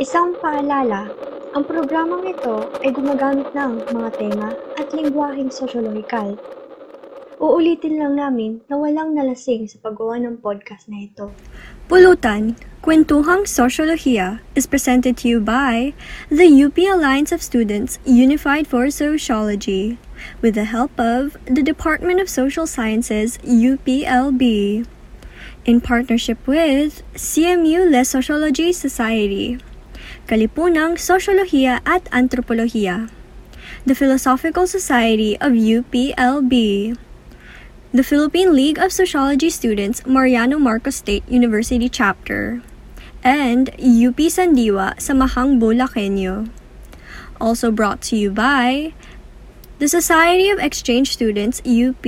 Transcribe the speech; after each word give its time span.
Isang 0.00 0.32
paalala, 0.40 1.12
ang 1.52 1.60
programang 1.68 2.24
ito 2.24 2.72
ay 2.80 2.88
gumagamit 2.88 3.52
ng 3.52 3.84
mga 3.92 4.08
tema 4.16 4.48
at 4.80 4.88
lingwaheng 4.96 5.52
sosyolohikal. 5.52 6.40
Uulitin 7.36 8.00
lang 8.00 8.16
namin 8.16 8.64
na 8.72 8.80
walang 8.80 9.12
nalasing 9.12 9.68
sa 9.68 9.76
paggawa 9.84 10.16
ng 10.24 10.40
podcast 10.40 10.88
na 10.88 11.04
ito. 11.04 11.28
Pulutan, 11.84 12.56
Kwentuhang 12.80 13.44
Sosyolohiya 13.44 14.40
is 14.56 14.64
presented 14.64 15.20
to 15.20 15.28
you 15.28 15.36
by 15.36 15.92
the 16.32 16.48
UP 16.48 16.80
Alliance 16.80 17.28
of 17.28 17.44
Students 17.44 18.00
Unified 18.08 18.64
for 18.64 18.88
Sociology 18.88 20.00
with 20.40 20.56
the 20.56 20.64
help 20.64 20.96
of 20.96 21.36
the 21.44 21.60
Department 21.60 22.24
of 22.24 22.32
Social 22.32 22.64
Sciences 22.64 23.36
UPLB 23.44 24.40
in 25.68 25.84
partnership 25.84 26.40
with 26.48 27.04
CMU 27.12 27.84
Les 27.92 28.08
Sociology 28.08 28.72
Society, 28.72 29.60
Kalipunang 30.30 30.94
Sosyolohiya 30.94 31.82
at 31.82 32.06
Antropolohiya, 32.14 33.10
the 33.82 33.98
Philosophical 33.98 34.62
Society 34.62 35.34
of 35.42 35.58
UPLB, 35.58 36.54
the 37.90 38.06
Philippine 38.06 38.54
League 38.54 38.78
of 38.78 38.94
Sociology 38.94 39.50
Students 39.50 40.06
Mariano 40.06 40.62
Marcos 40.62 41.02
State 41.02 41.26
University 41.26 41.90
Chapter, 41.90 42.62
and 43.26 43.74
UP 43.82 44.22
Sandiwa 44.30 44.94
Samahang 45.02 45.58
Bulakenyo. 45.58 46.46
Also 47.42 47.74
brought 47.74 47.98
to 47.98 48.14
you 48.14 48.30
by 48.30 48.94
the 49.82 49.90
Society 49.90 50.46
of 50.46 50.62
Exchange 50.62 51.10
Students 51.10 51.58
UP. 51.66 52.06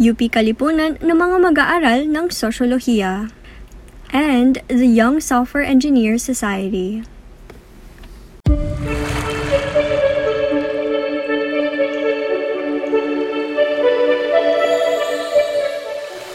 UP 0.00 0.20
Kalipunan 0.32 0.96
ng 0.96 1.12
mga 1.12 1.36
mag-aaral 1.44 2.08
ng 2.08 2.32
Sosyolohiya 2.32 3.36
and 4.10 4.62
the 4.68 4.86
Young 4.86 5.20
Software 5.20 5.62
Engineers 5.62 6.22
Society. 6.22 7.04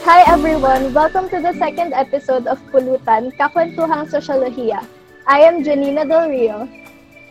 Hi 0.03 0.21
everyone! 0.27 0.93
Welcome 0.93 1.29
to 1.29 1.41
the 1.41 1.53
second 1.57 1.93
episode 1.93 2.45
of 2.45 2.61
Pulutan, 2.69 3.33
Kakwentuhang 3.37 4.05
Sosyolohiya. 4.05 4.85
I 5.25 5.39
am 5.39 5.63
Janina 5.63 6.05
Del 6.05 6.29
Rio. 6.29 6.69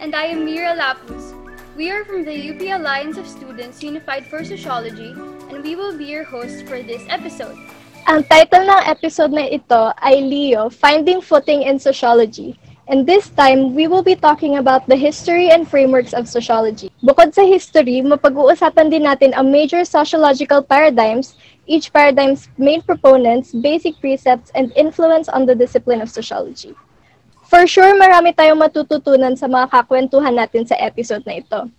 And 0.00 0.16
I 0.16 0.34
am 0.34 0.44
Mira 0.44 0.74
Lapus. 0.74 1.38
We 1.76 1.90
are 1.90 2.04
from 2.04 2.24
the 2.24 2.34
UP 2.34 2.60
Alliance 2.60 3.16
of 3.16 3.28
Students 3.28 3.82
Unified 3.82 4.26
for 4.26 4.42
Sociology, 4.42 5.14
and 5.54 5.62
we 5.62 5.76
will 5.76 5.96
be 5.96 6.06
your 6.06 6.24
hosts 6.24 6.62
for 6.62 6.82
this 6.82 7.06
episode. 7.08 7.54
Ang 8.02 8.26
title 8.26 8.66
ng 8.66 8.82
episode 8.90 9.30
na 9.30 9.46
ito 9.46 9.94
ay 10.02 10.18
Leo, 10.26 10.66
Finding 10.66 11.22
Footing 11.22 11.62
in 11.62 11.78
Sociology. 11.78 12.58
And 12.90 13.06
this 13.06 13.30
time, 13.30 13.78
we 13.78 13.86
will 13.86 14.02
be 14.02 14.18
talking 14.18 14.58
about 14.58 14.90
the 14.90 14.98
history 14.98 15.54
and 15.54 15.62
frameworks 15.62 16.10
of 16.10 16.26
sociology. 16.26 16.90
Bukod 16.98 17.30
sa 17.30 17.46
history, 17.46 18.02
mapag-uusapan 18.02 18.90
din 18.90 19.06
natin 19.06 19.30
ang 19.38 19.54
major 19.54 19.86
sociological 19.86 20.66
paradigms, 20.66 21.38
each 21.70 21.94
paradigm's 21.94 22.50
main 22.58 22.82
proponents, 22.82 23.54
basic 23.54 23.94
precepts, 24.02 24.50
and 24.58 24.74
influence 24.74 25.30
on 25.30 25.46
the 25.46 25.54
discipline 25.54 26.02
of 26.02 26.10
sociology. 26.10 26.74
For 27.46 27.70
sure, 27.70 27.94
marami 27.94 28.34
tayong 28.34 28.58
matututunan 28.58 29.38
sa 29.38 29.46
mga 29.46 29.70
kakwentuhan 29.70 30.34
natin 30.34 30.66
sa 30.66 30.74
episode 30.82 31.22
na 31.22 31.38
ito. 31.38 31.70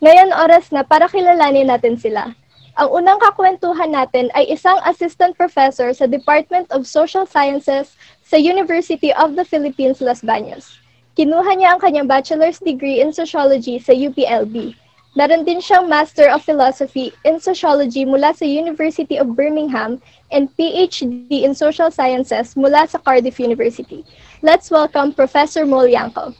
Ngayon 0.00 0.32
oras 0.32 0.72
na 0.72 0.80
para 0.80 1.12
kilalanin 1.12 1.68
natin 1.68 2.00
sila. 2.00 2.32
Ang 2.78 3.02
unang 3.02 3.18
kakwentuhan 3.18 3.90
natin 3.90 4.30
ay 4.38 4.54
isang 4.54 4.78
assistant 4.86 5.34
professor 5.34 5.90
sa 5.90 6.06
Department 6.06 6.70
of 6.70 6.86
Social 6.86 7.26
Sciences 7.26 7.98
sa 8.22 8.38
University 8.38 9.10
of 9.18 9.34
the 9.34 9.42
Philippines, 9.42 9.98
Los 9.98 10.22
Baños. 10.22 10.78
Kinuha 11.18 11.58
niya 11.58 11.74
ang 11.74 11.82
kanyang 11.82 12.06
bachelor's 12.06 12.62
degree 12.62 13.02
in 13.02 13.10
sociology 13.10 13.82
sa 13.82 13.90
UPLB. 13.90 14.78
Meron 15.18 15.42
din 15.42 15.58
siyang 15.58 15.90
Master 15.90 16.30
of 16.30 16.46
Philosophy 16.46 17.10
in 17.26 17.42
Sociology 17.42 18.06
mula 18.06 18.30
sa 18.30 18.46
University 18.46 19.18
of 19.18 19.34
Birmingham 19.34 19.98
and 20.30 20.46
PhD 20.54 21.42
in 21.42 21.58
Social 21.58 21.90
Sciences 21.90 22.54
mula 22.54 22.86
sa 22.86 23.02
Cardiff 23.02 23.42
University. 23.42 24.06
Let's 24.38 24.70
welcome 24.70 25.10
Professor 25.10 25.66
Molyanko. 25.66 26.30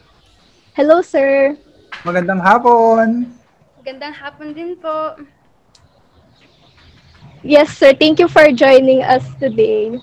Hello, 0.78 1.02
sir. 1.02 1.58
Magandang 2.06 2.38
hapon. 2.38 3.26
Magandang 3.82 4.14
hapon 4.14 4.54
din 4.54 4.78
po. 4.78 5.18
Yes, 7.46 7.70
sir. 7.78 7.94
Thank 7.94 8.18
you 8.18 8.26
for 8.26 8.50
joining 8.50 9.06
us 9.06 9.22
today. 9.38 9.94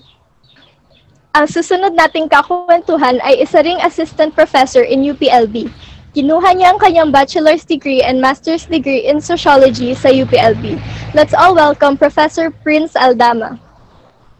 Ang 1.36 1.46
susunod 1.52 1.92
nating 1.92 2.32
kakwentuhan 2.32 3.20
ay 3.20 3.44
isa 3.44 3.60
ring 3.60 3.76
assistant 3.84 4.32
professor 4.32 4.80
in 4.80 5.04
UPLB. 5.04 5.68
Kinuha 6.16 6.56
niya 6.56 6.72
ang 6.72 6.80
kanyang 6.80 7.12
bachelor's 7.12 7.60
degree 7.68 8.00
and 8.00 8.24
master's 8.24 8.64
degree 8.64 9.04
in 9.04 9.20
sociology 9.20 9.92
sa 9.92 10.08
UPLB. 10.08 10.80
Let's 11.12 11.36
all 11.36 11.52
welcome 11.52 12.00
Professor 12.00 12.48
Prince 12.48 12.96
Aldama. 12.96 13.60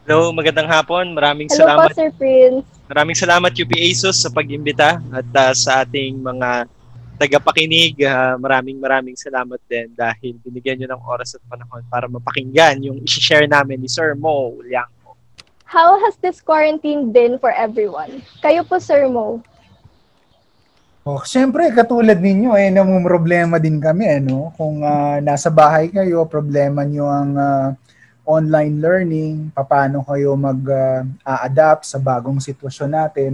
Hello, 0.09 0.33
magandang 0.33 0.65
hapon. 0.65 1.13
Maraming 1.13 1.53
Hello 1.53 1.69
salamat. 1.69 1.93
po, 1.93 2.01
Sir 2.01 2.09
Prince. 2.17 2.65
Maraming 2.89 3.13
salamat 3.13 3.53
UP 3.53 3.71
ASUS 3.77 4.25
sa 4.25 4.33
pag-imbita 4.33 4.97
at 5.13 5.29
uh, 5.37 5.53
sa 5.53 5.85
ating 5.85 6.17
mga 6.17 6.65
tagapakinig. 7.17 7.97
Uh, 8.05 8.37
maraming 8.37 8.77
maraming 8.77 9.17
salamat 9.17 9.57
din 9.65 9.89
dahil 9.97 10.37
binigyan 10.45 10.77
niyo 10.77 10.87
ng 10.93 11.03
oras 11.03 11.33
at 11.33 11.41
panahon 11.49 11.81
para 11.89 12.05
mapakinggan 12.05 12.79
yung 12.85 13.01
i-share 13.03 13.49
namin 13.49 13.81
ni 13.81 13.89
Sir 13.89 14.13
Mo 14.13 14.55
Liang. 14.61 14.89
How 15.67 15.99
has 15.99 16.15
this 16.23 16.39
quarantine 16.39 17.11
been 17.11 17.35
for 17.41 17.51
everyone? 17.51 18.23
Kayo 18.39 18.63
po, 18.63 18.79
Sir 18.79 19.11
Mo. 19.11 19.43
Oh, 21.07 21.23
siyempre 21.23 21.71
katulad 21.71 22.19
ninyo 22.19 22.55
eh 22.59 22.67
namumroblema 22.67 23.63
din 23.63 23.79
kami 23.79 24.19
ano 24.19 24.51
kung 24.59 24.83
uh, 24.83 25.23
nasa 25.23 25.47
bahay 25.47 25.87
kayo, 25.87 26.27
problema 26.27 26.83
niyo 26.83 27.07
ang 27.07 27.31
uh, 27.35 27.71
online 28.27 28.75
learning, 28.83 29.35
paano 29.55 30.03
kayo 30.03 30.35
mag-adapt 30.35 31.83
uh, 31.83 31.89
sa 31.95 31.97
bagong 31.99 32.43
sitwasyon 32.43 32.91
natin. 32.91 33.31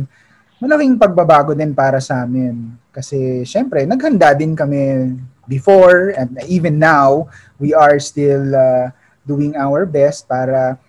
Malaking 0.64 0.96
pagbabago 0.96 1.52
din 1.52 1.76
para 1.76 2.00
sa 2.00 2.24
amin 2.24 2.72
kasi 2.88 3.44
siyempre 3.44 3.84
naghanda 3.84 4.32
din 4.32 4.56
kami 4.56 5.12
before 5.44 6.16
and 6.16 6.40
even 6.48 6.80
now 6.80 7.28
we 7.60 7.76
are 7.76 8.00
still 8.00 8.56
uh, 8.56 8.88
doing 9.28 9.60
our 9.60 9.84
best 9.84 10.24
para 10.24 10.80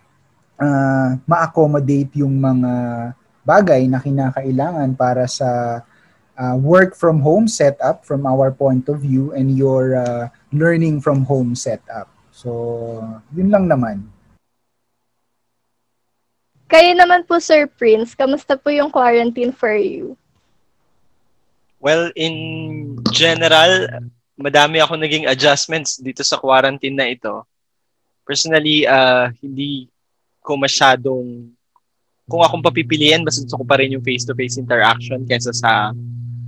uh, 0.63 1.19
ma-accommodate 1.27 2.15
yung 2.23 2.39
mga 2.39 2.73
bagay 3.43 3.91
na 3.91 3.99
kinakailangan 3.99 4.95
para 4.95 5.27
sa 5.27 5.83
uh, 6.39 6.57
work 6.63 6.95
from 6.95 7.19
home 7.19 7.51
setup 7.51 8.07
from 8.07 8.31
our 8.31 8.55
point 8.55 8.87
of 8.87 9.03
view 9.03 9.35
and 9.35 9.59
your 9.59 9.99
uh, 9.99 10.31
learning 10.55 11.03
from 11.03 11.27
home 11.27 11.59
setup. 11.59 12.07
So, 12.31 13.03
yun 13.35 13.51
lang 13.51 13.67
naman. 13.67 14.07
Kayo 16.69 16.97
naman 16.97 17.29
po, 17.29 17.37
Sir 17.39 17.69
Prince, 17.69 18.17
kamusta 18.17 18.57
po 18.57 18.73
yung 18.73 18.89
quarantine 18.89 19.53
for 19.53 19.77
you? 19.77 20.17
Well, 21.79 22.09
in 22.17 22.97
general, 23.13 23.89
madami 24.41 24.81
ako 24.81 24.97
naging 24.97 25.29
adjustments 25.29 26.01
dito 26.01 26.25
sa 26.25 26.41
quarantine 26.41 26.97
na 26.97 27.13
ito. 27.13 27.45
Personally, 28.25 28.89
uh, 28.89 29.29
hindi 29.45 29.93
ko 30.41 30.57
masyadong 30.57 31.53
kung 32.25 32.41
akong 32.41 32.65
papipiliin, 32.65 33.21
mas 33.21 33.37
gusto 33.37 33.61
ko 33.61 33.65
pa 33.69 33.77
rin 33.77 33.93
yung 33.93 34.05
face-to-face 34.05 34.57
interaction 34.57 35.29
kaysa 35.29 35.53
sa 35.53 35.93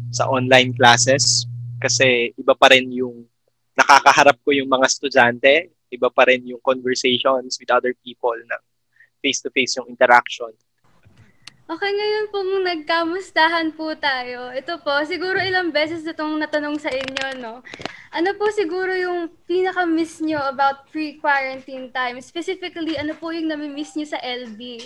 sa 0.09 0.25
online 0.32 0.72
classes 0.72 1.44
kasi 1.76 2.32
iba 2.32 2.56
pa 2.56 2.72
rin 2.72 2.88
yung 2.88 3.28
nakakaharap 3.76 4.41
ko 4.41 4.56
yung 4.56 4.72
mga 4.72 4.88
estudyante, 4.88 5.69
iba 5.93 6.09
pa 6.09 6.25
rin 6.32 6.49
yung 6.49 6.62
conversations 6.65 7.60
with 7.60 7.69
other 7.69 7.93
people 8.00 8.32
na 8.49 8.56
face-to-face 9.26 9.82
yung 9.82 9.91
interaction. 9.91 10.54
Okay, 11.66 11.91
ngayon 11.91 12.31
pong 12.31 12.62
nagkamustahan 12.62 13.75
po 13.75 13.90
tayo. 13.99 14.55
Ito 14.55 14.78
po, 14.87 15.02
siguro 15.02 15.43
ilang 15.43 15.75
beses 15.75 16.06
itong 16.06 16.38
natanong 16.38 16.78
sa 16.78 16.94
inyo, 16.94 17.43
no? 17.43 17.58
Ano 18.14 18.31
po 18.38 18.46
siguro 18.55 18.94
yung 18.94 19.34
pinaka-miss 19.50 20.23
nyo 20.23 20.46
about 20.46 20.87
pre-quarantine 20.94 21.90
time? 21.90 22.23
Specifically, 22.23 22.94
ano 22.94 23.19
po 23.19 23.34
yung 23.34 23.50
nami-miss 23.50 23.99
nyo 23.99 24.06
sa 24.06 24.23
LB? 24.23 24.78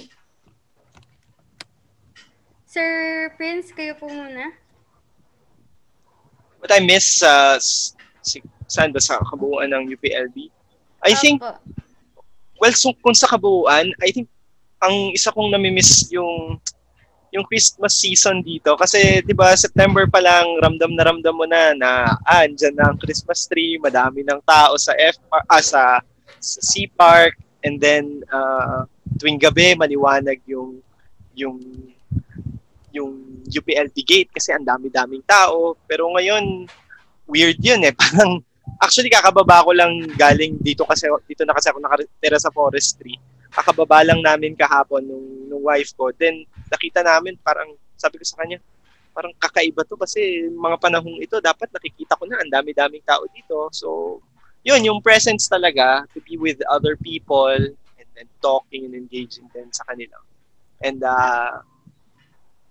Sir 2.64 2.88
Prince, 3.36 3.76
kayo 3.76 3.92
po 4.00 4.08
muna. 4.08 4.56
What 6.64 6.72
I 6.72 6.80
miss 6.80 7.20
sa 7.20 7.60
uh, 7.60 7.84
si, 8.24 8.40
saan 8.64 8.88
ba 8.88 9.04
sa 9.04 9.20
kabuuan 9.20 9.68
ng 9.76 9.84
UPLB? 9.92 10.48
I 11.04 11.12
Opo. 11.12 11.20
think 11.20 11.38
well 12.60 12.74
so, 12.76 12.92
kung 13.00 13.16
sa 13.16 13.26
kabuuan, 13.26 13.90
I 14.04 14.12
think 14.12 14.28
ang 14.80 15.12
isa 15.16 15.32
kong 15.32 15.50
nami-miss 15.52 16.08
yung 16.12 16.60
yung 17.30 17.46
Christmas 17.46 17.94
season 17.94 18.42
dito 18.42 18.74
kasi 18.74 19.22
'di 19.22 19.30
ba 19.38 19.54
September 19.54 20.02
pa 20.10 20.18
lang 20.18 20.50
ramdam 20.58 20.98
na 20.98 21.06
ramdam 21.06 21.34
mo 21.34 21.46
na 21.46 21.72
na 21.78 22.18
ah, 22.26 22.42
andyan 22.42 22.74
na 22.74 22.90
ang 22.90 22.98
Christmas 22.98 23.46
tree, 23.46 23.78
madami 23.78 24.26
ng 24.26 24.42
tao 24.42 24.74
sa 24.74 24.92
F 24.98 25.16
ah, 25.30 25.62
sa, 25.62 26.02
sa 26.42 26.60
Sea 26.60 26.90
Park 26.90 27.38
and 27.62 27.78
then 27.78 28.26
uh, 28.34 28.82
tuwing 29.20 29.38
gabi 29.38 29.78
maliwanag 29.78 30.42
yung 30.48 30.82
yung 31.38 31.62
yung 32.90 33.40
UPLB 33.46 33.96
gate 34.06 34.30
kasi 34.30 34.54
ang 34.54 34.66
dami-daming 34.66 35.22
tao. 35.26 35.74
Pero 35.86 36.10
ngayon, 36.14 36.66
weird 37.26 37.58
yun 37.58 37.82
eh. 37.86 37.94
Parang, 37.98 38.42
actually 38.78 39.10
kakababa 39.10 39.66
ko 39.66 39.74
lang 39.74 40.06
galing 40.14 40.60
dito 40.62 40.86
kasi 40.86 41.10
dito 41.26 41.42
na 41.42 41.56
kasi 41.56 41.72
ako 41.72 41.82
nakatira 41.82 42.38
sa 42.38 42.52
forestry. 42.54 43.18
Kakababa 43.50 44.06
lang 44.06 44.22
namin 44.22 44.54
kahapon 44.54 45.02
nung, 45.02 45.26
nung 45.50 45.62
wife 45.66 45.90
ko. 45.98 46.14
Then, 46.14 46.46
nakita 46.70 47.02
namin 47.02 47.34
parang, 47.42 47.74
sabi 47.98 48.22
ko 48.22 48.24
sa 48.24 48.46
kanya, 48.46 48.62
parang 49.10 49.34
kakaiba 49.42 49.82
to 49.82 49.98
kasi 49.98 50.46
mga 50.54 50.78
panahong 50.78 51.18
ito 51.18 51.42
dapat 51.42 51.66
nakikita 51.74 52.14
ko 52.14 52.30
na 52.30 52.38
ang 52.38 52.50
dami-daming 52.50 53.02
tao 53.02 53.26
dito. 53.34 53.66
So, 53.74 54.20
yun, 54.62 54.86
yung 54.86 55.02
presence 55.02 55.50
talaga 55.50 56.06
to 56.14 56.22
be 56.22 56.38
with 56.38 56.62
other 56.70 56.94
people 56.94 57.50
and, 57.50 58.10
and 58.14 58.30
talking 58.38 58.86
and 58.86 58.94
engaging 58.94 59.50
din 59.50 59.66
sa 59.74 59.82
kanila. 59.88 60.14
And 60.80 61.02
uh, 61.02 61.64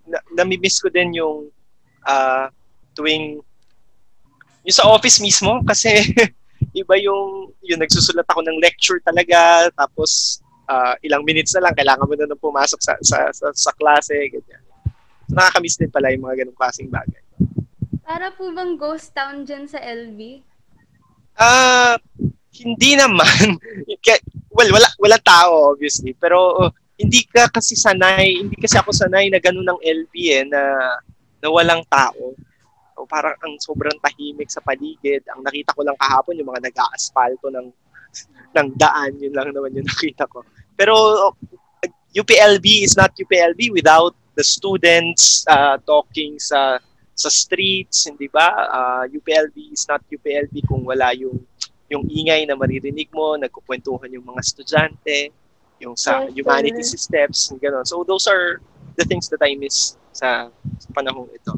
na, 0.08 0.18
nami-miss 0.32 0.80
ko 0.80 0.88
din 0.88 1.14
yung 1.14 1.52
uh, 2.06 2.46
tuwing 2.96 3.44
yung 4.66 4.76
sa 4.76 4.88
office 4.88 5.18
mismo 5.20 5.60
kasi 5.70 6.12
iba 6.76 6.94
yung 7.00 7.50
yung 7.64 7.80
nagsusulat 7.80 8.26
ako 8.28 8.44
ng 8.46 8.60
lecture 8.60 9.00
talaga 9.02 9.68
tapos 9.74 10.40
uh, 10.70 10.94
ilang 11.02 11.24
minutes 11.24 11.56
na 11.56 11.68
lang 11.68 11.74
kailangan 11.74 12.06
mo 12.06 12.14
na 12.14 12.28
nang 12.28 12.40
pumasok 12.40 12.80
sa 12.80 12.94
sa, 13.02 13.18
sa, 13.34 13.50
sa 13.52 13.72
klase 13.74 14.14
ganyan. 14.30 14.62
So, 15.30 15.38
nakakamiss 15.38 15.78
din 15.78 15.94
pala 15.94 16.10
yung 16.10 16.26
mga 16.26 16.42
ganung 16.42 16.58
klaseng 16.58 16.90
bagay. 16.90 17.22
Para 18.02 18.34
po 18.34 18.50
bang 18.50 18.74
ghost 18.74 19.14
town 19.14 19.46
dyan 19.46 19.70
sa 19.70 19.78
LB? 19.78 20.42
Ah, 21.38 21.94
uh, 21.94 21.96
hindi 22.58 22.98
naman. 22.98 23.54
well, 24.56 24.70
wala 24.74 24.88
wala 24.98 25.18
tao 25.22 25.70
obviously, 25.70 26.18
pero 26.18 26.66
uh, 26.66 26.70
hindi 27.00 27.24
ka 27.24 27.48
kasi 27.48 27.72
sanay, 27.78 28.44
hindi 28.44 28.58
kasi 28.60 28.76
ako 28.76 28.92
sanay 28.92 29.32
na 29.32 29.40
ganun 29.40 29.64
ng 29.64 29.80
LB 29.80 30.14
eh, 30.28 30.44
na, 30.44 30.60
na 31.40 31.48
walang 31.48 31.80
tao. 31.88 32.36
So, 33.00 33.08
parang 33.08 33.32
ang 33.40 33.56
sobrang 33.56 33.96
tahimik 34.04 34.52
sa 34.52 34.60
paligid. 34.60 35.24
Ang 35.32 35.40
nakita 35.40 35.72
ko 35.72 35.80
lang 35.80 35.96
kahapon, 35.96 36.36
yung 36.36 36.52
mga 36.52 36.68
nag-aasfalto 36.68 37.48
ng, 37.48 37.72
ng 38.52 38.68
daan, 38.76 39.16
yun 39.16 39.32
lang 39.32 39.56
naman 39.56 39.72
yung 39.72 39.88
nakita 39.96 40.28
ko. 40.28 40.44
Pero 40.76 40.92
UPLB 42.12 42.84
is 42.84 42.92
not 42.92 43.16
UPLB 43.16 43.72
without 43.72 44.12
the 44.36 44.44
students 44.44 45.48
uh, 45.48 45.80
talking 45.88 46.36
sa 46.36 46.76
sa 47.16 47.32
streets, 47.32 48.04
hindi 48.04 48.28
ba? 48.28 48.52
Uh, 48.68 49.04
UPLB 49.08 49.72
is 49.72 49.88
not 49.88 50.04
UPLB 50.12 50.60
kung 50.68 50.84
wala 50.84 51.16
yung 51.16 51.40
yung 51.88 52.04
ingay 52.04 52.44
na 52.44 52.52
maririnig 52.52 53.08
mo, 53.16 53.40
nagkukwentuhan 53.40 54.12
yung 54.12 54.28
mga 54.28 54.44
estudyante, 54.44 55.32
yung 55.80 55.96
sa 55.96 56.28
yes, 56.28 56.36
humanities 56.36 56.92
sir. 56.92 57.00
steps, 57.00 57.48
gano'n. 57.56 57.88
So 57.88 58.04
those 58.04 58.28
are 58.28 58.60
the 59.00 59.08
things 59.08 59.32
that 59.32 59.40
I 59.40 59.56
miss 59.56 59.96
sa, 60.12 60.52
sa 60.52 60.88
panahong 60.92 61.32
ito. 61.32 61.56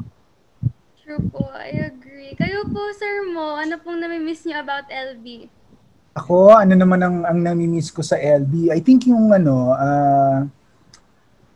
True 1.13 1.29
po, 1.29 1.45
I 1.53 1.93
agree. 1.93 2.33
Kayo 2.33 2.65
po, 2.73 2.89
sir 2.97 3.29
mo, 3.29 3.53
ano 3.53 3.77
pong 3.77 4.01
nami-miss 4.01 4.49
niyo 4.49 4.65
about 4.65 4.89
LB? 4.89 5.45
Ako, 6.17 6.57
ano 6.57 6.73
naman 6.73 7.05
ang, 7.05 7.21
ang 7.21 7.37
nami-miss 7.37 7.93
ko 7.93 8.01
sa 8.01 8.17
LB? 8.17 8.73
I 8.73 8.81
think 8.81 9.05
yung 9.05 9.29
ano, 9.29 9.77
uh, 9.77 10.41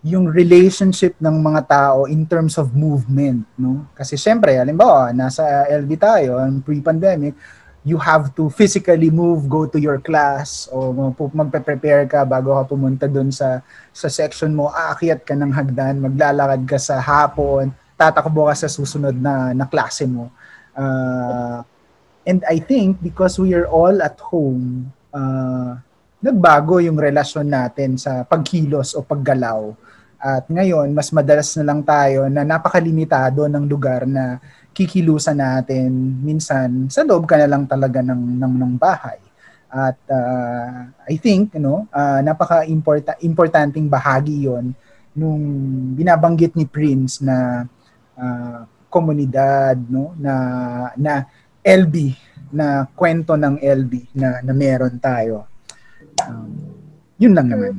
yung 0.05 0.29
relationship 0.29 1.17
ng 1.17 1.41
mga 1.41 1.61
tao 1.65 2.05
in 2.05 2.29
terms 2.29 2.61
of 2.61 2.77
movement, 2.77 3.49
no? 3.57 3.81
Kasi 3.97 4.13
syempre, 4.13 4.53
halimbawa, 4.61 5.09
nasa 5.09 5.41
LB 5.73 5.89
tayo, 5.97 6.37
pre-pandemic, 6.61 7.33
you 7.81 7.97
have 7.97 8.37
to 8.37 8.53
physically 8.53 9.09
move, 9.09 9.49
go 9.49 9.65
to 9.65 9.81
your 9.81 9.97
class, 9.97 10.69
o 10.69 10.93
magpe-prepare 11.33 12.05
ka 12.05 12.21
bago 12.29 12.53
ka 12.61 12.69
pumunta 12.69 13.09
doon 13.09 13.33
sa, 13.33 13.65
sa 13.89 14.05
section 14.05 14.53
mo, 14.53 14.69
aakyat 14.69 15.25
ka 15.25 15.33
ng 15.33 15.49
hagdan, 15.49 15.97
maglalakad 15.97 16.61
ka 16.69 16.77
sa 16.77 17.01
hapon, 17.01 17.73
tatakbo 17.97 18.47
ka 18.47 18.55
sa 18.55 18.69
susunod 18.69 19.17
na, 19.17 19.51
na 19.57 19.65
klase 19.65 20.05
mo. 20.05 20.29
Uh, 20.77 21.65
and 22.23 22.45
I 22.45 22.61
think 22.61 23.01
because 23.01 23.41
we 23.41 23.57
are 23.57 23.65
all 23.65 23.97
at 24.05 24.21
home, 24.21 24.93
uh, 25.09 25.81
nagbago 26.21 26.77
yung 26.77 27.01
relasyon 27.01 27.49
natin 27.49 27.97
sa 27.97 28.21
pagkilos 28.21 28.93
o 28.93 29.01
paggalaw. 29.01 29.73
At 30.17 30.49
ngayon, 30.49 30.93
mas 30.93 31.13
madalas 31.13 31.53
na 31.57 31.65
lang 31.73 31.81
tayo 31.85 32.25
na 32.29 32.41
napakalimitado 32.41 33.45
ng 33.49 33.65
lugar 33.69 34.05
na 34.09 34.41
kikilusan 34.73 35.37
natin 35.37 35.89
minsan 36.21 36.89
sa 36.89 37.01
loob 37.01 37.25
ka 37.25 37.37
na 37.37 37.49
lang 37.49 37.65
talaga 37.65 38.01
ng 38.01 38.37
ng, 38.37 38.53
ng 38.61 38.73
bahay. 38.77 39.17
At 39.69 39.97
uh, 40.09 40.89
I 41.05 41.15
think 41.21 41.53
you 41.57 41.61
know, 41.61 41.85
uh, 41.93 42.21
napaka-important 42.25 43.17
importanting 43.25 43.85
bahagi 43.89 44.45
'yon 44.45 44.73
nung 45.17 45.41
binabanggit 45.97 46.53
ni 46.53 46.69
Prince 46.69 47.21
na 47.25 47.65
uh, 48.17 48.65
komunidad 48.89 49.77
no 49.87 50.17
na 50.17 50.33
na 50.97 51.29
LB 51.61 52.17
na 52.51 52.87
kwento 52.95 53.35
ng 53.35 53.59
LB 53.59 53.93
na 54.17 54.41
na 54.41 54.53
meron 54.55 54.97
tayo. 54.97 55.45
Um, 56.25 56.49
yun 57.21 57.33
lang 57.37 57.49
naman. 57.49 57.77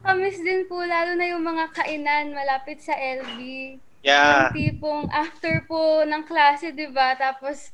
Kamiss 0.00 0.40
din 0.42 0.66
po 0.66 0.80
lalo 0.82 1.14
na 1.14 1.28
yung 1.28 1.44
mga 1.44 1.70
kainan 1.76 2.34
malapit 2.34 2.82
sa 2.82 2.96
LB. 2.96 3.38
Yeah. 4.00 4.48
Yung 4.48 4.56
tipong 4.56 5.04
after 5.12 5.62
po 5.68 6.02
ng 6.08 6.24
klase, 6.24 6.72
di 6.72 6.88
ba? 6.88 7.12
Tapos, 7.20 7.68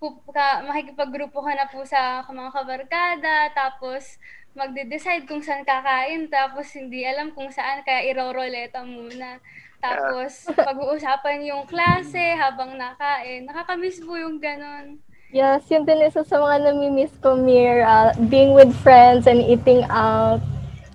po, 0.00 0.16
ka, 0.32 0.64
makikipag-grupo 0.64 1.44
ka 1.44 1.52
na 1.52 1.68
po 1.68 1.84
sa 1.84 2.24
mga 2.24 2.50
kabarkada, 2.50 3.36
tapos 3.52 4.16
magde-decide 4.56 5.28
kung 5.28 5.44
saan 5.44 5.68
kakain, 5.68 6.32
tapos 6.32 6.72
hindi 6.72 7.04
alam 7.04 7.36
kung 7.36 7.52
saan, 7.52 7.84
kaya 7.84 8.08
iroroleta 8.08 8.80
muna. 8.80 9.36
Tapos, 9.80 10.30
yeah. 10.48 10.64
pag-uusapan 10.66 11.38
yung 11.46 11.64
klase 11.68 12.34
habang 12.36 12.74
nakain. 12.74 13.44
Nakakamiss 13.44 14.00
po 14.02 14.16
yung 14.16 14.40
ganon. 14.40 14.98
Yes, 15.34 15.66
yun 15.68 15.84
din 15.84 16.06
isa 16.06 16.22
sa 16.22 16.38
mga 16.38 16.70
nami-miss 16.70 17.12
ko, 17.18 17.34
Mir. 17.34 17.82
Uh, 17.82 18.14
being 18.30 18.54
with 18.54 18.70
friends 18.80 19.26
and 19.26 19.42
eating 19.42 19.82
out. 19.90 20.40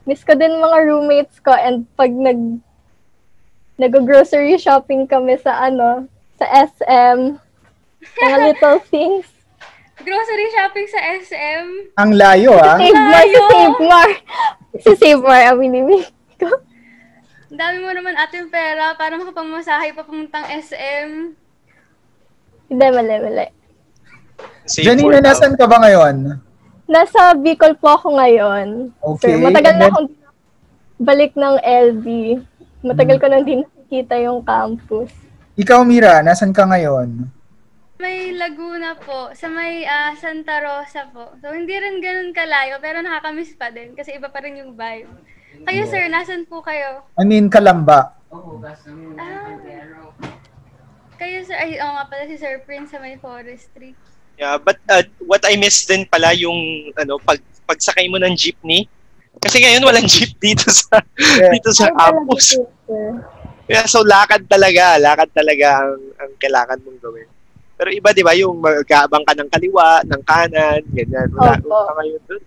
Miss 0.07 0.25
ko 0.25 0.33
din 0.33 0.57
mga 0.57 0.77
roommates 0.87 1.37
ko 1.37 1.53
and 1.53 1.85
pag 1.93 2.09
nag 2.09 2.57
nag-grocery 3.77 4.57
shopping 4.57 5.05
kami 5.05 5.37
sa 5.37 5.69
ano, 5.69 6.09
sa 6.41 6.45
SM. 6.47 7.37
Mga 8.01 8.37
little 8.49 8.79
things. 8.89 9.29
Grocery 10.01 10.47
shopping 10.57 10.87
sa 10.89 10.99
SM? 11.21 11.65
Ang 12.01 12.11
layo 12.17 12.57
ah. 12.57 12.81
Si 12.81 12.89
Save 12.89 12.97
More, 12.97 13.21
si 13.21 13.41
Save 13.45 13.77
More. 13.77 14.13
si 14.73 14.91
Save 14.97 15.21
More, 15.21 15.43
ang 15.45 15.57
minimig 15.61 16.05
ko. 16.41 16.49
Ang 17.51 17.59
dami 17.59 17.77
mo 17.83 17.91
naman 17.91 18.15
ating 18.15 18.47
pera 18.47 18.95
para 18.95 19.19
makapangmasahe 19.19 19.91
pa 19.91 20.07
pumuntang 20.07 20.47
SM. 20.47 21.35
Hindi, 22.71 22.87
mali, 22.95 23.15
mali. 23.19 23.47
Janina, 24.71 25.19
nasan 25.19 25.59
ka 25.59 25.67
ba 25.67 25.83
ngayon? 25.83 26.39
Nasa 26.87 27.35
Bicol 27.35 27.75
po 27.75 27.91
ako 27.91 28.15
ngayon. 28.15 28.95
Okay. 29.03 29.35
Sir, 29.35 29.43
matagal 29.43 29.75
na 29.75 29.91
akong 29.91 30.07
balik 31.03 31.35
ng 31.35 31.59
LV. 31.59 32.05
Matagal 32.87 33.19
ko 33.19 33.27
nang 33.27 33.43
din 33.43 33.67
nakikita 33.67 34.15
yung 34.23 34.39
campus. 34.47 35.11
Ikaw, 35.59 35.83
Mira, 35.83 36.23
nasan 36.23 36.55
ka 36.55 36.63
ngayon? 36.63 37.27
May 37.99 38.31
Laguna 38.31 38.95
po, 38.95 39.35
sa 39.35 39.51
may 39.51 39.83
uh, 39.83 40.15
Santa 40.15 40.63
Rosa 40.63 41.11
po. 41.11 41.35
So, 41.43 41.51
hindi 41.51 41.75
rin 41.75 41.99
ganun 41.99 42.31
kalayo, 42.31 42.79
pero 42.79 43.03
nakakamiss 43.03 43.59
pa 43.59 43.75
din 43.75 43.91
kasi 43.91 44.15
iba 44.15 44.31
pa 44.31 44.39
rin 44.39 44.55
yung 44.55 44.79
vibe. 44.79 45.11
Kayo, 45.67 45.83
sir, 45.87 46.03
nasan 46.09 46.43
po 46.49 46.61
kayo? 46.65 47.05
I 47.19 47.23
mean, 47.23 47.49
Kalamba. 47.49 48.17
Oo, 48.33 48.57
oh, 48.57 48.65
ah. 49.19 49.51
Kayo, 51.21 51.37
sir, 51.45 51.57
ay, 51.57 51.77
oo 51.77 51.85
oh, 51.85 51.93
nga 52.01 52.05
pala 52.09 52.23
si 52.25 52.35
Sir 52.39 52.65
Prince 52.65 52.95
sa 52.95 52.99
may 52.99 53.19
forestry. 53.21 53.93
Yeah, 54.41 54.57
but 54.57 54.81
uh, 54.89 55.05
what 55.29 55.45
I 55.45 55.53
miss 55.53 55.85
din 55.85 56.09
pala 56.09 56.33
yung 56.33 56.89
ano 56.97 57.21
pag 57.21 57.37
pagsakay 57.69 58.09
mo 58.09 58.17
ng 58.17 58.33
jeepney, 58.33 58.89
kasi 59.37 59.61
ngayon 59.61 59.85
walang 59.85 60.09
jeep 60.11 60.33
dito 60.41 60.65
sa 60.65 60.97
yeah. 61.13 61.53
dito 61.53 61.69
sa 61.69 61.93
campus. 61.93 62.57
Yeah, 63.69 63.85
so 63.85 64.01
lakad 64.01 64.49
talaga, 64.49 64.97
lakad 64.97 65.29
talaga 65.31 65.85
ang, 65.85 66.01
ang 66.17 66.31
kailangan 66.41 66.81
mong 66.81 66.99
gawin. 67.05 67.29
Pero 67.77 67.89
iba 67.93 68.09
'di 68.11 68.23
ba 68.25 68.33
yung 68.33 68.57
magkaabang 68.57 69.29
ka 69.29 69.33
ng 69.37 69.49
kaliwa, 69.53 70.01
ng 70.09 70.21
kanan, 70.25 70.81
ganyan. 70.89 71.29
Wala 71.37 71.61
oh, 71.61 71.93
ngayon 72.01 72.21
doon. 72.25 72.43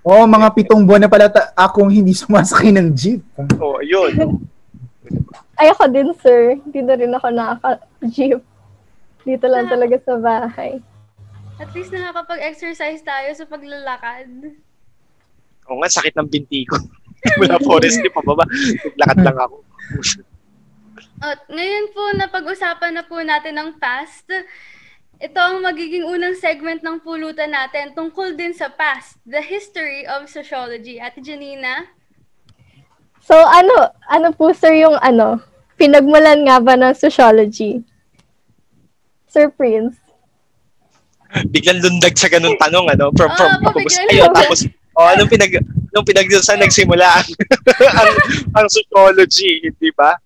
Oh, 0.00 0.24
mga 0.24 0.48
pitong 0.56 0.88
buwan 0.88 1.04
na 1.04 1.12
pala 1.12 1.28
ta- 1.28 1.52
akong 1.52 1.92
hindi 1.92 2.16
sumasakay 2.22 2.72
ng 2.72 2.88
jeep. 2.96 3.20
Oh, 3.60 3.80
ayun. 3.80 4.16
Ay, 5.60 5.68
ako 5.68 5.92
din, 5.92 6.08
sir. 6.24 6.56
Hindi 6.56 6.80
na 6.80 6.94
rin 6.96 7.12
ako 7.12 7.28
nakaka-jeep. 7.28 8.40
Dito 9.28 9.44
lang 9.44 9.68
talaga 9.68 10.00
sa 10.00 10.16
bahay. 10.16 10.80
At 11.60 11.68
least 11.76 11.92
nakakapag-exercise 11.92 13.04
tayo 13.04 13.28
sa 13.36 13.44
paglalakad. 13.44 14.56
Oo 15.68 15.76
nga, 15.84 15.92
sakit 15.92 16.16
ng 16.16 16.28
binti 16.32 16.64
ko. 16.64 16.80
Mula 17.38 17.60
forest 17.60 18.00
pa 18.00 18.24
baba. 18.24 18.48
Naglakad 18.48 19.18
lang 19.20 19.36
ako. 19.36 19.56
At 21.20 21.44
ngayon 21.52 21.86
po, 21.92 22.02
napag-usapan 22.16 22.96
na 22.96 23.04
po 23.04 23.20
natin 23.20 23.60
ng 23.60 23.76
past. 23.76 24.24
Ito 25.20 25.36
ang 25.36 25.60
magiging 25.60 26.08
unang 26.08 26.32
segment 26.32 26.80
ng 26.80 27.04
pulutan 27.04 27.52
natin 27.52 27.92
tungkol 27.92 28.40
din 28.40 28.56
sa 28.56 28.72
past, 28.72 29.20
the 29.28 29.44
history 29.44 30.08
of 30.08 30.24
sociology. 30.32 30.96
Ate 30.96 31.20
Janina? 31.20 31.84
So 33.20 33.36
ano, 33.36 33.92
ano 34.08 34.32
po 34.32 34.56
sir 34.56 34.80
yung 34.80 34.96
ano, 34.96 35.44
pinagmulan 35.76 36.40
nga 36.48 36.56
ba 36.56 36.72
ng 36.72 36.96
sociology? 36.96 37.84
Sir 39.28 39.52
Prince. 39.52 40.00
Biglang 41.52 41.84
lundag 41.84 42.16
sa 42.16 42.32
ganung 42.32 42.56
tanong, 42.56 42.88
ano? 42.88 43.12
From, 43.12 43.30
from, 43.36 43.76
biglang 43.76 44.08
kayo? 44.08 44.24
lundag. 44.24 44.40
Tapos, 44.40 44.60
oh, 44.96 45.08
anong 45.14 45.30
pinag, 45.30 45.52
anong 45.94 46.06
pinag, 46.08 46.32
saan 46.40 46.64
nagsimula 46.64 47.06
ang, 47.06 47.28
ang, 48.00 48.10
ang 48.56 48.66
sociology, 48.72 49.68
di 49.68 49.92
ba? 49.92 50.16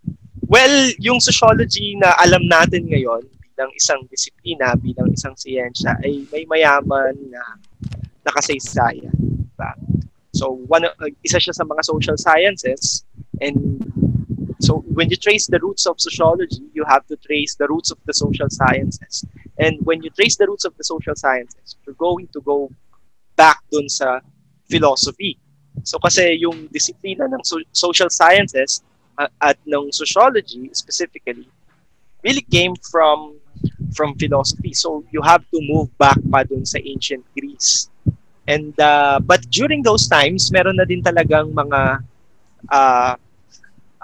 Well, 0.46 0.94
yung 1.02 1.18
sociology 1.18 1.98
na 1.98 2.14
alam 2.16 2.46
natin 2.46 2.86
ngayon 2.86 3.33
bilang 3.54 3.70
isang 3.70 4.02
disiplina, 4.10 4.74
bilang 4.74 5.14
isang 5.14 5.38
siyensya, 5.38 5.94
ay 6.02 6.26
may 6.34 6.42
mayaman 6.50 7.14
na 7.30 7.42
nakasaysayan. 8.26 9.14
Diba? 9.14 9.70
So, 10.34 10.58
one, 10.66 10.90
uh, 10.90 11.14
isa 11.22 11.38
siya 11.38 11.54
sa 11.54 11.62
mga 11.62 11.86
social 11.86 12.18
sciences 12.18 13.06
and 13.38 13.78
so 14.58 14.82
when 14.90 15.06
you 15.10 15.16
trace 15.16 15.46
the 15.46 15.62
roots 15.62 15.86
of 15.86 16.02
sociology, 16.02 16.66
you 16.74 16.82
have 16.90 17.06
to 17.06 17.16
trace 17.22 17.54
the 17.54 17.70
roots 17.70 17.94
of 17.94 17.98
the 18.06 18.14
social 18.14 18.50
sciences. 18.50 19.24
And 19.58 19.78
when 19.86 20.02
you 20.02 20.10
trace 20.10 20.36
the 20.36 20.46
roots 20.46 20.64
of 20.64 20.74
the 20.76 20.82
social 20.82 21.14
sciences, 21.14 21.76
you're 21.86 21.94
going 21.94 22.26
to 22.34 22.40
go 22.40 22.70
back 23.36 23.62
dun 23.70 23.88
sa 23.88 24.20
philosophy. 24.66 25.38
So 25.82 25.98
kasi 25.98 26.38
yung 26.42 26.66
disiplina 26.70 27.30
ng 27.30 27.42
so- 27.46 27.66
social 27.70 28.10
sciences 28.10 28.82
uh, 29.18 29.30
at 29.42 29.58
ng 29.66 29.90
sociology 29.92 30.70
specifically 30.72 31.46
really 32.22 32.46
came 32.46 32.74
from 32.90 33.36
from 33.94 34.14
philosophy. 34.18 34.72
So 34.72 35.04
you 35.10 35.22
have 35.22 35.44
to 35.50 35.58
move 35.62 35.90
back 35.98 36.18
pa 36.30 36.42
dun 36.44 36.64
sa 36.66 36.78
ancient 36.82 37.24
Greece. 37.36 37.88
And 38.44 38.76
uh, 38.76 39.20
but 39.24 39.48
during 39.48 39.80
those 39.80 40.04
times, 40.04 40.52
meron 40.52 40.76
na 40.76 40.84
din 40.84 41.00
talagang 41.00 41.56
mga 41.56 42.04
uh, 42.68 43.14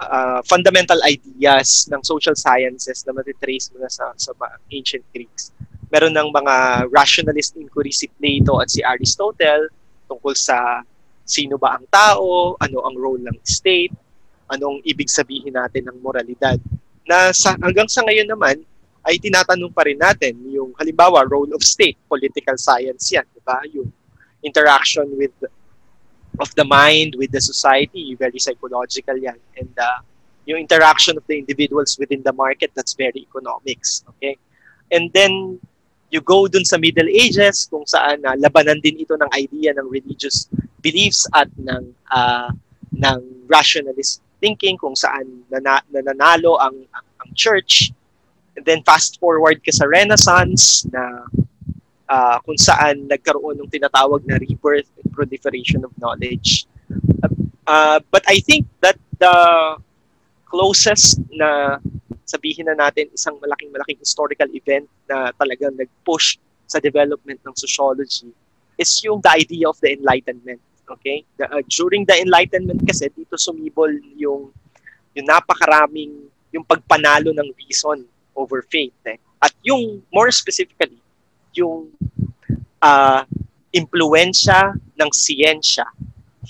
uh, 0.01 0.39
fundamental 0.49 0.97
ideas 1.05 1.85
ng 1.93 2.01
social 2.01 2.33
sciences 2.33 3.05
na 3.05 3.13
matitrace 3.13 3.69
mo 3.69 3.85
na 3.85 3.89
sa, 3.89 4.09
sa 4.17 4.33
ancient 4.73 5.05
Greeks. 5.13 5.53
Meron 5.93 6.15
ng 6.15 6.29
mga 6.33 6.87
rationalist 6.89 7.53
inquiries 7.59 8.01
si 8.01 8.07
Plato 8.17 8.57
at 8.63 8.71
si 8.71 8.81
Aristotle 8.81 9.69
tungkol 10.09 10.33
sa 10.33 10.81
sino 11.21 11.55
ba 11.55 11.77
ang 11.77 11.85
tao, 11.87 12.57
ano 12.57 12.77
ang 12.83 12.95
role 12.97 13.21
ng 13.23 13.37
state, 13.45 13.93
anong 14.51 14.83
ibig 14.83 15.07
sabihin 15.07 15.55
natin 15.55 15.87
ng 15.87 15.97
moralidad. 16.03 16.59
Na 17.07 17.31
sa, 17.31 17.55
hanggang 17.59 17.87
sa 17.87 18.03
ngayon 18.03 18.27
naman, 18.27 18.59
ay 19.01 19.17
tinatanong 19.17 19.73
pa 19.73 19.85
rin 19.85 19.97
natin 19.97 20.37
yung 20.49 20.73
halimbawa 20.77 21.25
role 21.25 21.49
of 21.57 21.61
state, 21.65 21.97
political 22.05 22.53
science 22.57 23.09
yan, 23.09 23.25
di 23.33 23.41
ba? 23.41 23.57
Yung 23.73 23.89
interaction 24.45 25.09
with 25.17 25.33
of 26.39 26.53
the 26.55 26.63
mind 26.63 27.15
with 27.17 27.31
the 27.31 27.41
society, 27.41 28.15
very 28.15 28.39
psychological 28.39 29.17
yan. 29.17 29.37
And 29.57 29.73
uh, 29.75 29.99
yung 30.45 30.59
interaction 30.59 31.17
of 31.17 31.25
the 31.27 31.37
individuals 31.37 31.97
within 31.99 32.23
the 32.23 32.33
market, 32.33 32.71
that's 32.73 32.93
very 32.93 33.27
economics. 33.27 34.03
Okay? 34.15 34.37
And 34.91 35.11
then, 35.13 35.59
you 36.11 36.21
go 36.21 36.47
dun 36.47 36.65
sa 36.65 36.77
Middle 36.77 37.07
Ages, 37.07 37.67
kung 37.71 37.87
saan 37.87 38.23
uh, 38.25 38.35
labanan 38.35 38.83
din 38.83 38.99
ito 38.99 39.15
ng 39.15 39.31
idea 39.31 39.71
ng 39.75 39.87
religious 39.87 40.47
beliefs 40.83 41.27
at 41.31 41.47
ng, 41.55 41.93
uh, 42.11 42.51
ng 42.91 43.19
rationalist 43.47 44.19
thinking, 44.41 44.75
kung 44.75 44.97
saan 44.97 45.45
nana- 45.47 45.85
nananalo 45.93 46.57
ang, 46.59 46.75
ang, 46.91 47.07
ang 47.23 47.29
church. 47.37 47.93
And 48.57 48.63
then, 48.65 48.83
fast 48.83 49.19
forward 49.19 49.63
ka 49.63 49.71
sa 49.71 49.87
Renaissance, 49.87 50.83
na 50.91 51.23
uh, 52.11 52.37
kung 52.43 52.59
saan 52.59 53.07
nagkaroon 53.07 53.63
ng 53.63 53.71
tinatawag 53.71 54.27
na 54.27 54.35
rebirth 54.35 54.91
and 54.99 55.07
proliferation 55.15 55.87
of 55.87 55.91
knowledge. 55.95 56.67
Uh, 57.63 58.03
but 58.11 58.23
I 58.27 58.43
think 58.43 58.67
that 58.83 58.99
the 59.15 59.35
closest 60.43 61.23
na 61.31 61.79
sabihin 62.27 62.67
na 62.67 62.75
natin 62.75 63.07
isang 63.15 63.39
malaking-malaking 63.39 63.99
historical 64.03 64.47
event 64.51 64.87
na 65.07 65.31
talagang 65.39 65.75
nag-push 65.79 66.35
sa 66.67 66.79
development 66.83 67.39
ng 67.43 67.55
sociology 67.55 68.31
is 68.75 68.91
yung 69.03 69.19
the 69.23 69.31
idea 69.31 69.67
of 69.67 69.79
the 69.79 69.95
Enlightenment. 69.95 70.59
Okay? 70.87 71.23
The, 71.39 71.47
uh, 71.47 71.63
during 71.71 72.03
the 72.03 72.19
Enlightenment 72.19 72.83
kasi 72.83 73.07
dito 73.11 73.39
sumibol 73.39 73.91
yung 74.19 74.51
yung 75.11 75.27
napakaraming 75.27 76.31
yung 76.55 76.63
pagpanalo 76.63 77.35
ng 77.35 77.47
reason 77.67 78.03
over 78.35 78.63
faith. 78.69 78.95
Eh. 79.05 79.17
At 79.41 79.53
yung 79.63 80.03
more 80.13 80.31
specifically, 80.31 81.01
yung 81.53 81.91
uh, 82.81 83.23
impluensya 83.71 84.75
ng 84.95 85.09
siyensya 85.11 85.87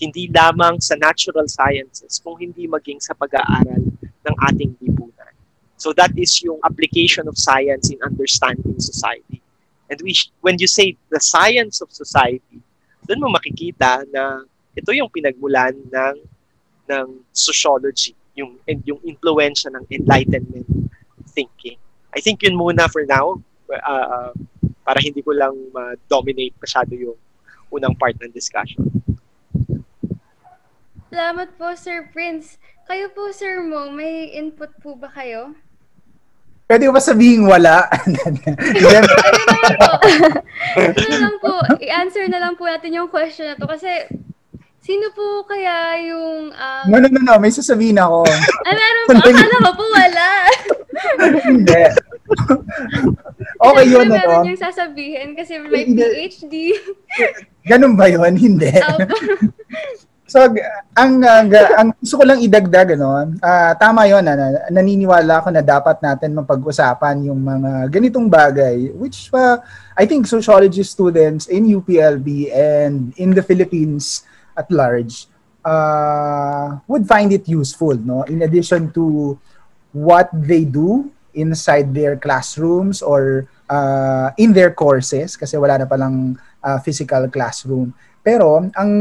hindi 0.02 0.26
lamang 0.34 0.82
sa 0.82 0.98
natural 0.98 1.46
sciences 1.46 2.18
kung 2.18 2.34
hindi 2.42 2.66
maging 2.66 2.98
sa 2.98 3.14
pag-aaral 3.14 3.86
ng 4.02 4.36
ating 4.50 4.74
lipunan. 4.82 5.34
So 5.78 5.94
that 5.94 6.18
is 6.18 6.34
yung 6.42 6.58
application 6.66 7.30
of 7.30 7.38
science 7.38 7.94
in 7.94 8.02
understanding 8.02 8.82
society. 8.82 9.46
And 9.94 10.02
we, 10.02 10.18
when 10.42 10.58
you 10.58 10.66
say 10.66 10.98
the 11.14 11.22
science 11.22 11.86
of 11.86 11.94
society, 11.94 12.66
doon 13.06 13.22
mo 13.22 13.38
makikita 13.38 14.10
na 14.10 14.42
ito 14.74 14.90
yung 14.90 15.14
pinagmulan 15.14 15.78
ng 15.78 16.16
ng 16.90 17.08
sociology, 17.30 18.18
yung 18.34 18.58
and 18.66 18.82
yung 18.90 19.00
influensya 19.06 19.70
ng 19.70 19.86
enlightenment 19.94 20.81
thinking. 21.32 21.80
I 22.12 22.20
think 22.20 22.44
yun 22.44 22.60
muna 22.60 22.92
for 22.92 23.08
now 23.08 23.40
uh, 23.72 24.36
para 24.84 25.00
hindi 25.00 25.24
ko 25.24 25.32
lang 25.32 25.56
ma-dominate 25.72 26.56
masyado 26.60 26.92
yung 26.92 27.18
unang 27.72 27.96
part 27.96 28.20
ng 28.20 28.32
discussion. 28.36 28.84
Salamat 31.12 31.56
po, 31.60 31.72
Sir 31.76 32.08
Prince. 32.12 32.60
Kayo 32.88 33.12
po, 33.12 33.32
Sir 33.32 33.64
Mo, 33.64 33.92
may 33.92 34.32
input 34.36 34.72
po 34.80 34.96
ba 34.96 35.12
kayo? 35.12 35.56
Pwede 36.72 36.88
ba 36.88 37.04
sabihin 37.04 37.44
wala? 37.44 37.88
Ano 40.72 41.04
na 41.04 41.20
lang 41.20 41.36
po, 41.44 41.52
i-answer 41.84 42.32
na 42.32 42.40
lang 42.40 42.56
po 42.56 42.64
natin 42.64 42.96
yung 42.96 43.12
question 43.12 43.44
na 43.44 43.60
to 43.60 43.68
kasi 43.68 44.08
sino 44.80 45.12
po 45.12 45.44
kaya 45.44 46.00
yung 46.08 46.56
um, 46.56 46.86
no, 46.88 46.98
no, 47.04 47.08
no, 47.12 47.20
no. 47.20 47.36
May 47.44 47.52
sasabihin 47.52 48.00
ako. 48.00 48.24
ano, 48.68 48.80
ano 48.80 49.00
po? 49.04 49.12
Akala 49.20 49.58
ko 49.68 49.72
po 49.76 49.86
wala. 49.92 50.28
Hindi. 51.48 51.84
okay 53.60 53.86
yun, 53.88 54.08
ano? 54.08 54.16
meron 54.16 54.50
yung 54.54 54.62
sasabihin 54.62 55.36
kasi 55.36 55.60
may. 55.60 55.86
PhD. 55.88 56.76
Ganun 57.70 57.94
ba 57.98 58.08
yun? 58.08 58.34
Hindi. 58.36 58.72
So, 60.32 60.48
ang, 60.96 61.20
uh, 61.20 61.44
ang 61.76 61.92
gusto 62.00 62.16
ko 62.16 62.24
lang 62.24 62.40
idagdag, 62.40 62.96
ano, 62.96 63.36
ah, 63.44 63.76
tama 63.76 64.08
yun, 64.08 64.24
ano, 64.24 64.64
naniniwala 64.72 65.44
ako 65.44 65.52
na 65.52 65.60
dapat 65.60 66.00
natin 66.00 66.40
mapag-usapan 66.40 67.28
yung 67.28 67.44
mga 67.44 67.92
ganitong 67.92 68.32
bagay, 68.32 68.96
which 68.96 69.28
uh, 69.36 69.60
I 70.00 70.08
think 70.08 70.24
sociology 70.32 70.88
students 70.88 71.52
in 71.52 71.68
UPLB 71.68 72.48
and 72.48 73.12
in 73.20 73.36
the 73.36 73.44
Philippines 73.44 74.24
at 74.56 74.72
large 74.72 75.28
uh, 75.68 76.80
would 76.88 77.04
find 77.04 77.36
it 77.36 77.44
useful, 77.52 78.00
no? 78.00 78.24
In 78.24 78.42
addition 78.48 78.88
to 78.96 79.36
what 79.92 80.32
they 80.34 80.64
do 80.66 81.12
inside 81.34 81.94
their 81.96 82.16
classrooms 82.16 83.02
or 83.02 83.48
uh, 83.70 84.32
in 84.36 84.52
their 84.52 84.72
courses, 84.72 85.40
kasi 85.40 85.56
wala 85.56 85.80
na 85.80 85.88
palang 85.88 86.36
uh, 86.64 86.80
physical 86.84 87.28
classroom. 87.32 87.94
Pero 88.22 88.62
ang 88.78 88.92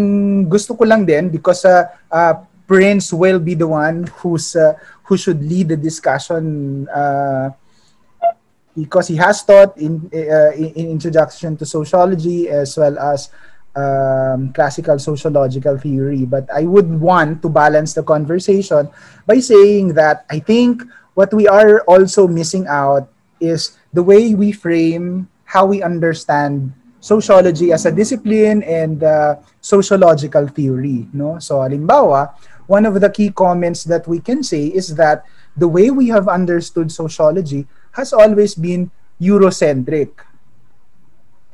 gusto 0.49 0.75
ko 0.75 0.87
lang 0.87 1.05
din 1.05 1.29
because 1.29 1.67
uh, 1.67 1.85
uh, 2.09 2.35
Prince 2.71 3.13
will 3.13 3.43
be 3.43 3.59
the 3.59 3.67
one 3.67 4.07
who's 4.23 4.55
uh, 4.55 4.79
who 5.05 5.19
should 5.19 5.43
lead 5.43 5.75
the 5.75 5.77
discussion 5.77 6.87
uh, 6.89 7.51
because 8.79 9.11
he 9.11 9.19
has 9.19 9.43
taught 9.43 9.75
in, 9.77 10.07
uh, 10.15 10.55
in 10.55 10.71
in 10.79 10.87
introduction 10.95 11.59
to 11.59 11.67
sociology 11.67 12.47
as 12.49 12.79
well 12.79 12.95
as 12.97 13.29
um, 13.77 14.53
classical 14.53 14.99
sociological 14.99 15.79
theory. 15.79 16.25
But 16.25 16.49
I 16.53 16.65
would 16.65 16.89
want 17.01 17.43
to 17.43 17.49
balance 17.49 17.95
the 17.95 18.03
conversation 18.03 18.89
by 19.27 19.39
saying 19.39 19.95
that 19.95 20.27
I 20.31 20.39
think 20.39 20.83
what 21.15 21.33
we 21.35 21.49
are 21.49 21.81
also 21.85 22.27
missing 22.27 22.67
out 22.67 23.09
is 23.41 23.79
the 23.93 24.03
way 24.03 24.35
we 24.35 24.53
frame 24.53 25.29
how 25.45 25.67
we 25.67 25.83
understand 25.83 26.73
sociology 27.01 27.73
as 27.73 27.87
a 27.87 27.93
discipline 27.93 28.63
and 28.63 29.03
uh, 29.03 29.35
sociological 29.61 30.47
theory 30.47 31.09
no 31.17 31.41
so 31.41 31.65
halimbawa 31.65 32.29
one 32.69 32.85
of 32.85 33.01
the 33.01 33.09
key 33.09 33.33
comments 33.33 33.83
that 33.85 34.07
we 34.07 34.21
can 34.21 34.45
say 34.45 34.69
is 34.69 34.95
that 34.95 35.25
the 35.57 35.67
way 35.67 35.91
we 35.91 36.13
have 36.13 36.29
understood 36.29 36.93
sociology 36.93 37.67
has 37.97 38.13
always 38.13 38.55
been 38.55 38.93
eurocentric 39.19 40.13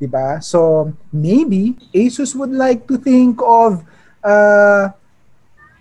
diba 0.01 0.41
so 0.43 0.93
maybe 1.11 1.75
asus 1.93 2.35
would 2.35 2.53
like 2.53 2.85
to 2.87 2.97
think 2.97 3.39
of 3.41 3.81
uh, 4.23 4.89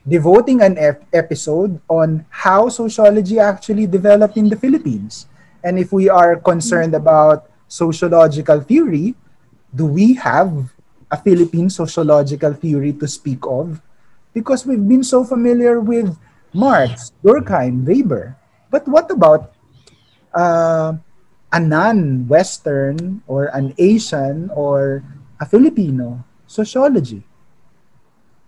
devoting 0.06 0.62
an 0.62 0.78
ep- 0.78 1.04
episode 1.12 1.80
on 1.88 2.24
how 2.30 2.68
sociology 2.68 3.38
actually 3.38 3.86
developed 3.86 4.36
in 4.36 4.48
the 4.48 4.54
Philippines. 4.56 5.26
And 5.66 5.82
if 5.82 5.90
we 5.90 6.08
are 6.08 6.36
concerned 6.38 6.94
about 6.94 7.50
sociological 7.66 8.60
theory, 8.62 9.18
do 9.74 9.84
we 9.84 10.14
have 10.14 10.70
a 11.10 11.18
Philippine 11.18 11.68
sociological 11.68 12.54
theory 12.54 12.94
to 12.94 13.08
speak 13.10 13.42
of? 13.42 13.82
because 14.36 14.68
we've 14.68 14.84
been 14.84 15.00
so 15.00 15.24
familiar 15.24 15.80
with 15.80 16.12
Marx, 16.52 17.16
Durkheim, 17.24 17.88
Weber. 17.88 18.36
But 18.68 18.84
what 18.84 19.08
about 19.08 19.56
uh, 20.36 21.00
a 21.52 21.58
non-Western 21.60 23.22
or 23.26 23.50
an 23.54 23.72
Asian 23.78 24.50
or 24.54 25.02
a 25.38 25.46
Filipino 25.46 26.22
sociology? 26.46 27.22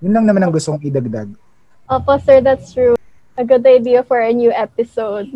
Yun 0.01 0.15
lang 0.15 0.27
naman 0.27 0.47
ang 0.47 0.53
gusto 0.55 0.75
kong 0.75 0.85
idagdag. 0.87 1.31
Opo, 1.89 2.15
sir, 2.23 2.39
that's 2.39 2.71
true. 2.71 2.95
A 3.39 3.45
good 3.47 3.65
idea 3.67 4.03
for 4.03 4.19
a 4.21 4.31
new 4.35 4.51
episode. 4.51 5.31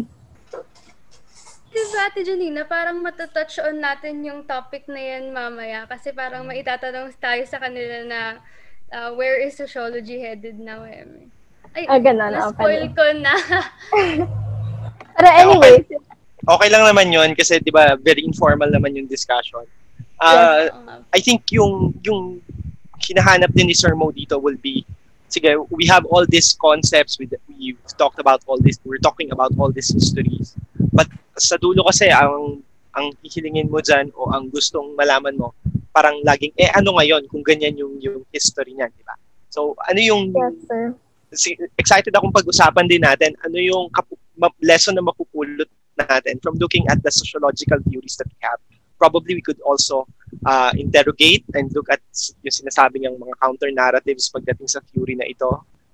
Diba, 1.72 2.04
Ate 2.04 2.20
Janina, 2.20 2.68
parang 2.68 3.00
matatouch 3.00 3.56
on 3.64 3.80
natin 3.80 4.20
yung 4.20 4.44
topic 4.44 4.84
na 4.92 5.00
yan 5.00 5.32
mamaya 5.32 5.88
kasi 5.88 6.12
parang 6.12 6.44
maitatanong 6.44 7.08
tayo 7.16 7.40
sa 7.48 7.56
kanila 7.56 8.04
na 8.04 8.20
uh, 8.92 9.10
where 9.16 9.40
is 9.40 9.56
sociology 9.56 10.20
headed 10.20 10.60
now, 10.60 10.84
Eme? 10.84 11.32
Ay, 11.72 11.88
Ah, 11.88 11.96
ganun, 11.96 12.28
na-spoil 12.36 12.84
okay. 12.84 12.92
ko 12.92 13.04
na. 13.24 13.34
Pero 15.16 15.28
anyway, 15.32 15.80
Okay 16.42 16.68
lang 16.74 16.82
naman 16.82 17.14
yun 17.14 17.30
kasi 17.38 17.62
'di 17.62 17.70
ba 17.70 17.94
very 17.94 18.26
informal 18.26 18.66
naman 18.66 18.98
yung 18.98 19.06
discussion. 19.06 19.62
Uh. 20.18 20.70
I 21.14 21.20
think 21.22 21.46
yung 21.54 21.94
yung 22.02 22.42
hinahanap 22.98 23.50
din 23.54 23.70
ni 23.70 23.74
Sir 23.74 23.94
Mo 23.94 24.10
dito 24.10 24.38
will 24.38 24.58
be 24.58 24.82
sige, 25.32 25.54
we 25.72 25.86
have 25.88 26.04
all 26.12 26.26
these 26.28 26.52
concepts 26.58 27.16
we 27.16 27.30
we've 27.48 27.80
talked 27.96 28.18
about 28.18 28.42
all 28.50 28.58
this 28.58 28.76
we're 28.84 29.00
talking 29.00 29.30
about 29.30 29.54
all 29.56 29.70
these 29.70 29.88
histories. 29.94 30.58
But 30.92 31.08
sa 31.38 31.56
dulo 31.56 31.86
kasi 31.86 32.10
ang 32.10 32.60
ang 32.92 33.14
hihilingin 33.24 33.72
mo 33.72 33.80
diyan 33.80 34.12
o 34.12 34.28
ang 34.34 34.52
gustong 34.52 34.92
malaman 34.98 35.38
mo 35.38 35.56
parang 35.94 36.20
laging 36.24 36.52
eh 36.58 36.68
ano 36.72 36.96
ngayon 37.00 37.24
kung 37.30 37.40
ganyan 37.44 37.76
yung 37.78 37.96
yung 38.02 38.24
history 38.34 38.76
niyan, 38.76 38.92
di 38.92 39.04
ba? 39.04 39.16
So 39.48 39.78
ano 39.88 40.00
yung 40.00 40.32
yes, 40.32 40.56
sir. 40.68 40.84
si- 41.32 41.70
excited 41.80 42.12
akong 42.12 42.32
pag-usapan 42.32 42.88
din 42.88 43.00
natin 43.00 43.32
ano 43.40 43.56
yung 43.56 43.88
kapu- 43.88 44.20
ma- 44.36 44.52
lesson 44.60 44.92
na 44.96 45.04
mapupulot 45.04 45.68
natin 46.08 46.42
from 46.42 46.58
looking 46.58 46.86
at 46.88 47.02
the 47.02 47.10
sociological 47.10 47.78
theories 47.88 48.16
that 48.18 48.28
we 48.30 48.38
have. 48.42 48.58
Probably 48.98 49.34
we 49.34 49.42
could 49.42 49.58
also 49.66 50.06
uh, 50.46 50.70
interrogate 50.78 51.44
and 51.54 51.70
look 51.74 51.90
at 51.90 52.00
yung 52.42 52.54
sinasabi 52.54 53.02
niyang 53.02 53.18
mga 53.18 53.34
counter-narratives 53.42 54.30
pagdating 54.30 54.70
sa 54.70 54.80
theory 54.90 55.18
na 55.18 55.26
ito. 55.26 55.50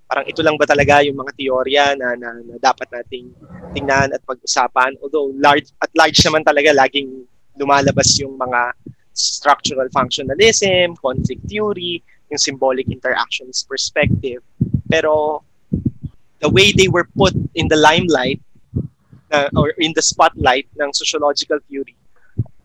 Parang 0.09 0.25
ito 0.25 0.41
lang 0.41 0.57
ba 0.57 0.65
talaga 0.65 1.05
yung 1.05 1.17
mga 1.21 1.33
teorya 1.37 1.85
na, 1.97 2.17
na, 2.17 2.37
na 2.41 2.57
dapat 2.61 2.89
nating 2.93 3.33
tingnan 3.77 4.13
at 4.13 4.21
pag-usapan. 4.25 4.97
Although 5.05 5.33
large, 5.37 5.69
at 5.81 5.93
large 5.97 6.21
naman 6.25 6.45
talaga 6.45 6.73
laging 6.73 7.29
lumalabas 7.61 8.17
yung 8.21 8.37
mga 8.37 8.73
structural 9.13 9.89
functionalism, 9.91 10.97
conflict 11.01 11.45
theory, 11.49 12.01
yung 12.31 12.41
symbolic 12.41 12.89
interactions 12.89 13.67
perspective. 13.67 14.41
Pero 14.89 15.45
the 16.41 16.49
way 16.49 16.73
they 16.73 16.89
were 16.89 17.09
put 17.19 17.35
in 17.59 17.67
the 17.69 17.77
limelight 17.77 18.39
uh, 19.33 19.49
or 19.57 19.71
in 19.79 19.93
the 19.95 20.03
spotlight 20.03 20.67
ng 20.81 20.93
sociological 20.93 21.59
theory 21.69 21.97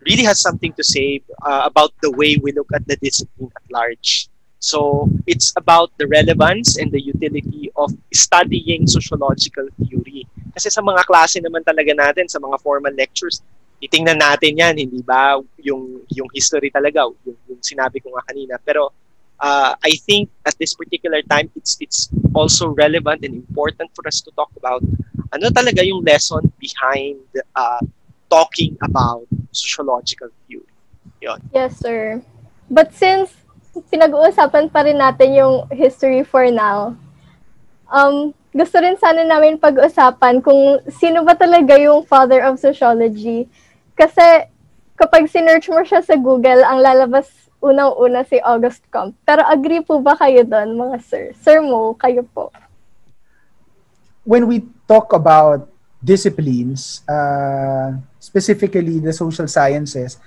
really 0.06 0.24
has 0.24 0.42
something 0.42 0.74
to 0.74 0.84
say 0.84 1.22
uh, 1.44 1.64
about 1.66 1.92
the 2.02 2.12
way 2.12 2.38
we 2.42 2.52
look 2.52 2.68
at 2.74 2.86
the 2.88 2.96
discipline 2.98 3.52
at 3.56 3.64
large. 3.72 4.28
So 4.60 5.10
it's 5.28 5.52
about 5.58 5.92
the 5.98 6.08
relevance 6.08 6.78
and 6.78 6.92
the 6.92 7.00
utility 7.00 7.72
of 7.76 7.92
studying 8.14 8.88
sociological 8.88 9.68
theory. 9.84 10.28
Kasi 10.56 10.72
sa 10.72 10.80
mga 10.80 11.04
klase 11.04 11.44
naman 11.44 11.64
talaga 11.68 11.92
natin, 11.92 12.32
sa 12.32 12.40
mga 12.40 12.60
formal 12.64 12.96
lectures, 12.96 13.44
titingnan 13.84 14.24
natin 14.24 14.56
yan, 14.56 14.76
hindi 14.80 15.04
ba? 15.04 15.36
Yung, 15.60 16.08
yung 16.08 16.30
history 16.32 16.72
talaga, 16.72 17.04
yung, 17.28 17.36
yung 17.52 17.60
sinabi 17.60 18.00
ko 18.00 18.16
nga 18.16 18.24
kanina. 18.24 18.56
Pero 18.64 18.92
uh, 19.44 19.76
I 19.84 20.00
think 20.08 20.32
at 20.48 20.56
this 20.56 20.74
particular 20.74 21.20
time, 21.28 21.52
it's 21.60 21.76
it's 21.84 22.08
also 22.32 22.72
relevant 22.72 23.28
and 23.28 23.36
important 23.36 23.92
for 23.92 24.08
us 24.08 24.24
to 24.24 24.32
talk 24.32 24.52
about 24.56 24.80
ano 25.34 25.50
talaga 25.50 25.82
yung 25.82 26.06
lesson 26.06 26.46
behind 26.62 27.18
uh, 27.58 27.82
talking 28.30 28.78
about 28.86 29.26
sociological 29.50 30.30
theory. 30.46 30.70
Yes, 31.54 31.80
sir. 31.82 32.22
But 32.70 32.94
since 32.94 33.34
pinag-uusapan 33.90 34.70
pa 34.70 34.86
rin 34.86 35.02
natin 35.02 35.34
yung 35.34 35.56
history 35.74 36.22
for 36.22 36.46
now, 36.54 36.94
um, 37.90 38.34
gusto 38.54 38.78
rin 38.78 38.98
sana 39.02 39.26
namin 39.26 39.58
pag-usapan 39.58 40.46
kung 40.46 40.78
sino 40.94 41.26
ba 41.26 41.34
talaga 41.34 41.74
yung 41.82 42.06
father 42.06 42.46
of 42.46 42.62
sociology. 42.62 43.50
Kasi 43.98 44.46
kapag 44.94 45.26
sinearch 45.26 45.70
mo 45.74 45.82
siya 45.82 46.06
sa 46.06 46.14
Google, 46.14 46.62
ang 46.62 46.82
lalabas 46.82 47.30
unang-una 47.64 48.28
si 48.28 48.38
August 48.44 48.84
Comte. 48.92 49.16
Pero 49.24 49.42
agree 49.48 49.80
po 49.82 50.04
ba 50.04 50.20
kayo 50.20 50.44
doon, 50.44 50.76
mga 50.76 50.98
sir? 51.00 51.32
Sir 51.40 51.64
Mo, 51.64 51.96
kayo 51.96 52.28
po. 52.36 52.52
When 54.24 54.48
we 54.48 54.64
talk 54.88 55.12
about 55.14 55.68
disciplines, 56.04 57.04
uh, 57.08 57.96
specifically 58.20 59.00
the 59.00 59.14
social 59.14 59.48
sciences, 59.48 60.20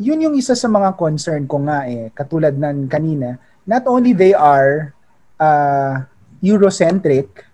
yun 0.00 0.20
yung 0.20 0.34
isa 0.34 0.56
sa 0.56 0.68
mga 0.68 0.96
concern 0.98 1.46
ko 1.46 1.62
nga 1.64 1.86
eh, 1.86 2.10
katulad 2.12 2.56
ng 2.56 2.88
kanina, 2.90 3.38
not 3.64 3.86
only 3.86 4.12
they 4.12 4.34
are 4.34 4.92
uh, 5.40 6.02
Eurocentric, 6.42 7.44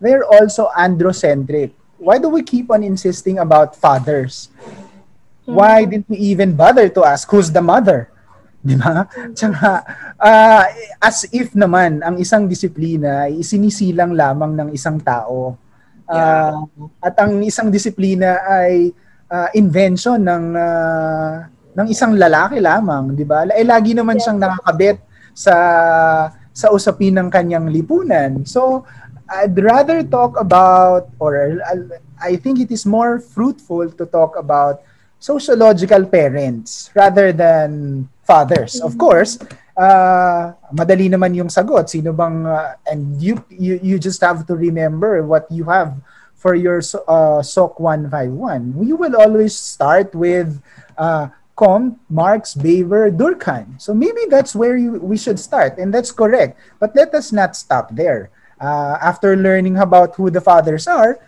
they're 0.00 0.24
also 0.24 0.68
androcentric. 0.76 1.72
Why 1.98 2.18
do 2.18 2.28
we 2.28 2.42
keep 2.42 2.70
on 2.70 2.84
insisting 2.84 3.38
about 3.38 3.74
fathers? 3.74 4.48
Why 5.48 5.88
didn't 5.88 6.12
we 6.12 6.20
even 6.28 6.52
bother 6.52 6.92
to 6.92 7.08
ask 7.08 7.24
who's 7.30 7.50
the 7.50 7.64
mother? 7.64 8.12
Di 8.68 8.76
ba? 8.76 9.08
Tsaka, 9.36 9.70
ah, 10.20 10.64
as 11.00 11.24
if 11.32 11.56
naman 11.56 12.04
ang 12.04 12.20
isang 12.20 12.44
disiplina 12.44 13.24
ay 13.24 13.40
isinisilang 13.40 14.12
lamang 14.12 14.52
ng 14.52 14.68
isang 14.76 15.00
tao. 15.00 15.56
Ah, 16.04 16.64
at 17.00 17.16
ang 17.16 17.40
isang 17.40 17.72
disiplina 17.72 18.44
ay 18.44 18.92
ah, 19.32 19.48
invention 19.56 20.20
ng 20.20 20.44
ah, 20.52 21.48
ng 21.78 21.86
isang 21.88 22.12
lalaki 22.18 22.58
lamang, 22.58 23.14
'di 23.14 23.24
ba? 23.24 23.46
Eh 23.54 23.64
lagi 23.64 23.94
naman 23.94 24.18
siyang 24.18 24.40
nakakabit 24.40 24.98
sa 25.30 25.54
sa 26.50 26.74
usapin 26.74 27.14
ng 27.14 27.30
kanyang 27.30 27.70
lipunan. 27.70 28.42
So, 28.42 28.82
I'd 29.30 29.54
rather 29.54 30.02
talk 30.02 30.34
about 30.34 31.06
or 31.22 31.62
I 32.18 32.34
think 32.34 32.58
it 32.58 32.74
is 32.74 32.82
more 32.82 33.22
fruitful 33.22 33.94
to 33.94 34.04
talk 34.10 34.34
about 34.34 34.82
sociological 35.22 36.02
parents 36.10 36.90
rather 36.98 37.30
than 37.30 38.08
fathers. 38.28 38.76
Of 38.84 39.00
course, 39.00 39.40
uh, 39.72 40.52
madali 40.68 41.08
naman 41.08 41.32
yung 41.32 41.48
sagot. 41.48 41.88
Sino 41.88 42.12
bang 42.12 42.44
uh, 42.44 42.76
and 42.84 43.16
you, 43.16 43.40
you 43.48 43.80
you 43.80 43.96
just 43.96 44.20
have 44.20 44.44
to 44.44 44.52
remember 44.52 45.24
what 45.24 45.48
you 45.48 45.64
have 45.64 45.96
for 46.36 46.52
your 46.52 46.84
uh, 47.08 47.40
SOC 47.40 47.80
151. 47.80 48.84
You 48.84 49.00
will 49.00 49.16
always 49.16 49.56
start 49.56 50.12
with 50.12 50.60
uh, 51.00 51.32
Comte, 51.56 51.98
Marx, 52.12 52.54
Weber, 52.54 53.10
Durkheim. 53.10 53.80
So 53.80 53.90
maybe 53.96 54.30
that's 54.30 54.54
where 54.54 54.76
you, 54.76 55.00
we 55.02 55.16
should 55.16 55.40
start, 55.40 55.80
and 55.80 55.90
that's 55.90 56.12
correct. 56.12 56.60
But 56.78 56.94
let 56.94 57.10
us 57.16 57.32
not 57.32 57.56
stop 57.56 57.90
there. 57.96 58.30
Uh, 58.60 58.98
after 59.02 59.34
learning 59.34 59.78
about 59.78 60.14
who 60.14 60.30
the 60.30 60.40
fathers 60.40 60.86
are, 60.86 61.18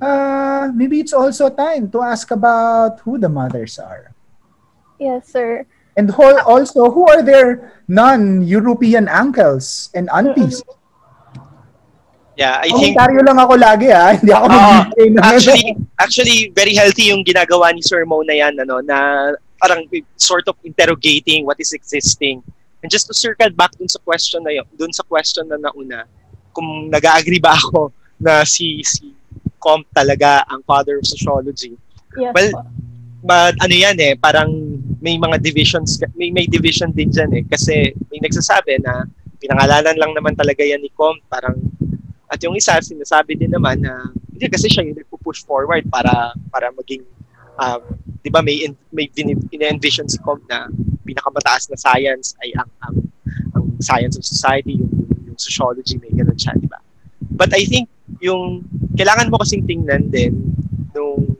uh, 0.00 0.70
maybe 0.74 0.98
it's 0.98 1.12
also 1.12 1.50
time 1.50 1.90
to 1.90 2.02
ask 2.02 2.30
about 2.30 2.98
who 3.06 3.18
the 3.18 3.28
mothers 3.28 3.78
are. 3.78 4.10
Yes, 4.98 5.30
sir. 5.30 5.66
And 5.96 6.12
who, 6.12 6.38
also, 6.44 6.90
who 6.90 7.08
are 7.08 7.22
their 7.22 7.72
non-European 7.88 9.08
uncles 9.08 9.88
and 9.94 10.10
aunties? 10.12 10.62
Yeah, 12.36 12.60
I 12.60 12.68
think 12.68 13.00
Komentaryo 13.00 13.24
lang 13.24 13.38
ako 13.40 13.54
lagi 13.56 13.88
ha. 13.88 14.12
Hindi 14.20 14.32
ako 14.36 14.46
ng 14.52 15.16
actually 15.24 15.64
actually 15.96 16.38
very 16.52 16.76
healthy 16.76 17.08
yung 17.08 17.24
ginagawa 17.24 17.72
ni 17.72 17.80
Sir 17.80 18.04
Mo 18.04 18.20
na 18.20 18.36
yan 18.36 18.60
ano 18.60 18.84
na 18.84 19.32
parang 19.56 19.88
sort 20.20 20.44
of 20.44 20.60
interrogating 20.60 21.48
what 21.48 21.56
is 21.56 21.72
existing. 21.72 22.44
And 22.84 22.92
just 22.92 23.08
to 23.08 23.16
circle 23.16 23.48
back 23.56 23.72
dun 23.80 23.88
sa 23.88 24.04
question 24.04 24.44
na 24.44 24.52
yun, 24.52 24.68
dun 24.76 24.92
sa 24.92 25.00
question 25.08 25.48
na 25.48 25.56
nauna, 25.56 26.04
kung 26.52 26.92
nag-agree 26.92 27.40
ba 27.40 27.56
ako 27.56 27.88
na 28.20 28.44
si 28.44 28.84
si 28.84 29.16
Comte 29.56 29.88
talaga 29.96 30.44
ang 30.44 30.60
father 30.68 31.00
of 31.00 31.08
sociology. 31.08 31.72
Yes 32.20 32.36
Well, 32.36 32.52
po. 32.52 32.68
But 33.26 33.58
ano 33.58 33.74
yan 33.74 33.98
eh, 33.98 34.14
parang 34.14 34.54
may 35.02 35.18
mga 35.18 35.42
divisions, 35.42 35.98
may, 36.14 36.30
may 36.30 36.46
division 36.46 36.94
din 36.94 37.10
dyan 37.10 37.30
eh. 37.34 37.42
Kasi 37.42 37.90
may 38.06 38.22
nagsasabi 38.22 38.78
na 38.86 39.02
pinangalanan 39.42 39.98
lang 39.98 40.14
naman 40.14 40.38
talaga 40.38 40.62
yan 40.62 40.78
ni 40.78 40.94
Comte. 40.94 41.26
Parang, 41.26 41.58
at 42.30 42.38
yung 42.38 42.54
isa, 42.54 42.78
sinasabi 42.78 43.34
din 43.34 43.50
naman 43.50 43.82
na, 43.82 44.14
hindi 44.30 44.46
kasi 44.46 44.70
siya 44.70 44.86
yung 44.86 44.94
nagpo-push 44.94 45.42
forward 45.42 45.88
para 45.90 46.30
para 46.54 46.70
maging, 46.78 47.02
um, 47.58 47.82
di 48.22 48.30
ba 48.30 48.44
may, 48.46 48.62
may 48.94 49.10
ina-envision 49.50 50.06
si 50.06 50.22
Comte 50.22 50.46
na 50.46 50.70
pinakamataas 51.02 51.66
na 51.70 51.78
science 51.78 52.38
ay 52.46 52.54
ang, 52.54 52.70
ang, 52.86 52.96
ang 53.58 53.64
science 53.82 54.14
of 54.14 54.22
society, 54.22 54.78
yung, 54.78 54.92
yung 55.26 55.38
sociology, 55.38 55.98
may 55.98 56.14
ganun 56.14 56.38
siya, 56.38 56.54
di 56.58 56.70
ba? 56.70 56.78
But 57.34 57.50
I 57.58 57.66
think 57.66 57.90
yung 58.22 58.64
kailangan 58.94 59.34
mo 59.34 59.42
kasing 59.42 59.66
tingnan 59.66 60.08
din 60.14 60.36
nung 60.94 61.36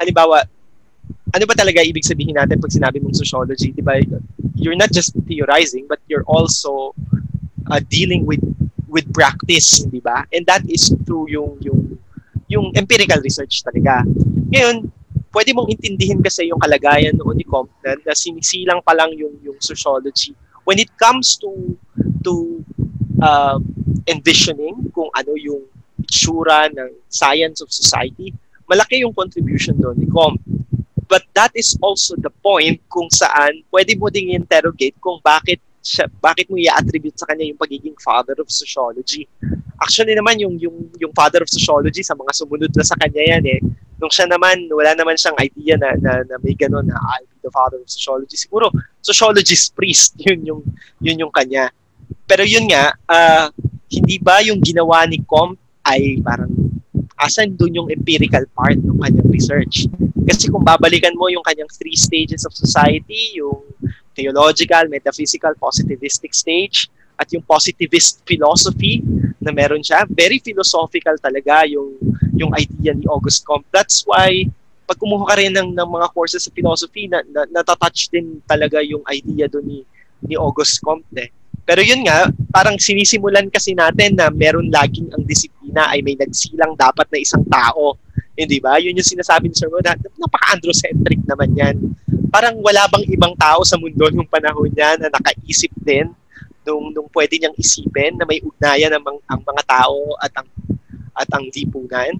halimbawa 0.00 0.44
ano 1.34 1.44
ba 1.50 1.54
talaga 1.58 1.82
ibig 1.82 2.06
sabihin 2.06 2.38
natin 2.38 2.62
pag 2.62 2.70
sinabi 2.70 3.02
mong 3.02 3.18
sociology, 3.18 3.74
'di 3.74 3.82
ba? 3.82 3.98
You're 4.54 4.78
not 4.78 4.94
just 4.94 5.18
theorizing 5.26 5.90
but 5.90 5.98
you're 6.06 6.24
also 6.30 6.94
uh, 7.66 7.82
dealing 7.90 8.22
with 8.22 8.40
with 8.86 9.10
practice, 9.10 9.82
di 9.90 9.98
ba? 9.98 10.22
And 10.30 10.46
that 10.46 10.62
is 10.70 10.94
through 11.02 11.34
yung 11.34 11.58
yung 11.58 11.98
yung 12.46 12.70
empirical 12.78 13.18
research 13.18 13.66
talaga. 13.66 14.06
Ngayon, 14.54 14.86
pwede 15.34 15.50
mong 15.50 15.66
intindihin 15.74 16.22
kasi 16.22 16.46
yung 16.46 16.62
kalagayan 16.62 17.18
noon 17.18 17.34
ni 17.34 17.42
Comte 17.42 17.74
na, 17.82 17.98
na 17.98 18.14
sinisilang 18.14 18.78
pa 18.86 18.94
lang 18.94 19.10
yung 19.18 19.34
yung 19.42 19.58
sociology. 19.58 20.38
When 20.62 20.78
it 20.78 20.94
comes 20.94 21.34
to 21.42 21.74
to 22.22 22.62
uh, 23.18 23.58
envisioning 24.06 24.94
kung 24.94 25.10
ano 25.10 25.34
yung 25.34 25.66
itsura 25.98 26.70
ng 26.70 26.94
science 27.10 27.58
of 27.58 27.74
society, 27.74 28.30
malaki 28.70 29.02
yung 29.02 29.12
contribution 29.12 29.74
doon 29.74 29.98
ni 29.98 30.06
Comte. 30.06 30.40
But 31.08 31.28
that 31.36 31.52
is 31.52 31.76
also 31.84 32.16
the 32.16 32.30
point 32.30 32.80
kung 32.88 33.12
saan 33.12 33.64
pwede 33.68 33.96
mo 33.98 34.08
ding 34.08 34.32
interrogate 34.32 34.96
kung 35.00 35.20
bakit 35.20 35.60
siya, 35.84 36.08
bakit 36.08 36.48
mo 36.48 36.56
i-attribute 36.56 37.20
sa 37.20 37.28
kanya 37.28 37.44
yung 37.44 37.60
pagiging 37.60 37.92
father 38.00 38.32
of 38.40 38.48
sociology. 38.48 39.28
Actually 39.76 40.16
naman 40.16 40.40
yung 40.40 40.56
yung 40.56 40.88
yung 40.96 41.12
father 41.12 41.44
of 41.44 41.52
sociology 41.52 42.00
sa 42.00 42.16
mga 42.16 42.32
sumunod 42.32 42.72
na 42.72 42.84
sa 42.88 42.96
kanya 42.96 43.36
yan 43.36 43.44
eh. 43.44 43.60
Nung 44.00 44.08
siya 44.08 44.24
naman 44.24 44.64
wala 44.72 44.96
naman 44.96 45.20
siyang 45.20 45.36
idea 45.44 45.76
na 45.76 45.92
na, 46.00 46.24
na 46.24 46.40
may 46.40 46.56
ganun 46.56 46.88
na 46.88 46.96
I'll 46.96 47.28
be 47.28 47.36
the 47.44 47.52
father 47.52 47.76
of 47.76 47.86
sociology. 47.92 48.40
Siguro 48.40 48.72
sociologist 49.04 49.76
priest 49.76 50.16
yun 50.24 50.40
yung 50.48 50.60
yun 51.04 51.28
yung 51.28 51.32
kanya. 51.36 51.68
Pero 52.24 52.48
yun 52.48 52.64
nga 52.72 52.96
uh, 53.04 53.52
hindi 53.92 54.16
ba 54.16 54.40
yung 54.40 54.64
ginawa 54.64 55.04
ni 55.04 55.20
Comte 55.20 55.60
ay 55.84 56.16
parang 56.24 56.63
asan 57.18 57.54
doon 57.54 57.84
yung 57.84 57.88
empirical 57.90 58.42
part 58.52 58.78
ng 58.78 58.98
kanyang 58.98 59.28
research. 59.30 59.86
Kasi 60.26 60.50
kung 60.50 60.66
babalikan 60.66 61.14
mo 61.14 61.30
yung 61.30 61.44
kanyang 61.46 61.70
three 61.70 61.94
stages 61.94 62.42
of 62.42 62.52
society, 62.56 63.38
yung 63.38 63.62
theological, 64.14 64.86
metaphysical, 64.90 65.54
positivistic 65.58 66.34
stage, 66.34 66.90
at 67.14 67.30
yung 67.30 67.46
positivist 67.46 68.26
philosophy 68.26 69.02
na 69.38 69.54
meron 69.54 69.82
siya. 69.82 70.02
Very 70.10 70.42
philosophical 70.42 71.14
talaga 71.22 71.62
yung 71.66 71.94
yung 72.34 72.50
idea 72.58 72.90
ni 72.94 73.06
August 73.06 73.46
Comte. 73.46 73.66
That's 73.70 74.02
why 74.02 74.50
pag 74.84 74.98
kumuha 75.00 75.24
ka 75.24 75.34
rin 75.40 75.54
ng, 75.54 75.72
ng 75.72 75.88
mga 75.88 76.12
courses 76.12 76.44
sa 76.44 76.52
philosophy, 76.52 77.08
na, 77.08 77.24
na, 77.24 77.48
natatouch 77.48 78.12
din 78.12 78.42
talaga 78.44 78.84
yung 78.84 79.00
idea 79.08 79.48
doon 79.48 79.64
ni, 79.64 79.80
ni 80.26 80.34
August 80.36 80.82
Comte. 80.84 81.32
Pero 81.64 81.80
yun 81.80 82.04
nga, 82.04 82.28
parang 82.52 82.76
sinisimulan 82.76 83.48
kasi 83.48 83.72
natin 83.72 84.16
na 84.20 84.28
meron 84.28 84.68
laging 84.68 85.08
ang 85.16 85.24
disiplina 85.24 85.88
ay 85.90 86.04
may 86.04 86.16
nagsilang 86.16 86.76
dapat 86.76 87.08
na 87.08 87.18
isang 87.18 87.44
tao. 87.48 87.96
Hindi 88.36 88.60
ba? 88.60 88.76
Yun 88.76 89.00
yung 89.00 89.06
sinasabi 89.06 89.48
ni 89.48 89.56
Sir 89.56 89.72
Rod, 89.72 89.86
napaka-androcentric 90.20 91.24
naman 91.24 91.50
yan 91.56 91.76
parang 92.34 92.58
wala 92.58 92.90
bang 92.90 93.06
ibang 93.14 93.30
tao 93.38 93.62
sa 93.62 93.78
mundo 93.78 94.10
nung 94.10 94.26
panahon 94.26 94.66
niya 94.74 94.98
na 94.98 95.06
nakaisip 95.06 95.70
din 95.78 96.10
nung, 96.66 96.90
nung 96.90 97.06
pwede 97.14 97.38
niyang 97.38 97.54
isipin 97.54 98.18
na 98.18 98.26
may 98.26 98.42
ugnayan 98.42 98.90
ang, 98.90 99.22
ang 99.30 99.40
mga 99.46 99.62
tao 99.62 100.18
at 100.18 100.34
ang 100.34 100.48
at 101.14 101.30
ang 101.30 101.46
lipunan. 101.54 102.10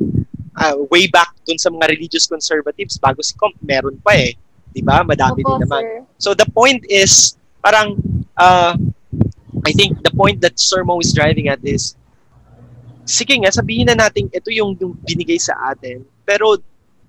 Uh, 0.54 0.86
way 0.86 1.10
back 1.10 1.34
dun 1.42 1.58
sa 1.58 1.66
mga 1.66 1.98
religious 1.98 2.30
conservatives 2.30 2.94
bago 3.02 3.18
si 3.26 3.34
Comte, 3.34 3.58
meron 3.66 3.98
pa 3.98 4.14
eh. 4.14 4.38
'Di 4.70 4.86
ba? 4.86 5.02
Madami 5.02 5.42
Opo, 5.42 5.58
din 5.58 5.66
naman. 5.66 5.82
sir. 5.82 5.98
So 6.22 6.30
the 6.30 6.46
point 6.46 6.86
is 6.86 7.34
parang 7.58 7.98
uh, 8.38 8.78
I 9.64 9.72
think 9.72 10.00
the 10.04 10.12
point 10.12 10.40
that 10.44 10.60
Sir 10.60 10.84
Mo 10.84 11.00
is 11.00 11.12
driving 11.12 11.48
at 11.48 11.60
is 11.64 11.96
sige 13.04 13.36
nga 13.40 13.52
sabihin 13.52 13.92
na 13.92 13.96
natin 13.96 14.32
ito 14.32 14.48
yung, 14.48 14.76
yung 14.80 14.96
binigay 15.04 15.36
sa 15.36 15.56
atin 15.72 16.04
pero 16.24 16.56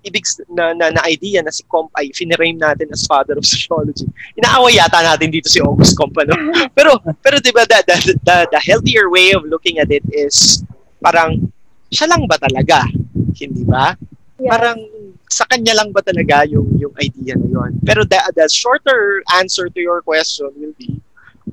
ibig 0.06 0.22
na, 0.54 0.70
na, 0.72 0.94
na 0.94 1.02
idea 1.10 1.42
na 1.42 1.50
si 1.50 1.66
Comp 1.66 1.90
ay 1.98 2.14
finirame 2.14 2.54
natin 2.54 2.86
as 2.94 3.02
father 3.10 3.34
of 3.34 3.42
sociology. 3.42 4.06
Inaaway 4.38 4.78
yata 4.78 5.02
natin 5.02 5.34
dito 5.34 5.50
si 5.50 5.58
August 5.58 5.98
Comp, 5.98 6.14
ano? 6.22 6.32
pero, 6.78 6.94
pero 7.18 7.42
di 7.42 7.50
ba, 7.50 7.66
the, 7.66 7.82
the, 7.90 8.14
the, 8.22 8.36
the 8.54 8.60
healthier 8.62 9.10
way 9.10 9.34
of 9.34 9.42
looking 9.50 9.82
at 9.82 9.90
it 9.90 10.06
is 10.14 10.62
parang, 11.02 11.50
siya 11.90 12.06
lang 12.06 12.30
ba 12.30 12.38
talaga? 12.38 12.86
Hindi 13.34 13.66
ba? 13.66 13.98
Yes. 14.38 14.46
Parang, 14.46 14.78
sa 15.26 15.42
kanya 15.50 15.74
lang 15.74 15.90
ba 15.90 16.06
talaga 16.06 16.46
yung, 16.46 16.70
yung 16.78 16.94
idea 17.02 17.34
na 17.34 17.50
yon? 17.50 17.82
Pero 17.82 18.06
the, 18.06 18.18
the 18.38 18.46
shorter 18.46 19.26
answer 19.34 19.66
to 19.66 19.80
your 19.82 20.06
question 20.06 20.46
will 20.54 20.74
be, 20.78 21.02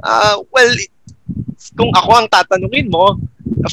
uh, 0.06 0.38
well, 0.54 0.70
kung 1.73 1.91
ako 1.93 2.09
ang 2.17 2.27
tatanungin 2.29 2.89
mo, 2.89 3.17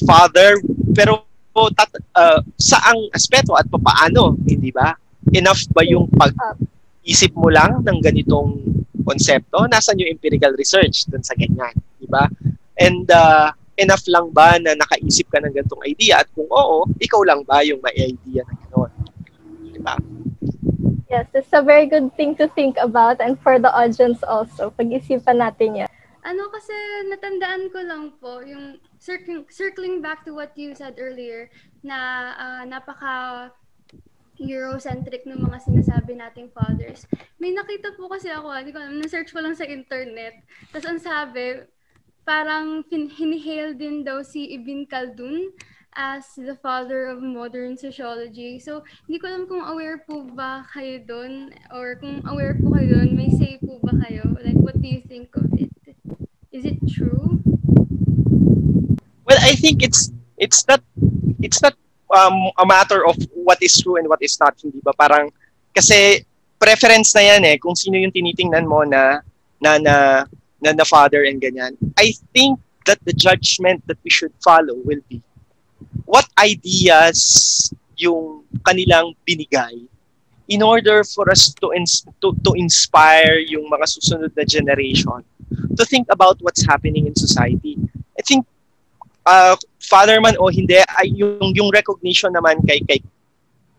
father, 0.04 0.56
pero 0.96 1.24
o 1.50 1.68
tat, 1.74 1.90
uh, 2.14 2.40
saang 2.56 3.10
aspeto 3.10 3.58
at 3.58 3.66
papaano, 3.66 4.38
hindi 4.46 4.70
ba? 4.70 4.94
Enough 5.34 5.68
ba 5.74 5.82
yung 5.84 6.06
pag-isip 6.08 7.34
mo 7.34 7.50
lang 7.50 7.82
ng 7.82 7.98
ganitong 8.00 8.56
konsepto? 9.02 9.66
Nasaan 9.66 10.00
yung 10.00 10.14
empirical 10.14 10.54
research 10.54 11.10
dun 11.10 11.20
sa 11.26 11.34
ganyan, 11.34 11.74
di 11.98 12.06
ba? 12.06 12.30
And 12.78 13.04
uh, 13.10 13.52
enough 13.76 14.06
lang 14.08 14.32
ba 14.32 14.56
na 14.56 14.78
nakaisip 14.78 15.28
ka 15.28 15.42
ng 15.42 15.52
ganitong 15.52 15.84
idea? 15.84 16.24
At 16.24 16.30
kung 16.32 16.48
oo, 16.48 16.88
ikaw 17.02 17.20
lang 17.26 17.44
ba 17.44 17.60
yung 17.66 17.82
may 17.82 18.14
idea 18.14 18.46
na 18.46 18.54
gano'n? 18.54 18.92
Di 19.74 19.80
ba? 19.82 19.94
Yes, 21.10 21.26
it's 21.34 21.50
a 21.50 21.60
very 21.60 21.90
good 21.90 22.14
thing 22.14 22.38
to 22.38 22.46
think 22.54 22.78
about 22.78 23.18
and 23.18 23.34
for 23.42 23.58
the 23.58 23.68
audience 23.74 24.22
also. 24.22 24.70
Pag-isipan 24.78 25.42
natin 25.42 25.84
yan. 25.84 25.90
Ano 26.20 26.52
kasi 26.52 26.72
natandaan 27.08 27.72
ko 27.72 27.80
lang 27.80 28.12
po, 28.20 28.44
yung 28.44 28.76
circling, 29.00 29.48
circling 29.48 30.04
back 30.04 30.20
to 30.24 30.36
what 30.36 30.52
you 30.52 30.76
said 30.76 31.00
earlier, 31.00 31.48
na 31.80 31.98
uh, 32.36 32.62
napaka 32.68 33.48
Eurocentric 34.40 35.28
ng 35.28 35.40
mga 35.40 35.58
sinasabi 35.64 36.16
nating 36.16 36.48
fathers. 36.52 37.04
May 37.36 37.52
nakita 37.52 37.92
po 37.96 38.08
kasi 38.08 38.32
ako, 38.32 38.52
hindi 38.52 38.72
ko 38.72 38.80
alam, 38.80 38.96
na-search 39.00 39.32
ko 39.32 39.44
lang 39.44 39.52
sa 39.52 39.68
internet. 39.68 40.40
Tapos 40.72 40.88
ang 40.88 41.00
sabi, 41.00 41.64
parang 42.24 42.84
hinihale 42.88 43.76
din 43.76 44.00
daw 44.04 44.24
si 44.24 44.56
Ibn 44.56 44.88
Khaldun 44.88 45.52
as 45.96 46.24
the 46.36 46.56
father 46.62 47.10
of 47.10 47.20
modern 47.20 47.76
sociology. 47.76 48.62
So, 48.62 48.86
hindi 49.04 49.18
ko 49.18 49.26
alam 49.28 49.44
kung 49.50 49.60
aware 49.60 50.06
po 50.06 50.22
ba 50.22 50.62
kayo 50.70 51.02
doon 51.02 51.50
or 51.74 51.98
kung 51.98 52.22
aware 52.24 52.56
po 52.56 52.72
kayo 52.76 52.96
doon, 52.96 53.18
may 53.18 53.28
say 53.34 53.58
po 53.58 53.82
ba 53.82 53.92
kayo? 54.06 54.24
Like, 54.40 54.56
what 54.62 54.78
do 54.78 54.88
you 54.88 55.02
think 55.04 55.34
of 55.34 55.50
it? 55.58 55.68
Is 56.50 56.64
it 56.66 56.78
true? 56.90 57.38
Well, 59.22 59.38
I 59.38 59.54
think 59.54 59.86
it's 59.86 60.10
it's 60.34 60.66
not 60.66 60.82
it's 61.38 61.62
not 61.62 61.78
um, 62.10 62.50
a 62.58 62.66
matter 62.66 63.06
of 63.06 63.14
what 63.34 63.62
is 63.62 63.78
true 63.78 64.02
and 64.02 64.08
what 64.10 64.18
is 64.18 64.34
not, 64.42 64.58
hindi 64.58 64.82
ba? 64.82 64.90
Parang 64.98 65.30
kasi 65.70 66.26
preference 66.58 67.14
na 67.14 67.22
yan 67.22 67.46
eh 67.46 67.56
kung 67.56 67.78
sino 67.78 68.02
yung 68.02 68.10
tinitingnan 68.10 68.66
mo 68.66 68.82
na 68.82 69.22
na 69.62 69.78
na 69.78 69.94
na, 70.58 70.70
na 70.74 70.82
father 70.82 71.22
and 71.22 71.38
ganyan. 71.38 71.78
I 71.94 72.18
think 72.34 72.58
that 72.82 72.98
the 73.06 73.14
judgment 73.14 73.86
that 73.86 74.02
we 74.02 74.10
should 74.10 74.34
follow 74.42 74.74
will 74.82 75.06
be 75.06 75.22
what 76.02 76.26
ideas 76.42 77.70
yung 77.94 78.42
kanilang 78.66 79.14
binigay 79.22 79.86
in 80.50 80.66
order 80.66 81.06
for 81.06 81.30
us 81.30 81.54
to, 81.62 81.70
ins- 81.78 82.02
to, 82.18 82.34
to 82.42 82.58
inspire 82.58 83.38
yung 83.38 83.70
mga 83.70 83.86
susunod 83.86 84.34
na 84.34 84.42
generation 84.42 85.22
to 85.76 85.84
think 85.84 86.06
about 86.10 86.38
what's 86.40 86.64
happening 86.66 87.06
in 87.06 87.14
society. 87.14 87.76
I 88.18 88.22
think 88.22 88.46
uh, 89.26 89.56
father 89.80 90.20
man 90.20 90.36
o 90.38 90.48
hindi 90.48 90.78
ay 90.80 91.08
yung 91.14 91.52
yung 91.56 91.70
recognition 91.72 92.32
naman 92.32 92.62
kay 92.66 92.80
kay 92.86 93.00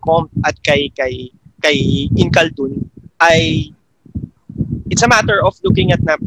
Comp 0.02 0.34
at 0.42 0.58
kay 0.66 0.90
kay 0.98 1.30
kay 1.62 2.10
Incaldun 2.18 2.90
ay 3.22 3.70
it's 4.90 5.06
a 5.06 5.10
matter 5.10 5.40
of 5.46 5.54
looking 5.62 5.94
at 5.94 6.02
na 6.02 6.18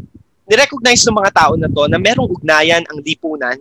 ni-recognize 0.45 1.03
ng 1.05 1.17
mga 1.17 1.31
tao 1.35 1.53
na 1.57 1.67
to 1.67 1.89
na 1.89 1.97
merong 1.97 2.29
ugnayan 2.29 2.85
ang 2.87 3.01
lipunan 3.01 3.57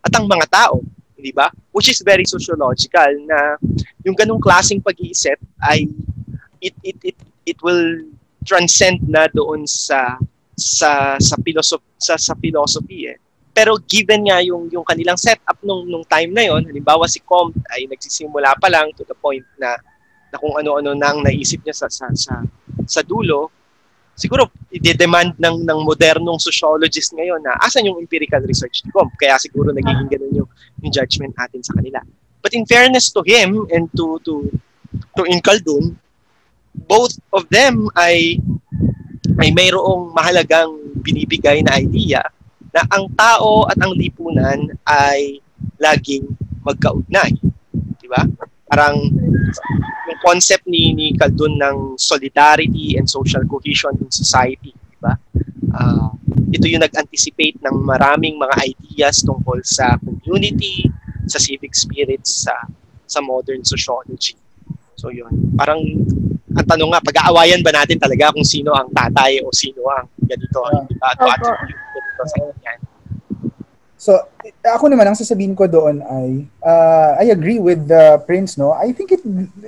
at 0.00 0.12
ang 0.14 0.30
mga 0.30 0.46
tao, 0.48 0.80
di 1.18 1.34
ba? 1.34 1.50
Which 1.74 1.90
is 1.90 2.00
very 2.00 2.24
sociological 2.24 3.10
na 3.26 3.58
yung 4.06 4.16
ganung 4.16 4.40
klaseng 4.40 4.80
pag-iisip 4.80 5.36
ay 5.60 5.90
it 6.64 6.74
it 6.80 6.98
it 7.04 7.18
it 7.44 7.58
will 7.60 8.06
transcend 8.46 9.04
na 9.04 9.28
doon 9.28 9.68
sa 9.68 10.16
sa 10.60 11.16
sa 11.16 11.34
philosophy 11.40 11.88
sa 11.96 12.14
sa 12.20 12.36
philosophy 12.36 13.08
eh. 13.08 13.16
Pero 13.50 13.80
given 13.88 14.28
nga 14.30 14.38
yung 14.44 14.68
yung 14.68 14.84
kanilang 14.84 15.16
setup 15.16 15.58
nung 15.64 15.88
nung 15.88 16.04
time 16.06 16.30
na 16.30 16.44
yon, 16.46 16.62
halimbawa 16.68 17.08
si 17.08 17.24
Comte 17.24 17.58
ay 17.72 17.88
nagsisimula 17.88 18.54
pa 18.60 18.68
lang 18.68 18.92
to 18.94 19.02
the 19.08 19.16
point 19.16 19.42
na 19.56 19.74
na 20.30 20.36
kung 20.38 20.54
ano-ano 20.54 20.94
nang 20.94 21.26
naisip 21.26 21.58
niya 21.66 21.74
sa 21.74 21.86
sa 21.90 22.06
sa, 22.14 22.38
sa 22.86 23.02
dulo, 23.02 23.50
siguro 24.14 24.46
i-demand 24.70 25.34
ng 25.40 25.66
ng 25.66 25.78
modernong 25.82 26.38
sociologist 26.38 27.10
ngayon 27.18 27.42
na 27.42 27.58
asan 27.58 27.88
yung 27.90 27.98
empirical 27.98 28.38
research 28.46 28.86
ni 28.86 28.94
Comte. 28.94 29.16
Kaya 29.18 29.40
siguro 29.42 29.74
nagiging 29.74 30.06
ganun 30.06 30.44
yung, 30.44 30.50
yung 30.84 30.92
judgment 30.94 31.34
natin 31.34 31.64
sa 31.66 31.74
kanila. 31.74 31.98
But 32.40 32.54
in 32.54 32.64
fairness 32.64 33.10
to 33.16 33.26
him 33.26 33.66
and 33.74 33.90
to 33.98 34.22
to 34.22 34.46
to 35.18 35.22
Incaldun, 35.26 35.98
both 36.86 37.18
of 37.34 37.50
them 37.50 37.90
ay 37.98 38.38
ay 39.40 39.50
mayroong 39.56 40.12
mahalagang 40.12 40.70
binibigay 41.00 41.64
na 41.64 41.80
idea 41.80 42.20
na 42.70 42.84
ang 42.92 43.10
tao 43.16 43.66
at 43.66 43.80
ang 43.80 43.96
lipunan 43.96 44.70
ay 44.86 45.40
laging 45.80 46.28
magkaugnay. 46.62 47.34
Di 47.98 48.06
ba? 48.06 48.22
Parang 48.70 49.00
yung 50.06 50.20
concept 50.22 50.68
ni, 50.68 50.94
ni 50.94 51.16
Caldun 51.16 51.58
ng 51.58 51.76
solidarity 51.98 52.94
and 53.00 53.10
social 53.10 53.42
cohesion 53.48 53.96
in 53.98 54.12
society. 54.12 54.70
Di 54.70 54.98
ba? 55.00 55.16
Uh, 55.74 56.14
ito 56.54 56.68
yung 56.70 56.84
nag-anticipate 56.84 57.58
ng 57.64 57.76
maraming 57.82 58.38
mga 58.38 58.76
ideas 58.76 59.24
tungkol 59.24 59.58
sa 59.66 59.98
community, 59.98 60.86
sa 61.26 61.40
civic 61.42 61.74
spirits, 61.74 62.46
sa 62.46 62.54
sa 63.10 63.18
modern 63.18 63.66
sociology. 63.66 64.38
So 64.94 65.10
yun, 65.10 65.58
parang 65.58 65.82
ang 66.50 66.66
tanong 66.66 66.90
nga, 66.90 67.00
pag-aawayan 67.04 67.62
ba 67.62 67.70
natin 67.70 67.98
talaga 67.98 68.34
kung 68.34 68.46
sino 68.46 68.74
ang 68.74 68.90
tatay 68.90 69.38
o 69.44 69.50
sino 69.54 69.86
ang 69.86 70.06
ganito, 70.26 70.60
Yeah. 70.66 70.84
di 70.86 70.96
ba? 70.98 71.08
To 71.14 71.24
Opo. 71.24 71.32
attribute 71.34 71.78
ganito 71.94 72.22
sa 72.26 72.36
ganyan. 72.42 72.78
So, 74.00 74.16
ako 74.64 74.88
naman 74.88 75.12
ang 75.12 75.18
sasabihin 75.18 75.52
ko 75.52 75.68
doon 75.68 76.00
ay 76.00 76.48
uh, 76.64 77.20
I 77.20 77.36
agree 77.36 77.60
with 77.60 77.84
the 77.84 78.16
Prince 78.24 78.56
no. 78.56 78.72
I 78.72 78.96
think 78.96 79.12
it 79.12 79.20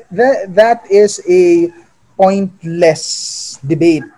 that, 0.09 0.49
that 0.57 0.81
is 0.89 1.21
a 1.29 1.69
pointless 2.17 3.03
debate 3.61 4.09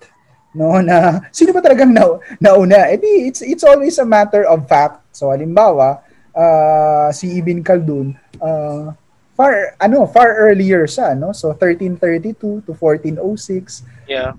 no 0.55 0.79
na 0.87 1.19
sino 1.35 1.51
ba 1.51 1.59
talagang 1.59 1.91
na, 1.91 2.07
nauna? 2.39 2.95
Eh 2.95 2.99
di, 3.03 3.27
it's 3.27 3.43
it's 3.43 3.67
always 3.67 3.99
a 3.99 4.07
matter 4.07 4.47
of 4.47 4.63
fact. 4.71 5.03
So 5.11 5.35
halimbawa, 5.35 5.99
uh, 6.31 7.11
si 7.11 7.35
Ibn 7.43 7.67
Khaldun 7.67 8.15
uh, 8.39 8.95
far 9.35 9.75
ano 9.83 10.07
far 10.07 10.35
earlier 10.39 10.87
siya 10.87 11.15
no. 11.19 11.35
So 11.35 11.51
1332 11.53 12.65
to 12.67 12.73
1406 12.73 13.83
Yeah. 14.09 14.37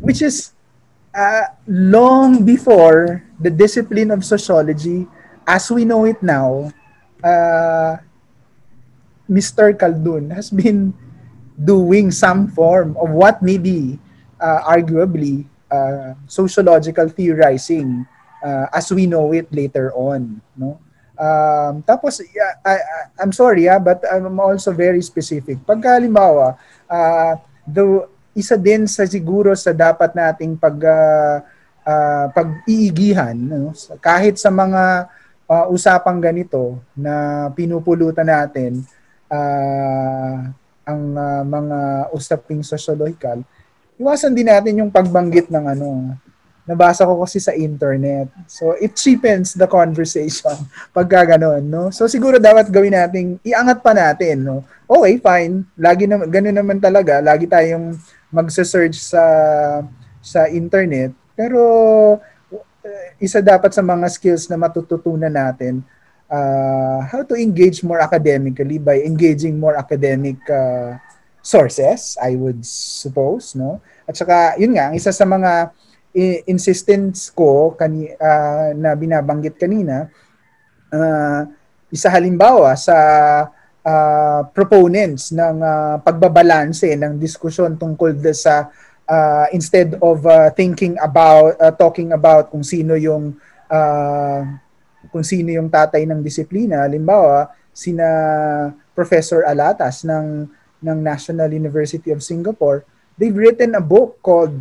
which 0.00 0.20
is 0.22 0.52
uh, 1.14 1.52
long 1.68 2.44
before 2.44 3.22
the 3.40 3.50
discipline 3.50 4.10
of 4.10 4.24
sociology 4.24 5.06
as 5.46 5.70
we 5.70 5.84
know 5.84 6.04
it 6.04 6.22
now, 6.22 6.70
uh, 7.22 7.98
Mr. 9.30 9.74
Khaldun 9.74 10.30
has 10.34 10.50
been 10.50 10.94
doing 11.56 12.10
some 12.10 12.48
form 12.48 12.96
of 12.98 13.10
what 13.10 13.42
may 13.42 13.58
be 13.58 13.98
uh, 14.40 14.60
arguably 14.66 15.46
uh, 15.70 16.14
sociological 16.26 17.08
theorizing 17.08 18.06
uh, 18.44 18.66
as 18.72 18.90
we 18.92 19.06
know 19.06 19.32
it 19.32 19.48
later 19.52 19.92
on. 19.94 20.40
No? 20.56 20.78
Um, 21.22 21.86
tapos, 21.86 22.18
yeah, 22.34 22.58
I, 22.66 22.82
I- 22.82 23.08
I'm 23.22 23.30
sorry, 23.30 23.70
ah, 23.70 23.78
but 23.78 24.02
I'm 24.10 24.26
also 24.42 24.74
very 24.74 24.98
specific. 25.06 25.62
Pagka 25.62 25.94
halimbawa, 26.02 26.58
uh, 26.90 27.38
the, 27.62 28.10
isa 28.34 28.58
din 28.58 28.90
sa 28.90 29.06
siguro 29.06 29.54
sa 29.54 29.70
dapat 29.70 30.16
nating 30.18 30.58
pag 30.58 30.74
uh, 30.82 31.36
uh, 31.84 32.26
pag-iigihan 32.32 33.36
no? 33.36 33.76
Kahit 34.00 34.40
sa 34.40 34.48
mga 34.48 35.06
uh, 35.46 35.66
usapang 35.68 36.18
ganito 36.18 36.80
na 36.96 37.46
pinupulutan 37.52 38.26
natin 38.26 38.80
uh, 39.28 40.48
ang 40.82 41.02
uh, 41.14 41.42
mga 41.44 41.78
usaping 42.16 42.64
sociological 42.64 43.44
iwasan 44.00 44.34
din 44.34 44.50
natin 44.50 44.80
yung 44.82 44.90
pagbanggit 44.90 45.46
ng 45.52 45.64
ano 45.78 46.16
nabasa 46.62 47.02
ko 47.02 47.22
kasi 47.22 47.42
sa 47.42 47.50
internet. 47.54 48.30
So 48.46 48.78
it 48.78 48.94
cheapens 48.94 49.54
the 49.58 49.66
conversation 49.66 50.54
pagka 50.96 51.34
ganun 51.34 51.66
no? 51.66 51.90
So 51.90 52.06
siguro 52.06 52.38
dapat 52.38 52.70
gawin 52.70 52.94
nating 52.94 53.42
iangat 53.42 53.82
pa 53.82 53.90
natin 53.90 54.46
no? 54.46 54.58
Okay 54.86 55.18
fine. 55.18 55.66
Lagi 55.74 56.06
na 56.06 56.22
ganun 56.22 56.54
naman 56.54 56.78
talaga. 56.78 57.18
Lagi 57.18 57.50
tayong 57.50 57.98
magse-search 58.30 58.96
sa 58.96 59.24
sa 60.22 60.46
internet. 60.46 61.10
Pero 61.34 61.60
uh, 62.54 63.06
isa 63.18 63.42
dapat 63.42 63.74
sa 63.74 63.82
mga 63.82 64.06
skills 64.06 64.46
na 64.46 64.54
matututunan 64.54 65.32
natin 65.32 65.82
uh, 66.32 67.04
how 67.10 67.20
to 67.26 67.36
engage 67.36 67.84
more 67.84 68.00
academically 68.00 68.78
by 68.78 69.02
engaging 69.04 69.60
more 69.60 69.76
academic 69.76 70.40
uh, 70.48 70.96
sources 71.42 72.16
I 72.22 72.38
would 72.38 72.64
suppose 72.64 73.52
no? 73.58 73.82
At 74.06 74.14
saka 74.14 74.56
yun 74.56 74.78
nga 74.78 74.94
isa 74.96 75.10
sa 75.10 75.26
mga 75.26 75.74
insistence 76.44 77.32
ko 77.32 77.72
kani 77.72 78.12
uh, 78.12 78.76
na 78.76 78.92
binabanggit 78.92 79.56
kanina 79.56 80.12
uh, 80.92 81.42
isa 81.88 82.08
halimbawa 82.12 82.76
sa 82.76 82.96
uh, 83.84 84.40
proponents 84.52 85.32
ng 85.32 85.56
uh, 85.60 85.96
pagbabalanse 86.04 86.92
ng 86.96 87.16
diskusyon 87.16 87.76
tungkol 87.76 88.16
sa 88.32 88.68
uh, 89.08 89.46
instead 89.52 89.96
of 90.00 90.24
uh, 90.28 90.48
thinking 90.52 90.96
about 91.00 91.56
uh, 91.60 91.72
talking 91.72 92.12
about 92.12 92.48
kung 92.52 92.64
sino 92.64 92.96
yung 92.96 93.36
uh, 93.68 94.40
kung 95.10 95.24
sino 95.26 95.52
yung 95.52 95.68
tatay 95.68 96.06
ng 96.08 96.22
disiplina. 96.24 96.86
Halimbawa 96.86 97.52
sina 97.72 98.06
Professor 98.92 99.44
Alatas 99.48 100.04
ng 100.04 100.48
ng 100.82 100.98
National 101.00 101.48
University 101.52 102.12
of 102.12 102.20
Singapore 102.20 102.84
they've 103.16 103.36
written 103.36 103.76
a 103.76 103.84
book 103.84 104.18
called 104.24 104.56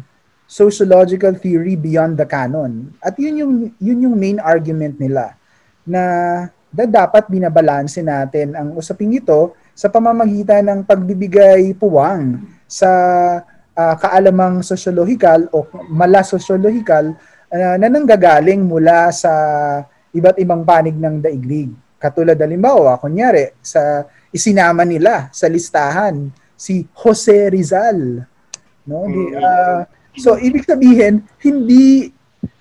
Sociological 0.51 1.39
Theory 1.39 1.79
Beyond 1.79 2.19
the 2.19 2.27
Canon 2.27 2.91
at 2.99 3.15
yun 3.15 3.39
yung 3.39 3.53
yun 3.79 4.03
yung 4.03 4.15
main 4.19 4.35
argument 4.43 4.99
nila 4.99 5.39
na 5.87 6.03
da 6.67 6.83
dapat 6.83 7.31
binabalanse 7.31 8.03
natin 8.03 8.51
ang 8.55 8.75
usaping 8.75 9.15
ito 9.15 9.55
sa 9.71 9.87
pamamagitan 9.87 10.67
ng 10.67 10.79
pagbibigay 10.83 11.71
puwang 11.75 12.43
sa 12.67 12.91
ah, 13.75 13.95
kaalamang 13.95 14.59
sosyologikal 14.63 15.47
o 15.55 15.67
mala 15.87 16.23
sosyologikal 16.23 17.15
ah, 17.51 17.75
na 17.79 17.87
nanggagaling 17.87 18.63
mula 18.63 19.11
sa 19.11 19.31
iba't 20.11 20.39
ibang 20.39 20.67
panig 20.67 20.95
ng 20.95 21.23
daigdig. 21.23 21.71
Katulad 22.01 22.35
halimbawa, 22.35 22.97
kunyari, 22.97 23.53
sa 23.61 24.03
isinama 24.33 24.81
nila 24.83 25.29
sa 25.29 25.45
listahan 25.45 26.33
si 26.57 26.87
Jose 26.97 27.51
Rizal. 27.51 28.25
No? 28.87 29.05
Di, 29.05 29.21
ah, 29.37 29.85
so 30.17 30.35
ibig 30.35 30.67
sabihin, 30.67 31.23
hindi 31.39 32.11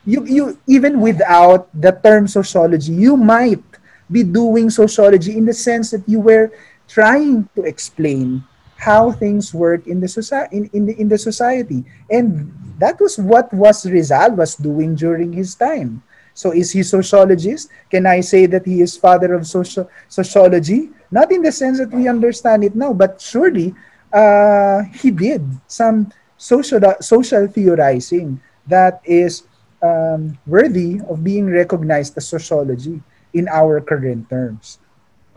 you, 0.06 0.24
you 0.26 0.44
even 0.66 1.00
without 1.00 1.68
the 1.74 1.92
term 1.92 2.26
sociology, 2.26 2.92
you 2.92 3.16
might 3.16 3.62
be 4.10 4.22
doing 4.22 4.70
sociology 4.70 5.36
in 5.36 5.44
the 5.46 5.54
sense 5.54 5.90
that 5.90 6.02
you 6.06 6.20
were 6.20 6.50
trying 6.88 7.48
to 7.54 7.62
explain 7.62 8.42
how 8.76 9.12
things 9.12 9.52
work 9.52 9.86
in 9.86 10.00
the 10.00 10.08
society 10.08 10.56
in, 10.56 10.70
in 10.72 10.82
the 10.86 10.94
in 10.98 11.08
the 11.08 11.18
society. 11.18 11.84
And 12.10 12.50
that 12.78 12.98
was 12.98 13.18
what 13.18 13.52
was 13.52 13.84
Rizal 13.84 14.32
was 14.34 14.56
doing 14.56 14.96
during 14.96 15.32
his 15.32 15.54
time. 15.54 16.02
So 16.32 16.52
is 16.52 16.72
he 16.72 16.82
sociologist? 16.82 17.68
Can 17.90 18.06
i 18.06 18.20
say 18.20 18.46
that 18.46 18.64
he 18.64 18.80
is 18.80 18.96
father 18.96 19.34
of 19.34 19.46
social 19.46 19.90
sociology? 20.08 20.88
Not 21.10 21.30
in 21.30 21.42
the 21.42 21.52
sense 21.52 21.78
that 21.78 21.92
we 21.92 22.08
understand 22.08 22.64
it 22.64 22.74
now 22.74 22.94
but 22.94 23.20
surely 23.20 23.74
uh, 24.12 24.82
he 24.94 25.10
did 25.10 25.44
some 25.66 26.10
social 26.40 26.80
social 27.04 27.44
theorizing 27.44 28.40
that 28.64 29.04
is 29.04 29.44
um, 29.84 30.40
worthy 30.48 31.04
of 31.04 31.20
being 31.20 31.44
recognized 31.44 32.16
as 32.16 32.24
sociology 32.24 33.04
in 33.36 33.44
our 33.52 33.80
current 33.84 34.24
terms 34.32 34.80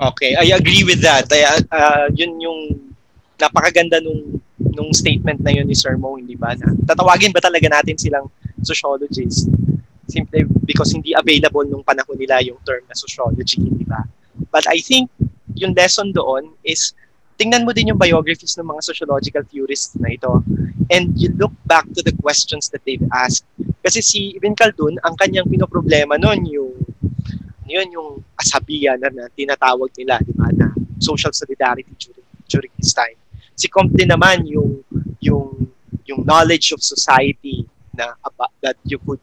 Okay, 0.03 0.33
I 0.35 0.57
agree 0.57 0.81
with 0.81 1.05
that. 1.05 1.29
Ay, 1.29 1.45
ah, 1.69 2.09
yun 2.09 2.41
yung 2.41 2.59
napakaganda 3.37 4.01
nung 4.01 4.41
nung 4.73 4.89
statement 4.89 5.37
na 5.45 5.53
yun 5.53 5.69
ni 5.69 5.77
Sir 5.77 5.95
Mo, 6.01 6.17
hindi 6.17 6.33
ba? 6.33 6.57
Na, 6.57 6.73
tatawagin 6.89 7.29
ba 7.29 7.39
talaga 7.39 7.69
natin 7.69 7.95
silang 7.95 8.27
sociologists? 8.65 9.45
Simply 10.09 10.49
because 10.65 10.91
hindi 10.91 11.13
available 11.13 11.63
nung 11.63 11.85
panahon 11.85 12.17
nila 12.17 12.41
yung 12.41 12.57
term 12.65 12.81
na 12.89 12.97
sociology, 12.97 13.61
hindi 13.61 13.85
ba? 13.85 14.01
But 14.49 14.65
I 14.65 14.81
think 14.81 15.13
yung 15.53 15.77
lesson 15.77 16.09
doon 16.11 16.51
is 16.65 16.97
tingnan 17.37 17.65
mo 17.65 17.71
din 17.73 17.89
yung 17.89 17.99
biographies 17.99 18.55
ng 18.57 18.67
mga 18.67 18.81
sociological 18.83 19.43
theorists 19.49 19.97
na 19.97 20.13
ito 20.13 20.41
and 20.91 21.15
you 21.17 21.33
look 21.37 21.53
back 21.65 21.85
to 21.93 22.01
the 22.05 22.13
questions 22.21 22.69
that 22.69 22.83
they've 22.85 23.03
asked. 23.13 23.45
Kasi 23.81 23.99
si 24.01 24.19
Ibn 24.37 24.53
Khaldun, 24.53 25.01
ang 25.01 25.15
kanyang 25.17 25.49
pinoproblema 25.49 26.19
noon 26.19 26.45
yung 26.47 26.73
yun 27.63 27.87
yung 27.89 28.21
asabihan 28.35 28.99
na, 28.99 29.09
na 29.09 29.25
tinatawag 29.31 29.89
nila, 29.97 30.19
di 30.21 30.35
ba, 30.35 30.51
na 30.51 30.69
social 30.99 31.31
solidarity 31.31 31.89
during 31.97 32.27
during 32.51 32.73
this 32.77 32.93
time. 32.93 33.17
Si 33.55 33.71
Comte 33.71 34.03
naman 34.05 34.45
yung 34.45 34.83
yung 35.23 35.71
yung 36.05 36.21
knowledge 36.27 36.75
of 36.75 36.83
society 36.83 37.63
na 37.95 38.13
aba- 38.21 38.51
that 38.61 38.75
you 38.83 38.99
could 38.99 39.21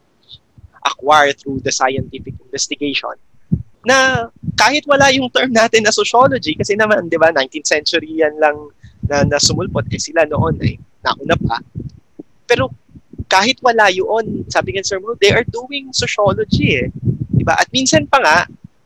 acquire 0.80 1.30
through 1.36 1.60
the 1.60 1.70
scientific 1.70 2.32
investigation 2.40 3.12
na 3.80 4.28
kahit 4.56 4.84
wala 4.84 5.08
yung 5.08 5.32
term 5.32 5.52
natin 5.52 5.80
na 5.84 5.92
sociology 5.92 6.52
kasi 6.52 6.76
naman 6.76 7.08
'di 7.08 7.16
ba 7.16 7.32
19th 7.32 7.68
century 7.68 8.20
yan 8.20 8.36
lang 8.36 8.56
na, 9.08 9.24
na 9.24 9.36
sumulpot 9.40 9.88
eh 9.88 10.00
sila 10.00 10.28
noon 10.28 10.60
ay 10.60 10.76
nauna 11.00 11.36
pa. 11.40 11.64
Pero 12.44 12.68
kahit 13.30 13.56
wala 13.64 13.88
yun 13.88 14.44
sabi 14.52 14.76
nga 14.76 14.84
Sir 14.84 15.00
Mo 15.00 15.16
they 15.16 15.32
are 15.32 15.46
doing 15.48 15.88
sociology 15.96 16.76
eh. 16.76 16.88
'di 17.32 17.44
ba? 17.44 17.56
At 17.56 17.72
minsan 17.72 18.04
pa 18.04 18.20
nga 18.20 18.38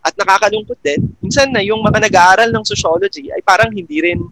at 0.04 0.14
nakakalungkot 0.14 0.78
din 0.84 1.10
minsan 1.18 1.50
na 1.50 1.64
yung 1.64 1.82
mga 1.82 2.06
nag-aaral 2.06 2.50
ng 2.54 2.64
sociology 2.68 3.34
ay 3.34 3.42
parang 3.42 3.74
hindi 3.74 3.98
rin 3.98 4.22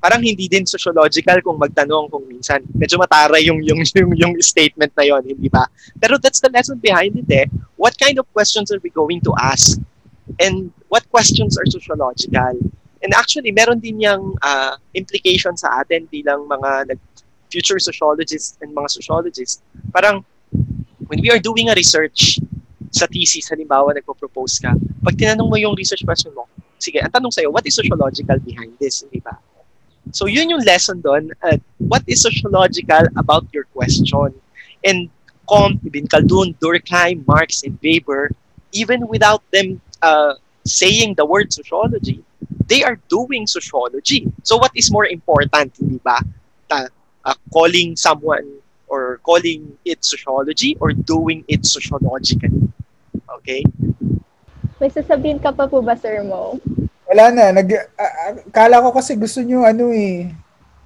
parang 0.00 0.24
hindi 0.24 0.48
din 0.48 0.64
sociological 0.64 1.38
kung 1.44 1.60
magtanong 1.60 2.08
kung 2.08 2.24
minsan 2.26 2.64
medyo 2.72 2.96
mataray 2.96 3.46
yung 3.46 3.60
yung 3.60 3.84
yung, 4.00 4.12
yung 4.16 4.32
statement 4.40 4.90
na 4.96 5.04
yon 5.04 5.22
hindi 5.22 5.46
ba 5.52 5.68
pero 6.00 6.16
that's 6.16 6.40
the 6.40 6.50
lesson 6.50 6.80
behind 6.80 7.14
it 7.20 7.28
eh 7.28 7.46
what 7.76 7.94
kind 8.00 8.16
of 8.16 8.26
questions 8.32 8.72
are 8.72 8.80
we 8.82 8.90
going 8.90 9.20
to 9.20 9.30
ask 9.38 9.76
and 10.40 10.72
what 10.88 11.04
questions 11.12 11.60
are 11.60 11.68
sociological 11.68 12.56
and 13.00 13.10
actually 13.16 13.52
meron 13.52 13.78
din 13.78 14.00
yung 14.00 14.34
uh, 14.40 14.74
implication 14.96 15.54
sa 15.56 15.84
atin 15.84 16.08
bilang 16.08 16.48
mga 16.48 16.96
nag 16.96 17.00
future 17.50 17.82
sociologists 17.82 18.54
and 18.62 18.70
mga 18.70 18.88
sociologists 18.88 19.60
parang 19.90 20.22
when 21.10 21.18
we 21.18 21.28
are 21.30 21.42
doing 21.42 21.66
a 21.68 21.74
research 21.74 22.38
sa 22.90 23.06
thesis, 23.06 23.46
halimbawa 23.50 23.94
nagpo-propose 23.94 24.58
ka, 24.58 24.74
pag 24.74 25.14
tinanong 25.14 25.46
mo 25.46 25.56
yung 25.58 25.74
research 25.78 26.02
question 26.02 26.34
mo, 26.34 26.50
sige, 26.78 26.98
ang 26.98 27.10
tanong 27.10 27.30
sa'yo, 27.30 27.54
what 27.54 27.62
is 27.62 27.74
sociological 27.78 28.38
behind 28.42 28.74
this? 28.82 29.06
Di 29.06 29.22
ba? 29.22 29.38
So 30.12 30.26
yun 30.26 30.50
yung 30.50 30.64
lesson 30.64 31.00
doon. 31.00 31.30
Uh, 31.42 31.58
what 31.78 32.02
is 32.06 32.22
sociological 32.22 33.06
about 33.16 33.46
your 33.52 33.64
question? 33.70 34.34
And 34.84 35.10
Comte, 35.48 35.80
Ibn 35.86 36.06
Khaldun, 36.08 36.56
Durkheim, 36.58 37.26
Marx, 37.26 37.62
and 37.62 37.78
Weber, 37.82 38.30
even 38.72 39.06
without 39.08 39.42
them 39.50 39.80
uh, 40.02 40.34
saying 40.64 41.14
the 41.14 41.26
word 41.26 41.52
sociology, 41.52 42.22
they 42.66 42.82
are 42.82 42.98
doing 43.08 43.46
sociology. 43.46 44.30
So 44.42 44.56
what 44.56 44.70
is 44.74 44.90
more 44.90 45.06
important, 45.06 45.74
hindi 45.76 45.98
ba? 45.98 46.22
Ta, 46.70 46.86
uh, 47.24 47.34
calling 47.52 47.96
someone 47.96 48.46
or 48.86 49.18
calling 49.26 49.76
it 49.84 50.04
sociology 50.04 50.76
or 50.80 50.92
doing 50.92 51.44
it 51.48 51.66
sociologically. 51.66 52.70
Okay? 53.42 53.62
May 54.80 54.88
sasabihin 54.88 55.42
ka 55.42 55.52
pa 55.52 55.66
po 55.66 55.82
ba, 55.82 55.98
Sir 55.98 56.22
Mo? 56.22 56.62
Wala 57.10 57.34
na. 57.34 57.50
Nag, 57.50 57.68
uh, 57.74 58.54
kala 58.54 58.78
ko 58.86 58.94
kasi 58.94 59.18
gusto 59.18 59.42
nyo 59.42 59.66
ano 59.66 59.90
eh, 59.90 60.30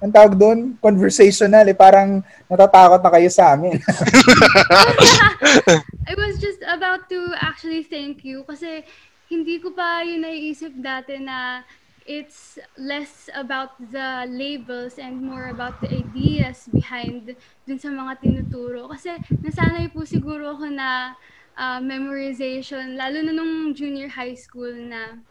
ang 0.01 0.09
tawag 0.09 0.33
doon, 0.33 0.73
conversational 0.81 1.69
eh. 1.69 1.77
Parang 1.77 2.25
natatakot 2.49 2.97
na 2.97 3.13
kayo 3.13 3.29
sa 3.29 3.53
amin. 3.53 3.77
I 6.09 6.13
was 6.17 6.41
just 6.41 6.65
about 6.65 7.05
to 7.13 7.29
actually 7.37 7.85
thank 7.85 8.25
you 8.25 8.41
kasi 8.49 8.81
hindi 9.29 9.61
ko 9.61 9.77
pa 9.77 10.01
yun 10.01 10.25
naiisip 10.25 10.73
dati 10.81 11.21
na 11.21 11.61
it's 12.05 12.57
less 12.77 13.29
about 13.33 13.77
the 13.93 14.25
labels 14.29 15.01
and 15.01 15.21
more 15.21 15.49
about 15.49 15.81
the 15.81 15.89
ideas 15.89 16.69
behind 16.69 17.33
dun 17.69 17.77
sa 17.77 17.93
mga 17.93 18.21
tinuturo. 18.21 18.89
Kasi 18.89 19.13
nasanay 19.45 19.93
po 19.93 20.05
siguro 20.05 20.57
ako 20.57 20.73
na 20.73 21.13
uh, 21.53 21.77
memorization, 21.81 22.97
lalo 22.97 23.21
na 23.21 23.33
nung 23.33 23.73
junior 23.77 24.09
high 24.09 24.37
school 24.37 24.73
na 24.73 25.21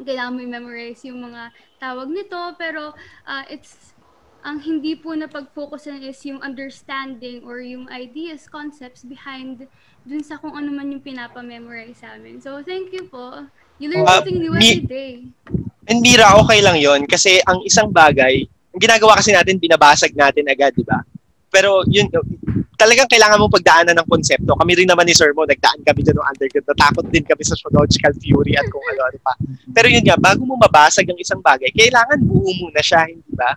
kailangan 0.00 0.32
mo 0.32 0.40
i-memorize 0.40 1.04
yung 1.04 1.20
mga 1.20 1.52
tawag 1.76 2.08
nito. 2.08 2.40
Pero 2.56 2.96
uh, 3.28 3.44
it's 3.52 3.92
ang 4.42 4.58
hindi 4.58 4.98
po 4.98 5.14
na 5.14 5.30
pag-focusan 5.30 6.02
is 6.02 6.18
yung 6.26 6.42
understanding 6.42 7.46
or 7.46 7.62
yung 7.62 7.86
ideas, 7.94 8.50
concepts 8.50 9.06
behind 9.06 9.70
dun 10.02 10.22
sa 10.22 10.34
kung 10.34 10.58
ano 10.58 10.74
man 10.74 10.90
yung 10.90 11.02
pinapa-memorize 11.02 12.02
sa 12.02 12.18
amin. 12.18 12.42
So, 12.42 12.58
thank 12.66 12.90
you 12.90 13.06
po. 13.06 13.46
You 13.78 13.94
learn 13.94 14.02
Uh, 14.02 14.18
something 14.18 14.42
new 14.42 14.50
every 14.58 14.82
day. 14.82 15.30
And 15.86 16.02
Mira, 16.02 16.34
okay 16.42 16.58
lang 16.58 16.78
yon 16.78 17.06
kasi 17.06 17.38
ang 17.46 17.62
isang 17.62 17.94
bagay, 17.94 18.42
ang 18.74 18.80
ginagawa 18.82 19.18
kasi 19.18 19.30
natin, 19.30 19.62
binabasag 19.62 20.10
natin 20.14 20.50
agad, 20.50 20.74
di 20.74 20.82
ba? 20.82 21.06
Pero 21.52 21.84
yun, 21.84 22.08
talagang 22.80 23.06
kailangan 23.06 23.36
mo 23.36 23.52
pagdaanan 23.52 23.94
ng 24.00 24.08
konsepto. 24.08 24.56
Kami 24.56 24.72
rin 24.72 24.88
naman 24.88 25.04
ni 25.04 25.12
Sir 25.12 25.36
Mo, 25.36 25.44
nagdaan 25.44 25.84
kami 25.84 26.00
dyan 26.00 26.16
ng 26.16 26.28
undergrad. 26.32 26.64
Natakot 26.64 27.06
din 27.12 27.22
kami 27.28 27.44
sa 27.44 27.54
sociological 27.54 28.16
theory 28.16 28.56
at 28.56 28.64
kung 28.72 28.82
ano-ano 28.96 29.18
pa. 29.20 29.36
Pero 29.70 29.86
yun 29.92 30.02
nga, 30.02 30.16
bago 30.16 30.42
mo 30.48 30.56
mabasag 30.56 31.04
ang 31.06 31.20
isang 31.20 31.44
bagay, 31.44 31.68
kailangan 31.76 32.24
buo 32.24 32.48
muna 32.56 32.80
siya, 32.80 33.04
hindi 33.06 33.32
ba? 33.36 33.52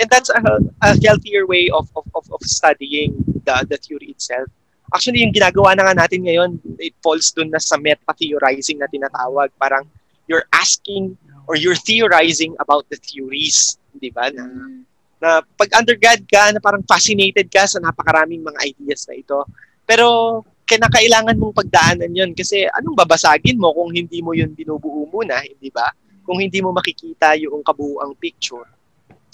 And 0.00 0.08
that's 0.08 0.32
a, 0.32 0.40
a 0.80 0.96
healthier 0.96 1.44
way 1.44 1.68
of, 1.68 1.90
of, 1.92 2.08
of, 2.16 2.24
of 2.32 2.40
studying 2.46 3.20
the, 3.44 3.66
the 3.68 3.76
theory 3.76 4.16
itself. 4.16 4.48
Actually, 4.94 5.26
yung 5.26 5.34
ginagawa 5.34 5.76
na 5.76 5.90
nga 5.90 6.06
natin 6.06 6.24
ngayon, 6.24 6.56
it 6.80 6.96
falls 7.04 7.28
dun 7.36 7.52
na 7.52 7.60
sa 7.60 7.76
meta-theorizing 7.76 8.80
na 8.80 8.88
tinatawag. 8.88 9.52
Parang 9.60 9.84
you're 10.24 10.48
asking 10.56 11.18
or 11.46 11.54
you're 11.58 11.76
theorizing 11.76 12.56
about 12.62 12.88
the 12.88 12.96
theories, 12.96 13.76
di 13.98 14.08
ba? 14.08 14.30
Na, 14.32 14.46
Mm. 14.46 14.88
Na 15.20 15.44
pag 15.44 15.70
undergrad 15.78 16.24
ka, 16.24 16.50
na 16.50 16.58
parang 16.58 16.82
fascinated 16.88 17.46
ka 17.52 17.68
sa 17.68 17.78
napakaraming 17.78 18.40
mga 18.40 18.60
ideas 18.72 19.04
na 19.06 19.14
ito. 19.20 19.44
Pero 19.84 20.40
kinakailangan 20.64 21.36
mong 21.36 21.54
pagdaanan 21.54 22.10
yon 22.14 22.30
kasi 22.32 22.64
anong 22.70 22.94
babasagin 22.94 23.58
mo 23.58 23.74
kung 23.74 23.90
hindi 23.90 24.22
mo 24.22 24.32
yun 24.32 24.54
binubuo 24.54 25.04
muna, 25.10 25.42
hindi 25.42 25.68
ba? 25.68 25.90
Kung 26.24 26.38
hindi 26.38 26.62
mo 26.62 26.70
makikita 26.70 27.34
yung 27.42 27.60
kabuuang 27.60 28.14
picture. 28.16 28.64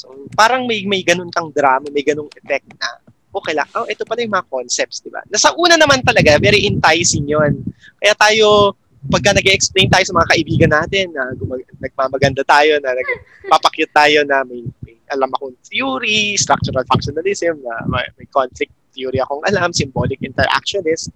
So, 0.00 0.12
parang 0.32 0.64
may 0.64 0.84
may 0.88 1.04
ganun 1.04 1.28
kang 1.28 1.52
drama, 1.52 1.88
may 1.92 2.04
ganung 2.04 2.28
effect 2.32 2.68
na 2.80 3.06
okay 3.36 3.52
lang, 3.52 3.68
oh, 3.76 3.84
ito 3.84 4.02
pala 4.08 4.24
yung 4.24 4.32
mga 4.32 4.48
concepts, 4.48 5.04
di 5.04 5.12
ba? 5.12 5.20
Nasa 5.28 5.52
una 5.60 5.76
naman 5.76 6.00
talaga, 6.00 6.40
very 6.40 6.64
enticing 6.64 7.28
yon. 7.28 7.60
Kaya 8.00 8.16
tayo, 8.16 8.72
pagka 9.12 9.36
nag 9.36 9.46
explain 9.52 9.92
tayo 9.92 10.04
sa 10.08 10.16
mga 10.16 10.30
kaibigan 10.32 10.70
natin, 10.72 11.12
na 11.12 11.36
gumag- 11.36 11.68
nagmamaganda 11.76 12.42
tayo, 12.48 12.80
na 12.80 12.96
nagpapakyut 12.96 13.92
tayo 13.92 14.18
na 14.24 14.40
may, 14.48 14.64
alam 15.10 15.30
akong 15.34 15.54
theory, 15.66 16.34
structural 16.34 16.84
functionalism, 16.86 17.58
na 17.62 17.74
may, 17.86 18.04
may 18.18 18.26
conflict 18.30 18.72
theory 18.94 19.20
akong 19.20 19.44
alam, 19.46 19.70
symbolic 19.70 20.18
interactionist. 20.24 21.12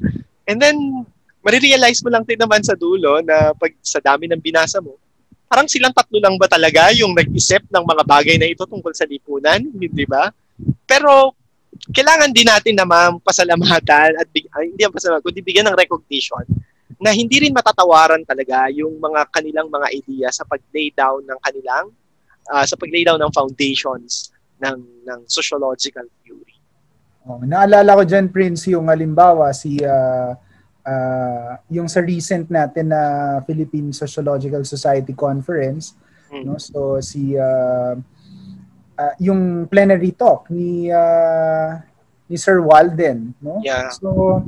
And 0.47 0.61
then, 0.61 1.07
marirealize 1.41 2.05
mo 2.05 2.13
lang 2.13 2.25
din 2.29 2.39
naman 2.39 2.61
sa 2.61 2.77
dulo 2.77 3.25
na 3.25 3.57
pag 3.57 3.73
sa 3.81 3.99
dami 3.99 4.29
ng 4.29 4.41
binasa 4.41 4.79
mo, 4.79 5.01
parang 5.51 5.67
silang 5.67 5.91
tatlo 5.91 6.23
lang 6.23 6.39
ba 6.39 6.47
talaga 6.47 6.95
yung 6.95 7.11
nag-isip 7.11 7.67
ng 7.67 7.85
mga 7.85 8.03
bagay 8.07 8.37
na 8.39 8.47
ito 8.47 8.63
tungkol 8.69 8.95
sa 8.95 9.09
lipunan, 9.09 9.59
hindi 9.59 10.07
ba? 10.07 10.31
Pero 10.87 11.35
kailangan 11.91 12.31
din 12.31 12.47
natin 12.47 12.77
naman 12.77 13.19
pasalamatan 13.25 14.15
at 14.21 14.27
big, 14.31 14.47
ay, 14.55 14.71
hindi 14.71 14.83
ang 14.85 14.95
pasalamatan, 14.95 15.25
kundi 15.27 15.43
bigyan 15.43 15.67
ng 15.73 15.79
recognition 15.79 16.45
na 17.01 17.17
hindi 17.17 17.41
rin 17.41 17.57
matatawaran 17.57 18.23
talaga 18.29 18.69
yung 18.69 19.01
mga 19.01 19.33
kanilang 19.33 19.73
mga 19.73 19.89
idea 19.97 20.29
sa 20.29 20.45
pag-lay 20.45 20.93
down 20.93 21.25
ng 21.25 21.39
kanilang 21.41 21.89
ah, 22.49 22.65
sa 22.65 22.79
pag-lay 22.79 23.05
down 23.05 23.21
ng 23.21 23.33
foundations 23.35 24.33
ng 24.61 24.81
ng 25.05 25.21
sociological 25.29 26.05
theory. 26.25 26.57
Oh, 27.29 27.45
naalala 27.45 28.01
ko 28.01 28.03
dyan, 28.09 28.33
Prince, 28.33 28.73
yung 28.73 28.89
halimbawa, 28.89 29.53
si, 29.53 29.77
ah, 29.85 30.33
ah, 30.83 31.61
yung 31.69 31.87
sa 31.87 32.01
recent 32.01 32.49
natin 32.49 32.89
na 32.89 33.01
Philippine 33.45 33.93
Sociological 33.93 34.65
Society 34.65 35.13
Conference, 35.13 35.93
Mm. 36.31 36.45
no? 36.47 36.57
So, 36.57 37.03
si, 37.03 37.35
ah, 37.37 37.99
ah, 38.97 39.15
yung 39.19 39.67
plenary 39.67 40.15
talk 40.15 40.49
ni, 40.49 40.89
ah, 40.89 41.83
ni 42.31 42.39
Sir 42.39 42.63
Walden, 42.63 43.35
no? 43.43 43.59
Yeah. 43.61 43.91
So, 43.91 44.47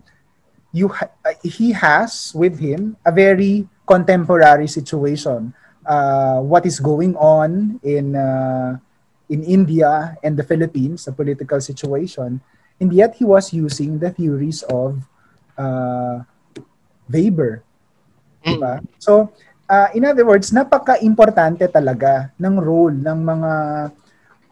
you 0.72 0.88
ha- 0.88 1.12
uh, 1.26 1.37
he 1.44 1.74
has 1.76 2.33
with 2.33 2.57
him 2.57 2.96
a 3.05 3.12
very 3.12 3.68
contemporary 3.85 4.70
situation. 4.70 5.52
Uh, 5.83 6.38
what 6.38 6.62
is 6.62 6.79
going 6.79 7.18
on 7.18 7.81
in 7.83 8.14
uh, 8.14 8.79
in 9.27 9.42
India 9.42 10.14
and 10.23 10.38
the 10.38 10.47
Philippines, 10.47 11.05
the 11.05 11.12
political 11.12 11.59
situation, 11.59 12.38
and 12.79 12.88
yet 12.95 13.18
he 13.18 13.27
was 13.27 13.51
using 13.51 13.99
the 13.99 14.14
theories 14.14 14.62
of 14.71 15.03
uh, 15.59 16.23
Weber. 17.11 17.66
Mm. 18.47 18.59
Diba? 18.59 18.75
So, 18.99 19.35
uh, 19.66 19.88
in 19.95 20.07
other 20.07 20.23
words, 20.23 20.55
napaka-importante 20.55 21.66
talaga 21.66 22.31
ng 22.38 22.55
role 22.62 22.95
ng 22.95 23.18
mga 23.25 23.53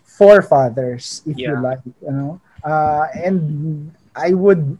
forefathers, 0.02 1.22
if 1.24 1.38
you 1.38 1.54
Yeah. 1.54 1.62
like. 1.62 1.84
You 2.02 2.12
know? 2.12 2.32
Uh, 2.64 3.06
and 3.14 3.38
I 4.14 4.34
would 4.34 4.76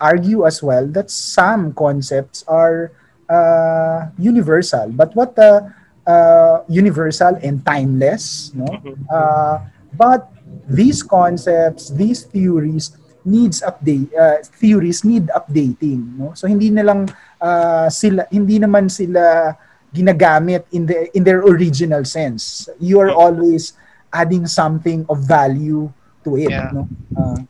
argue 0.00 0.46
as 0.46 0.62
well 0.62 0.86
that 0.94 1.10
some 1.10 1.72
concepts 1.74 2.44
are 2.46 2.92
uh, 3.28 4.08
universal. 4.18 4.90
But 4.90 5.14
what 5.14 5.36
the 5.36 5.68
uh, 6.06 6.64
universal 6.68 7.36
and 7.42 7.64
timeless, 7.64 8.52
no? 8.54 8.66
Mhm. 8.66 8.96
Uh, 9.08 9.56
but 9.94 10.28
these 10.68 11.02
concepts, 11.02 11.90
these 11.90 12.24
theories 12.24 12.96
needs 13.24 13.60
update 13.60 14.08
uh, 14.16 14.40
theories 14.56 15.04
need 15.04 15.28
updating 15.36 16.16
no 16.16 16.32
so 16.32 16.48
hindi 16.48 16.72
na 16.72 16.80
lang 16.80 17.04
uh, 17.44 17.84
sila 17.92 18.24
hindi 18.32 18.56
naman 18.56 18.88
sila 18.88 19.52
ginagamit 19.92 20.64
in 20.72 20.88
the 20.88 21.12
in 21.12 21.20
their 21.28 21.44
original 21.44 22.08
sense 22.08 22.72
you 22.80 22.96
are 22.96 23.12
always 23.12 23.76
adding 24.16 24.48
something 24.48 25.04
of 25.12 25.20
value 25.28 25.92
to 26.24 26.40
it 26.40 26.48
Yeah. 26.48 26.72
no 26.72 26.88
uh, 27.20 27.42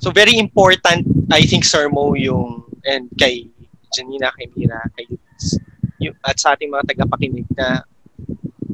So 0.00 0.10
very 0.10 0.38
important, 0.38 1.04
I 1.30 1.42
think, 1.44 1.64
Sir 1.64 1.92
Mo, 1.92 2.16
yung, 2.16 2.64
and 2.88 3.12
kay 3.20 3.49
Janina, 3.90 4.30
kay 4.34 4.48
Mira, 4.54 4.80
kay 4.94 5.06
yung, 6.00 6.16
at 6.24 6.40
sa 6.40 6.56
ating 6.56 6.72
mga 6.72 6.96
tagapakinig 6.96 7.44
na, 7.52 7.84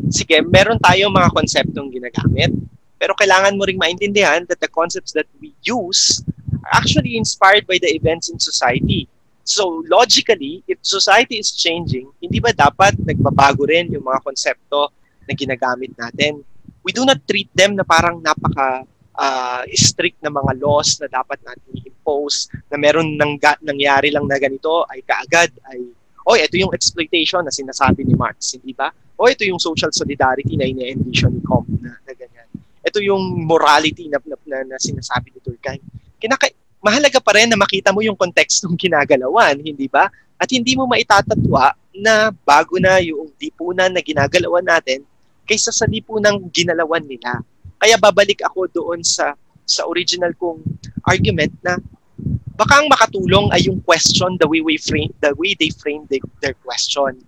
sige, 0.08 0.38
meron 0.46 0.78
tayong 0.78 1.10
mga 1.10 1.34
konseptong 1.34 1.90
ginagamit, 1.90 2.54
pero 2.96 3.12
kailangan 3.18 3.58
mo 3.58 3.66
ring 3.66 3.76
maintindihan 3.76 4.46
that 4.46 4.62
the 4.62 4.70
concepts 4.70 5.10
that 5.12 5.26
we 5.42 5.52
use 5.66 6.22
are 6.64 6.80
actually 6.80 7.18
inspired 7.18 7.66
by 7.66 7.76
the 7.82 7.90
events 7.92 8.30
in 8.30 8.38
society. 8.38 9.10
So 9.46 9.82
logically, 9.86 10.62
if 10.66 10.78
society 10.82 11.38
is 11.38 11.54
changing, 11.54 12.10
hindi 12.18 12.38
ba 12.42 12.54
dapat 12.54 12.98
nagbabago 12.98 13.66
rin 13.68 13.90
yung 13.92 14.06
mga 14.06 14.22
konsepto 14.22 14.90
na 15.26 15.32
ginagamit 15.34 15.94
natin? 15.98 16.42
We 16.86 16.94
do 16.94 17.02
not 17.02 17.22
treat 17.26 17.50
them 17.54 17.74
na 17.74 17.82
parang 17.82 18.22
napaka 18.22 18.86
uh, 19.16 19.62
strict 19.72 20.20
na 20.20 20.30
mga 20.30 20.60
laws 20.60 21.00
na 21.00 21.08
dapat 21.10 21.40
natin 21.42 21.68
i-impose 21.80 22.52
na 22.68 22.76
meron 22.76 23.16
nang 23.16 23.36
nangyari 23.64 24.12
lang 24.12 24.28
na 24.28 24.36
ganito 24.36 24.84
ay 24.92 25.02
kaagad 25.02 25.50
ay 25.72 25.80
oy 26.26 26.38
ito 26.42 26.60
yung 26.60 26.72
exploitation 26.76 27.42
na 27.42 27.52
sinasabi 27.52 28.04
ni 28.04 28.14
Marx 28.14 28.54
hindi 28.54 28.76
ba 28.76 28.92
o 29.16 29.26
ito 29.26 29.42
yung 29.48 29.58
social 29.58 29.90
solidarity 29.90 30.54
na 30.60 30.68
ine-envision 30.68 31.32
ni 31.32 31.42
Comte 31.42 31.72
na, 31.80 31.96
na 32.04 32.12
ganyan 32.12 32.48
ito 32.86 32.98
yung 33.02 33.44
morality 33.48 34.06
na, 34.12 34.20
na, 34.22 34.36
na, 34.46 34.58
na 34.74 34.76
sinasabi 34.76 35.32
ni 35.32 35.38
Durkheim 35.40 35.82
kinaka 36.20 36.52
mahalaga 36.86 37.18
pa 37.18 37.34
rin 37.34 37.50
na 37.50 37.58
makita 37.58 37.90
mo 37.90 37.98
yung 37.98 38.14
kontekstong 38.14 38.78
ginagalawan, 38.86 39.58
hindi 39.58 39.90
ba? 39.90 40.06
At 40.38 40.52
hindi 40.54 40.78
mo 40.78 40.86
maitatatwa 40.86 41.74
na 41.96 42.30
bago 42.30 42.78
na 42.78 43.02
yung 43.02 43.32
lipunan 43.40 43.90
na 43.90 43.98
ginagalawan 44.04 44.62
natin 44.62 45.02
kaysa 45.48 45.74
sa 45.74 45.88
lipunang 45.90 46.46
ginalawan 46.54 47.02
nila. 47.02 47.42
Kaya 47.76 47.96
babalik 48.00 48.40
ako 48.44 48.68
doon 48.72 49.00
sa 49.04 49.36
sa 49.66 49.82
original 49.90 50.30
kong 50.38 50.62
argument 51.06 51.50
na 51.60 51.76
baka 52.54 52.80
ang 52.80 52.88
makatulong 52.88 53.50
ay 53.52 53.66
yung 53.66 53.82
question 53.82 54.38
the 54.38 54.48
way 54.48 54.62
we 54.62 54.78
frame 54.78 55.10
the 55.20 55.34
way 55.36 55.52
they 55.58 55.68
frame 55.74 56.06
the, 56.08 56.22
their 56.40 56.56
question 56.64 57.18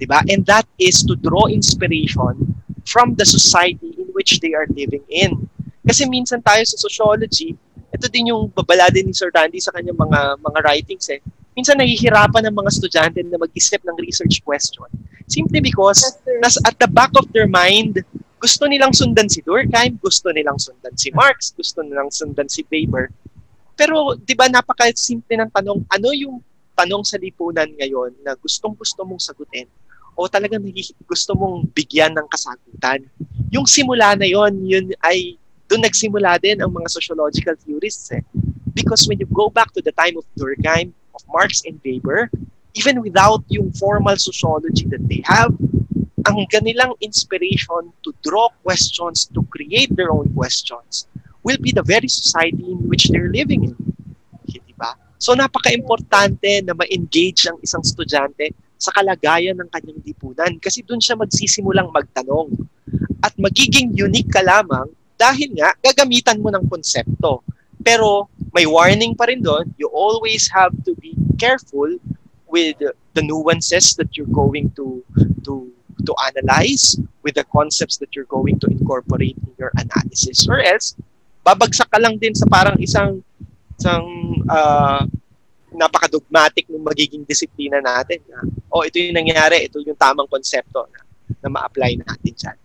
'di 0.00 0.06
ba? 0.10 0.24
And 0.26 0.42
that 0.50 0.66
is 0.80 1.06
to 1.06 1.14
draw 1.14 1.46
inspiration 1.46 2.58
from 2.82 3.14
the 3.14 3.22
society 3.22 3.94
in 3.94 4.10
which 4.10 4.42
they 4.42 4.52
are 4.58 4.66
living 4.74 5.06
in. 5.06 5.46
Kasi 5.86 6.10
minsan 6.10 6.42
tayo 6.42 6.66
sa 6.66 6.74
sociology 6.74 7.54
ito 7.92 8.08
din 8.08 8.32
yung 8.32 8.48
babala 8.48 8.88
din 8.88 9.12
ni 9.12 9.14
Sir 9.14 9.28
Randy 9.28 9.60
sa 9.60 9.70
kanyang 9.70 10.00
mga 10.00 10.40
mga 10.40 10.58
writings 10.64 11.06
eh. 11.12 11.20
Minsan 11.52 11.76
nahihirapan 11.76 12.48
ng 12.48 12.56
mga 12.56 12.70
estudyante 12.72 13.20
na 13.20 13.36
mag-isip 13.36 13.84
ng 13.84 13.96
research 14.00 14.40
question 14.40 14.88
simply 15.28 15.60
because 15.60 16.00
nas 16.40 16.56
at 16.64 16.76
the 16.80 16.88
back 16.88 17.12
of 17.20 17.28
their 17.36 17.46
mind 17.46 18.00
gusto 18.42 18.66
nilang 18.66 18.90
sundan 18.90 19.30
si 19.30 19.38
Durkheim, 19.38 20.02
gusto 20.02 20.34
nilang 20.34 20.58
sundan 20.58 20.98
si 20.98 21.14
Marx, 21.14 21.54
gusto 21.54 21.78
nilang 21.86 22.10
sundan 22.10 22.50
si 22.50 22.66
Weber. 22.66 23.14
Pero 23.78 24.18
'di 24.18 24.34
ba 24.34 24.50
napaka-simple 24.50 25.38
ng 25.38 25.50
tanong, 25.54 25.86
ano 25.86 26.08
yung 26.10 26.42
tanong 26.74 27.06
sa 27.06 27.22
lipunan 27.22 27.70
ngayon 27.78 28.10
na 28.26 28.34
gustong-gusto 28.34 29.06
mong 29.06 29.22
sagutin 29.22 29.70
o 30.18 30.26
talagang 30.26 30.66
gusto 31.06 31.38
mong 31.38 31.70
bigyan 31.70 32.10
ng 32.18 32.26
kasagutan? 32.26 33.06
Yung 33.54 33.62
simula 33.62 34.18
na 34.18 34.26
yon, 34.26 34.58
yun 34.66 34.90
ay 35.06 35.38
doon 35.70 35.86
nagsimula 35.86 36.36
din 36.42 36.58
ang 36.58 36.74
mga 36.74 36.90
sociological 36.90 37.54
theorists 37.62 38.10
eh. 38.10 38.26
Because 38.74 39.06
when 39.06 39.22
you 39.22 39.28
go 39.30 39.48
back 39.48 39.70
to 39.78 39.80
the 39.80 39.94
time 39.94 40.18
of 40.18 40.26
Durkheim, 40.34 40.90
of 41.14 41.22
Marx 41.30 41.62
and 41.62 41.78
Weber, 41.86 42.26
even 42.74 43.00
without 43.04 43.44
yung 43.48 43.70
formal 43.76 44.18
sociology 44.18 44.88
that 44.90 45.04
they 45.06 45.22
have, 45.24 45.54
ang 46.26 46.46
ganilang 46.50 46.94
inspiration 47.02 47.90
to 48.06 48.10
draw 48.22 48.48
questions, 48.62 49.26
to 49.32 49.42
create 49.50 49.90
their 49.94 50.10
own 50.10 50.30
questions, 50.34 51.06
will 51.42 51.58
be 51.58 51.74
the 51.74 51.82
very 51.82 52.08
society 52.08 52.62
in 52.62 52.80
which 52.86 53.10
they're 53.10 53.30
living 53.30 53.74
in. 53.74 53.76
Hindi 54.46 54.74
ba? 54.78 54.94
So 55.18 55.34
napaka-importante 55.34 56.66
na 56.66 56.74
ma-engage 56.74 57.46
ang 57.50 57.58
isang 57.62 57.82
estudyante 57.82 58.54
sa 58.78 58.90
kalagayan 58.94 59.58
ng 59.62 59.70
kanyang 59.70 60.02
lipunan 60.02 60.52
kasi 60.58 60.82
doon 60.82 60.98
siya 60.98 61.14
magsisimulang 61.18 61.90
magtanong. 61.94 62.50
At 63.22 63.34
magiging 63.38 63.94
unique 63.94 64.34
ka 64.34 64.42
lamang 64.42 64.90
dahil 65.14 65.54
nga 65.54 65.70
gagamitan 65.78 66.42
mo 66.42 66.50
ng 66.50 66.66
konsepto. 66.66 67.46
Pero 67.82 68.26
may 68.50 68.66
warning 68.66 69.14
pa 69.14 69.30
rin 69.30 69.42
doon, 69.42 69.70
you 69.78 69.86
always 69.94 70.50
have 70.50 70.74
to 70.82 70.94
be 70.98 71.14
careful 71.38 71.86
with 72.50 72.78
the 73.14 73.22
nuances 73.22 73.94
that 73.98 74.14
you're 74.18 74.30
going 74.30 74.70
to 74.74 75.02
to 75.46 75.70
to 76.04 76.14
analyze 76.28 76.98
with 77.22 77.34
the 77.34 77.46
concepts 77.48 77.96
that 77.98 78.14
you're 78.14 78.28
going 78.30 78.58
to 78.58 78.66
incorporate 78.68 79.36
in 79.38 79.52
your 79.58 79.72
analysis 79.78 80.46
or 80.48 80.60
else 80.60 80.94
babagsak 81.42 81.90
ka 81.90 81.98
lang 81.98 82.18
din 82.18 82.34
sa 82.34 82.46
parang 82.46 82.78
isang 82.78 83.22
isang 83.78 84.06
uh, 84.46 85.02
napakadogmatic 85.74 86.68
ng 86.70 86.84
magiging 86.84 87.26
disiplina 87.26 87.82
natin 87.82 88.22
na 88.30 88.46
oh 88.70 88.86
ito 88.86 89.00
yung 89.02 89.16
nangyari 89.18 89.66
ito 89.66 89.82
yung 89.82 89.98
tamang 89.98 90.28
konsepto 90.30 90.86
na, 90.92 91.00
na 91.42 91.48
ma-apply 91.50 91.98
natin 91.98 92.32
dyan. 92.36 92.58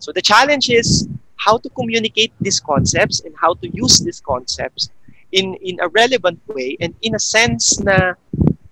So 0.00 0.12
the 0.12 0.20
challenge 0.20 0.68
is 0.68 1.08
how 1.40 1.56
to 1.56 1.68
communicate 1.72 2.32
these 2.40 2.60
concepts 2.60 3.24
and 3.24 3.32
how 3.36 3.54
to 3.64 3.66
use 3.72 4.00
these 4.04 4.20
concepts 4.20 4.92
in 5.32 5.56
in 5.64 5.80
a 5.80 5.88
relevant 5.88 6.40
way 6.52 6.76
and 6.80 6.92
in 7.00 7.14
a 7.16 7.22
sense 7.22 7.80
na 7.80 8.18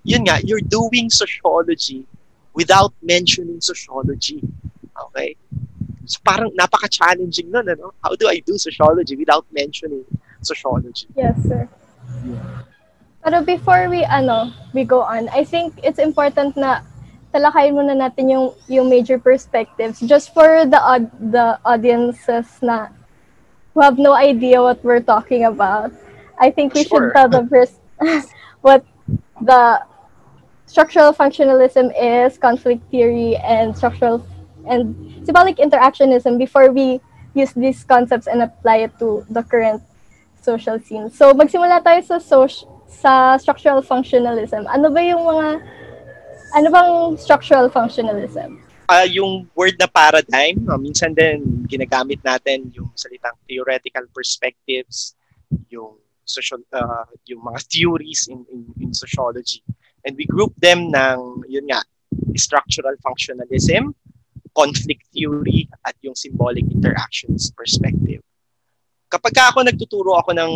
yun 0.05 0.27
nga 0.29 0.43
you're 0.45 0.65
doing 0.65 1.09
sociology 1.09 2.05
without 2.59 2.91
mentioning 3.01 3.63
sociology. 3.63 4.43
Okay? 4.99 5.39
So 6.11 6.19
parang 6.27 6.51
napaka-challenging 6.59 7.55
nun, 7.55 7.71
ano? 7.71 7.95
How 8.03 8.19
do 8.19 8.27
I 8.27 8.43
do 8.43 8.59
sociology 8.59 9.15
without 9.15 9.47
mentioning 9.55 10.03
sociology? 10.43 11.07
Yes, 11.15 11.39
sir. 11.47 11.71
Pero 13.23 13.47
before 13.47 13.87
we 13.87 14.03
ano, 14.03 14.51
we 14.75 14.83
go 14.83 15.07
on, 15.07 15.31
I 15.31 15.47
think 15.47 15.79
it's 15.87 16.03
important 16.03 16.59
na 16.59 16.83
talakayin 17.31 17.79
muna 17.79 17.95
natin 17.95 18.33
yung 18.33 18.47
yung 18.67 18.89
major 18.91 19.21
perspectives 19.21 20.01
just 20.03 20.33
for 20.33 20.65
the 20.65 20.81
the 21.31 21.61
audiences 21.63 22.49
na 22.65 22.89
who 23.77 23.85
have 23.85 24.01
no 24.01 24.17
idea 24.17 24.59
what 24.59 24.81
we're 24.83 25.05
talking 25.05 25.45
about. 25.45 25.93
I 26.41 26.51
think 26.51 26.73
we 26.73 26.89
sure. 26.89 27.13
should 27.13 27.15
tell 27.15 27.29
the 27.29 27.45
first 27.47 27.77
what 28.65 28.83
the 29.45 29.85
structural 30.69 31.13
functionalism 31.13 31.91
is 31.97 32.37
conflict 32.37 32.85
theory 32.93 33.37
and 33.41 33.75
structural 33.77 34.21
and 34.69 34.95
symbolic 35.25 35.57
interactionism 35.57 36.39
before 36.39 36.71
we 36.71 37.01
use 37.35 37.53
these 37.57 37.83
concepts 37.85 38.29
and 38.29 38.43
apply 38.43 38.85
it 38.85 38.93
to 38.99 39.25
the 39.31 39.43
current 39.43 39.83
social 40.45 40.79
scene. 40.79 41.11
So 41.11 41.33
magsimula 41.33 41.81
tayo 41.83 42.05
sa 42.05 42.21
social, 42.21 42.69
sa 42.87 43.37
structural 43.41 43.81
functionalism. 43.81 44.69
Ano 44.69 44.93
ba 44.93 45.01
yung 45.01 45.25
mga 45.25 45.49
ano 46.53 46.67
bang 46.69 46.93
structural 47.17 47.73
functionalism? 47.73 48.61
Uh, 48.89 49.05
yung 49.05 49.49
word 49.53 49.77
na 49.77 49.89
paradigm, 49.89 50.65
no, 50.65 50.81
minsan 50.81 51.13
din 51.13 51.65
ginagamit 51.69 52.21
natin 52.25 52.73
yung 52.73 52.89
salitang 52.97 53.37
theoretical 53.45 54.05
perspectives, 54.17 55.13
yung 55.69 55.97
social 56.25 56.61
uh, 56.73 57.05
yung 57.29 57.41
mga 57.41 57.61
theories 57.69 58.29
in, 58.33 58.45
in 58.49 58.65
in 58.81 58.91
sociology. 58.93 59.61
And 60.07 60.15
we 60.17 60.25
group 60.27 60.55
them 60.59 60.91
ng, 60.93 61.45
yun 61.49 61.67
nga, 61.67 61.83
structural 62.37 62.95
functionalism, 63.03 63.95
conflict 64.55 65.07
theory, 65.13 65.69
at 65.87 65.95
yung 66.03 66.15
symbolic 66.15 66.65
interactions 66.71 67.51
perspective. 67.55 68.23
Kapag 69.09 69.35
ako 69.35 69.65
nagtuturo 69.65 70.19
ako 70.19 70.37
ng, 70.37 70.53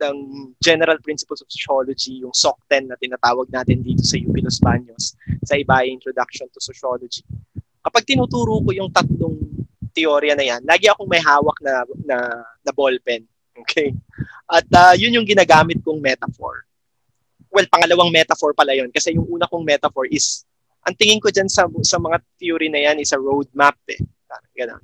ng 0.00 0.16
general 0.58 0.98
principles 1.00 1.40
of 1.42 1.48
sociology, 1.50 2.22
yung 2.24 2.34
SOC 2.34 2.58
10 2.70 2.90
na 2.90 2.96
tinatawag 2.98 3.48
natin 3.50 3.84
dito 3.84 4.02
sa 4.02 4.18
UP 4.18 4.34
Los 4.42 4.58
Baños, 4.58 5.14
sa 5.44 5.54
iba 5.58 5.84
Introduction 5.86 6.48
to 6.50 6.60
Sociology, 6.60 7.22
kapag 7.84 8.08
tinuturo 8.08 8.60
ko 8.64 8.70
yung 8.72 8.90
tatlong 8.90 9.36
teorya 9.94 10.34
na 10.34 10.44
yan, 10.44 10.62
lagi 10.66 10.90
akong 10.90 11.06
may 11.06 11.22
hawak 11.22 11.54
na, 11.62 11.86
na, 12.02 12.18
na 12.64 12.72
ballpen. 12.74 13.22
Okay? 13.54 13.94
At 14.50 14.66
uh, 14.74 14.94
yun 14.98 15.14
yung 15.14 15.28
ginagamit 15.28 15.78
kong 15.84 16.02
metaphor 16.02 16.66
well, 17.54 17.70
pangalawang 17.70 18.10
metaphor 18.10 18.50
pala 18.50 18.74
yon 18.74 18.90
kasi 18.90 19.14
yung 19.14 19.30
una 19.30 19.46
kong 19.46 19.62
metaphor 19.62 20.10
is, 20.10 20.42
ang 20.82 20.98
tingin 20.98 21.22
ko 21.22 21.30
dyan 21.30 21.46
sa, 21.46 21.70
sa 21.86 22.02
mga 22.02 22.18
theory 22.34 22.66
na 22.66 22.82
yan 22.82 22.98
is 22.98 23.14
a 23.14 23.18
roadmap 23.22 23.78
eh. 23.86 24.02
Ganun. 24.58 24.82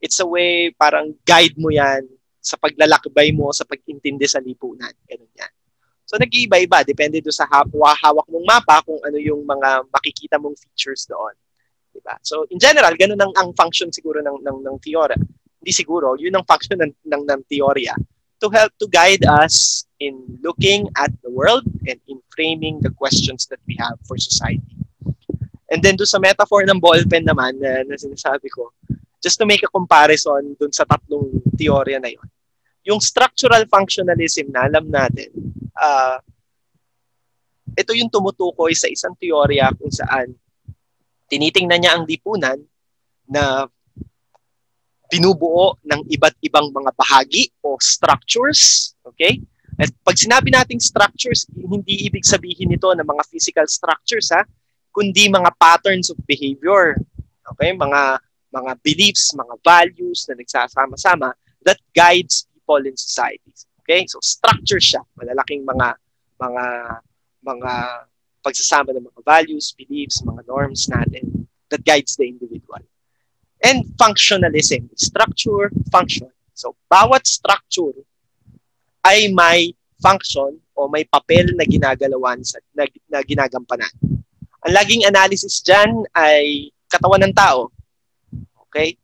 It's 0.00 0.16
a 0.24 0.26
way, 0.26 0.72
parang 0.72 1.12
guide 1.28 1.60
mo 1.60 1.68
yan 1.68 2.08
sa 2.40 2.56
paglalakbay 2.56 3.36
mo, 3.36 3.52
sa 3.52 3.68
pag-intindi 3.68 4.24
sa 4.24 4.40
lipunan. 4.40 4.90
Ganun 5.04 5.28
yan. 5.36 5.52
So 6.08 6.16
nag-iiba-iba, 6.16 6.80
depende 6.88 7.20
do 7.20 7.28
sa 7.28 7.44
hawak, 7.44 8.00
hawak 8.00 8.24
mong 8.32 8.46
mapa 8.48 8.80
kung 8.80 8.96
ano 9.04 9.20
yung 9.20 9.44
mga 9.44 9.84
makikita 9.92 10.40
mong 10.40 10.56
features 10.56 11.04
doon. 11.04 11.36
Diba? 11.92 12.16
So 12.24 12.48
in 12.48 12.56
general, 12.56 12.96
ganun 12.96 13.20
ang, 13.20 13.36
ang 13.36 13.52
function 13.52 13.92
siguro 13.92 14.24
ng, 14.24 14.40
ng, 14.40 14.58
ng 14.64 14.76
teorya. 14.80 15.20
Hindi 15.60 15.72
siguro, 15.76 16.16
yun 16.16 16.32
ang 16.32 16.48
function 16.48 16.80
ng, 16.80 16.92
ng, 17.04 17.22
ng 17.28 17.40
teorya 17.44 17.92
to 18.40 18.48
help 18.50 18.72
to 18.78 18.86
guide 18.86 19.24
us 19.26 19.86
in 19.98 20.38
looking 20.42 20.88
at 20.96 21.10
the 21.22 21.30
world 21.30 21.66
and 21.86 21.98
in 22.06 22.22
framing 22.34 22.78
the 22.80 22.90
questions 22.90 23.46
that 23.50 23.58
we 23.66 23.76
have 23.78 23.98
for 24.06 24.16
society. 24.18 24.62
And 25.68 25.82
then 25.82 25.96
do 25.96 26.08
sa 26.08 26.18
metaphor 26.18 26.64
ng 26.64 26.80
ballpen 26.80 27.28
naman 27.28 27.60
na, 27.60 27.84
na 27.84 27.94
sinasabi 27.98 28.48
ko, 28.48 28.72
just 29.20 29.36
to 29.36 29.44
make 29.44 29.60
a 29.66 29.68
comparison 29.68 30.56
dun 30.56 30.72
sa 30.72 30.86
tatlong 30.86 31.42
teorya 31.58 32.00
na 32.00 32.08
yon. 32.08 32.28
Yung 32.88 33.02
structural 33.02 33.66
functionalism 33.68 34.48
na 34.48 34.64
alam 34.64 34.88
natin, 34.88 35.28
uh, 35.76 36.22
ito 37.76 37.92
yung 37.92 38.08
tumutukoy 38.08 38.72
sa 38.72 38.88
isang 38.88 39.12
teorya 39.18 39.68
kung 39.76 39.92
saan 39.92 40.32
tinitingnan 41.28 41.78
niya 41.84 41.92
ang 41.98 42.08
lipunan 42.08 42.56
na 43.28 43.68
binubuo 45.08 45.80
ng 45.88 46.04
iba't 46.12 46.36
ibang 46.44 46.68
mga 46.68 46.92
bahagi 46.94 47.48
o 47.64 47.80
structures. 47.80 48.92
Okay? 49.08 49.40
At 49.80 49.88
pag 50.04 50.20
sinabi 50.20 50.52
nating 50.52 50.78
structures, 50.84 51.48
hindi 51.56 52.04
ibig 52.04 52.28
sabihin 52.28 52.68
nito 52.68 52.92
na 52.92 53.02
mga 53.02 53.24
physical 53.32 53.64
structures 53.66 54.28
ha, 54.36 54.44
kundi 54.92 55.32
mga 55.32 55.48
patterns 55.56 56.12
of 56.12 56.20
behavior. 56.28 57.00
Okay? 57.56 57.72
Mga 57.72 58.20
mga 58.48 58.72
beliefs, 58.80 59.32
mga 59.36 59.54
values 59.60 60.24
na 60.28 60.36
nagsasama-sama 60.40 61.36
that 61.64 61.80
guides 61.92 62.48
people 62.52 62.80
in 62.84 62.96
societies. 62.96 63.68
Okay? 63.84 64.04
So 64.08 64.20
structure 64.20 64.80
siya, 64.80 65.00
malalaking 65.16 65.64
mga 65.64 65.96
mga 66.36 66.64
mga 67.44 67.72
pagsasama 68.44 68.92
ng 68.92 69.08
mga 69.08 69.20
values, 69.24 69.72
beliefs, 69.72 70.20
mga 70.20 70.44
norms 70.44 70.88
natin 70.92 71.48
that 71.72 71.84
guides 71.84 72.16
the 72.16 72.24
individual 72.24 72.80
and 73.62 73.84
functionalism. 73.98 74.88
Structure, 74.94 75.70
function. 75.90 76.30
So, 76.54 76.74
bawat 76.90 77.26
structure 77.26 77.94
ay 79.06 79.30
may 79.30 79.74
function 79.98 80.58
o 80.74 80.86
may 80.86 81.06
papel 81.06 81.54
na 81.54 81.66
ginagalawan 81.66 82.42
sa 82.42 82.58
na, 82.74 82.86
na 83.10 83.22
ginagampanan. 83.22 83.90
Ang 84.66 84.72
laging 84.74 85.06
analysis 85.06 85.62
diyan 85.62 86.06
ay 86.14 86.70
katawan 86.90 87.22
ng 87.26 87.34
tao. 87.34 87.70
Okay? 88.68 88.98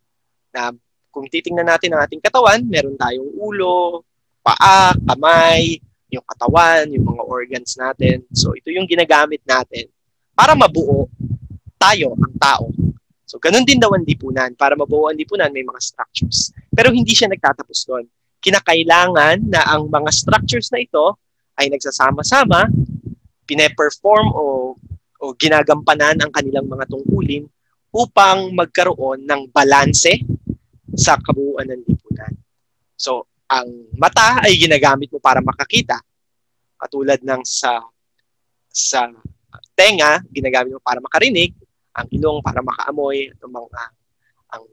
Na 0.50 0.74
kung 1.14 1.30
titingnan 1.30 1.70
natin 1.70 1.94
ang 1.94 2.02
ating 2.02 2.22
katawan, 2.22 2.62
meron 2.66 2.98
tayong 2.98 3.30
ulo, 3.38 4.02
paa, 4.42 4.94
kamay, 4.98 5.78
yung 6.10 6.26
katawan, 6.26 6.90
yung 6.90 7.06
mga 7.06 7.22
organs 7.22 7.78
natin. 7.78 8.26
So 8.34 8.54
ito 8.58 8.70
yung 8.74 8.90
ginagamit 8.90 9.42
natin 9.46 9.90
para 10.34 10.58
mabuo 10.58 11.06
tayo, 11.78 12.18
ang 12.18 12.34
tao. 12.38 12.66
So 13.24 13.40
ganun 13.40 13.64
din 13.64 13.80
daw 13.80 13.92
ang 13.96 14.04
lipunan. 14.04 14.52
Para 14.54 14.76
mabuo 14.76 15.08
ang 15.08 15.16
lipunan, 15.16 15.48
may 15.50 15.64
mga 15.64 15.80
structures. 15.80 16.52
Pero 16.70 16.92
hindi 16.92 17.16
siya 17.16 17.32
nagtatapos 17.32 17.78
doon. 17.88 18.04
Kinakailangan 18.44 19.48
na 19.48 19.64
ang 19.72 19.88
mga 19.88 20.10
structures 20.12 20.68
na 20.68 20.84
ito 20.84 21.16
ay 21.56 21.72
nagsasama-sama, 21.72 22.68
pine-perform 23.48 24.26
o, 24.36 24.76
o 25.20 25.24
ginagampanan 25.40 26.20
ang 26.20 26.30
kanilang 26.34 26.68
mga 26.68 26.84
tungkulin 26.90 27.48
upang 27.94 28.52
magkaroon 28.52 29.22
ng 29.22 29.48
balanse 29.54 30.20
sa 30.92 31.16
kabuuan 31.16 31.70
ng 31.70 31.82
lipunan. 31.86 32.32
So, 32.98 33.30
ang 33.48 33.70
mata 33.94 34.42
ay 34.42 34.58
ginagamit 34.58 35.08
mo 35.14 35.22
para 35.22 35.38
makakita. 35.38 36.02
Katulad 36.74 37.22
ng 37.22 37.42
sa 37.46 37.80
sa 38.74 39.06
tenga, 39.78 40.18
ginagamit 40.34 40.74
mo 40.74 40.82
para 40.82 40.98
makarinig, 40.98 41.54
ang 41.94 42.06
ilong 42.10 42.42
para 42.42 42.60
makaamoy, 42.60 43.30
at 43.30 43.38
mga 43.38 43.82
ang 44.54 44.64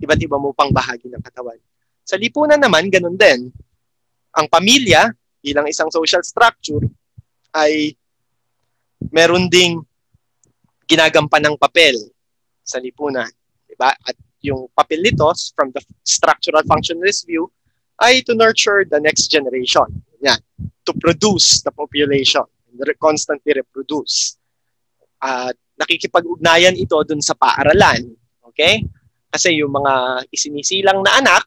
iba't 0.00 0.20
iba 0.20 0.36
mo 0.36 0.52
pang 0.52 0.68
bahagi 0.68 1.08
ng 1.08 1.24
katawan. 1.24 1.56
Sa 2.04 2.20
lipunan 2.20 2.60
naman, 2.60 2.92
ganun 2.92 3.16
din. 3.16 3.48
Ang 4.36 4.46
pamilya, 4.52 5.08
bilang 5.40 5.64
isang 5.64 5.88
social 5.88 6.20
structure, 6.20 6.84
ay 7.56 7.96
meron 9.08 9.48
ding 9.48 9.80
ginagampan 10.84 11.48
ng 11.48 11.56
papel 11.56 11.96
sa 12.60 12.76
lipunan. 12.76 13.28
Diba? 13.64 13.96
At 14.04 14.16
yung 14.44 14.68
papel 14.76 15.00
nito, 15.00 15.32
from 15.56 15.72
the 15.72 15.80
structural 16.04 16.60
functionalist 16.68 17.24
view, 17.24 17.48
ay 18.04 18.20
to 18.20 18.36
nurture 18.36 18.84
the 18.84 19.00
next 19.00 19.32
generation. 19.32 19.86
Yan. 20.20 20.40
To 20.84 20.92
produce 21.00 21.64
the 21.64 21.72
population. 21.72 22.44
Constantly 23.00 23.54
reproduce. 23.56 24.36
At 25.22 25.56
nakikipag-ugnayan 25.78 26.74
ito 26.78 26.96
dun 27.02 27.20
sa 27.20 27.34
paaralan. 27.34 28.14
Okay? 28.52 28.86
Kasi 29.30 29.58
yung 29.58 29.74
mga 29.74 30.24
isinisilang 30.30 31.02
na 31.02 31.18
anak, 31.18 31.44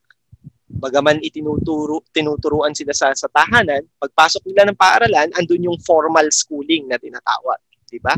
bagaman 0.68 1.24
itinuturo, 1.24 2.04
tinuturuan 2.12 2.76
sila 2.76 2.92
sa, 2.92 3.16
sa 3.16 3.32
tahanan, 3.32 3.88
pagpasok 3.98 4.44
nila 4.52 4.68
ng 4.68 4.78
paaralan, 4.78 5.32
andun 5.40 5.72
yung 5.72 5.80
formal 5.82 6.28
schooling 6.30 6.86
na 6.86 7.00
tinatawag. 7.00 7.60
Di 7.88 7.98
ba? 8.04 8.14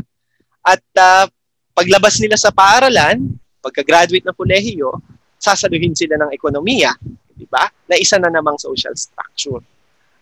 At 0.66 0.82
uh, 0.98 1.26
paglabas 1.72 2.18
nila 2.18 2.34
sa 2.34 2.50
paaralan, 2.50 3.38
pagka-graduate 3.62 4.26
ng 4.26 4.36
kolehiyo, 4.36 4.98
sasaluhin 5.40 5.96
sila 5.96 6.20
ng 6.20 6.34
ekonomiya, 6.34 6.92
di 7.32 7.46
ba? 7.48 7.70
Na 7.88 7.96
isa 7.96 8.20
na 8.20 8.28
namang 8.28 8.58
social 8.60 8.92
structure. 8.98 9.62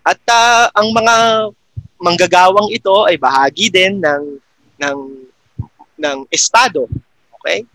At 0.06 0.20
uh, 0.28 0.70
ang 0.76 0.94
mga 0.94 1.14
manggagawang 1.98 2.70
ito 2.70 3.08
ay 3.08 3.18
bahagi 3.18 3.68
din 3.74 3.98
ng 3.98 4.22
ng 4.78 4.98
ng 5.98 6.24
estado. 6.30 6.86
Okay? 7.38 7.66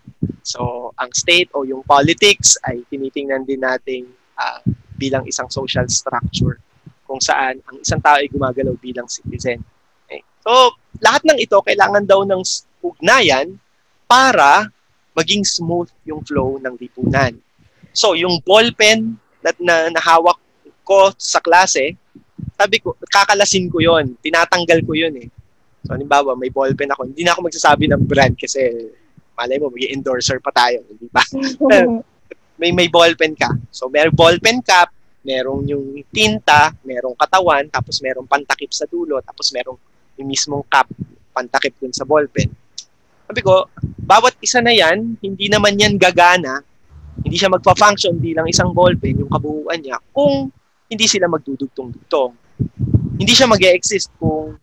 So, 0.43 0.91
ang 0.95 1.11
state 1.11 1.51
o 1.55 1.67
yung 1.67 1.83
politics 1.83 2.55
ay 2.63 2.83
tinitingnan 2.87 3.43
din 3.43 3.63
nating 3.63 4.07
uh, 4.39 4.63
bilang 4.95 5.27
isang 5.27 5.51
social 5.51 5.87
structure 5.91 6.59
kung 7.03 7.19
saan 7.19 7.59
ang 7.67 7.77
isang 7.83 7.99
tao 7.99 8.17
ay 8.17 8.31
gumagalaw 8.31 8.75
bilang 8.79 9.07
citizen. 9.11 9.59
Okay? 10.07 10.23
So, 10.41 10.75
lahat 11.03 11.27
ng 11.27 11.39
ito 11.39 11.59
kailangan 11.59 12.07
daw 12.07 12.23
ng 12.23 12.41
ugnayan 12.83 13.59
para 14.07 14.67
maging 15.13 15.45
smooth 15.45 15.91
yung 16.07 16.23
flow 16.25 16.57
ng 16.59 16.75
lipunan. 16.79 17.37
So, 17.93 18.17
yung 18.17 18.41
ballpen 18.41 19.19
na, 19.45 19.51
na 19.61 19.75
nahawak 19.93 20.39
ko 20.83 21.13
sa 21.15 21.39
klase, 21.39 21.95
sabi 22.57 22.81
ko, 22.81 22.97
kakalasin 23.07 23.69
ko 23.69 23.79
yon 23.79 24.17
tinatanggal 24.19 24.81
ko 24.83 24.93
yon 24.97 25.13
eh. 25.21 25.27
So, 25.83 25.93
halimbawa, 25.93 26.31
may 26.39 26.47
ballpen 26.47 26.91
ako. 26.95 27.11
Hindi 27.11 27.27
na 27.27 27.35
ako 27.35 27.51
magsasabi 27.51 27.91
ng 27.91 28.03
brand 28.07 28.35
kasi 28.39 28.63
malay 29.35 29.59
mo, 29.59 29.67
mag 29.67 29.83
endorser 29.91 30.39
pa 30.39 30.53
tayo, 30.55 30.79
di 30.95 31.09
ba? 31.11 31.23
may 32.61 32.71
may 32.71 32.87
ballpen 32.87 33.35
ka. 33.35 33.51
So, 33.73 33.91
may 33.91 34.07
ballpen 34.07 34.63
cap, 34.63 34.93
merong 35.25 35.67
yung 35.67 35.99
tinta, 36.13 36.71
merong 36.87 37.17
katawan, 37.19 37.67
tapos 37.67 37.99
merong 37.99 38.27
pantakip 38.29 38.71
sa 38.71 38.87
dulo, 38.87 39.19
tapos 39.19 39.51
merong 39.51 39.75
yung 40.19 40.27
mismong 40.29 40.63
cap, 40.71 40.87
pantakip 41.33 41.75
dun 41.81 41.91
sa 41.91 42.07
ballpen. 42.07 42.47
Sabi 43.27 43.41
ko, 43.41 43.67
bawat 44.03 44.37
isa 44.39 44.61
na 44.61 44.71
yan, 44.71 45.17
hindi 45.19 45.47
naman 45.49 45.79
yan 45.79 45.99
gagana, 45.99 46.61
hindi 47.23 47.35
siya 47.39 47.51
magpa-function 47.51 48.19
bilang 48.19 48.47
isang 48.47 48.71
ballpen, 48.75 49.25
yung 49.25 49.31
kabuuan 49.31 49.79
niya, 49.79 49.97
kung 50.13 50.51
hindi 50.91 51.05
sila 51.09 51.25
magdudugtong-dugtong. 51.31 52.31
Hindi 53.17 53.33
siya 53.33 53.49
mag 53.49 53.63
exist 53.63 54.13
kung 54.19 54.59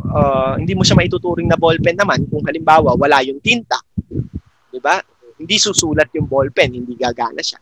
uh, 0.00 0.54
hindi 0.56 0.72
mo 0.72 0.82
siya 0.86 0.96
maituturing 0.96 1.48
na 1.48 1.58
ballpen 1.58 1.96
naman 1.96 2.24
kung 2.28 2.44
halimbawa 2.46 2.96
wala 2.96 3.20
yung 3.26 3.40
tinta. 3.42 3.80
'Di 4.72 4.80
ba? 4.80 5.00
Hindi 5.36 5.56
susulat 5.58 6.08
yung 6.16 6.30
ballpen, 6.30 6.78
hindi 6.78 6.94
gagana 6.94 7.42
siya. 7.42 7.60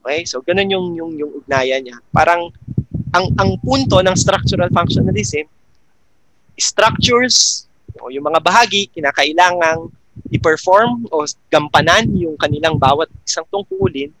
Okay? 0.00 0.24
So 0.24 0.40
ganun 0.40 0.70
yung 0.72 0.86
yung 0.96 1.12
yung 1.18 1.32
ugnayan 1.42 1.84
niya. 1.84 1.98
Parang 2.08 2.48
ang 3.12 3.26
ang 3.36 3.50
punto 3.60 4.00
ng 4.00 4.16
structural 4.16 4.72
functionalism 4.72 5.44
structures 6.56 7.68
o 8.00 8.08
yung 8.08 8.24
mga 8.24 8.40
bahagi 8.40 8.88
kinakailangang 8.92 9.88
i-perform 10.32 11.08
o 11.08 11.24
gampanan 11.48 12.08
yung 12.16 12.36
kanilang 12.36 12.76
bawat 12.76 13.08
isang 13.24 13.44
tungkulin, 13.48 14.12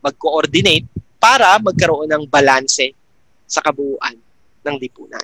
mag-coordinate 0.00 0.88
para 1.16 1.56
magkaroon 1.60 2.08
ng 2.08 2.24
balanse 2.28 2.92
sa 3.44 3.60
kabuuan 3.60 4.16
ng 4.64 4.76
lipunan. 4.80 5.22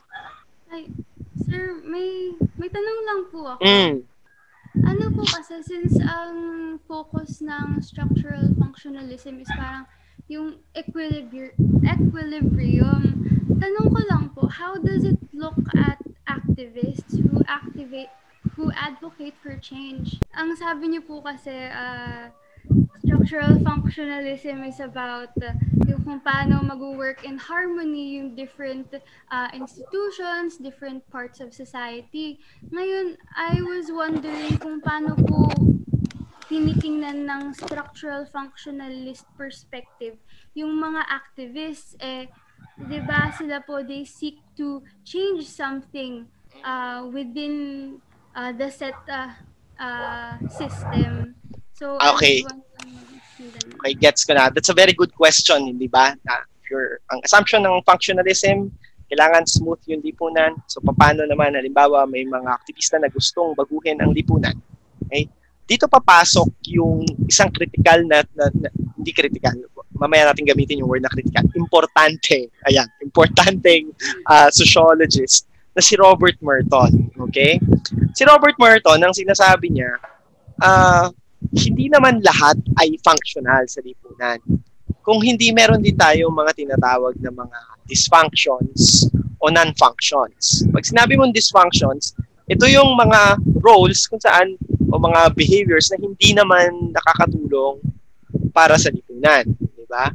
Ay, 0.73 0.89
sir, 1.37 1.81
may 1.85 2.37
may 2.57 2.69
tanong 2.69 3.01
lang 3.09 3.21
po 3.33 3.41
ako. 3.57 3.63
Mm. 3.65 3.95
Ano 4.89 5.05
po 5.13 5.23
kasi 5.29 5.61
since 5.61 6.01
ang 6.01 6.35
focus 6.89 7.45
ng 7.45 7.85
structural 7.85 8.53
functionalism 8.57 9.41
is 9.41 9.51
parang 9.53 9.85
yung 10.33 10.61
equilibrium, 10.73 11.53
equilibrium. 11.85 13.21
Tanong 13.61 13.89
ko 13.93 14.01
lang 14.09 14.25
po, 14.33 14.49
how 14.49 14.81
does 14.81 15.05
it 15.05 15.21
look 15.37 15.61
at 15.77 16.01
activists 16.25 17.21
who 17.21 17.45
activate 17.45 18.09
who 18.57 18.71
advocate 18.75 19.35
for 19.43 19.57
change. 19.59 20.21
Ang 20.37 20.55
sabi 20.59 20.93
niyo 20.93 21.03
po 21.07 21.25
kasi 21.25 21.51
uh, 21.51 22.29
structural 23.03 23.59
functionalism 23.61 24.67
is 24.67 24.81
about 24.81 25.31
uh, 25.43 25.53
yung 25.87 26.03
kung 26.07 26.21
paano 26.23 26.63
mag-work 26.63 27.23
in 27.27 27.39
harmony 27.39 28.19
yung 28.19 28.35
different 28.35 28.89
uh, 29.31 29.49
institutions, 29.55 30.59
different 30.59 31.03
parts 31.11 31.41
of 31.43 31.55
society. 31.55 32.39
Ngayon, 32.71 33.19
I 33.35 33.61
was 33.63 33.91
wondering 33.91 34.59
kung 34.59 34.79
paano 34.83 35.19
po 35.19 35.51
tinitingnan 36.53 37.25
ng 37.25 37.43
structural 37.57 38.29
functionalist 38.29 39.25
perspective 39.41 40.21
yung 40.53 40.77
mga 40.77 41.01
activists 41.09 41.97
eh 41.97 42.29
'di 42.77 42.99
ba 43.09 43.33
sila 43.33 43.65
po 43.65 43.81
they 43.81 44.05
seek 44.05 44.37
to 44.53 44.85
change 45.01 45.49
something 45.49 46.29
uh, 46.61 47.09
within 47.09 47.97
uh, 48.37 48.53
the 48.53 48.69
set 48.69 48.97
uh, 49.09 49.33
uh, 49.81 50.37
system. 50.49 51.35
So, 51.83 51.99
okay. 51.99 52.47
Okay, 53.83 53.95
gets 53.99 54.23
ko 54.23 54.39
na. 54.39 54.55
That's 54.55 54.71
a 54.71 54.79
very 54.79 54.95
good 54.95 55.11
question, 55.19 55.67
hindi 55.67 55.91
ba? 55.91 56.15
Na 56.23 56.47
your, 56.71 57.03
ang 57.11 57.19
assumption 57.27 57.67
ng 57.67 57.83
functionalism, 57.83 58.71
kailangan 59.11 59.51
smooth 59.51 59.83
yung 59.91 59.99
lipunan. 60.07 60.55
So, 60.71 60.79
paano 60.79 61.27
naman, 61.27 61.59
halimbawa, 61.59 62.07
may 62.07 62.23
mga 62.23 62.55
aktivista 62.55 63.03
na 63.03 63.11
gustong 63.11 63.59
baguhin 63.59 63.99
ang 63.99 64.15
lipunan. 64.15 64.55
Okay? 65.11 65.27
Dito 65.67 65.91
papasok 65.91 66.71
yung 66.71 67.03
isang 67.27 67.51
critical 67.51 68.07
na, 68.07 68.23
na, 68.39 68.47
na 68.55 68.71
hindi 68.95 69.11
critical, 69.11 69.59
mamaya 69.99 70.31
natin 70.31 70.47
gamitin 70.47 70.87
yung 70.87 70.91
word 70.91 71.03
na 71.03 71.11
critical, 71.11 71.43
importante, 71.59 72.47
ayan, 72.71 72.87
importanteng 73.03 73.91
uh, 74.31 74.47
sociologist 74.55 75.51
na 75.75 75.83
si 75.83 75.99
Robert 75.99 76.39
Merton. 76.39 77.11
Okay? 77.27 77.59
Si 78.15 78.23
Robert 78.23 78.55
Merton, 78.55 79.03
ang 79.03 79.15
sinasabi 79.15 79.75
niya, 79.75 79.99
uh, 80.63 81.11
hindi 81.51 81.91
naman 81.91 82.23
lahat 82.23 82.57
ay 82.79 82.95
functional 83.03 83.67
sa 83.67 83.83
lipunan. 83.83 84.39
Kung 85.03 85.19
hindi 85.19 85.51
meron 85.51 85.83
din 85.83 85.99
tayo 85.99 86.31
mga 86.31 86.55
tinatawag 86.55 87.19
na 87.19 87.35
mga 87.35 87.59
dysfunctions 87.91 89.11
o 89.43 89.51
non-functions. 89.51 90.63
Pag 90.71 90.87
sinabi 90.87 91.19
mong 91.19 91.35
dysfunctions, 91.35 92.15
ito 92.47 92.63
yung 92.71 92.95
mga 92.95 93.43
roles 93.59 94.07
kung 94.07 94.23
saan 94.23 94.55
o 94.93 95.01
mga 95.03 95.35
behaviors 95.35 95.91
na 95.91 95.99
hindi 95.99 96.31
naman 96.31 96.95
nakakatulong 96.95 97.83
para 98.55 98.79
sa 98.79 98.95
lipunan, 98.95 99.43
di 99.59 99.87
ba? 99.91 100.13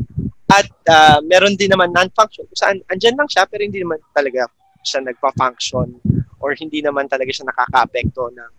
At 0.48 0.70
uh, 0.88 1.20
meron 1.28 1.60
din 1.60 1.68
naman 1.68 1.92
non-function 1.92 2.48
kung 2.48 2.60
saan 2.60 2.78
andyan 2.88 3.20
lang 3.20 3.28
siya 3.28 3.44
pero 3.52 3.68
hindi 3.68 3.84
naman 3.84 4.00
talaga 4.16 4.48
siya 4.80 5.04
nagpa-function 5.04 6.00
or 6.40 6.56
hindi 6.56 6.80
naman 6.80 7.12
talaga 7.12 7.28
siya 7.34 7.52
nakaka-apekto 7.52 8.32
ng 8.32 8.52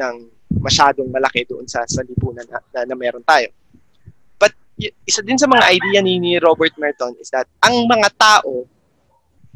ng 0.00 0.14
masyadong 0.58 1.10
malaki 1.10 1.46
doon 1.46 1.66
sa 1.66 1.82
sa 1.86 2.02
lipunan 2.02 2.44
na, 2.46 2.58
na, 2.72 2.80
na 2.88 2.96
meron 2.96 3.24
tayo. 3.24 3.50
But 4.38 4.54
y- 4.78 4.94
isa 5.06 5.22
din 5.22 5.38
sa 5.38 5.50
mga 5.50 5.64
idea 5.70 5.98
ni, 6.02 6.18
ni 6.18 6.36
Robert 6.38 6.74
Merton 6.76 7.16
is 7.18 7.30
that 7.30 7.48
ang 7.62 7.86
mga 7.86 8.08
tao 8.18 8.66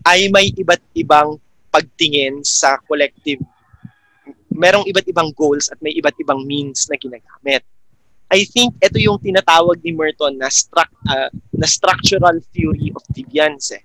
ay 0.07 0.31
may 0.31 0.55
iba't 0.55 0.83
ibang 0.95 1.37
pagtingin 1.69 2.41
sa 2.47 2.81
collective 2.87 3.43
merong 4.59 4.85
iba't 4.91 5.07
ibang 5.07 5.31
goals 5.39 5.71
at 5.71 5.79
may 5.79 5.95
iba't 5.95 6.19
ibang 6.19 6.43
means 6.43 6.91
na 6.91 6.99
ginagamit. 6.99 7.63
I 8.29 8.45
think 8.45 8.77
ito 8.83 8.99
yung 9.01 9.23
tinatawag 9.23 9.81
ni 9.81 9.95
Merton 9.95 10.37
na, 10.37 10.53
stru- 10.53 10.99
uh, 11.09 11.31
na 11.55 11.65
structural 11.65 12.37
theory 12.53 12.93
of 12.93 13.01
deviance. 13.15 13.73
Eh. 13.73 13.81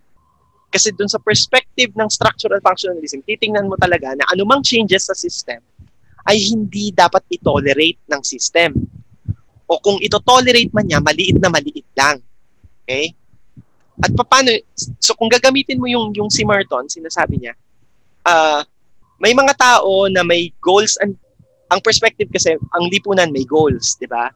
Kasi 0.68 0.92
dun 0.92 1.08
sa 1.08 1.22
perspective 1.22 1.94
ng 1.96 2.10
structural 2.10 2.60
functionalism, 2.60 3.24
titingnan 3.24 3.70
mo 3.70 3.78
talaga 3.78 4.18
na 4.18 4.26
anumang 4.34 4.66
changes 4.66 5.08
sa 5.08 5.16
system 5.16 5.62
ay 6.24 6.38
hindi 6.40 6.92
dapat 6.96 7.24
itolerate 7.28 8.00
ng 8.08 8.22
system. 8.24 8.76
O 9.68 9.80
kung 9.80 10.00
ito 10.00 10.20
tolerate 10.24 10.72
man 10.72 10.88
niya, 10.88 11.04
maliit 11.04 11.40
na 11.40 11.52
maliit 11.52 11.88
lang. 11.96 12.20
Okay? 12.84 13.12
At 14.00 14.12
paano, 14.16 14.50
so 14.98 15.14
kung 15.16 15.30
gagamitin 15.30 15.78
mo 15.78 15.88
yung, 15.88 16.16
yung 16.16 16.32
si 16.32 16.44
Merton, 16.44 16.90
sinasabi 16.90 17.40
niya, 17.40 17.54
uh, 18.26 18.64
may 19.22 19.32
mga 19.32 19.54
tao 19.56 20.10
na 20.12 20.26
may 20.26 20.52
goals 20.60 20.98
and 21.00 21.16
ang 21.72 21.82
perspective 21.82 22.30
kasi, 22.30 22.54
ang 22.54 22.86
lipunan 22.92 23.34
may 23.34 23.48
goals, 23.50 23.98
di 23.98 24.06
ba? 24.06 24.30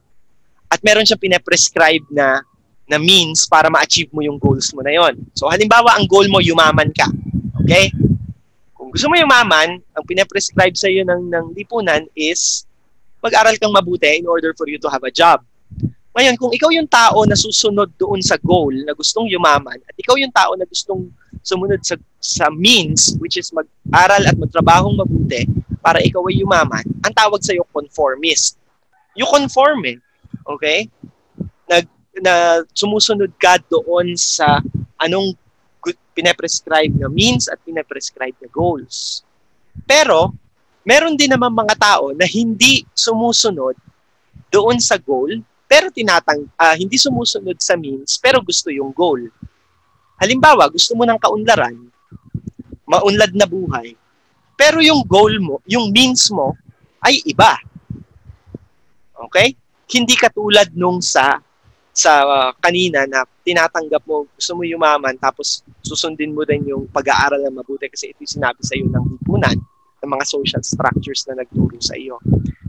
At 0.68 0.80
meron 0.82 1.06
siyang 1.06 1.22
pinaprescribe 1.22 2.02
na 2.10 2.42
na 2.88 2.96
means 2.96 3.44
para 3.44 3.68
ma-achieve 3.68 4.08
mo 4.16 4.24
yung 4.24 4.40
goals 4.40 4.72
mo 4.72 4.80
na 4.80 4.96
yon. 4.96 5.20
So 5.36 5.44
halimbawa, 5.46 6.00
ang 6.00 6.08
goal 6.08 6.24
mo, 6.32 6.40
yumaman 6.40 6.88
ka. 6.96 7.04
Okay? 7.62 7.92
Kung 8.88 8.96
gusto 8.96 9.12
mo 9.12 9.20
yumaman, 9.20 9.84
ang 9.92 10.04
pinaprescribe 10.08 10.72
sa 10.72 10.88
iyo 10.88 11.04
ng, 11.04 11.28
ng 11.28 11.52
lipunan 11.52 12.08
is 12.16 12.64
mag-aral 13.20 13.52
kang 13.60 13.68
mabuti 13.68 14.16
in 14.16 14.24
order 14.24 14.56
for 14.56 14.64
you 14.64 14.80
to 14.80 14.88
have 14.88 15.04
a 15.04 15.12
job. 15.12 15.44
Ngayon, 16.16 16.40
kung 16.40 16.48
ikaw 16.56 16.72
yung 16.72 16.88
tao 16.88 17.20
na 17.28 17.36
susunod 17.36 17.92
doon 18.00 18.24
sa 18.24 18.40
goal 18.40 18.72
na 18.72 18.96
gustong 18.96 19.28
yumaman 19.28 19.76
at 19.84 19.92
ikaw 19.92 20.16
yung 20.16 20.32
tao 20.32 20.56
na 20.56 20.64
gustong 20.64 21.04
sumunod 21.44 21.84
sa, 21.84 22.00
sa 22.16 22.48
means 22.48 23.12
which 23.20 23.36
is 23.36 23.52
mag-aral 23.52 24.24
at 24.24 24.40
magtrabahong 24.40 24.96
mabuti 24.96 25.44
para 25.84 26.00
ikaw 26.00 26.24
ay 26.24 26.40
yumaman, 26.40 26.88
ang 27.04 27.12
tawag 27.12 27.44
sa 27.44 27.52
iyo 27.52 27.68
conformist. 27.68 28.56
You 29.12 29.28
conform 29.28 29.84
eh. 29.84 30.00
Okay? 30.48 30.88
Nag, 31.68 31.84
na 32.24 32.64
sumusunod 32.72 33.36
ka 33.36 33.60
doon 33.68 34.16
sa 34.16 34.64
anong 34.96 35.36
pinaprescribe 36.18 36.98
na 36.98 37.06
means 37.06 37.46
at 37.46 37.62
pinaprescribe 37.62 38.34
na 38.42 38.50
goals. 38.50 39.22
Pero, 39.86 40.34
meron 40.82 41.14
din 41.14 41.30
naman 41.30 41.54
mga 41.54 41.78
tao 41.78 42.10
na 42.10 42.26
hindi 42.26 42.82
sumusunod 42.90 43.78
doon 44.50 44.82
sa 44.82 44.98
goal 44.98 45.38
pero 45.68 45.92
tinatang 45.92 46.48
uh, 46.56 46.74
hindi 46.74 46.96
sumusunod 46.96 47.60
sa 47.60 47.76
means 47.78 48.18
pero 48.18 48.42
gusto 48.42 48.72
yung 48.72 48.90
goal. 48.90 49.30
Halimbawa, 50.18 50.66
gusto 50.66 50.98
mo 50.98 51.06
ng 51.06 51.20
kaunlaran, 51.22 51.78
maunlad 52.82 53.30
na 53.38 53.46
buhay, 53.46 53.94
pero 54.58 54.82
yung 54.82 55.06
goal 55.06 55.38
mo, 55.38 55.62
yung 55.62 55.94
means 55.94 56.26
mo 56.34 56.58
ay 56.98 57.22
iba. 57.22 57.54
Okay? 59.14 59.54
Hindi 59.86 60.18
katulad 60.18 60.74
nung 60.74 60.98
sa 60.98 61.38
sa 61.98 62.22
uh, 62.22 62.50
kanina 62.62 63.10
na 63.10 63.26
tinatanggap 63.42 64.06
mo, 64.06 64.30
gusto 64.30 64.54
mo 64.54 64.62
yumaman, 64.62 65.18
tapos 65.18 65.66
susundin 65.82 66.30
mo 66.30 66.46
din 66.46 66.62
yung 66.70 66.86
pag-aaral 66.94 67.42
na 67.42 67.50
mabuti 67.50 67.90
kasi 67.90 68.14
ito 68.14 68.22
yung 68.22 68.34
sinabi 68.38 68.62
sa 68.62 68.78
iyo 68.78 68.86
ng 68.86 69.18
lipunan, 69.18 69.58
ng 69.98 70.10
mga 70.14 70.24
social 70.30 70.62
structures 70.62 71.26
na 71.26 71.42
nagturo 71.42 71.74
sa 71.82 71.98
iyo. 71.98 72.22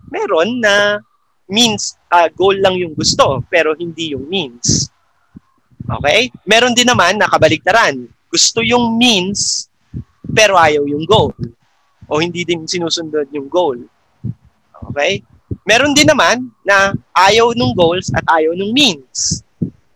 Meron 0.10 0.58
na 0.58 0.98
means, 1.46 1.94
uh, 2.10 2.26
goal 2.34 2.58
lang 2.58 2.74
yung 2.82 2.98
gusto, 2.98 3.46
pero 3.54 3.78
hindi 3.78 4.18
yung 4.18 4.26
means. 4.26 4.90
Okay? 5.86 6.34
Meron 6.50 6.74
din 6.74 6.90
naman 6.90 7.22
na 7.22 7.30
kabaligtaran. 7.30 8.10
Gusto 8.34 8.66
yung 8.66 8.98
means, 8.98 9.70
pero 10.26 10.58
ayaw 10.58 10.90
yung 10.90 11.06
goal. 11.06 11.38
O 12.10 12.18
hindi 12.18 12.42
din 12.46 12.66
sinusundod 12.66 13.30
yung 13.30 13.46
goal. 13.46 13.78
Okay? 14.90 15.22
Meron 15.68 15.92
din 15.96 16.08
naman 16.08 16.52
na 16.64 16.96
ayaw 17.16 17.52
ng 17.52 17.72
goals 17.76 18.10
at 18.16 18.24
ayaw 18.28 18.56
ng 18.56 18.72
means. 18.72 19.44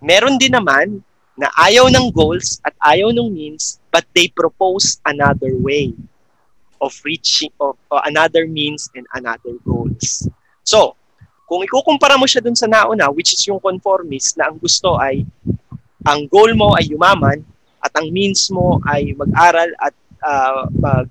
Meron 0.03 0.36
din 0.36 0.51
naman 0.51 0.99
na 1.34 1.49
ayaw 1.57 1.89
ng 1.89 2.14
goals 2.14 2.61
at 2.61 2.76
ayaw 2.84 3.09
ng 3.09 3.30
means 3.32 3.82
but 3.89 4.05
they 4.14 4.30
propose 4.30 5.01
another 5.07 5.55
way 5.57 5.95
of 6.84 6.91
reaching 7.07 7.49
of, 7.64 7.80
of 7.89 7.99
another 8.03 8.43
means 8.45 8.91
and 8.93 9.07
another 9.16 9.55
goals. 9.64 10.28
So, 10.68 10.99
kung 11.47 11.64
ikukumpara 11.64 12.20
mo 12.20 12.28
siya 12.28 12.43
dun 12.43 12.59
sa 12.59 12.68
nauna, 12.68 13.07
which 13.14 13.32
is 13.32 13.41
yung 13.47 13.64
conformist, 13.64 14.36
na 14.36 14.51
ang 14.51 14.59
gusto 14.59 14.99
ay, 14.99 15.24
ang 16.03 16.28
goal 16.28 16.51
mo 16.57 16.76
ay 16.76 16.91
yumaman, 16.91 17.39
at 17.84 17.91
ang 17.99 18.11
means 18.11 18.47
mo 18.51 18.80
ay 18.88 19.11
mag-aral 19.16 19.70
at 19.80 19.95
uh, 20.24 20.66
mag, 20.72 21.07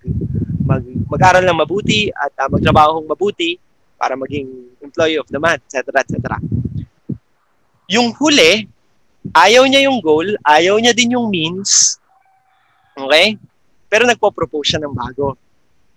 mag, 0.65 0.85
mag-aral 1.09 1.45
ng 1.45 1.59
mabuti 1.61 2.09
at 2.13 2.33
uh, 2.41 2.49
magtrabahong 2.49 3.05
mabuti 3.05 3.61
para 4.03 4.19
maging 4.19 4.51
employee 4.83 5.15
of 5.15 5.31
the 5.31 5.39
month, 5.39 5.63
etc. 5.71 6.03
etc. 6.03 6.43
Yung 7.87 8.11
huli, 8.19 8.67
ayaw 9.31 9.63
niya 9.71 9.87
yung 9.87 10.03
goal, 10.03 10.27
ayaw 10.43 10.83
niya 10.83 10.91
din 10.91 11.15
yung 11.15 11.31
means, 11.31 12.03
okay? 12.99 13.39
Pero 13.87 14.03
nagpo-propose 14.11 14.75
siya 14.75 14.83
ng 14.83 14.91
bago 14.91 15.39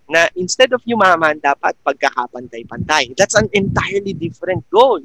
na 0.05 0.29
instead 0.37 0.69
of 0.69 0.85
yumaman, 0.85 1.41
dapat 1.41 1.73
pagkakapantay-pantay. 1.81 3.17
That's 3.17 3.33
an 3.33 3.49
entirely 3.49 4.13
different 4.13 4.61
goal. 4.69 5.01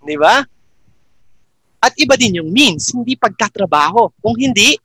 Di 0.00 0.16
ba? 0.16 0.40
At 1.76 1.92
iba 2.00 2.16
din 2.16 2.40
yung 2.40 2.48
means, 2.48 2.88
hindi 2.96 3.20
pagkatrabaho. 3.20 4.08
Kung 4.16 4.32
hindi, 4.40 4.80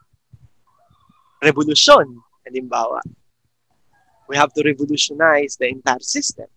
revolusyon. 1.40 2.20
Halimbawa, 2.44 3.00
we 4.28 4.36
have 4.36 4.52
to 4.52 4.60
revolutionize 4.60 5.56
the 5.56 5.72
entire 5.72 6.04
system. 6.04 6.52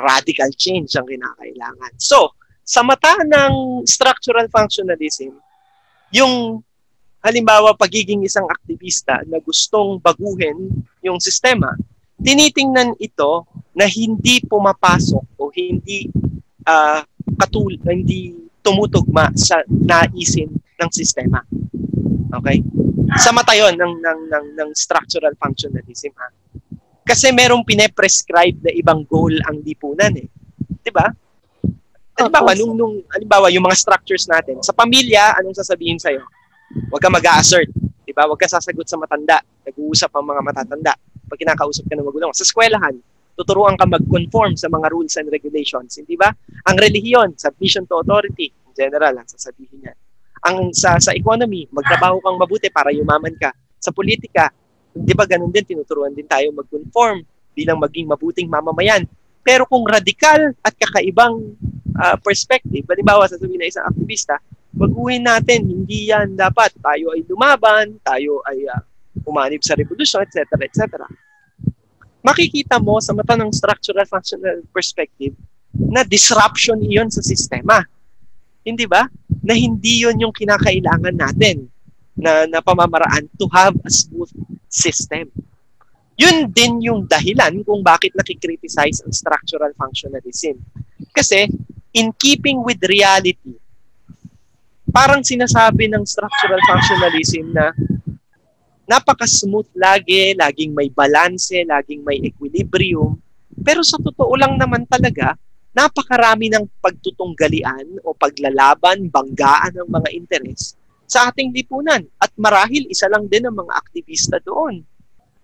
Radical 0.00 0.50
change 0.56 0.96
ang 0.96 1.04
kinakailangan. 1.04 1.92
So, 2.00 2.32
sa 2.64 2.80
mata 2.80 3.20
ng 3.20 3.84
structural 3.84 4.48
functionalism, 4.48 5.36
yung 6.14 6.64
halimbawa 7.20 7.76
pagiging 7.76 8.24
isang 8.24 8.48
aktivista 8.48 9.20
na 9.28 9.38
gustong 9.44 10.00
baguhin 10.00 10.72
yung 11.04 11.20
sistema, 11.20 11.76
tinitingnan 12.16 12.96
ito 12.96 13.44
na 13.76 13.84
hindi 13.84 14.40
pumapasok 14.44 15.24
o 15.36 15.52
hindi 15.52 16.08
uh, 16.64 17.04
katul 17.36 17.76
hindi 17.84 18.36
tumutugma 18.60 19.32
sa 19.36 19.64
naisin 19.68 20.52
ng 20.52 20.90
sistema. 20.92 21.40
Okay? 22.30 22.60
Sa 23.18 23.32
mata 23.32 23.56
yon 23.56 23.74
ng, 23.74 23.94
ng, 23.98 24.20
ng, 24.30 24.46
ng 24.56 24.70
structural 24.76 25.32
functionalism. 25.40 26.12
Ha? 26.14 26.28
Kasi 27.10 27.34
merong 27.34 27.66
pine-prescribe 27.66 28.62
na 28.62 28.70
ibang 28.70 29.02
goal 29.02 29.34
ang 29.50 29.58
lipunan 29.66 30.14
eh. 30.14 30.30
'Di 30.78 30.94
ba? 30.94 31.10
Halimbawa, 32.14 32.52
nung, 32.54 32.76
nung, 32.76 32.94
halimbawa, 33.10 33.48
yung 33.48 33.64
mga 33.64 33.80
structures 33.80 34.28
natin, 34.28 34.60
sa 34.60 34.76
pamilya, 34.76 35.40
anong 35.40 35.56
sasabihin 35.56 35.96
sa'yo? 35.96 36.20
Huwag 36.92 37.00
ka 37.00 37.08
mag-a-assert. 37.08 37.72
Di 38.04 38.12
ba? 38.12 38.28
Huwag 38.28 38.36
ka 38.36 38.44
sasagot 38.44 38.84
sa 38.84 39.00
matanda. 39.00 39.40
Nag-uusap 39.64 40.12
ang 40.12 40.28
mga 40.28 40.42
matatanda. 40.44 40.92
Pag 41.00 41.38
kinakausap 41.40 41.88
ka 41.88 41.96
ng 41.96 42.04
magulang. 42.04 42.28
Sa 42.36 42.44
eskwelahan, 42.44 42.92
tuturuan 43.40 43.72
ka 43.80 43.88
mag-conform 43.88 44.52
sa 44.52 44.68
mga 44.68 44.92
rules 44.92 45.16
and 45.16 45.32
regulations. 45.32 45.96
Hindi 45.96 46.20
ba? 46.20 46.28
Ang 46.68 46.76
relihiyon, 46.76 47.40
submission 47.40 47.88
to 47.88 48.04
authority. 48.04 48.52
In 48.68 48.76
general, 48.76 49.16
ang 49.16 49.24
sasabihin 49.24 49.80
niya. 49.80 49.96
Ang 50.44 50.76
sa, 50.76 51.00
sa 51.00 51.16
economy, 51.16 51.72
magtrabaho 51.72 52.20
kang 52.20 52.36
mabuti 52.36 52.68
para 52.68 52.92
yumaman 52.92 53.32
ka. 53.40 53.48
Sa 53.80 53.96
politika, 53.96 54.52
di 54.94 55.14
ba 55.14 55.24
ganun 55.26 55.50
din, 55.54 55.62
tinuturuan 55.62 56.14
din 56.14 56.26
tayo 56.26 56.50
mag-conform 56.50 57.22
bilang 57.54 57.78
maging 57.78 58.06
mabuting 58.10 58.48
mamamayan. 58.50 59.06
Pero 59.40 59.64
kung 59.64 59.86
radikal 59.88 60.52
at 60.60 60.74
kakaibang 60.76 61.56
uh, 61.96 62.16
perspective, 62.20 62.84
halimbawa 62.86 63.26
sasabihin 63.26 63.60
na 63.60 63.70
isang 63.70 63.86
aktivista, 63.88 64.36
baguhin 64.70 65.24
natin, 65.24 65.64
hindi 65.64 66.12
yan 66.12 66.36
dapat. 66.36 66.74
Tayo 66.78 67.16
ay 67.16 67.24
lumaban, 67.26 67.96
tayo 68.04 68.44
ay 68.46 68.68
uh, 68.68 68.82
umanib 69.26 69.64
sa 69.64 69.74
revolusyon, 69.74 70.26
etc. 70.28 70.44
etc. 70.66 70.84
Makikita 72.20 72.76
mo 72.76 73.00
sa 73.00 73.16
mata 73.16 73.32
ng 73.34 73.48
structural 73.50 74.04
functional 74.04 74.60
perspective 74.70 75.32
na 75.72 76.04
disruption 76.04 76.76
iyon 76.84 77.08
sa 77.08 77.24
sistema. 77.24 77.80
Hindi 78.60 78.84
ba? 78.84 79.08
Na 79.40 79.56
hindi 79.56 80.04
yon 80.04 80.20
yung 80.20 80.34
kinakailangan 80.36 81.16
natin 81.16 81.64
na, 82.12 82.44
na 82.44 82.60
pamamaraan 82.60 83.24
to 83.40 83.48
have 83.48 83.72
a 83.88 83.90
smooth 83.90 84.28
system. 84.70 85.26
Yun 86.14 86.46
din 86.46 86.78
yung 86.86 87.10
dahilan 87.10 87.58
kung 87.66 87.82
bakit 87.82 88.14
nakikriticize 88.14 89.02
ang 89.02 89.10
structural 89.10 89.74
functionalism. 89.74 90.62
Kasi 91.10 91.50
in 91.90 92.14
keeping 92.14 92.62
with 92.62 92.78
reality, 92.86 93.58
parang 94.94 95.26
sinasabi 95.26 95.90
ng 95.90 96.06
structural 96.06 96.62
functionalism 96.70 97.50
na 97.50 97.74
napaka-smooth 98.86 99.70
lagi, 99.74 100.34
laging 100.38 100.70
may 100.70 100.90
balance, 100.90 101.50
laging 101.50 102.06
may 102.06 102.22
equilibrium. 102.22 103.18
Pero 103.60 103.82
sa 103.82 103.98
totoo 103.98 104.34
lang 104.38 104.54
naman 104.58 104.86
talaga, 104.86 105.34
napakarami 105.70 106.50
ng 106.50 106.66
pagtutunggalian 106.82 108.02
o 108.02 108.14
paglalaban, 108.14 109.06
banggaan 109.06 109.72
ng 109.78 109.88
mga 109.88 110.08
interes 110.14 110.79
sa 111.10 111.34
ating 111.34 111.50
lipunan. 111.50 112.06
At 112.22 112.30
marahil 112.38 112.86
isa 112.86 113.10
lang 113.10 113.26
din 113.26 113.50
ang 113.50 113.58
mga 113.58 113.74
aktivista 113.74 114.38
doon. 114.38 114.86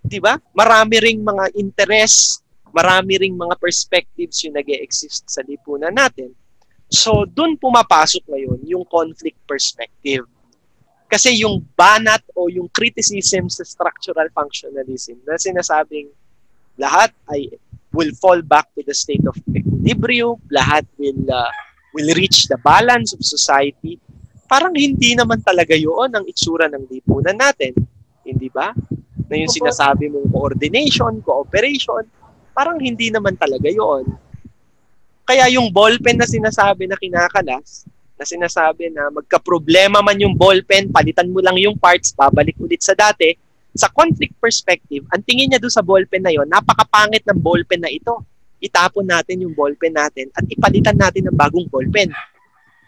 'Di 0.06 0.22
ba? 0.22 0.38
Marami 0.54 1.02
ring 1.02 1.26
mga 1.26 1.50
interes, 1.58 2.38
marami 2.70 3.18
ring 3.18 3.34
mga 3.34 3.58
perspectives 3.58 4.46
yung 4.46 4.54
nag 4.54 4.70
exist 4.70 5.26
sa 5.26 5.42
lipunan 5.42 5.90
natin. 5.90 6.30
So, 6.86 7.26
doon 7.26 7.58
pumapasok 7.58 8.30
ngayon 8.30 8.62
yung 8.62 8.86
conflict 8.86 9.42
perspective. 9.42 10.22
Kasi 11.10 11.42
yung 11.42 11.66
banat 11.74 12.22
o 12.38 12.46
yung 12.46 12.70
criticism 12.70 13.50
sa 13.50 13.66
structural 13.66 14.30
functionalism 14.30 15.18
na 15.26 15.34
sinasabing 15.34 16.10
lahat 16.78 17.10
ay 17.30 17.50
will 17.90 18.10
fall 18.18 18.38
back 18.42 18.70
to 18.78 18.86
the 18.86 18.94
state 18.94 19.22
of 19.26 19.34
equilibrium, 19.50 20.38
lahat 20.50 20.86
will 20.98 21.26
uh, 21.30 21.50
will 21.94 22.10
reach 22.14 22.46
the 22.46 22.58
balance 22.62 23.14
of 23.16 23.22
society. 23.22 23.98
Parang 24.47 24.72
hindi 24.72 25.18
naman 25.18 25.42
talaga 25.42 25.74
'yon 25.74 26.14
ang 26.14 26.24
itsura 26.26 26.70
ng 26.70 26.86
lipunan 26.86 27.34
natin, 27.34 27.74
hindi 28.22 28.47
ba? 28.47 28.70
Na 29.26 29.34
yung 29.34 29.51
sinasabi 29.51 30.07
mong 30.07 30.30
coordination, 30.30 31.18
cooperation, 31.20 32.07
parang 32.55 32.78
hindi 32.78 33.11
naman 33.11 33.34
talaga 33.34 33.66
'yon. 33.66 34.07
Kaya 35.26 35.51
yung 35.51 35.74
ballpen 35.74 36.22
na 36.22 36.30
sinasabi 36.30 36.86
na 36.86 36.94
kinakalas, 36.94 37.82
na 38.14 38.22
sinasabi 38.22 38.94
na 38.94 39.11
magka-problema 39.11 39.99
man 39.99 40.16
yung 40.22 40.38
ballpen, 40.38 40.88
palitan 40.94 41.28
mo 41.28 41.42
lang 41.42 41.59
yung 41.59 41.74
parts, 41.74 42.14
babalik 42.14 42.55
ulit 42.62 42.80
sa 42.80 42.94
dati. 42.94 43.34
Sa 43.76 43.92
conflict 43.92 44.38
perspective, 44.40 45.05
ang 45.12 45.20
tingin 45.26 45.53
niya 45.53 45.61
doon 45.61 45.74
sa 45.74 45.84
ballpen 45.84 46.24
na 46.24 46.32
yon, 46.32 46.49
napakapangit 46.49 47.26
ng 47.28 47.36
ballpen 47.42 47.82
na 47.82 47.92
ito. 47.92 48.24
Itapon 48.62 49.05
natin 49.05 49.44
yung 49.44 49.53
ballpen 49.53 49.92
natin 49.92 50.32
at 50.32 50.49
ipalitan 50.49 50.97
natin 50.97 51.28
ng 51.28 51.36
bagong 51.36 51.68
ballpen. 51.68 52.09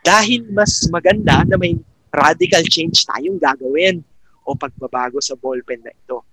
Dahil 0.03 0.49
mas 0.51 0.87
maganda 0.89 1.45
na 1.45 1.57
may 1.61 1.77
radical 2.09 2.65
change 2.67 3.05
tayong 3.05 3.37
gagawin 3.37 4.01
o 4.49 4.57
pagbabago 4.57 5.21
sa 5.21 5.37
ballpen 5.37 5.85
na 5.85 5.93
ito. 5.93 6.25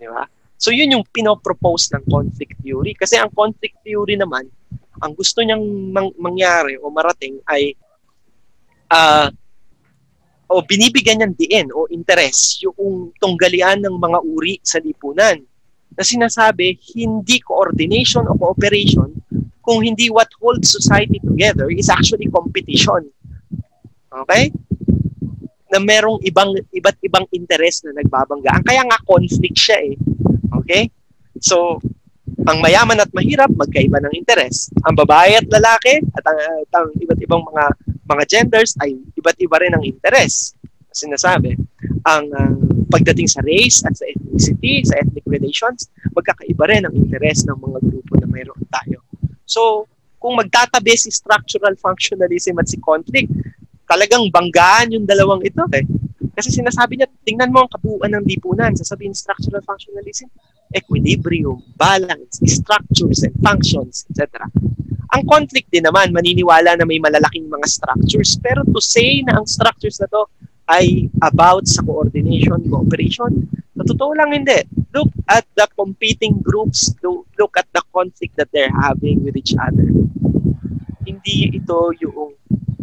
Di 0.00 0.08
ba? 0.08 0.24
So 0.56 0.72
yun 0.72 0.96
yung 0.96 1.04
pinopropose 1.12 1.92
ng 1.92 2.08
conflict 2.08 2.56
theory. 2.64 2.96
Kasi 2.96 3.20
ang 3.20 3.28
conflict 3.36 3.84
theory 3.84 4.16
naman, 4.16 4.48
ang 5.02 5.12
gusto 5.12 5.44
niyang 5.44 5.92
mang- 5.92 6.16
mangyari 6.16 6.80
o 6.80 6.88
marating 6.88 7.36
ay 7.50 7.76
uh, 8.88 9.28
o 10.48 10.62
binibigyan 10.62 11.20
niyang 11.20 11.36
diin 11.36 11.68
o 11.74 11.90
interes 11.90 12.62
yung 12.62 13.10
tunggalian 13.18 13.82
ng 13.82 13.96
mga 13.98 14.18
uri 14.22 14.54
sa 14.62 14.78
lipunan 14.78 15.36
na 15.94 16.02
sinasabi 16.02 16.78
hindi 16.94 17.42
coordination 17.42 18.26
o 18.30 18.38
cooperation 18.38 19.10
kung 19.64 19.80
hindi 19.80 20.12
what 20.12 20.28
holds 20.38 20.68
society 20.68 21.18
together 21.24 21.72
is 21.72 21.88
actually 21.88 22.28
competition. 22.28 23.08
Okay? 24.12 24.52
Na 25.72 25.80
merong 25.80 26.20
ibang 26.22 26.54
iba't 26.70 27.00
ibang 27.02 27.24
interes 27.32 27.82
na 27.82 27.96
nagbabanggaan. 27.96 28.62
Kaya 28.62 28.84
nga 28.84 29.00
conflict 29.08 29.56
siya 29.58 29.80
eh. 29.80 29.96
Okay? 30.62 30.92
So, 31.40 31.80
ang 32.44 32.60
mayaman 32.60 33.00
at 33.00 33.10
mahirap, 33.16 33.50
magkaiba 33.56 34.04
ng 34.04 34.14
interes. 34.14 34.68
Ang 34.84 35.00
babae 35.00 35.40
at 35.40 35.48
lalaki 35.48 36.04
at 36.12 36.24
ang, 36.28 36.38
at 36.38 36.72
ang 36.76 36.88
iba't 37.00 37.20
ibang 37.24 37.42
mga 37.42 37.64
mga 38.04 38.24
genders 38.28 38.76
ay 38.84 39.00
iba't 39.16 39.38
iba 39.40 39.56
rin 39.60 39.72
ang 39.72 39.84
interes. 39.84 40.52
Sinasabi, 40.92 41.56
ang 42.04 42.24
uh, 42.30 42.54
pagdating 42.92 43.26
sa 43.26 43.40
race 43.42 43.82
at 43.82 43.96
sa 43.96 44.04
ethnicity, 44.06 44.84
sa 44.84 45.00
ethnic 45.00 45.24
relations, 45.26 45.88
magkakaiba 46.12 46.64
rin 46.68 46.84
ang 46.84 46.94
interes 46.94 47.42
ng 47.48 47.56
mga 47.56 47.78
grupo 47.80 48.12
na 48.20 48.28
mayroon 48.28 48.62
tayo. 48.68 49.03
So, 49.54 49.86
kung 50.18 50.34
magtatabi 50.34 50.98
si 50.98 51.14
structural 51.14 51.78
functionalism 51.78 52.58
at 52.58 52.66
si 52.66 52.82
conflict, 52.82 53.30
talagang 53.86 54.26
banggaan 54.34 54.96
yung 54.98 55.06
dalawang 55.06 55.44
ito 55.46 55.62
eh. 55.70 55.86
Kasi 56.34 56.50
sinasabi 56.50 56.98
niya, 56.98 57.06
tingnan 57.22 57.54
mo 57.54 57.62
ang 57.62 57.70
kabuuan 57.70 58.10
ng 58.18 58.26
lipunan. 58.26 58.74
Sasabihin 58.74 59.14
structural 59.14 59.62
functionalism, 59.62 60.26
equilibrium, 60.74 61.62
balance, 61.78 62.42
structures 62.42 63.22
and 63.22 63.36
functions, 63.38 64.02
etc. 64.10 64.42
Ang 65.14 65.22
conflict 65.30 65.70
din 65.70 65.86
naman, 65.86 66.10
maniniwala 66.10 66.74
na 66.74 66.82
may 66.82 66.98
malalaking 66.98 67.46
mga 67.46 67.70
structures. 67.70 68.34
Pero 68.42 68.66
to 68.66 68.82
say 68.82 69.22
na 69.22 69.38
ang 69.38 69.46
structures 69.46 70.02
na 70.02 70.10
to 70.10 70.26
ay 70.70 71.12
about 71.20 71.68
sa 71.68 71.84
coordination, 71.84 72.64
cooperation, 72.68 73.44
sa 73.76 73.84
totoo 73.84 74.16
lang 74.16 74.32
hindi. 74.32 74.64
Look 74.96 75.12
at 75.28 75.44
the 75.58 75.68
competing 75.76 76.40
groups, 76.40 76.94
look 77.04 77.54
at 77.60 77.68
the 77.76 77.84
conflict 77.92 78.38
that 78.40 78.48
they're 78.54 78.72
having 78.72 79.20
with 79.20 79.36
each 79.36 79.52
other. 79.60 79.92
Hindi 81.04 81.52
ito 81.52 81.92
yung 82.00 82.32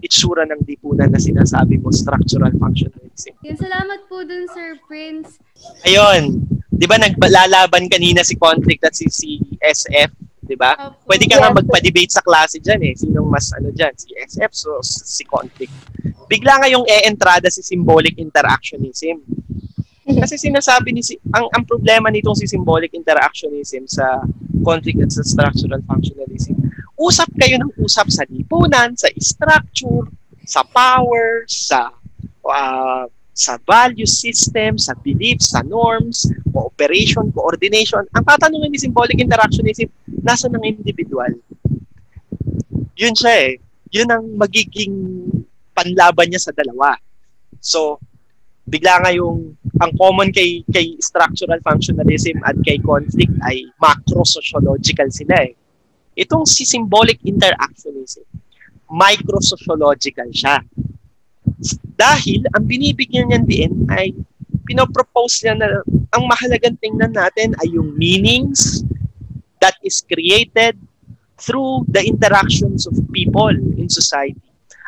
itsura 0.01 0.45
ng 0.49 0.61
lipunan 0.65 1.09
na 1.09 1.21
sinasabi 1.21 1.82
mo, 1.82 1.89
structural 1.89 2.53
functionalism. 2.57 3.34
Yan, 3.45 3.57
salamat 3.57 4.05
po 4.09 4.21
dun, 4.25 4.45
Sir 4.49 4.77
Prince. 4.86 5.41
Ayun, 5.86 6.45
di 6.69 6.86
ba 6.89 6.97
naglalaban 6.97 7.89
kanina 7.89 8.25
si 8.25 8.38
conflict 8.38 8.82
at 8.86 8.93
si, 8.97 9.09
si 9.09 9.41
SF? 9.61 10.30
'Di 10.51 10.59
ba? 10.59 10.75
Pwede 11.07 11.31
ka 11.31 11.39
nga 11.39 11.55
magpa-debate 11.55 12.11
sa 12.11 12.19
klase 12.19 12.59
diyan 12.59 12.91
eh. 12.91 12.93
Sinong 12.99 13.31
mas 13.31 13.47
ano 13.55 13.71
diyan, 13.71 13.95
si 13.95 14.11
SF 14.19 14.51
so 14.51 14.83
si 14.83 15.23
conflict. 15.23 15.71
Bigla 16.27 16.59
nga 16.59 16.67
yung 16.67 16.83
e-entrada 16.83 17.47
si 17.47 17.63
symbolic 17.63 18.19
interactionism. 18.19 19.23
Kasi 20.21 20.35
sinasabi 20.35 20.91
ni 20.91 20.99
si 20.99 21.15
ang 21.31 21.47
ang 21.55 21.63
problema 21.63 22.11
nitong 22.11 22.35
si 22.35 22.51
symbolic 22.51 22.91
interactionism 22.91 23.87
sa 23.87 24.19
conflict 24.59 24.99
at 25.07 25.11
sa 25.15 25.23
structural 25.23 25.79
functionalism. 25.87 26.59
Usap 26.99 27.31
kayo 27.39 27.55
ng 27.63 27.71
usap 27.79 28.11
sa 28.11 28.27
lipunan, 28.27 28.91
sa 28.99 29.07
structure, 29.15 30.11
sa 30.43 30.67
power, 30.67 31.47
sa 31.47 31.95
uh, 32.43 33.07
sa 33.32 33.55
value 33.63 34.07
system, 34.07 34.75
sa 34.75 34.91
beliefs, 34.99 35.55
sa 35.55 35.63
norms, 35.63 36.27
cooperation, 36.51 37.32
coordination. 37.32 38.03
Ang 38.11 38.23
tatanungin 38.27 38.69
ni 38.69 38.79
symbolic 38.79 39.17
interactionism, 39.17 39.88
nasa 40.21 40.51
ng 40.51 40.61
individual. 40.61 41.32
Yun 42.99 43.15
siya 43.15 43.34
eh. 43.49 43.51
Yun 43.91 44.07
ang 44.11 44.25
magiging 44.36 44.93
panlaban 45.71 46.27
niya 46.29 46.51
sa 46.51 46.53
dalawa. 46.53 46.95
So, 47.63 47.97
bigla 48.67 49.01
nga 49.01 49.11
yung 49.15 49.57
ang 49.82 49.91
common 49.97 50.29
kay 50.29 50.61
kay 50.69 50.95
structural 51.01 51.57
functionalism 51.65 52.39
at 52.45 52.55
kay 52.61 52.77
conflict 52.79 53.34
ay 53.47 53.65
macro-sociological 53.82 55.09
sila 55.09 55.49
eh. 55.49 55.57
Itong 56.13 56.45
si 56.45 56.67
symbolic 56.67 57.17
interactionism, 57.23 58.27
micro-sociological 58.91 60.29
siya. 60.36 60.61
Dahil 61.97 62.45
ang 62.53 62.65
binibigyan 62.65 63.29
niyan 63.29 63.45
din 63.45 63.71
ay 63.93 64.13
pinopropose 64.65 65.45
niya 65.45 65.55
na 65.57 65.67
ang 66.13 66.23
mahalagang 66.25 66.77
tingnan 66.79 67.13
natin 67.13 67.53
ay 67.61 67.75
yung 67.75 67.93
meanings, 67.97 68.85
that 69.61 69.77
is 69.85 70.01
created 70.01 70.73
through 71.37 71.85
the 71.89 72.01
interactions 72.01 72.89
of 72.89 72.97
people 73.13 73.53
in 73.53 73.87
society. 73.87 74.41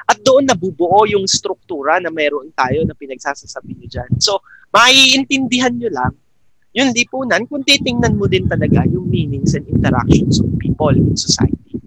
At 0.09 0.19
doon 0.25 0.49
nabubuo 0.49 1.07
yung 1.07 1.29
struktura 1.29 2.01
na 2.01 2.11
meron 2.11 2.51
tayo 2.57 2.83
na 2.83 2.97
pinagsasasabi 2.97 3.77
niyo 3.77 3.87
dyan. 3.99 4.11
So, 4.19 4.43
maiintindihan 4.73 5.77
nyo 5.77 5.89
lang 5.93 6.13
yung 6.73 6.89
lipunan 6.91 7.45
kung 7.45 7.61
titingnan 7.61 8.17
mo 8.17 8.25
din 8.25 8.49
talaga 8.49 8.81
yung 8.89 9.05
meanings 9.05 9.53
and 9.53 9.69
interactions 9.69 10.41
of 10.41 10.49
people 10.57 10.91
in 10.91 11.13
society. 11.13 11.77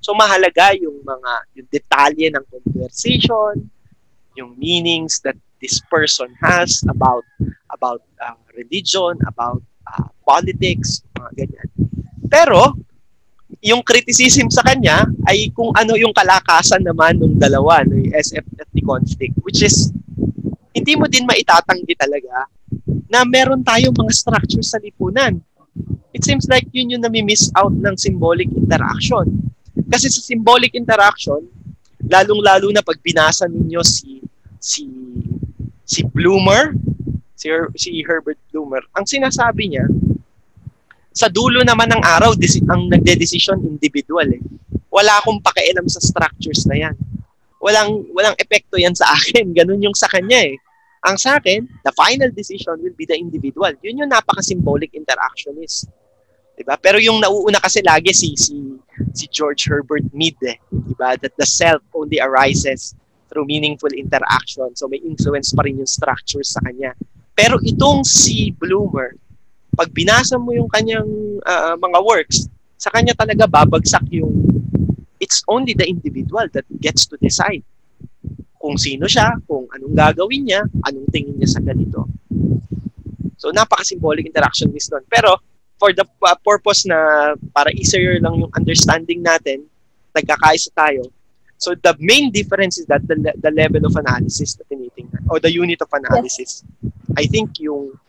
So, 0.00 0.16
mahalaga 0.16 0.72
yung 0.80 1.04
mga 1.04 1.32
yung 1.60 1.68
detalye 1.68 2.26
ng 2.32 2.44
conversation, 2.48 3.68
yung 4.40 4.56
meanings 4.56 5.20
that 5.20 5.36
this 5.60 5.78
person 5.92 6.32
has 6.40 6.80
about 6.88 7.22
about 7.68 8.00
uh, 8.18 8.36
religion, 8.56 9.20
about 9.28 9.60
uh, 9.84 10.08
politics, 10.24 11.04
mga 11.12 11.44
ganyan. 11.44 11.68
Pero, 12.26 12.74
yung 13.60 13.84
criticism 13.84 14.48
sa 14.48 14.64
kanya 14.64 15.04
ay 15.28 15.52
kung 15.52 15.68
ano 15.76 15.92
yung 16.00 16.16
kalakasan 16.16 16.80
naman 16.80 17.20
ng 17.20 17.36
dalawa, 17.36 17.84
yung 17.84 18.08
SF 18.16 18.46
at 18.56 18.68
the 18.72 18.80
conflict, 18.80 19.36
which 19.44 19.60
is, 19.60 19.92
hindi 20.72 20.96
mo 20.96 21.04
din 21.10 21.28
maitatanggi 21.28 21.92
talaga 21.98 22.48
na 23.10 23.26
meron 23.26 23.60
tayong 23.60 23.92
mga 23.92 24.12
structures 24.16 24.72
sa 24.72 24.80
lipunan. 24.80 25.42
It 26.14 26.24
seems 26.24 26.48
like 26.48 26.66
yun 26.72 26.94
yung 26.96 27.04
nami-miss 27.04 27.52
out 27.58 27.74
ng 27.74 27.94
symbolic 27.98 28.48
interaction. 28.50 29.50
Kasi 29.90 30.06
sa 30.08 30.22
symbolic 30.22 30.72
interaction, 30.78 31.42
lalong-lalo 32.06 32.70
na 32.70 32.82
pag 32.86 32.98
binasa 33.02 33.50
ninyo 33.50 33.82
si 33.82 34.22
si 34.60 34.86
si 35.82 36.06
Bloomer, 36.06 36.76
si, 37.34 37.50
Her, 37.50 37.66
si 37.74 38.04
Herbert 38.06 38.38
Bloomer, 38.52 38.84
ang 38.94 39.08
sinasabi 39.08 39.74
niya, 39.74 39.90
sa 41.10 41.26
dulo 41.26 41.66
naman 41.66 41.90
ng 41.90 42.02
araw, 42.06 42.38
ang 42.70 42.86
nagde-decision 42.86 43.66
individual 43.66 44.30
eh. 44.30 44.38
Wala 44.94 45.18
akong 45.18 45.42
pakialam 45.42 45.90
sa 45.90 45.98
structures 45.98 46.62
na 46.70 46.78
yan. 46.78 46.94
walang 47.60 48.08
walang 48.16 48.32
epekto 48.40 48.80
yan 48.80 48.96
sa 48.96 49.10
akin. 49.16 49.52
Ganun 49.52 49.84
yung 49.84 49.96
sa 49.96 50.08
kanya 50.08 50.48
eh. 50.48 50.56
Ang 51.04 51.16
sa 51.16 51.40
akin, 51.40 51.64
the 51.84 51.92
final 51.96 52.28
decision 52.32 52.76
will 52.80 52.96
be 52.96 53.08
the 53.08 53.16
individual. 53.16 53.72
Yun 53.80 54.04
yung 54.04 54.10
napaka-symbolic 54.12 54.92
interactionist. 54.92 55.88
Diba? 56.56 56.76
Pero 56.76 57.00
yung 57.00 57.24
nauuna 57.24 57.56
kasi 57.56 57.80
lagi 57.80 58.12
si 58.12 58.36
si 58.36 58.76
si 59.16 59.24
George 59.32 59.64
Herbert 59.64 60.04
Mead 60.12 60.36
eh, 60.44 60.60
diba? 60.68 61.16
That 61.16 61.32
the 61.40 61.48
self 61.48 61.80
only 61.96 62.20
arises 62.20 62.92
through 63.30 63.46
meaningful 63.46 63.94
interaction. 63.94 64.74
So 64.74 64.90
may 64.90 64.98
influence 65.00 65.54
pa 65.54 65.62
rin 65.62 65.78
yung 65.78 65.88
structures 65.88 66.50
sa 66.50 66.60
kanya. 66.66 66.92
Pero 67.38 67.56
itong 67.62 68.02
si 68.02 68.50
Bloomer, 68.52 69.14
pag 69.78 69.88
binasa 69.94 70.34
mo 70.36 70.50
yung 70.50 70.68
kanyang 70.68 71.38
uh, 71.46 71.78
mga 71.78 71.98
works, 72.02 72.50
sa 72.74 72.90
kanya 72.90 73.14
talaga 73.14 73.46
babagsak 73.46 74.02
yung 74.10 74.34
it's 75.22 75.46
only 75.46 75.72
the 75.72 75.86
individual 75.86 76.44
that 76.50 76.66
gets 76.82 77.06
to 77.06 77.14
decide 77.22 77.62
kung 78.60 78.76
sino 78.76 79.08
siya, 79.08 79.40
kung 79.48 79.64
anong 79.72 79.96
gagawin 79.96 80.44
niya, 80.44 80.60
anong 80.84 81.08
tingin 81.08 81.32
niya 81.40 81.48
sa 81.56 81.64
ganito. 81.64 82.04
So, 83.40 83.48
napaka-symbolic 83.56 84.28
interaction 84.28 84.68
is 84.76 84.84
doon. 84.84 85.00
Pero, 85.08 85.40
for 85.80 85.96
the 85.96 86.04
uh, 86.04 86.36
purpose 86.44 86.84
na 86.84 87.32
para 87.56 87.72
easier 87.72 88.20
lang 88.20 88.36
yung 88.36 88.52
understanding 88.52 89.24
natin, 89.24 89.64
nagkakaisa 90.12 90.68
tayo. 90.76 91.08
So, 91.60 91.76
the 91.76 91.94
main 92.00 92.32
difference 92.32 92.78
is 92.78 92.86
that 92.86 93.06
the, 93.06 93.20
the 93.36 93.52
level 93.52 93.84
of 93.84 93.92
analysis 93.94 94.56
na 94.56 94.64
tinitingnan, 94.64 95.28
or 95.28 95.38
the 95.40 95.52
unit 95.52 95.76
of 95.84 95.92
analysis. 95.92 96.64
Yes. 96.64 96.92
I 97.20 97.28
think 97.28 97.60
yung 97.60 98.00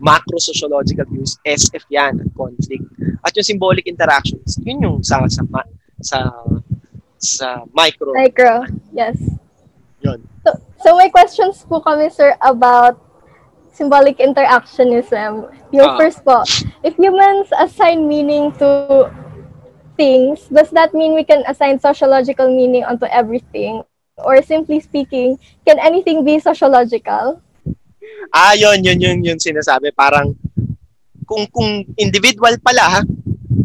macro-sociological 0.00 1.04
views, 1.12 1.36
SF 1.44 1.84
yan, 1.92 2.24
at 2.24 2.32
conflict. 2.32 2.88
At 3.20 3.36
yung 3.36 3.44
symbolic 3.44 3.86
interactions, 3.86 4.56
yun 4.64 4.80
yung 4.80 5.04
sa, 5.04 5.20
sa, 5.28 5.44
sa, 6.00 6.18
sa 7.20 7.68
micro. 7.76 8.16
Micro, 8.16 8.64
yes. 8.88 9.20
Yun. 10.00 10.24
So, 10.40 10.50
so 10.80 10.88
may 10.96 11.12
questions 11.12 11.60
po 11.68 11.84
kami, 11.84 12.08
sir, 12.08 12.32
about 12.40 12.96
symbolic 13.76 14.16
interactionism. 14.16 15.52
Yung 15.76 15.90
uh, 15.92 16.00
first 16.00 16.24
po, 16.24 16.40
if 16.80 16.96
humans 16.96 17.52
assign 17.60 18.08
meaning 18.08 18.48
to 18.56 19.12
things, 19.96 20.46
does 20.52 20.70
that 20.70 20.94
mean 20.94 21.16
we 21.16 21.24
can 21.24 21.42
assign 21.48 21.80
sociological 21.80 22.52
meaning 22.52 22.84
onto 22.84 23.08
everything? 23.08 23.82
Or 24.16 24.40
simply 24.40 24.80
speaking, 24.80 25.36
can 25.66 25.76
anything 25.80 26.24
be 26.24 26.40
sociological? 26.40 27.40
Ah, 28.32 28.56
yun, 28.56 28.80
yun, 28.84 29.00
yun, 29.00 29.18
yun 29.20 29.36
sinasabi. 29.36 29.92
Parang, 29.92 30.32
kung, 31.28 31.44
kung 31.52 31.84
individual 32.00 32.56
pala, 32.64 33.04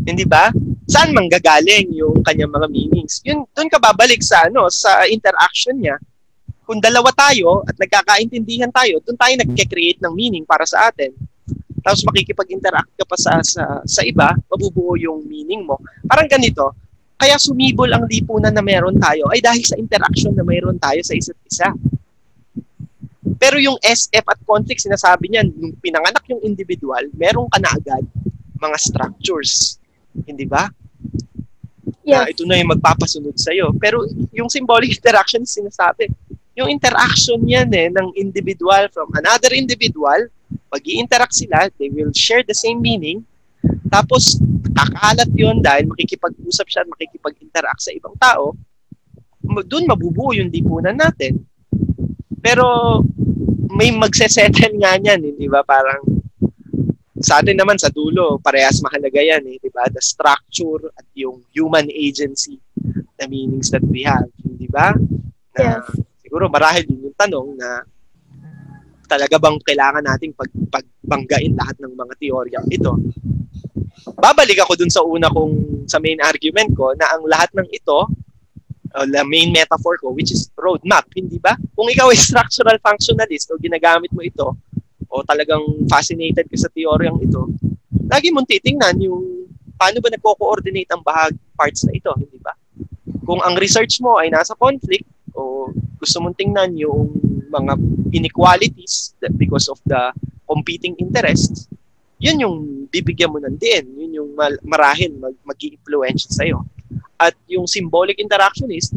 hindi 0.07 0.27
ba? 0.27 0.51
Saan 0.91 1.15
manggagaling 1.15 1.91
yung 1.95 2.19
kanyang 2.19 2.51
mga 2.51 2.67
meanings? 2.67 3.23
Yun, 3.23 3.47
doon 3.55 3.71
ka 3.71 3.79
babalik 3.79 4.19
sa, 4.19 4.51
ano, 4.51 4.67
sa 4.67 5.07
interaction 5.07 5.79
niya 5.79 5.95
kung 6.71 6.79
dalawa 6.79 7.11
tayo 7.11 7.67
at 7.67 7.75
nagkakaintindihan 7.75 8.71
tayo, 8.71 9.03
doon 9.03 9.19
tayo 9.19 9.33
nagke-create 9.43 9.99
ng 9.99 10.13
meaning 10.15 10.47
para 10.47 10.63
sa 10.63 10.87
atin. 10.87 11.11
Tapos 11.81 12.05
makikipag-interact 12.07 12.93
ka 12.95 13.05
pa 13.05 13.17
sa, 13.17 13.41
sa, 13.41 13.81
sa 13.83 14.01
iba, 14.05 14.33
mabubuo 14.49 14.95
yung 14.97 15.25
meaning 15.25 15.65
mo. 15.65 15.81
Parang 16.05 16.29
ganito, 16.29 16.77
kaya 17.21 17.37
sumibol 17.37 17.89
ang 17.89 18.09
lipunan 18.09 18.49
na 18.49 18.65
meron 18.65 18.97
tayo 18.97 19.29
ay 19.29 19.41
dahil 19.41 19.61
sa 19.61 19.77
interaction 19.77 20.33
na 20.33 20.41
mayroon 20.41 20.77
tayo 20.81 21.01
sa 21.05 21.13
isa't 21.13 21.37
isa. 21.45 21.69
Pero 23.37 23.57
yung 23.57 23.77
SF 23.81 24.25
at 24.25 24.41
conflict, 24.45 24.81
sinasabi 24.85 25.29
niya, 25.29 25.45
nung 25.45 25.73
pinanganak 25.81 26.21
yung 26.29 26.41
individual, 26.45 27.01
meron 27.17 27.49
ka 27.49 27.57
na 27.57 27.73
agad 27.73 28.05
mga 28.61 28.77
structures. 28.77 29.81
Hindi 30.13 30.45
ba? 30.45 30.69
Yes. 32.05 32.13
Na 32.13 32.29
ito 32.29 32.43
na 32.45 32.61
yung 32.61 32.77
magpapasunod 32.77 33.33
sa'yo. 33.33 33.73
Pero 33.81 34.05
yung 34.33 34.49
symbolic 34.49 34.93
interaction, 35.01 35.41
sinasabi, 35.45 36.09
yung 36.53 36.69
interaction 36.69 37.41
yan 37.45 37.69
eh, 37.73 37.89
ng 37.89 38.13
individual 38.13 38.85
from 38.93 39.09
another 39.17 39.49
individual, 39.57 40.29
pag 40.71 40.83
interact 40.87 41.35
sila, 41.35 41.67
they 41.77 41.91
will 41.91 42.11
share 42.15 42.43
the 42.43 42.55
same 42.55 42.79
meaning, 42.79 43.23
tapos 43.91 44.39
kakalat 44.71 45.29
yon 45.35 45.59
dahil 45.59 45.87
makikipag-usap 45.91 46.65
siya 46.67 46.81
at 46.85 46.89
makikipag-interact 46.89 47.81
sa 47.83 47.91
ibang 47.91 48.15
tao, 48.17 48.55
doon 49.41 49.89
mabubuo 49.89 50.31
yung 50.31 50.49
lipunan 50.49 50.95
natin. 50.95 51.43
Pero 52.41 52.99
may 53.71 53.91
magsesettle 53.91 54.79
nga 54.79 54.95
niyan, 54.97 55.21
eh, 55.37 55.49
ba? 55.51 55.61
Parang 55.61 56.01
sa 57.21 57.43
atin 57.43 57.53
naman 57.53 57.77
sa 57.77 57.93
dulo, 57.93 58.41
parehas 58.41 58.81
mahalaga 58.81 59.21
yan, 59.21 59.45
eh, 59.45 59.57
di 59.61 59.69
ba? 59.69 59.85
The 59.91 60.01
structure 60.01 60.89
at 60.97 61.05
yung 61.13 61.45
human 61.53 61.91
agency, 61.91 62.57
the 63.19 63.27
meanings 63.29 63.69
that 63.69 63.85
we 63.85 64.01
have, 64.07 64.31
di 64.41 64.65
ba? 64.71 64.95
Na, 65.53 65.83
yes 65.83 66.09
siguro 66.31 66.47
marahil 66.47 66.87
din 66.87 67.11
yung 67.11 67.17
tanong 67.19 67.59
na 67.59 67.83
talaga 69.11 69.35
bang 69.35 69.59
kailangan 69.59 70.03
nating 70.07 70.31
pag, 70.31 70.47
pagbanggain 70.71 71.51
lahat 71.59 71.75
ng 71.83 71.91
mga 71.91 72.13
teoryang 72.15 72.67
ito. 72.71 72.95
Babalik 74.15 74.63
ako 74.63 74.79
dun 74.79 74.91
sa 74.91 75.03
una 75.03 75.27
kong 75.27 75.83
sa 75.91 75.99
main 75.99 76.23
argument 76.23 76.71
ko 76.71 76.95
na 76.95 77.11
ang 77.11 77.27
lahat 77.27 77.51
ng 77.51 77.67
ito 77.75 78.07
uh, 78.95 79.07
the 79.07 79.23
main 79.27 79.51
metaphor 79.51 79.99
ko 79.99 80.15
which 80.15 80.31
is 80.31 80.47
roadmap, 80.55 81.03
hindi 81.11 81.39
ba? 81.43 81.59
Kung 81.75 81.91
ikaw 81.91 82.07
ay 82.07 82.19
structural 82.31 82.79
functionalist 82.79 83.51
o 83.51 83.59
ginagamit 83.59 84.15
mo 84.15 84.23
ito 84.23 84.55
o 85.11 85.23
talagang 85.27 85.63
fascinated 85.91 86.47
ka 86.47 86.55
sa 86.55 86.71
teoryang 86.71 87.19
ito, 87.19 87.51
lagi 88.07 88.31
mong 88.31 88.47
titingnan 88.47 88.95
yung 89.03 89.51
paano 89.75 89.99
ba 89.99 90.07
nagko-coordinate 90.07 90.87
ang 90.93 91.03
bahag 91.03 91.33
parts 91.57 91.83
na 91.83 91.91
ito, 91.91 92.13
hindi 92.15 92.39
ba? 92.39 92.55
Kung 93.27 93.43
ang 93.43 93.59
research 93.59 93.99
mo 93.99 94.21
ay 94.21 94.31
nasa 94.31 94.55
conflict, 94.55 95.03
o 95.35 95.73
gusto 95.99 96.21
mong 96.21 96.37
tingnan 96.37 96.77
yung 96.77 97.11
mga 97.51 97.75
inequalities 98.15 99.13
that 99.19 99.35
because 99.35 99.67
of 99.67 99.77
the 99.83 100.15
competing 100.47 100.95
interests, 100.97 101.67
yun 102.21 102.39
yung 102.39 102.55
bibigyan 102.87 103.33
mo 103.33 103.41
ng 103.41 103.57
din. 103.57 103.83
Yun 103.97 104.11
yung 104.23 104.29
marahil 104.63 105.11
mag, 105.17 105.35
mag-i-influence 105.43 106.31
sa'yo. 106.31 106.63
At 107.19 107.35
yung 107.49 107.65
symbolic 107.65 108.21
interaction 108.21 108.69
is, 108.71 108.93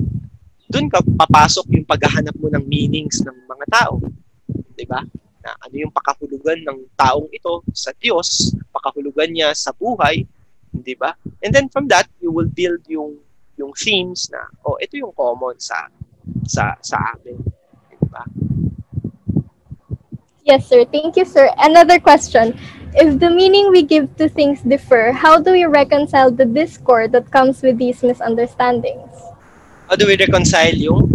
dun 0.69 0.89
ka 0.91 1.01
papasok 1.01 1.71
yung 1.73 1.87
paghahanap 1.89 2.37
mo 2.37 2.53
ng 2.53 2.65
meanings 2.67 3.25
ng 3.25 3.37
mga 3.49 3.65
tao. 3.71 4.03
Di 4.75 4.85
ba? 4.85 5.01
Na 5.41 5.51
ano 5.61 5.75
yung 5.75 5.93
pakahulugan 5.93 6.65
ng 6.67 6.79
taong 6.99 7.29
ito 7.33 7.65
sa 7.73 7.95
Diyos, 7.97 8.53
pakahulugan 8.75 9.31
niya 9.33 9.55
sa 9.55 9.71
buhay, 9.73 10.27
di 10.75 10.95
ba? 10.99 11.15
And 11.41 11.55
then 11.55 11.71
from 11.71 11.87
that, 11.89 12.11
you 12.19 12.35
will 12.35 12.49
build 12.49 12.83
yung 12.91 13.23
yung 13.55 13.71
themes 13.79 14.27
na, 14.35 14.51
oh, 14.67 14.75
ito 14.83 14.99
yung 14.99 15.15
common 15.15 15.55
sa 15.63 15.87
sa 16.43 16.75
sa 16.83 16.99
amin. 17.15 17.39
Diba? 18.15 18.25
Yes, 20.45 20.69
sir. 20.69 20.85
Thank 20.85 21.17
you, 21.17 21.25
sir. 21.25 21.51
Another 21.59 21.99
question. 21.99 22.59
If 22.95 23.19
the 23.19 23.31
meaning 23.31 23.71
we 23.71 23.83
give 23.83 24.15
to 24.17 24.29
things 24.29 24.63
differ, 24.63 25.11
how 25.11 25.41
do 25.41 25.51
we 25.51 25.65
reconcile 25.65 26.31
the 26.31 26.45
discord 26.45 27.11
that 27.13 27.31
comes 27.31 27.63
with 27.63 27.79
these 27.79 28.03
misunderstandings? 28.03 29.11
How 29.89 29.97
do 29.97 30.07
we 30.07 30.17
reconcile 30.17 30.75
yung? 30.75 31.11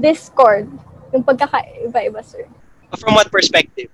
Discord. 0.00 0.66
Yung 1.12 1.22
pagkakaiba-iba, 1.22 2.24
sir. 2.24 2.48
From 2.98 3.14
what 3.14 3.30
perspective? 3.30 3.92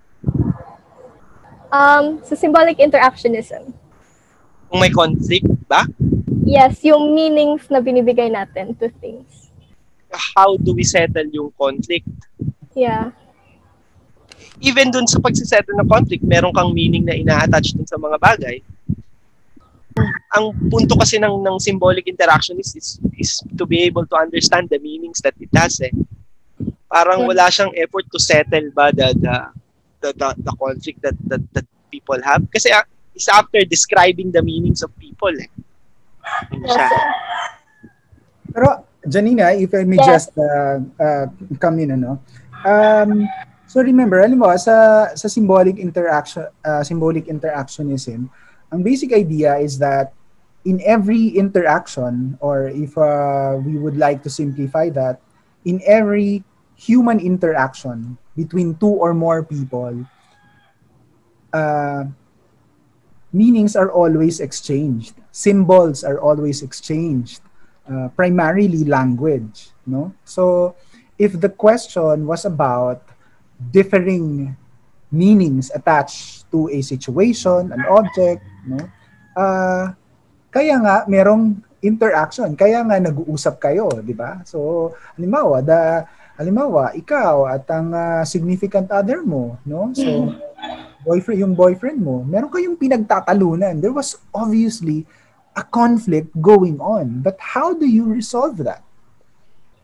Um, 1.69 2.23
sa 2.25 2.39
symbolic 2.39 2.79
interactionism. 2.79 3.75
Kung 4.71 4.81
may 4.81 4.89
conflict 4.89 5.51
ba? 5.69 5.85
Yes, 6.47 6.81
yung 6.87 7.13
meanings 7.13 7.69
na 7.69 7.83
binibigay 7.83 8.31
natin 8.33 8.79
to 8.79 8.89
things 9.03 9.46
how 10.17 10.57
do 10.57 10.73
we 10.73 10.83
settle 10.83 11.29
yung 11.31 11.53
conflict. 11.55 12.09
Yeah. 12.75 13.13
Even 14.61 14.89
dun 14.89 15.07
sa 15.07 15.21
pagsisettle 15.21 15.77
ng 15.77 15.89
conflict, 15.89 16.25
meron 16.25 16.53
kang 16.53 16.73
meaning 16.73 17.05
na 17.05 17.17
ina-attach 17.17 17.77
dun 17.77 17.89
sa 17.89 18.01
mga 18.01 18.17
bagay. 18.17 18.57
Ang 20.37 20.53
punto 20.69 20.97
kasi 20.97 21.17
ng, 21.17 21.41
ng 21.41 21.57
symbolic 21.57 22.05
interaction 22.05 22.61
is, 22.61 22.77
is, 22.77 22.89
is 23.17 23.31
to 23.57 23.65
be 23.65 23.85
able 23.85 24.05
to 24.05 24.17
understand 24.17 24.69
the 24.69 24.81
meanings 24.81 25.21
that 25.25 25.37
it 25.41 25.49
has 25.57 25.81
eh. 25.81 25.93
Parang 26.89 27.25
wala 27.25 27.49
siyang 27.49 27.73
effort 27.77 28.05
to 28.13 28.21
settle 28.21 28.69
ba 28.73 28.93
the, 28.93 29.13
the, 29.17 29.37
the, 30.01 30.11
the, 30.13 30.29
the 30.45 30.55
conflict 30.57 31.01
that, 31.01 31.17
that, 31.25 31.41
that 31.53 31.65
people 31.89 32.21
have. 32.21 32.45
Kasi 32.53 32.73
uh, 32.73 32.85
is 33.17 33.29
after 33.33 33.65
describing 33.65 34.29
the 34.31 34.45
meanings 34.45 34.85
of 34.85 34.93
people 35.01 35.33
eh. 35.33 35.49
Siya. 36.53 36.89
Pero 38.53 38.85
Janina, 39.09 39.55
if 39.55 39.73
I 39.75 39.85
may 39.85 39.97
yes. 39.97 40.07
just 40.07 40.31
uh, 40.39 40.79
uh, 40.99 41.27
come 41.59 41.79
in, 41.79 41.95
ano? 41.95 42.21
Um, 42.67 43.29
so 43.67 43.81
remember, 43.81 44.21
alam 44.21 44.39
mo, 44.39 44.51
sa, 44.57 45.09
sa 45.15 45.29
symbolic 45.29 45.79
interaction, 45.79 46.47
uh, 46.65 46.83
symbolic 46.83 47.27
interactionism, 47.27 48.29
ang 48.73 48.83
basic 48.83 49.15
idea 49.15 49.57
is 49.57 49.79
that 49.79 50.13
in 50.67 50.83
every 50.83 51.31
interaction, 51.39 52.37
or 52.43 52.67
if 52.67 52.99
uh, 52.99 53.55
we 53.63 53.79
would 53.79 53.97
like 53.97 54.23
to 54.27 54.31
simplify 54.31 54.91
that, 54.91 55.23
in 55.65 55.79
every 55.87 56.43
human 56.75 57.23
interaction 57.23 58.19
between 58.37 58.75
two 58.75 58.91
or 58.91 59.15
more 59.15 59.43
people, 59.47 59.95
uh, 61.55 62.05
meanings 63.33 63.77
are 63.77 63.91
always 63.91 64.41
exchanged. 64.41 65.15
Symbols 65.31 66.03
are 66.03 66.19
always 66.19 66.63
exchanged 66.63 67.46
uh, 67.89 68.09
primarily 68.15 68.85
language. 68.85 69.71
no? 69.87 70.13
So, 70.27 70.75
if 71.17 71.39
the 71.39 71.49
question 71.49 72.27
was 72.27 72.45
about 72.45 73.01
differing 73.73 74.57
meanings 75.09 75.71
attached 75.73 76.45
to 76.51 76.69
a 76.69 76.83
situation, 76.83 77.73
an 77.73 77.83
object, 77.89 78.43
no? 78.67 78.81
Ah, 79.37 79.95
kaya 80.53 80.77
nga 80.81 81.05
merong 81.09 81.57
interaction, 81.81 82.53
kaya 82.59 82.83
nga 82.85 82.99
nag-uusap 83.01 83.61
kayo, 83.61 83.89
di 84.03 84.13
ba? 84.13 84.43
So, 84.45 84.93
halimbawa, 85.17 85.63
the 85.65 86.05
halimbawa, 86.37 86.93
ikaw 86.93 87.49
at 87.49 87.65
ang 87.73 87.95
ah, 87.95 88.25
significant 88.27 88.93
other 88.93 89.25
mo, 89.25 89.57
no? 89.65 89.95
So, 89.97 90.37
boyfriend, 91.07 91.39
yung 91.41 91.55
boyfriend 91.55 92.03
mo, 92.03 92.27
meron 92.27 92.51
kayong 92.51 92.77
pinagtatalunan. 92.77 93.79
There 93.79 93.95
was 93.95 94.19
obviously 94.35 95.07
a 95.57 95.65
conflict 95.65 96.29
going 96.37 96.77
on. 96.79 97.25
But 97.25 97.41
how 97.41 97.73
do 97.73 97.89
you 97.89 98.05
resolve 98.05 98.61
that? 98.69 98.85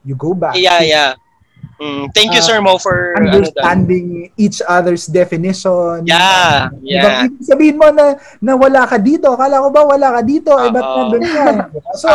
You 0.04 0.14
go 0.14 0.36
back 0.36 0.54
Yeah, 0.54 0.78
to 0.78 0.86
yeah. 0.86 1.12
Mm, 1.82 2.14
thank 2.14 2.30
you, 2.34 2.42
Uh, 2.42 2.46
Sir 2.46 2.58
Mo, 2.62 2.78
for 2.78 3.14
ano 3.18 3.26
understanding 3.38 4.30
each 4.38 4.62
other's 4.66 5.06
definition. 5.10 6.06
Yeah, 6.06 6.70
Ibang 6.78 6.84
yeah. 6.86 7.26
ibig 7.26 7.42
sabihin 7.42 7.76
mo 7.78 7.90
na, 7.90 8.18
na 8.38 8.54
wala 8.54 8.86
ka 8.86 8.98
dito. 8.98 9.34
Akala 9.34 9.62
ko 9.62 9.68
ba 9.70 9.82
wala 9.86 10.08
ka 10.14 10.20
dito? 10.22 10.50
Eh, 10.58 10.70
ba't 10.70 10.86
nandun 10.86 11.24
ka? 11.26 11.44
Diba? 11.74 11.90
So, 11.98 12.06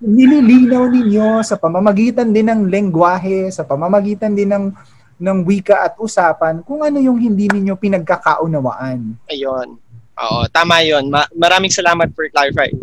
nililinaw 0.00 0.84
ninyo 0.92 1.40
sa 1.40 1.56
pamamagitan 1.56 2.32
din 2.32 2.48
ng 2.52 2.68
lengguwahe, 2.68 3.48
sa 3.48 3.64
pamamagitan 3.64 4.36
din 4.36 4.52
ng 4.52 4.66
ng 5.14 5.38
wika 5.46 5.86
at 5.86 5.94
usapan 5.96 6.60
kung 6.66 6.82
ano 6.82 6.98
yung 6.98 7.16
hindi 7.16 7.46
ninyo 7.46 7.78
pinagkakaunawaan. 7.78 9.14
Ayun. 9.30 9.78
Oo, 10.14 10.46
tama 10.50 10.82
'yon. 10.84 11.10
Ma- 11.10 11.30
maraming 11.34 11.72
salamat 11.72 12.14
for 12.14 12.28
clarifying, 12.30 12.78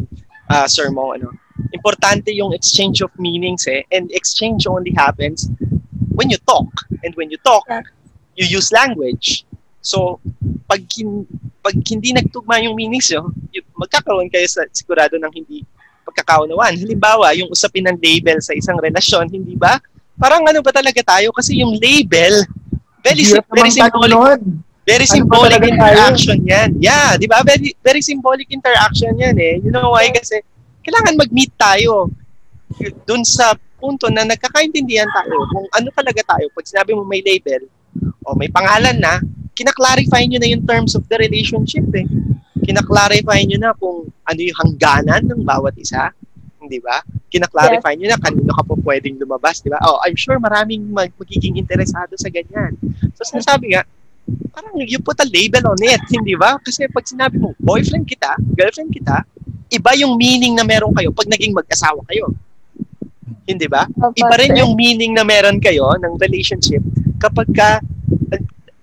uh, 0.52 0.68
Sir 0.68 0.92
Mo. 0.92 1.16
Ano. 1.16 1.32
Importante 1.72 2.34
yung 2.34 2.52
exchange 2.52 3.00
of 3.06 3.12
meanings 3.16 3.64
eh. 3.70 3.86
And 3.94 4.12
exchange 4.12 4.68
only 4.68 4.92
happens 4.98 5.48
when 6.12 6.28
you 6.28 6.40
talk. 6.44 6.68
And 7.06 7.16
when 7.16 7.32
you 7.32 7.40
talk, 7.40 7.64
Yeah. 7.70 7.86
you 8.36 8.60
use 8.60 8.74
language. 8.76 9.48
So, 9.82 10.20
pag, 10.70 10.86
hin- 10.94 11.26
pag 11.64 11.74
hindi 11.74 12.14
nagtugma 12.14 12.62
yung 12.62 12.78
meanings 12.78 13.10
nyo, 13.10 13.34
y- 13.50 13.66
magkakaroon 13.74 14.30
kayo 14.30 14.46
sa 14.46 14.62
sigurado 14.70 15.18
ng 15.18 15.32
hindi 15.34 15.66
pagkakaunawaan. 16.06 16.78
Halimbawa, 16.78 17.34
yung 17.34 17.50
usapin 17.50 17.88
ng 17.90 17.98
label 17.98 18.38
sa 18.42 18.54
isang 18.54 18.78
relasyon, 18.78 19.30
hindi 19.32 19.56
ba? 19.56 19.80
Parang 20.18 20.46
ano 20.46 20.62
ba 20.62 20.70
talaga 20.70 21.02
tayo? 21.02 21.34
Kasi 21.34 21.62
yung 21.62 21.78
label, 21.82 22.46
very, 23.02 23.26
sim- 23.26 23.42
very 23.50 23.74
symbolic. 23.74 24.42
Very 24.92 25.08
Ano 25.08 25.16
symbolic 25.16 25.56
tayo? 25.56 25.72
interaction 25.72 26.38
yan. 26.44 26.70
Yeah, 26.84 27.16
di 27.16 27.24
ba? 27.24 27.40
Very, 27.48 27.72
very 27.80 28.04
symbolic 28.04 28.52
interaction 28.52 29.16
yan 29.16 29.40
eh. 29.40 29.56
You 29.64 29.72
know 29.72 29.96
why? 29.96 30.12
Kasi 30.12 30.44
kailangan 30.84 31.16
mag-meet 31.16 31.56
tayo 31.56 32.12
dun 33.08 33.24
sa 33.24 33.56
punto 33.80 34.12
na 34.12 34.28
nagkakaintindihan 34.28 35.08
tayo 35.08 35.48
kung 35.48 35.66
ano 35.72 35.88
talaga 35.96 36.36
tayo. 36.36 36.52
Pag 36.52 36.68
sinabi 36.68 36.92
mo 36.92 37.08
may 37.08 37.24
label 37.24 37.72
o 38.28 38.36
may 38.36 38.52
pangalan 38.52 39.00
na, 39.00 39.24
kinaklarify 39.56 40.28
nyo 40.28 40.38
na 40.44 40.50
yung 40.52 40.64
terms 40.68 40.92
of 40.92 41.08
the 41.08 41.16
relationship 41.16 41.88
eh. 41.96 42.06
Kinaklarify 42.62 43.48
nyo 43.48 43.58
na 43.58 43.72
kung 43.74 44.12
ano 44.28 44.40
yung 44.40 44.58
hangganan 44.60 45.24
ng 45.24 45.42
bawat 45.42 45.74
isa. 45.80 46.12
Hindi 46.62 46.78
ba? 46.78 47.00
Kinaklarify 47.32 47.96
nyo 47.96 48.12
na 48.12 48.20
kanino 48.20 48.52
ka 48.54 48.62
po 48.62 48.76
pwedeng 48.84 49.18
lumabas. 49.18 49.64
Di 49.64 49.72
ba? 49.72 49.80
Oh, 49.82 50.04
I'm 50.04 50.20
sure 50.20 50.38
maraming 50.38 50.92
mag- 50.92 51.16
magiging 51.16 51.58
interesado 51.58 52.14
sa 52.20 52.28
ganyan. 52.28 52.76
So 53.18 53.26
sinasabi 53.26 53.74
nga, 53.74 53.82
parang 54.52 54.74
you 54.84 55.00
put 55.00 55.18
a 55.20 55.28
label 55.28 55.72
on 55.72 55.80
it, 55.82 56.02
hindi 56.16 56.36
ba? 56.36 56.58
Kasi 56.60 56.88
pag 56.92 57.06
sinabi 57.08 57.40
mo, 57.40 57.56
boyfriend 57.60 58.06
kita, 58.06 58.36
girlfriend 58.56 58.92
kita, 58.92 59.24
iba 59.72 59.92
yung 59.96 60.20
meaning 60.20 60.54
na 60.58 60.68
meron 60.68 60.92
kayo 60.92 61.16
pag 61.16 61.28
naging 61.32 61.56
mag-asawa 61.56 62.04
kayo. 62.12 62.32
Hindi 63.48 63.68
ba? 63.68 63.88
Iba 64.16 64.36
rin 64.38 64.60
yung 64.60 64.78
meaning 64.78 65.16
na 65.18 65.26
meron 65.26 65.58
kayo 65.58 65.92
ng 65.98 66.16
relationship 66.20 66.84
kapag 67.20 67.48
ka 67.52 67.70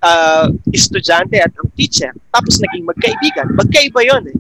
uh, 0.03 0.47
estudyante 0.71 1.39
at 1.39 1.53
ang 1.55 1.71
teacher, 1.75 2.13
tapos 2.31 2.59
naging 2.63 2.87
magkaibigan. 2.87 3.47
Magkaiba 3.55 4.01
yon 4.07 4.23
eh. 4.31 4.39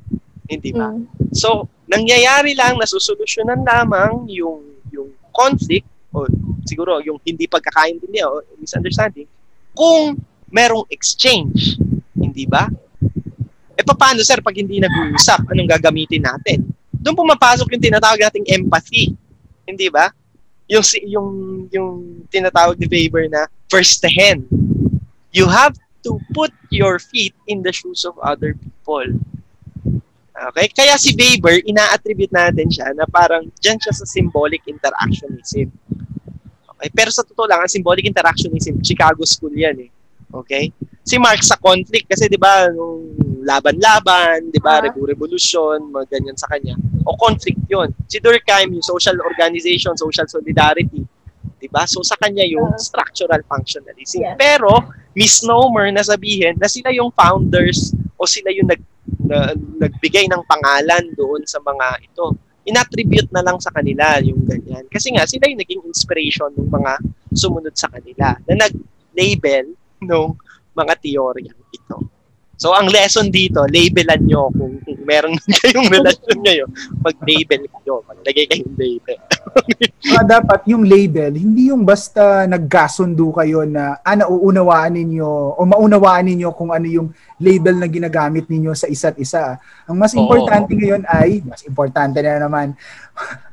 Hindi 0.48 0.70
ba? 0.72 0.94
Mm. 0.94 1.04
So, 1.36 1.68
nangyayari 1.90 2.56
lang, 2.56 2.80
nasusolusyonan 2.80 3.64
lamang 3.64 4.28
yung 4.32 4.64
yung 4.92 5.12
conflict 5.32 5.86
o 6.12 6.24
siguro 6.64 7.00
yung 7.04 7.20
hindi 7.24 7.44
pagkakaintindihan 7.44 8.32
o 8.32 8.40
misunderstanding 8.56 9.28
kung 9.76 10.18
merong 10.49 10.84
exchange. 10.88 11.76
Hindi 12.16 12.44
ba? 12.49 12.68
E 13.78 13.80
paano 13.86 14.20
sir 14.26 14.42
pag 14.42 14.59
hindi 14.59 14.82
nag-uusap, 14.82 15.55
anong 15.55 15.70
gagamitin 15.70 16.26
natin? 16.26 16.66
Doon 16.90 17.14
pumapasok 17.14 17.70
yung 17.72 17.84
tinatawag 17.84 18.18
nating 18.18 18.46
empathy. 18.51 19.14
Hindi 19.62 19.86
ba? 19.86 20.11
Yung 20.66 20.82
yung 21.07 21.28
yung 21.70 21.90
tinatawag 22.28 22.74
ni 22.76 22.90
Faber 22.90 23.30
na 23.30 23.46
first 23.70 24.03
hand. 24.03 24.51
You 25.30 25.46
have 25.46 25.78
to 26.03 26.18
put 26.34 26.51
your 26.72 26.99
feet 26.99 27.36
in 27.46 27.62
the 27.62 27.70
shoes 27.70 28.03
of 28.03 28.18
other 28.18 28.57
people. 28.57 29.07
Okay? 30.38 30.70
Kaya 30.70 30.94
si 30.96 31.14
Weber, 31.18 31.59
ina-attribute 31.66 32.30
natin 32.30 32.70
siya 32.70 32.94
na 32.94 33.05
parang 33.11 33.51
dyan 33.59 33.78
siya 33.78 33.92
sa 33.94 34.07
symbolic 34.07 34.62
interactionism. 34.70 35.68
Okay? 36.74 36.88
Pero 36.94 37.11
sa 37.11 37.26
totoo 37.26 37.51
lang, 37.51 37.61
ang 37.61 37.70
symbolic 37.70 38.07
interactionism, 38.07 38.78
Chicago 38.80 39.26
School 39.26 39.53
yan 39.53 39.76
eh. 39.82 39.90
Okay? 40.33 40.70
Si 41.03 41.16
Marx 41.16 41.49
sa 41.49 41.57
conflict 41.57 42.05
kasi 42.09 42.29
'di 42.29 42.37
ba 42.37 42.68
nung 42.68 43.16
laban-laban, 43.43 44.53
'di 44.53 44.61
ba, 44.61 44.85
Ah. 44.85 44.93
revolution, 44.93 45.81
mga 45.89 46.07
ganyan 46.12 46.37
sa 46.37 46.45
kanya. 46.53 46.76
O 47.09 47.16
conflict 47.16 47.64
'yon. 47.66 47.89
Si 48.05 48.20
Durkheim 48.20 48.76
yung 48.76 48.85
social 48.85 49.16
organization, 49.24 49.97
social 49.97 50.29
solidarity, 50.29 51.01
'di 51.57 51.68
ba? 51.72 51.89
So 51.89 52.05
sa 52.05 52.20
kanya 52.20 52.45
yung 52.45 52.76
Ah. 52.76 52.81
structural 52.81 53.41
functionalism. 53.49 54.20
Yes. 54.20 54.37
Pero 54.37 54.85
misnomer 55.16 55.89
na 55.91 56.05
sabihin 56.05 56.61
na 56.61 56.68
sila 56.68 56.93
yung 56.93 57.09
founders 57.16 57.97
o 58.20 58.29
sila 58.29 58.53
yung 58.53 58.68
nag 58.68 58.83
na, 59.24 59.57
nagbigay 59.81 60.29
ng 60.29 60.45
pangalan 60.45 61.05
doon 61.16 61.41
sa 61.49 61.57
mga 61.64 62.05
ito. 62.05 62.37
Inattribute 62.68 63.33
na 63.33 63.41
lang 63.41 63.57
sa 63.57 63.72
kanila 63.72 64.20
yung 64.20 64.45
ganyan. 64.45 64.85
Kasi 64.93 65.09
nga, 65.16 65.24
sila 65.24 65.49
yung 65.49 65.57
naging 65.57 65.81
inspiration 65.89 66.53
ng 66.53 66.68
mga 66.68 67.01
sumunod 67.33 67.72
sa 67.72 67.89
kanila 67.89 68.37
na 68.45 68.68
nag-label 68.68 69.72
nung 70.03 70.38
mga 70.74 70.94
teoryang 71.03 71.59
ito. 71.74 71.99
So, 72.59 72.74
ang 72.74 72.90
lesson 72.90 73.30
dito, 73.30 73.62
labelan 73.70 74.26
nyo 74.26 74.51
kung, 74.51 74.82
kung 74.82 74.99
meron 75.07 75.38
kayong 75.62 75.86
relasyon 75.94 76.38
ngayon, 76.42 76.70
mag-label 77.07 77.62
kayo, 77.70 78.03
maglagay 78.03 78.44
kayong 78.51 78.74
label. 78.74 79.18
Kaya 80.03 80.22
dapat 80.42 80.66
yung 80.66 80.82
label, 80.82 81.38
hindi 81.38 81.70
yung 81.70 81.86
basta 81.86 82.51
nagkasundo 82.51 83.30
kayo 83.30 83.62
na 83.62 84.03
ah, 84.03 84.18
nauunawaan 84.18 84.90
ninyo 84.90 85.55
o 85.55 85.61
maunawaan 85.62 86.34
ninyo 86.34 86.51
kung 86.51 86.74
ano 86.74 86.90
yung 86.90 87.14
label 87.38 87.78
na 87.78 87.86
ginagamit 87.86 88.51
ninyo 88.51 88.74
sa 88.74 88.90
isa't 88.90 89.14
isa. 89.22 89.55
Ang 89.86 89.94
mas 89.94 90.18
Oo. 90.18 90.26
importante 90.26 90.74
ngayon 90.74 91.07
ay, 91.07 91.46
mas 91.46 91.62
importante 91.62 92.18
na 92.26 92.42
naman, 92.42 92.74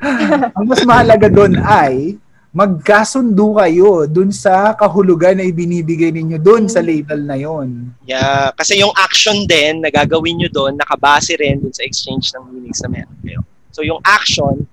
ang 0.58 0.66
mas 0.66 0.82
mahalaga 0.82 1.30
doon 1.30 1.62
ay 1.62 2.18
magkasundo 2.56 3.60
kayo 3.60 4.08
dun 4.08 4.32
sa 4.32 4.72
kahulugan 4.80 5.36
na 5.36 5.44
ibinibigay 5.44 6.08
ninyo 6.16 6.40
dun 6.40 6.72
sa 6.72 6.80
label 6.80 7.20
na 7.28 7.36
yon. 7.36 7.92
Yeah, 8.08 8.56
kasi 8.56 8.80
yung 8.80 8.96
action 8.96 9.44
din 9.44 9.84
na 9.84 9.92
gagawin 9.92 10.40
nyo 10.40 10.48
doon, 10.48 10.80
nakabase 10.80 11.36
rin 11.36 11.60
dun 11.60 11.76
sa 11.76 11.84
exchange 11.84 12.32
ng 12.32 12.56
meanings 12.56 12.80
na 12.80 12.88
meron 12.88 13.18
kayo. 13.20 13.44
So 13.76 13.84
yung 13.84 14.00
action, 14.08 14.64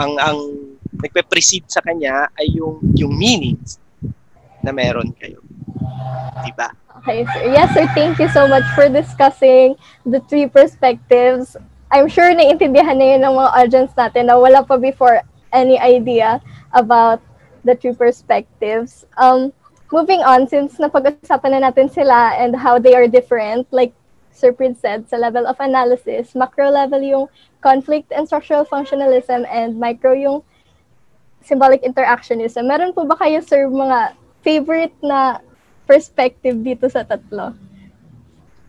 ang 0.00 0.16
ang 0.16 0.38
nagpe-precede 0.88 1.68
sa 1.68 1.84
kanya 1.84 2.32
ay 2.32 2.48
yung 2.56 2.80
yung 2.96 3.12
meanings 3.12 3.76
na 4.64 4.72
meron 4.72 5.12
kayo. 5.20 5.44
Diba? 6.48 6.72
Okay, 7.04 7.28
sir. 7.28 7.44
Yes, 7.52 7.68
sir. 7.76 7.84
Thank 7.92 8.16
you 8.24 8.32
so 8.32 8.48
much 8.48 8.64
for 8.72 8.88
discussing 8.88 9.76
the 10.08 10.24
three 10.32 10.48
perspectives. 10.48 11.60
I'm 11.92 12.08
sure 12.08 12.32
naiintindihan 12.32 12.96
na 12.96 13.06
yun 13.12 13.20
ng 13.20 13.36
mga 13.36 13.50
audience 13.52 13.92
natin 13.92 14.32
na 14.32 14.40
wala 14.40 14.64
pa 14.64 14.80
before 14.80 15.20
any 15.52 15.76
idea 15.80 16.40
about 16.78 17.18
the 17.66 17.74
three 17.74 17.94
perspectives. 17.94 19.04
Um, 19.18 19.50
moving 19.90 20.22
on, 20.22 20.46
since 20.46 20.78
napag-usapan 20.78 21.58
na 21.58 21.70
natin 21.70 21.90
sila 21.90 22.38
and 22.38 22.54
how 22.54 22.78
they 22.78 22.94
are 22.94 23.10
different, 23.10 23.66
like 23.74 23.90
Sir 24.30 24.54
Prince 24.54 24.78
said, 24.78 25.10
sa 25.10 25.18
level 25.18 25.50
of 25.50 25.58
analysis, 25.58 26.38
macro 26.38 26.70
level 26.70 27.02
yung 27.02 27.26
conflict 27.58 28.14
and 28.14 28.30
structural 28.30 28.62
functionalism 28.62 29.42
and 29.50 29.74
micro 29.74 30.14
yung 30.14 30.46
symbolic 31.42 31.82
interactionism. 31.82 32.70
Meron 32.70 32.94
po 32.94 33.02
ba 33.02 33.18
kayo, 33.18 33.42
sir, 33.42 33.66
mga 33.66 34.14
favorite 34.46 34.94
na 35.02 35.42
perspective 35.88 36.54
dito 36.62 36.86
sa 36.86 37.02
tatlo? 37.02 37.56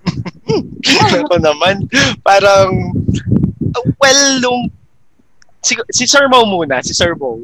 Ako 1.22 1.38
naman, 1.38 1.86
parang, 2.26 2.95
well, 4.01 4.22
nung, 4.41 4.74
si, 5.60 5.74
si 5.91 6.03
Sir 6.07 6.28
Mo 6.28 6.43
muna, 6.45 6.80
si 6.82 6.93
Sir 6.93 7.16
Mo. 7.16 7.39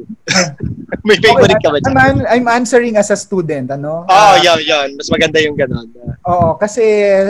May 1.06 1.18
favorite 1.18 1.58
ka 1.60 1.70
ba 1.70 1.78
I'm, 1.78 1.84
dyan? 1.84 1.96
an- 1.96 2.28
I'm 2.28 2.48
answering 2.48 2.94
as 2.96 3.10
a 3.10 3.18
student, 3.18 3.70
ano? 3.70 4.02
Oh, 4.04 4.10
Ah, 4.10 4.36
yan, 4.38 4.58
yan. 4.62 4.88
Mas 4.96 5.10
maganda 5.10 5.38
yung 5.38 5.54
ganon. 5.54 5.86
Oo, 6.26 6.58
kasi 6.58 6.82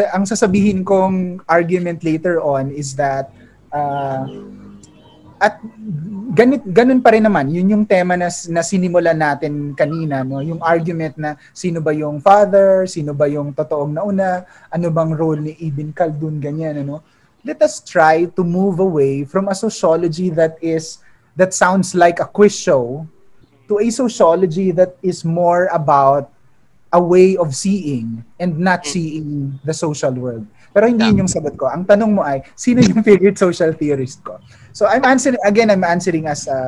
ang 0.09 0.25
sasabihin 0.25 0.81
kong 0.81 1.45
argument 1.45 2.01
later 2.01 2.41
on 2.41 2.73
is 2.73 2.97
that 2.97 3.29
uh, 3.73 4.25
at 5.37 5.61
ganit 6.33 6.65
ganun 6.65 7.05
pa 7.05 7.13
rin 7.13 7.21
naman 7.21 7.53
yun 7.53 7.69
yung 7.69 7.85
tema 7.85 8.17
na, 8.17 8.33
na 8.49 8.65
sinimulan 8.65 9.13
natin 9.13 9.77
kanina 9.77 10.25
no 10.25 10.41
yung 10.41 10.65
argument 10.65 11.13
na 11.21 11.37
sino 11.53 11.85
ba 11.85 11.93
yung 11.93 12.25
father 12.25 12.89
sino 12.89 13.13
ba 13.13 13.29
yung 13.29 13.53
totoong 13.53 13.93
nauna 13.93 14.49
ano 14.73 14.87
bang 14.89 15.13
role 15.13 15.45
ni 15.45 15.53
Ibn 15.61 15.93
Khaldun 15.93 16.41
ganyan 16.41 16.81
ano 16.81 17.05
let 17.47 17.63
us 17.63 17.79
try 17.79 18.27
to 18.35 18.43
move 18.43 18.83
away 18.83 19.23
from 19.23 19.47
a 19.47 19.55
sociology 19.55 20.29
that 20.35 20.59
is 20.59 20.99
that 21.39 21.55
sounds 21.55 21.95
like 21.95 22.19
a 22.19 22.27
quiz 22.27 22.51
show 22.51 23.07
to 23.71 23.79
a 23.79 23.89
sociology 23.91 24.75
that 24.75 24.99
is 25.03 25.23
more 25.23 25.71
about 25.71 26.35
a 26.93 26.99
way 26.99 27.39
of 27.39 27.55
seeing 27.55 28.25
and 28.43 28.59
not 28.59 28.83
seeing 28.83 29.55
the 29.63 29.75
social 29.75 30.11
world 30.11 30.47
pero 30.77 30.93
hindi 30.93 31.09
yun 31.09 31.25
yung 31.25 31.33
sagot 31.33 31.57
ko. 31.57 31.73
Ang 31.73 31.89
tanong 31.89 32.13
mo 32.13 32.21
ay, 32.21 32.45
sino 32.53 32.85
yung 32.85 33.01
favorite 33.09 33.41
social 33.41 33.73
theorist 33.73 34.21
ko? 34.21 34.37
So 34.77 34.85
I'm 34.85 35.09
answering, 35.09 35.41
again, 35.41 35.73
I'm 35.73 35.81
answering 35.81 36.29
as 36.29 36.45
a, 36.53 36.61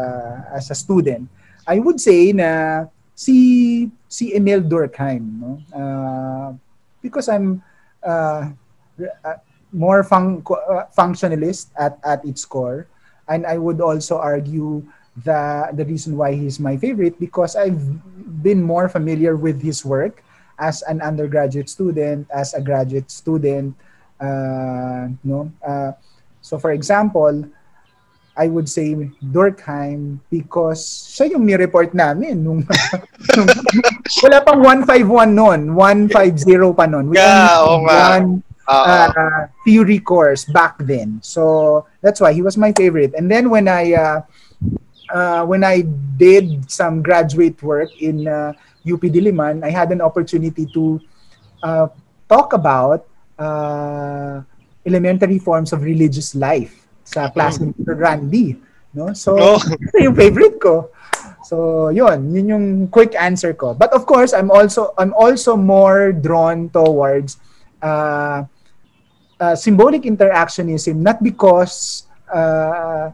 as 0.49 0.73
a 0.73 0.77
student. 0.81 1.29
I 1.69 1.77
would 1.77 2.01
say 2.01 2.33
na 2.33 2.89
si 3.13 3.93
si 4.09 4.33
Emil 4.33 4.65
Durkheim, 4.65 5.21
no? 5.37 5.61
Uh, 5.77 6.57
because 7.05 7.29
I'm 7.29 7.61
uh, 8.01 8.49
more 9.73 10.03
fun, 10.03 10.43
uh, 10.49 10.85
functionalist 10.97 11.71
at 11.79 11.99
at 12.05 12.25
its 12.25 12.45
core, 12.45 12.87
and 13.29 13.47
I 13.47 13.59
would 13.59 13.81
also 13.81 14.19
argue 14.19 14.83
the 15.25 15.71
the 15.75 15.85
reason 15.85 16.17
why 16.17 16.35
he's 16.35 16.61
my 16.61 16.77
favorite 16.77 17.19
because 17.19 17.57
I've 17.57 17.81
been 18.43 18.63
more 18.63 18.89
familiar 18.89 19.37
with 19.37 19.61
his 19.63 19.85
work 19.85 20.23
as 20.59 20.83
an 20.83 21.01
undergraduate 21.03 21.71
student, 21.71 22.27
as 22.35 22.55
a 22.55 22.61
graduate 22.61 23.11
student, 23.11 23.75
uh, 24.21 25.09
no. 25.23 25.51
Uh, 25.63 25.93
so 26.43 26.59
for 26.59 26.73
example, 26.73 27.47
I 28.39 28.47
would 28.47 28.71
say 28.71 28.95
Durkheim 29.19 30.23
because 30.31 31.11
siya 31.11 31.35
yung 31.35 31.47
ni-report 31.47 31.91
namin 31.91 32.47
nung, 32.47 32.63
nung 33.35 33.51
wala 34.23 34.39
pang 34.47 34.63
151 34.87 35.35
noon, 35.35 35.61
150 35.75 36.79
pa 36.79 36.87
noon. 36.87 37.11
We 37.11 37.19
Yeah, 37.19 37.67
one 37.67 38.47
Oo. 38.69 38.85
uh, 38.85 39.49
theory 39.65 39.99
course 39.99 40.45
back 40.45 40.77
then. 40.85 41.19
So 41.25 41.87
that's 42.05 42.21
why 42.21 42.33
he 42.37 42.43
was 42.43 42.61
my 42.61 42.73
favorite. 42.77 43.17
And 43.17 43.31
then 43.31 43.49
when 43.49 43.67
I 43.69 43.97
uh, 43.97 44.21
uh, 45.09 45.43
when 45.49 45.65
I 45.65 45.83
did 46.21 46.71
some 46.71 47.01
graduate 47.03 47.57
work 47.63 47.89
in 48.01 48.29
uh, 48.29 48.53
UP 48.85 49.01
Diliman, 49.01 49.65
I 49.65 49.71
had 49.71 49.91
an 49.93 50.01
opportunity 50.01 50.69
to 50.77 51.01
uh, 51.63 51.89
talk 52.29 52.53
about 52.53 53.09
uh, 53.39 54.43
elementary 54.85 55.39
forms 55.39 55.73
of 55.73 55.83
religious 55.83 56.35
life 56.35 56.87
sa 57.05 57.33
class 57.33 57.57
ni 57.61 57.73
Mr. 57.73 57.97
Randy. 57.97 58.57
No? 58.93 59.13
So, 59.13 59.37
Oh. 59.37 59.59
yung 59.97 60.17
favorite 60.17 60.61
ko. 60.61 60.93
So, 61.45 61.89
yun, 61.89 62.29
yun 62.37 62.47
yung 62.49 62.67
quick 62.93 63.17
answer 63.17 63.57
ko. 63.57 63.73
But 63.73 63.93
of 63.97 64.05
course, 64.05 64.37
I'm 64.37 64.53
also 64.53 64.93
I'm 65.01 65.17
also 65.17 65.57
more 65.57 66.13
drawn 66.13 66.69
towards 66.69 67.41
uh, 67.81 68.45
uh, 69.41 69.55
symbolic 69.55 70.03
interactionism 70.03 70.99
not 71.01 71.23
because 71.23 72.05
uh, 72.31 73.11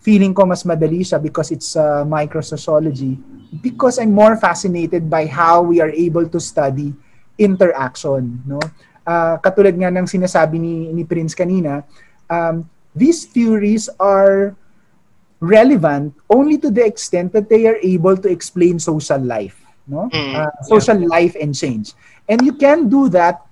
feeling 0.00 0.32
ko 0.32 0.46
mas 0.48 0.64
madali 0.64 1.04
siya 1.04 1.20
because 1.20 1.50
it's 1.50 1.76
uh, 1.76 2.04
microsociology 2.06 3.16
because 3.60 3.98
I'm 3.98 4.14
more 4.14 4.36
fascinated 4.36 5.08
by 5.10 5.26
how 5.26 5.60
we 5.62 5.80
are 5.80 5.92
able 5.92 6.28
to 6.28 6.38
study 6.40 6.94
interaction 7.38 8.42
no? 8.46 8.60
Uh, 9.04 9.40
katulad 9.40 9.74
nga 9.74 9.90
ng 9.90 10.06
sinasabi 10.06 10.60
ni 10.60 10.92
ni 10.92 11.02
Prince 11.04 11.34
kanina 11.34 11.82
um, 12.28 12.68
these 12.92 13.24
theories 13.24 13.88
are 13.98 14.54
relevant 15.40 16.12
only 16.28 16.60
to 16.60 16.68
the 16.68 16.84
extent 16.84 17.32
that 17.32 17.48
they 17.48 17.64
are 17.64 17.80
able 17.80 18.16
to 18.16 18.28
explain 18.28 18.78
social 18.78 19.20
life 19.20 19.56
no? 19.90 20.06
Mm, 20.12 20.32
Uh, 20.38 20.52
social 20.62 20.96
life 21.10 21.34
and 21.34 21.50
change. 21.50 21.92
And 22.30 22.46
you 22.46 22.54
can 22.54 22.86
do 22.86 23.10
that 23.10 23.42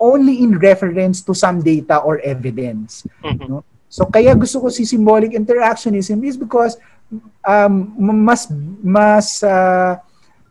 only 0.00 0.40
in 0.42 0.56
reference 0.58 1.20
to 1.20 1.36
some 1.36 1.60
data 1.60 2.00
or 2.00 2.18
evidence 2.24 3.04
Mhm. 3.20 3.46
no 3.46 3.56
so 3.90 4.08
kaya 4.08 4.32
gusto 4.34 4.58
ko 4.62 4.68
si 4.72 4.88
symbolic 4.88 5.36
interactionism 5.36 6.24
is 6.24 6.38
because 6.40 6.80
um, 7.44 7.92
mas 7.98 8.48
mas 8.80 9.42
uh, 9.42 9.98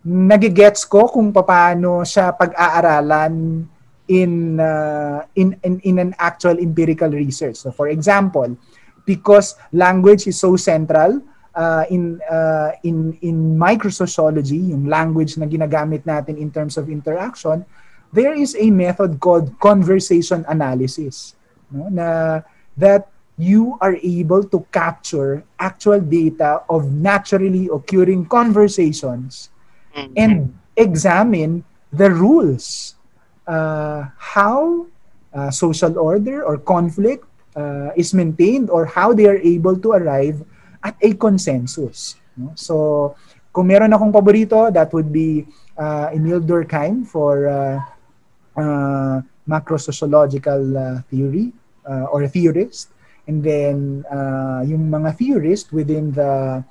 nagigets 0.03 0.87
ko 0.87 1.07
kung 1.11 1.31
paano 1.31 2.03
siya 2.03 2.31
pag-aaralan 2.35 3.63
in, 4.09 4.57
uh, 4.57 5.21
in 5.37 5.55
in 5.63 5.79
in 5.85 5.95
an 6.01 6.11
actual 6.17 6.57
empirical 6.57 7.11
research. 7.11 7.61
So 7.61 7.69
for 7.69 7.87
example, 7.87 8.57
because 9.05 9.55
language 9.71 10.25
is 10.27 10.39
so 10.41 10.57
central 10.57 11.21
uh, 11.53 11.85
in 11.93 12.17
uh, 12.25 12.73
in 12.83 13.15
in 13.21 13.55
microsociology, 13.55 14.73
yung 14.73 14.89
language 14.89 15.37
na 15.37 15.45
ginagamit 15.45 16.03
natin 16.09 16.41
in 16.41 16.49
terms 16.49 16.75
of 16.75 16.89
interaction, 16.89 17.63
there 18.13 18.33
is 18.33 18.55
a 18.59 18.69
method 18.71 19.19
called 19.19 19.53
conversation 19.59 20.45
analysis, 20.47 21.35
no? 21.71 21.87
Na 21.89 22.41
that 22.77 23.09
you 23.37 23.77
are 23.79 23.95
able 24.03 24.43
to 24.43 24.65
capture 24.71 25.43
actual 25.59 25.99
data 25.99 26.61
of 26.69 26.91
naturally 26.91 27.69
occurring 27.71 28.25
conversations 28.27 29.49
Mhm. 29.95 30.11
and 30.15 30.33
examine 30.75 31.63
the 31.91 32.11
rules 32.11 32.95
uh, 33.47 34.05
how 34.17 34.85
uh, 35.33 35.49
social 35.51 35.97
order 35.97 36.43
or 36.43 36.57
conflict 36.57 37.25
uh, 37.55 37.89
is 37.95 38.13
maintained 38.13 38.69
or 38.69 38.85
how 38.85 39.13
they 39.13 39.25
are 39.25 39.39
able 39.41 39.75
to 39.77 39.91
arrive 39.91 40.43
at 40.83 40.95
a 41.01 41.13
consensus. 41.13 42.15
no? 42.37 42.51
So, 42.55 43.15
kung 43.53 43.67
meron 43.67 43.91
akong 43.93 44.13
paborito, 44.13 44.71
that 44.73 44.93
would 44.93 45.11
be 45.11 45.45
uh, 45.77 46.09
Emil 46.13 46.39
Durkheim 46.41 47.05
for 47.05 47.47
uh, 47.47 47.79
uh, 48.57 49.21
macrosociological 49.49 50.61
uh, 50.77 51.01
theory 51.09 51.53
uh, 51.89 52.05
or 52.13 52.27
theorist. 52.27 52.89
And 53.27 53.43
then, 53.43 54.05
uh, 54.09 54.65
yung 54.65 54.89
mga 54.89 55.17
theorist 55.17 55.73
within 55.73 56.13
the 56.13 56.63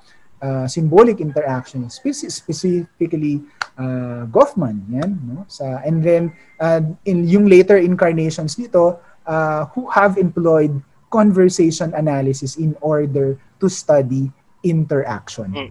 uh, 0.43 0.67
symbolic 0.67 1.21
interaction, 1.21 1.87
speci- 1.87 2.31
specifically 2.31 3.43
uh, 3.79 4.27
Goffman, 4.27 4.83
yan, 4.91 5.19
no? 5.23 5.47
Sa, 5.47 5.79
and 5.87 6.03
then, 6.03 6.35
uh, 6.59 6.83
in 7.07 7.27
yung 7.31 7.47
later 7.47 7.79
incarnations 7.79 8.59
nito, 8.59 8.99
uh, 9.27 9.67
who 9.75 9.87
have 9.91 10.19
employed 10.19 10.83
conversation 11.11 11.95
analysis 11.95 12.57
in 12.57 12.77
order 12.83 13.39
to 13.61 13.67
study 13.71 14.31
interaction. 14.67 15.55
Mhm. 15.55 15.71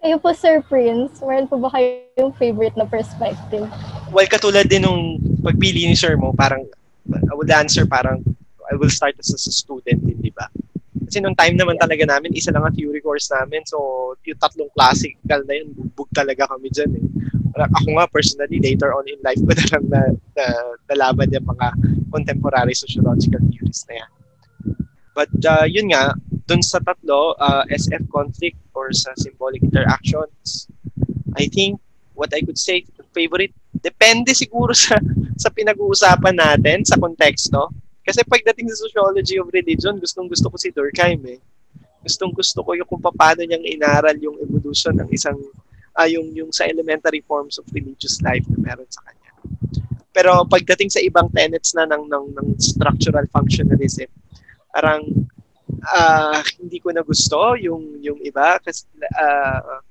Kayo 0.00 0.16
po, 0.16 0.32
Sir 0.32 0.64
Prince, 0.64 1.20
meron 1.20 1.44
po 1.44 1.60
ba 1.60 1.68
kayong 1.76 2.32
favorite 2.40 2.72
na 2.72 2.88
perspective? 2.88 3.68
Well, 4.08 4.24
katulad 4.24 4.64
din 4.64 4.88
nung 4.88 5.20
pagpili 5.44 5.84
ni 5.84 5.92
Sir 5.92 6.16
mo, 6.16 6.32
parang 6.32 6.64
I 7.12 7.34
would 7.36 7.52
answer 7.52 7.84
parang 7.84 8.24
I 8.64 8.80
will 8.80 8.88
start 8.88 9.20
as 9.20 9.28
a 9.28 9.52
student 9.52 10.00
din, 10.00 10.16
di 10.16 10.32
ba? 10.32 10.48
Kasi 11.04 11.20
nung 11.20 11.36
time 11.36 11.58
naman 11.58 11.76
talaga 11.76 12.06
namin, 12.06 12.32
isa 12.32 12.48
lang 12.48 12.64
ang 12.64 12.72
theory 12.72 13.02
course 13.02 13.28
namin. 13.28 13.60
So, 13.66 13.76
yung 14.24 14.40
tatlong 14.40 14.70
classical 14.72 15.42
na 15.44 15.58
yun, 15.58 15.74
bugbog 15.74 16.08
talaga 16.16 16.48
kami 16.48 16.70
dyan 16.70 16.96
eh. 16.96 17.04
Parang 17.50 17.70
Ako 17.76 17.88
nga 17.98 18.06
personally, 18.06 18.62
later 18.62 18.94
on 18.94 19.04
in 19.10 19.18
life 19.20 19.42
ko 19.42 19.52
na 19.52 19.66
lang 19.74 19.84
na, 19.90 20.00
na, 20.38 20.44
nalaman 20.94 21.34
yung 21.34 21.44
mga 21.50 21.68
contemporary 22.14 22.78
sociological 22.78 23.42
theories 23.52 23.82
na 23.90 24.06
yan. 24.06 24.10
But 25.14 25.32
uh, 25.42 25.66
yun 25.66 25.90
nga, 25.90 26.14
dun 26.46 26.62
sa 26.62 26.78
tatlo, 26.78 27.34
uh, 27.38 27.66
SF 27.70 28.06
conflict 28.10 28.58
or 28.74 28.90
sa 28.94 29.14
symbolic 29.18 29.62
interactions, 29.62 30.70
I 31.34 31.46
think 31.46 31.78
what 32.14 32.30
I 32.34 32.42
could 32.42 32.58
say, 32.58 32.86
favorite, 33.14 33.54
depende 33.74 34.30
siguro 34.36 34.76
sa 34.78 35.00
sa 35.40 35.48
pinag-uusapan 35.48 36.36
natin, 36.36 36.84
sa 36.84 37.00
konteksto. 37.00 37.72
Kasi 38.04 38.20
pagdating 38.28 38.68
sa 38.68 38.84
sociology 38.84 39.40
of 39.40 39.48
religion, 39.48 39.96
gustong 39.96 40.28
gusto 40.28 40.52
ko 40.52 40.56
si 40.60 40.68
Durkheim 40.68 41.24
eh. 41.24 41.40
Gustong 42.04 42.36
gusto 42.36 42.60
ko 42.60 42.76
yung 42.76 42.84
kung 42.84 43.00
paano 43.00 43.40
niyang 43.40 43.64
inaral 43.64 44.16
yung 44.20 44.36
evolution 44.40 44.92
ng 45.00 45.08
isang, 45.08 45.36
ah, 45.96 46.04
yung, 46.04 46.28
yung 46.36 46.52
sa 46.52 46.68
elementary 46.68 47.24
forms 47.24 47.56
of 47.56 47.64
religious 47.72 48.20
life 48.20 48.44
na 48.52 48.60
meron 48.60 48.88
sa 48.92 49.00
kanya. 49.08 49.32
Pero 50.12 50.44
pagdating 50.44 50.92
sa 50.92 51.00
ibang 51.00 51.32
tenets 51.32 51.72
na 51.72 51.88
ng, 51.88 52.04
ng, 52.04 52.24
ng 52.36 52.48
structural 52.60 53.24
functionalism, 53.32 54.08
parang 54.74 55.06
ah, 55.86 56.42
hindi 56.58 56.78
ko 56.82 56.90
na 56.90 57.02
gusto 57.02 57.54
yung, 57.58 57.98
yung 58.02 58.18
iba 58.22 58.58
kasi 58.62 58.86
ah, 59.16 59.82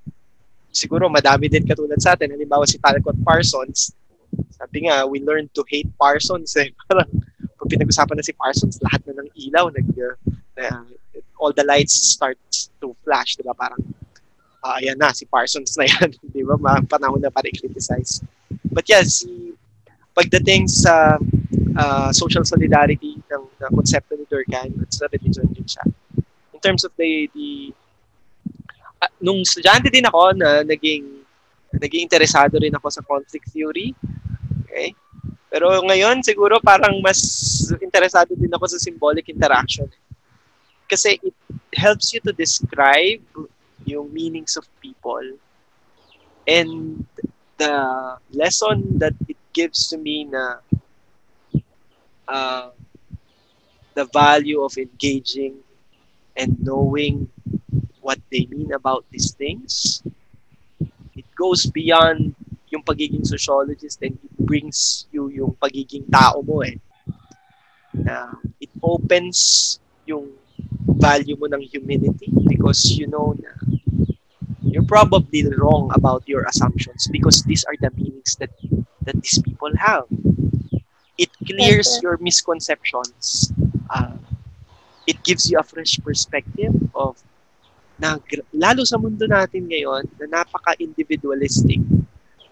siguro 0.70 1.10
madami 1.10 1.50
din 1.50 1.66
katulad 1.66 1.98
sa 2.00 2.14
atin. 2.14 2.34
Halimbawa 2.34 2.66
si 2.66 2.78
Talcott 2.78 3.18
Parsons, 3.26 3.94
sabi 4.54 4.86
nga, 4.86 5.08
we 5.08 5.24
learned 5.24 5.50
to 5.56 5.64
hate 5.72 5.90
Parsons 5.98 6.54
eh. 6.60 6.70
Parang 6.88 7.10
pag 7.60 7.68
pinag-usapan 7.68 8.16
na 8.20 8.26
si 8.26 8.34
Parsons, 8.36 8.80
lahat 8.84 9.02
na 9.08 9.24
ng 9.24 9.30
ilaw, 9.36 9.72
nag, 9.72 9.88
uh, 10.60 10.86
all 11.40 11.56
the 11.56 11.64
lights 11.64 11.96
start 11.96 12.38
to 12.80 12.96
flash, 13.04 13.40
di 13.40 13.44
ba? 13.44 13.56
Parang, 13.56 13.80
ah, 14.64 14.80
ayan 14.80 15.00
na, 15.00 15.16
si 15.16 15.24
Parsons 15.26 15.76
na 15.80 15.88
yan, 15.88 16.12
di 16.36 16.44
ba? 16.44 16.60
Ma- 16.60 16.84
Panahon 16.84 17.20
na 17.20 17.32
para 17.32 17.48
i-criticize. 17.48 18.20
But 18.68 18.86
yeah, 18.88 19.04
si, 19.08 19.56
pagdating 20.12 20.68
sa 20.68 21.16
ah, 21.80 22.12
social 22.12 22.44
solidarity 22.44 23.16
ng 23.32 23.44
na 23.60 23.72
konsepto 23.72 24.19
ni 24.30 24.36
Durkheim 24.38 24.78
at 24.86 24.94
sa 24.94 25.10
religion 25.10 25.50
din 25.50 25.66
siya. 25.66 25.82
In 26.54 26.62
terms 26.62 26.86
of 26.86 26.94
the, 27.02 27.26
the 27.34 27.74
uh, 29.02 29.10
nung 29.18 29.42
estudyante 29.42 29.90
din 29.90 30.06
ako 30.06 30.38
na 30.38 30.62
naging 30.62 31.26
naging 31.74 32.06
interesado 32.06 32.62
rin 32.62 32.74
ako 32.78 32.88
sa 32.94 33.02
conflict 33.02 33.50
theory. 33.50 33.98
Okay? 34.70 34.94
Pero 35.50 35.82
ngayon 35.82 36.22
siguro 36.22 36.62
parang 36.62 37.02
mas 37.02 37.18
interesado 37.82 38.38
din 38.38 38.54
ako 38.54 38.70
sa 38.70 38.78
symbolic 38.78 39.26
interaction. 39.30 39.90
Kasi 40.86 41.18
it 41.22 41.34
helps 41.74 42.14
you 42.14 42.22
to 42.22 42.34
describe 42.34 43.22
yung 43.86 44.10
meanings 44.14 44.58
of 44.58 44.66
people. 44.82 45.26
And 46.50 47.06
the 47.58 47.76
lesson 48.34 48.98
that 48.98 49.14
it 49.30 49.38
gives 49.54 49.90
to 49.90 49.98
me 49.98 50.26
na 50.26 50.62
uh, 52.30 52.74
the 54.00 54.08
value 54.16 54.64
of 54.64 54.72
engaging 54.80 55.60
and 56.40 56.56
knowing 56.64 57.28
what 58.00 58.16
they 58.32 58.48
mean 58.48 58.72
about 58.72 59.04
these 59.12 59.36
things. 59.36 60.02
It 61.20 61.28
goes 61.36 61.68
beyond 61.68 62.32
yung 62.72 62.84
pagiging 62.88 63.28
sociologist 63.28 64.00
and 64.02 64.16
it 64.16 64.34
brings 64.40 65.08
you 65.12 65.28
yung 65.28 65.52
pagiging 65.60 66.08
tao 66.08 66.40
mo 66.40 66.64
eh. 66.64 66.80
Na 67.92 68.40
it 68.64 68.72
opens 68.80 69.84
yung 70.08 70.32
value 70.96 71.36
mo 71.36 71.52
ng 71.52 71.60
humanity 71.68 72.32
because 72.48 72.96
you 72.96 73.12
know 73.12 73.36
na 73.36 73.52
you're 74.64 74.88
probably 74.88 75.44
wrong 75.60 75.92
about 75.92 76.24
your 76.24 76.48
assumptions 76.48 77.12
because 77.12 77.44
these 77.44 77.68
are 77.68 77.76
the 77.84 77.92
meanings 78.00 78.40
that 78.40 78.56
that 79.04 79.20
these 79.20 79.44
people 79.44 79.76
have. 79.76 80.08
It 81.20 81.36
clears 81.44 82.00
your 82.00 82.16
misconceptions. 82.24 83.52
Uh, 83.90 84.16
it 85.10 85.18
gives 85.26 85.50
you 85.50 85.58
a 85.58 85.66
fresh 85.66 85.98
perspective 86.06 86.74
of 86.94 87.18
na 88.00 88.16
lalo 88.56 88.88
sa 88.88 88.96
mundo 88.96 89.28
natin 89.28 89.68
ngayon 89.68 90.08
na 90.22 90.40
napaka-individualistic 90.40 91.84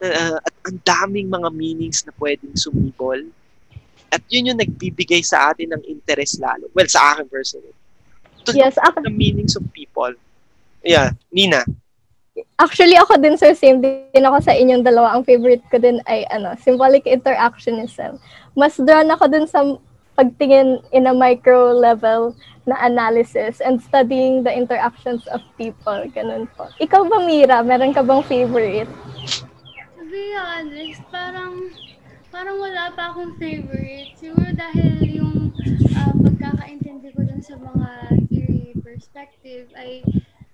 na, 0.03 0.07
uh, 0.11 0.37
at 0.43 0.53
ang 0.67 0.77
daming 0.83 1.31
mga 1.31 1.49
meanings 1.55 2.03
na 2.03 2.11
pwedeng 2.19 2.51
sumibol 2.57 3.21
at 4.11 4.21
yun 4.27 4.51
yung 4.51 4.59
nagbibigay 4.59 5.23
sa 5.23 5.51
atin 5.51 5.71
ng 5.75 5.83
interest 5.87 6.43
lalo. 6.43 6.67
Well, 6.75 6.87
sa 6.87 7.15
akin 7.15 7.27
personally. 7.31 7.75
To 8.47 8.55
Yes, 8.55 8.79
ako, 8.79 9.03
the 9.03 9.11
meanings 9.11 9.55
of 9.55 9.67
people. 9.75 10.15
Yeah, 10.83 11.15
Nina. 11.31 11.67
Actually, 12.55 12.95
ako 12.95 13.17
din, 13.19 13.35
sir, 13.35 13.51
same 13.57 13.81
din 13.81 14.23
ako 14.23 14.37
sa 14.39 14.53
inyong 14.55 14.85
dalawa. 14.85 15.17
Ang 15.17 15.25
favorite 15.27 15.65
ko 15.67 15.81
din 15.81 15.99
ay, 16.07 16.23
ano, 16.31 16.53
symbolic 16.61 17.03
interactionism. 17.03 18.21
Mas 18.55 18.77
drawn 18.79 19.09
ako 19.09 19.25
dun 19.27 19.47
sa 19.49 19.65
pagtingin 20.17 20.81
in 20.91 21.05
a 21.05 21.13
micro 21.13 21.71
level 21.71 22.33
na 22.65 22.75
analysis 22.83 23.61
and 23.61 23.79
studying 23.79 24.43
the 24.43 24.51
interactions 24.51 25.23
of 25.29 25.39
people. 25.55 26.03
Ganun 26.11 26.49
po. 26.57 26.67
Ikaw 26.81 27.07
ba, 27.07 27.23
Mira? 27.23 27.61
Meron 27.61 27.93
ka 27.93 28.01
bang 28.01 28.25
favorite? 28.25 28.89
To 29.95 30.03
be 30.09 30.33
honest, 30.35 30.99
parang 31.13 31.71
parang 32.33 32.57
wala 32.57 32.91
pa 32.97 33.13
akong 33.13 33.37
favorite. 33.39 34.17
Siguro 34.19 34.51
dahil 34.51 34.99
yung 35.15 35.53
ah, 35.95 36.11
pagkakaintindi 36.11 37.13
ko 37.15 37.21
dun 37.23 37.39
sa 37.39 37.55
mga 37.55 38.19
theory 38.27 38.75
perspective 38.83 39.71
ay 39.77 40.03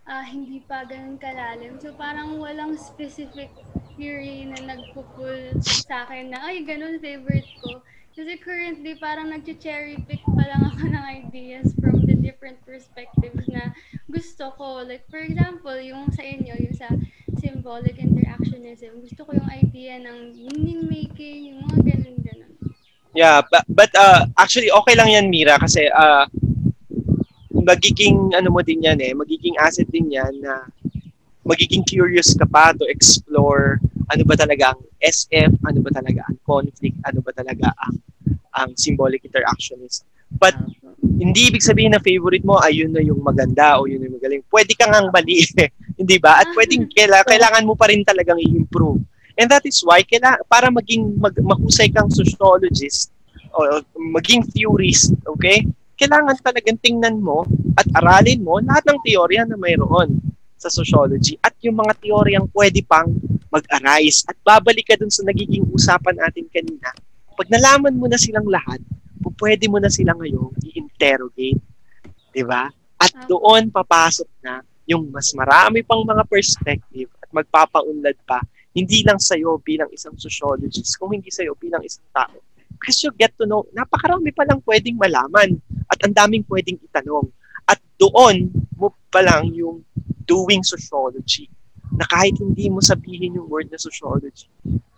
ah, 0.06 0.22
hindi 0.22 0.62
pa 0.68 0.84
ganun 0.84 1.18
kalalim. 1.18 1.80
So 1.80 1.96
parang 1.96 2.38
walang 2.38 2.76
specific 2.78 3.50
theory 3.96 4.50
na 4.50 4.74
nagpo-pull 4.74 5.58
sa 5.62 6.06
akin 6.06 6.34
na, 6.34 6.42
ay, 6.50 6.66
ganun 6.66 6.98
favorite 6.98 7.48
ko. 7.62 7.82
Kasi 8.14 8.38
currently, 8.38 8.94
parang 9.02 9.34
nag-cherry 9.34 9.98
pick 10.06 10.22
pa 10.22 10.46
lang 10.46 10.70
ako 10.70 10.86
ng 10.94 11.06
ideas 11.26 11.74
from 11.82 12.06
the 12.06 12.14
different 12.14 12.62
perspectives 12.62 13.42
na 13.50 13.74
gusto 14.06 14.54
ko. 14.54 14.86
Like, 14.86 15.10
for 15.10 15.18
example, 15.18 15.74
yung 15.82 16.14
sa 16.14 16.22
inyo, 16.22 16.54
yung 16.62 16.78
sa 16.78 16.94
symbolic 17.42 17.98
interactionism, 17.98 19.02
gusto 19.02 19.26
ko 19.26 19.34
yung 19.34 19.50
idea 19.50 19.98
ng 19.98 20.30
meaning 20.46 20.86
making, 20.86 21.58
yung 21.58 21.66
mga 21.66 21.78
ganun-ganun. 21.90 22.54
Yeah, 23.18 23.42
but, 23.50 23.66
but 23.66 23.90
uh, 23.98 24.30
actually 24.38 24.74
okay 24.74 24.94
lang 24.98 25.10
yan 25.10 25.30
Mira 25.30 25.58
kasi 25.62 25.86
uh, 25.90 26.26
magiging 27.54 28.34
ano 28.34 28.50
mo 28.50 28.66
din 28.66 28.82
yan 28.82 28.98
eh, 29.02 29.14
magiging 29.14 29.54
asset 29.62 29.86
din 29.94 30.10
yan 30.10 30.34
na 30.42 30.66
magiging 31.46 31.86
curious 31.86 32.34
ka 32.34 32.46
pa 32.50 32.74
to 32.74 32.90
explore 32.90 33.78
ano 34.10 34.24
ba 34.28 34.36
talaga 34.36 34.76
ang 34.76 34.82
SF, 35.00 35.52
ano 35.64 35.80
ba 35.80 35.92
talaga 35.94 36.22
ang 36.28 36.38
conflict, 36.44 36.98
ano 37.08 37.20
ba 37.24 37.32
talaga 37.36 37.72
ang 37.84 37.96
ang 38.54 38.70
symbolic 38.78 39.26
interactionist. 39.26 40.06
But 40.34 40.58
hindi 41.04 41.52
ibig 41.52 41.66
sabihin 41.66 41.94
na 41.94 42.02
favorite 42.02 42.46
mo 42.46 42.58
ayun 42.62 42.94
na 42.94 43.04
yung 43.04 43.22
maganda 43.22 43.78
o 43.78 43.86
yun 43.86 44.02
yung 44.02 44.16
magaling. 44.18 44.42
Pwede 44.50 44.74
kang 44.74 44.94
ang 44.94 45.10
mali, 45.14 45.46
hindi 46.00 46.16
ba? 46.18 46.42
At 46.42 46.50
pwedeng 46.58 46.90
kaila- 46.90 47.28
kailangan 47.28 47.68
mo 47.68 47.78
pa 47.78 47.90
rin 47.92 48.02
talagang 48.06 48.40
i-improve. 48.42 49.02
And 49.38 49.50
that 49.50 49.66
is 49.66 49.82
why 49.82 50.06
kaila, 50.06 50.42
para 50.46 50.70
maging 50.70 51.18
mag, 51.18 51.34
mahusay 51.38 51.90
kang 51.90 52.10
sociologist 52.10 53.10
o 53.54 53.82
maging 53.98 54.46
theorist, 54.54 55.14
okay? 55.30 55.66
Kailangan 55.98 56.38
talagang 56.42 56.82
tingnan 56.82 57.22
mo 57.22 57.46
at 57.78 57.86
aralin 58.02 58.42
mo 58.42 58.58
lahat 58.62 58.86
ng 58.90 59.00
teorya 59.06 59.46
na 59.46 59.58
mayroon 59.58 60.18
sa 60.58 60.72
sociology 60.72 61.38
at 61.44 61.54
yung 61.62 61.78
mga 61.78 61.94
teoryang 62.02 62.48
pwede 62.56 62.82
pang 62.88 63.12
mag-arise 63.54 64.26
at 64.26 64.34
babalik 64.42 64.90
ka 64.90 64.98
dun 64.98 65.14
sa 65.14 65.22
nagiging 65.22 65.62
usapan 65.70 66.18
natin 66.18 66.50
kanina. 66.50 66.90
Pag 67.38 67.54
nalaman 67.54 67.94
mo 67.94 68.10
na 68.10 68.18
silang 68.18 68.50
lahat, 68.50 68.82
pwede 69.38 69.70
mo 69.70 69.78
na 69.78 69.94
sila 69.94 70.18
ngayon 70.18 70.50
i-interrogate. 70.66 71.62
Di 72.34 72.42
ba? 72.42 72.66
At 72.98 73.14
Tama. 73.14 73.30
doon 73.30 73.64
papasok 73.70 74.30
na 74.42 74.66
yung 74.90 75.14
mas 75.14 75.32
marami 75.38 75.86
pang 75.86 76.02
mga 76.02 76.26
perspective 76.26 77.14
at 77.22 77.30
magpapaunlad 77.30 78.18
pa, 78.26 78.42
hindi 78.74 79.06
lang 79.06 79.22
sa'yo 79.22 79.62
bilang 79.62 79.88
isang 79.94 80.18
sociologist, 80.18 80.98
kung 80.98 81.14
hindi 81.14 81.30
sa'yo 81.30 81.54
bilang 81.56 81.86
isang 81.86 82.04
tao. 82.10 82.42
Because 82.74 83.00
you 83.06 83.14
get 83.16 83.32
to 83.38 83.46
know, 83.46 83.64
napakarami 83.72 84.34
pa 84.34 84.44
lang 84.44 84.60
pwedeng 84.66 84.98
malaman 84.98 85.62
at 85.88 86.00
ang 86.04 86.12
daming 86.12 86.44
pwedeng 86.50 86.82
itanong. 86.82 87.30
At 87.70 87.80
doon 87.96 88.52
mo 88.76 88.92
pa 89.08 89.24
lang 89.24 89.54
yung 89.56 89.86
doing 90.26 90.66
sociology 90.66 91.48
na 91.94 92.06
kahit 92.10 92.38
hindi 92.42 92.70
mo 92.70 92.82
sabihin 92.82 93.38
yung 93.38 93.50
word 93.50 93.70
na 93.70 93.78
sociology, 93.78 94.50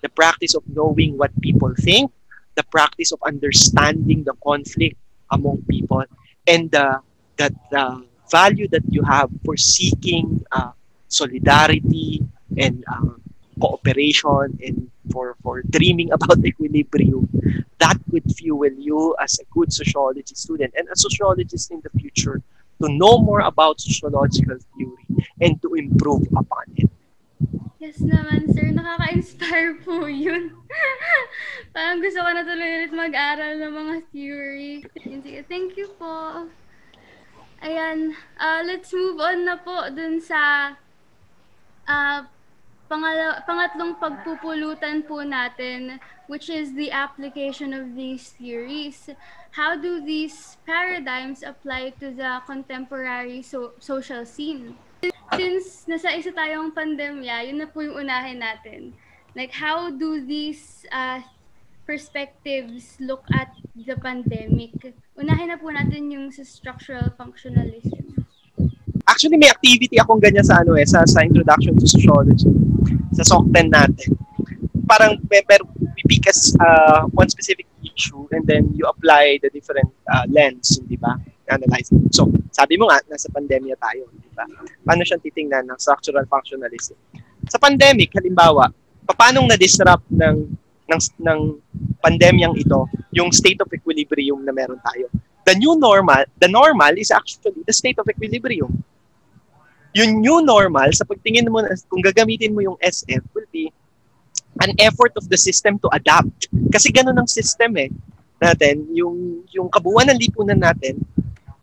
the 0.01 0.11
practice 0.11 0.55
of 0.55 0.63
knowing 0.71 1.19
what 1.19 1.31
people 1.41 1.71
think, 1.79 2.11
the 2.55 2.63
practice 2.71 3.11
of 3.11 3.19
understanding 3.27 4.23
the 4.23 4.35
conflict 4.43 4.95
among 5.31 5.59
people, 5.67 6.03
and 6.47 6.71
the 6.71 6.99
that 7.35 7.51
the 7.71 8.03
value 8.31 8.67
that 8.71 8.83
you 8.89 9.03
have 9.03 9.29
for 9.43 9.57
seeking 9.57 10.43
uh, 10.51 10.71
solidarity 11.07 12.23
and 12.57 12.83
uh, 12.87 13.13
cooperation 13.59 14.55
and 14.63 14.89
for 15.11 15.35
for 15.43 15.61
dreaming 15.69 16.11
about 16.15 16.39
equilibrium 16.43 17.27
that 17.79 17.97
could 18.09 18.25
fuel 18.35 18.71
you 18.79 19.15
as 19.21 19.39
a 19.39 19.45
good 19.53 19.71
sociology 19.71 20.35
student 20.35 20.73
and 20.77 20.87
a 20.89 20.95
sociologist 20.95 21.71
in 21.71 21.81
the 21.83 21.91
future 21.99 22.41
to 22.81 22.89
know 22.91 23.19
more 23.19 23.41
about 23.41 23.79
sociological 23.79 24.57
theory 24.75 25.07
and 25.41 25.61
to 25.61 25.73
improve 25.75 26.27
upon 26.35 26.65
it. 26.75 26.89
Yes 27.79 28.01
naman, 28.01 28.49
sir. 28.49 28.73
Nakaka-inspire 28.73 29.77
po 29.85 30.09
yun. 30.09 30.57
Parang 31.75 32.01
gusto 32.01 32.17
ko 32.17 32.29
na 32.33 32.41
tuloy 32.41 32.69
ulit 32.81 32.93
mag-aral 32.95 33.61
ng 33.61 33.73
mga 33.73 33.95
theory. 34.09 34.73
Thank 35.45 35.77
you 35.77 35.91
po. 35.99 36.49
Ayan, 37.61 38.17
ah, 38.41 38.65
let's 38.65 38.89
move 38.89 39.21
on 39.21 39.45
na 39.45 39.61
po 39.61 39.85
dun 39.93 40.17
sa 40.17 40.73
ah, 41.85 42.25
pangala- 42.89 43.41
pangatlong 43.45 43.97
pagpupulutan 43.97 45.05
po 45.05 45.25
natin, 45.25 45.97
which 46.29 46.49
is 46.49 46.73
the 46.73 46.91
application 46.91 47.73
of 47.73 47.97
these 47.97 48.33
theories. 48.37 49.09
How 49.55 49.79
do 49.79 50.03
these 50.03 50.59
paradigms 50.67 51.41
apply 51.41 51.95
to 52.03 52.11
the 52.11 52.43
contemporary 52.45 53.41
so- 53.41 53.73
social 53.79 54.27
scene? 54.27 54.75
Since 55.33 55.89
nasa 55.89 56.13
isa 56.13 56.31
tayong 56.33 56.73
pandemya, 56.73 57.49
yun 57.49 57.61
na 57.61 57.67
po 57.69 57.81
yung 57.81 58.05
unahin 58.05 58.41
natin. 58.41 58.93
Like, 59.35 59.51
how 59.51 59.91
do 59.91 60.23
these 60.23 60.87
uh, 60.95 61.19
perspectives 61.83 62.95
look 63.03 63.25
at 63.35 63.51
the 63.75 63.99
pandemic? 63.99 64.95
Unahin 65.19 65.51
na 65.51 65.57
po 65.59 65.69
natin 65.73 66.07
yung 66.13 66.31
sa 66.31 66.45
structural 66.47 67.11
functionalism. 67.19 68.25
Actually, 69.05 69.37
may 69.37 69.51
activity 69.51 70.01
akong 70.01 70.17
ganyan 70.17 70.41
sa 70.41 70.65
ano 70.65 70.73
eh, 70.79 70.87
sa, 70.87 71.05
sa 71.05 71.21
Introduction 71.21 71.77
to 71.77 71.85
Sociology. 71.85 72.49
Sa 73.15 73.23
SOC 73.23 73.43
10 73.51 73.71
natin. 73.71 74.09
Parang 74.85 75.17
may, 75.31 75.41
may, 75.49 75.59
pick 76.05 76.29
as 76.29 76.53
uh, 76.61 77.09
one 77.17 77.25
specific 77.29 77.65
issue 77.81 78.29
and 78.29 78.45
then 78.45 78.69
you 78.77 78.85
apply 78.85 79.41
the 79.41 79.49
different 79.49 79.89
uh, 80.05 80.21
lens, 80.29 80.77
di 80.85 80.93
ba? 80.97 81.17
Analyze. 81.49 81.89
So, 82.13 82.29
sabi 82.53 82.77
mo 82.77 82.89
nga, 82.89 83.01
nasa 83.09 83.25
pandemya 83.33 83.73
tayo, 83.81 84.05
di 84.13 84.29
ba? 84.37 84.45
Paano 84.85 85.01
siyang 85.01 85.21
titingnan 85.25 85.65
ng 85.65 85.77
structural 85.81 86.29
functionalism? 86.29 86.93
Sa 87.49 87.57
pandemic, 87.57 88.13
halimbawa, 88.13 88.69
paano 89.09 89.45
na-disrupt 89.49 90.05
ng 90.13 90.37
ng 90.85 91.01
ng 91.25 91.39
pandemyang 92.05 92.53
ito 92.53 92.85
yung 93.09 93.33
state 93.33 93.57
of 93.61 93.69
equilibrium 93.73 94.45
na 94.45 94.53
meron 94.53 94.77
tayo. 94.85 95.09
the 95.45 95.55
new 95.55 95.77
normal, 95.79 96.25
the 96.39 96.47
normal 96.49 96.93
is 96.97 97.11
actually 97.11 97.53
the 97.65 97.73
state 97.73 97.97
of 97.99 98.09
equilibrium. 98.09 98.83
Yung 99.95 100.19
new 100.19 100.43
normal, 100.43 100.91
sa 100.91 101.07
pagtingin 101.07 101.47
mo, 101.47 101.63
kung 101.87 102.03
gagamitin 102.03 102.51
mo 102.51 102.59
yung 102.59 102.75
SF, 102.83 103.23
will 103.31 103.47
be 103.55 103.71
an 104.59 104.75
effort 104.83 105.15
of 105.15 105.31
the 105.31 105.39
system 105.39 105.79
to 105.79 105.87
adapt. 105.95 106.51
Kasi 106.67 106.91
ganun 106.91 107.15
ang 107.15 107.31
system 107.31 107.79
eh. 107.79 107.87
Natin, 108.43 108.83
yung, 108.91 109.47
yung 109.55 109.71
kabuuan 109.71 110.11
ng 110.11 110.19
lipunan 110.19 110.59
natin, 110.59 110.99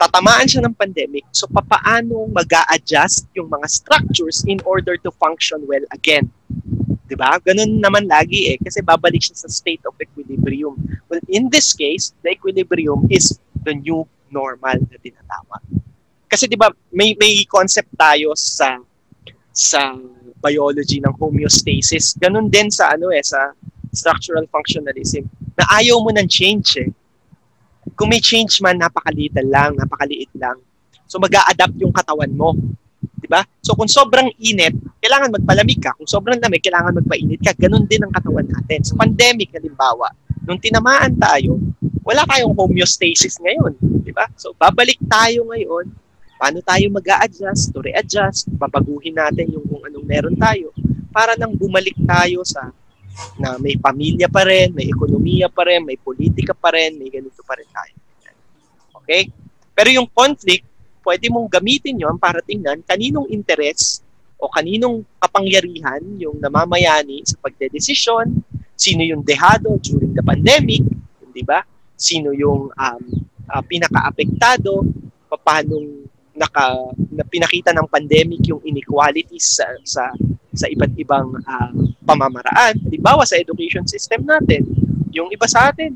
tatamaan 0.00 0.48
siya 0.48 0.64
ng 0.64 0.72
pandemic. 0.72 1.28
So, 1.30 1.44
papaano 1.44 2.26
mag 2.32 2.48
adjust 2.72 3.28
yung 3.36 3.52
mga 3.52 3.68
structures 3.68 4.42
in 4.48 4.64
order 4.64 4.96
to 4.98 5.12
function 5.20 5.62
well 5.68 5.84
again? 5.94 6.32
'Di 7.06 7.14
ba? 7.14 7.36
Ganun 7.38 7.78
naman 7.78 8.08
lagi 8.08 8.50
eh 8.50 8.58
kasi 8.58 8.80
babalik 8.80 9.20
siya 9.20 9.36
sa 9.36 9.48
state 9.52 9.84
of 9.84 9.94
equilibrium. 10.00 10.80
Well, 11.12 11.20
in 11.28 11.52
this 11.52 11.76
case, 11.76 12.16
the 12.24 12.32
equilibrium 12.34 13.06
is 13.12 13.36
the 13.62 13.76
new 13.76 14.08
normal 14.32 14.80
na 14.80 14.96
tinatawag. 14.96 15.60
Kasi 16.32 16.48
'di 16.48 16.56
ba 16.56 16.72
may 16.88 17.12
may 17.20 17.44
concept 17.44 17.92
tayo 17.92 18.32
sa 18.32 18.80
sa 19.52 19.92
biology 20.40 20.96
ng 21.04 21.12
homeostasis. 21.20 22.16
Ganun 22.16 22.48
din 22.48 22.72
sa 22.72 22.96
ano 22.96 23.12
eh 23.12 23.20
sa 23.20 23.52
structural 23.92 24.48
functionalism. 24.48 25.28
Na 25.60 25.68
ayaw 25.76 26.00
mo 26.00 26.08
ng 26.08 26.24
change 26.24 26.80
eh. 26.80 26.88
Kung 27.92 28.08
may 28.08 28.24
change 28.24 28.64
man, 28.64 28.80
napakalitan 28.80 29.44
lang, 29.52 29.76
napakaliit 29.76 30.32
lang. 30.40 30.56
So 31.04 31.20
mag 31.20 31.36
adapt 31.36 31.76
yung 31.76 31.92
katawan 31.92 32.32
mo. 32.32 32.56
'Di 33.20 33.28
ba? 33.28 33.44
So 33.60 33.76
kung 33.76 33.92
sobrang 33.92 34.32
init, 34.40 34.72
kailangan 35.04 35.36
magpalamig 35.36 35.84
ka. 35.84 35.92
Kung 36.00 36.08
sobrang 36.08 36.40
lamig, 36.40 36.64
kailangan 36.64 36.96
magpainit 36.96 37.44
ka. 37.44 37.52
Ganon 37.60 37.84
din 37.84 38.08
ang 38.08 38.10
katawan 38.10 38.48
natin. 38.48 38.80
Sa 38.80 38.96
pandemic, 38.96 39.52
halimbawa, 39.52 40.08
nung 40.48 40.56
tinamaan 40.58 41.12
tayo, 41.20 41.60
wala 42.02 42.24
tayong 42.24 42.56
homeostasis 42.56 43.38
ngayon. 43.38 43.76
Di 44.02 44.10
ba? 44.10 44.26
So, 44.34 44.56
babalik 44.58 44.98
tayo 45.06 45.46
ngayon. 45.52 46.01
Paano 46.42 46.58
tayo 46.58 46.90
mag 46.90 47.06
adjust 47.22 47.70
to 47.70 47.78
readjust, 47.78 48.50
babaguhin 48.58 49.14
natin 49.14 49.46
yung 49.54 49.62
kung 49.62 49.78
anong 49.86 50.02
meron 50.02 50.34
tayo 50.34 50.74
para 51.14 51.38
nang 51.38 51.54
bumalik 51.54 51.94
tayo 52.02 52.42
sa 52.42 52.74
na 53.38 53.62
may 53.62 53.78
pamilya 53.78 54.26
pa 54.26 54.42
rin, 54.42 54.74
may 54.74 54.90
ekonomiya 54.90 55.46
pa 55.46 55.62
rin, 55.70 55.86
may 55.86 55.94
politika 55.94 56.50
pa 56.50 56.74
rin, 56.74 56.98
may 56.98 57.14
ganito 57.14 57.46
pa 57.46 57.54
rin 57.54 57.70
tayo. 57.70 57.94
Okay? 58.98 59.30
Pero 59.70 59.94
yung 59.94 60.10
conflict, 60.10 60.66
pwede 61.06 61.30
mong 61.30 61.46
gamitin 61.46 62.02
yon 62.02 62.18
para 62.18 62.42
tingnan 62.42 62.82
kaninong 62.90 63.30
interes 63.30 64.02
o 64.34 64.50
kaninong 64.50 65.06
kapangyarihan 65.22 66.02
yung 66.18 66.42
namamayani 66.42 67.22
sa 67.22 67.38
pagdedesisyon, 67.38 68.42
sino 68.74 69.06
yung 69.06 69.22
dehado 69.22 69.78
during 69.78 70.10
the 70.10 70.26
pandemic, 70.26 70.82
di 71.30 71.46
ba? 71.46 71.62
Sino 71.94 72.34
yung 72.34 72.66
um, 72.74 73.02
uh, 73.46 73.62
pinaka-apektado, 73.62 74.82
paano 75.38 76.02
naka, 76.32 76.92
na 77.12 77.24
pinakita 77.28 77.72
ng 77.76 77.88
pandemic 77.88 78.42
yung 78.48 78.60
inequalities 78.64 79.60
sa, 79.60 79.66
sa, 79.84 80.08
sa 80.52 80.66
iba't 80.68 80.92
ibang 80.96 81.36
uh, 81.44 81.72
pamamaraan. 82.04 82.80
Halimbawa 82.88 83.24
sa 83.28 83.36
education 83.36 83.84
system 83.84 84.24
natin, 84.24 84.64
yung 85.12 85.28
iba 85.28 85.44
sa 85.44 85.72
atin, 85.72 85.92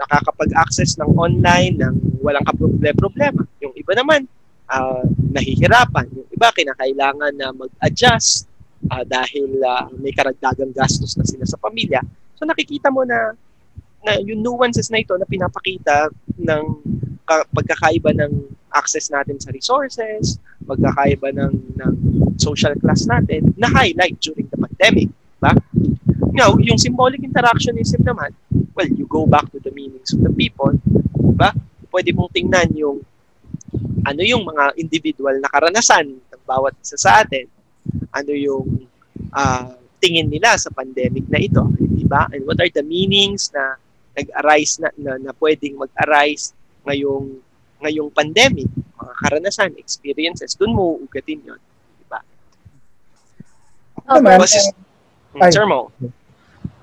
nakakapag-access 0.00 0.96
ng 1.00 1.10
online 1.16 1.76
ng 1.80 1.94
walang 2.24 2.44
kaproblema. 2.44 3.44
Yung 3.60 3.72
iba 3.76 3.92
naman, 3.96 4.24
uh, 4.68 5.04
nahihirapan. 5.32 6.08
Yung 6.12 6.28
iba, 6.32 6.48
kinakailangan 6.52 7.32
na 7.36 7.52
mag-adjust 7.52 8.48
uh, 8.88 9.04
dahil 9.04 9.60
uh, 9.60 9.88
may 10.00 10.12
karagdagang 10.14 10.72
gastos 10.72 11.16
na 11.18 11.24
sila 11.24 11.44
sa 11.44 11.60
pamilya. 11.60 12.00
So 12.40 12.48
nakikita 12.48 12.88
mo 12.88 13.04
na 13.04 13.36
na 14.04 14.16
yung 14.24 14.40
nuances 14.40 14.88
na 14.88 15.00
ito 15.00 15.12
na 15.16 15.28
pinapakita 15.28 16.08
ng 16.40 16.64
ka- 17.28 17.46
pagkakaiba 17.52 18.16
ng 18.16 18.32
access 18.70 19.10
natin 19.10 19.36
sa 19.38 19.50
resources, 19.50 20.38
pagkakaiba 20.64 21.34
ng, 21.34 21.52
ng 21.76 21.94
social 22.38 22.72
class 22.78 23.04
natin, 23.04 23.50
na 23.58 23.66
highlight 23.68 24.16
during 24.22 24.46
the 24.48 24.58
pandemic. 24.58 25.10
Ba? 25.42 25.52
Now, 26.30 26.54
yung 26.60 26.78
symbolic 26.78 27.20
interactionism 27.20 28.06
naman, 28.06 28.32
well, 28.72 28.88
you 28.88 29.04
go 29.10 29.26
back 29.26 29.50
to 29.52 29.58
the 29.60 29.74
meanings 29.74 30.14
of 30.14 30.22
the 30.22 30.32
people. 30.32 30.72
Ba? 31.36 31.52
Pwede 31.90 32.14
mong 32.14 32.30
tingnan 32.30 32.70
yung 32.78 33.02
ano 34.00 34.22
yung 34.24 34.42
mga 34.48 34.74
individual 34.80 35.36
na 35.38 35.50
karanasan 35.52 36.08
ng 36.08 36.42
bawat 36.48 36.72
isa 36.80 36.96
sa 36.96 37.20
atin, 37.20 37.46
ano 38.10 38.32
yung 38.32 38.88
uh, 39.34 39.76
tingin 40.00 40.32
nila 40.32 40.56
sa 40.56 40.72
pandemic 40.72 41.28
na 41.28 41.38
ito, 41.38 41.62
di 41.76 42.08
ba? 42.08 42.26
And 42.32 42.48
what 42.48 42.56
are 42.58 42.72
the 42.72 42.82
meanings 42.82 43.52
na 43.52 43.76
nag-arise 44.20 44.84
na, 44.84 44.88
na, 45.00 45.12
na 45.16 45.32
pwedeng 45.40 45.80
mag-arise 45.80 46.52
ngayong 46.84 47.40
ngayong 47.80 48.12
pandemic, 48.12 48.68
mga 48.76 49.14
karanasan, 49.24 49.72
experiences, 49.80 50.52
doon 50.52 50.72
mo 50.76 50.84
ugatin 51.00 51.40
yon, 51.40 51.60
di 51.96 52.04
ba? 52.04 52.20
Naman, 54.04 54.36
Boses, 54.36 54.68
Ay. 55.40 55.48
Sir 55.48 55.64
Mo. 55.64 55.88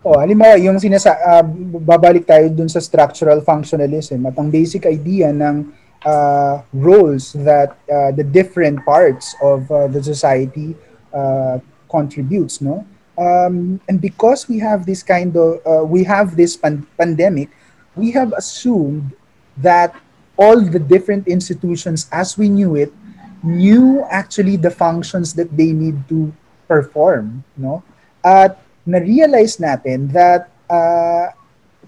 Oh, 0.02 0.18
halimbawa, 0.18 0.58
yung 0.58 0.80
sinasa 0.82 1.14
uh, 1.20 1.46
babalik 1.84 2.26
tayo 2.26 2.50
dun 2.50 2.72
sa 2.72 2.82
structural 2.82 3.44
functionalism 3.44 4.24
at 4.26 4.36
ang 4.40 4.48
basic 4.48 4.88
idea 4.88 5.30
ng 5.36 5.68
uh, 6.08 6.64
roles 6.74 7.36
that 7.44 7.76
uh, 7.92 8.10
the 8.16 8.24
different 8.24 8.82
parts 8.88 9.36
of 9.44 9.68
uh, 9.70 9.86
the 9.92 10.00
society 10.00 10.74
uh, 11.12 11.60
contributes, 11.92 12.64
no? 12.64 12.88
Um, 13.18 13.82
and 13.90 14.00
because 14.00 14.48
we 14.48 14.60
have 14.60 14.86
this 14.86 15.02
kind 15.02 15.36
of, 15.36 15.60
uh, 15.66 15.84
we 15.84 16.04
have 16.06 16.38
this 16.38 16.56
pan- 16.56 16.86
pandemic, 16.98 17.50
we 17.96 18.12
have 18.12 18.32
assumed 18.38 19.12
that 19.58 19.98
all 20.38 20.62
the 20.62 20.78
different 20.78 21.28
institutions 21.28 22.06
as 22.14 22.38
we 22.38 22.48
knew 22.48 22.78
it 22.78 22.94
knew 23.42 24.06
actually 24.10 24.56
the 24.56 24.70
functions 24.70 25.34
that 25.34 25.50
they 25.58 25.74
need 25.74 25.98
to 26.10 26.30
perform, 26.68 27.44
no? 27.58 27.82
At 28.22 28.62
na-realize 28.86 29.58
natin 29.58 30.14
that 30.14 30.50
uh, 30.70 31.34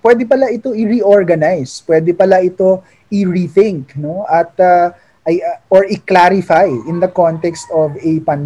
pwede 0.02 0.26
pala 0.26 0.50
ito 0.50 0.74
i-reorganize, 0.74 1.84
pwede 1.86 2.16
pala 2.16 2.42
ito 2.42 2.82
i-rethink 3.10 3.98
no 3.98 4.26
at 4.30 4.54
uh, 4.62 4.94
ay, 5.28 5.44
uh, 5.44 5.58
or 5.68 5.84
i-clarify 5.88 6.68
in 6.88 7.00
the 7.00 7.12
context 7.12 7.68
of 7.76 7.96
a 8.00 8.14
pan 8.24 8.44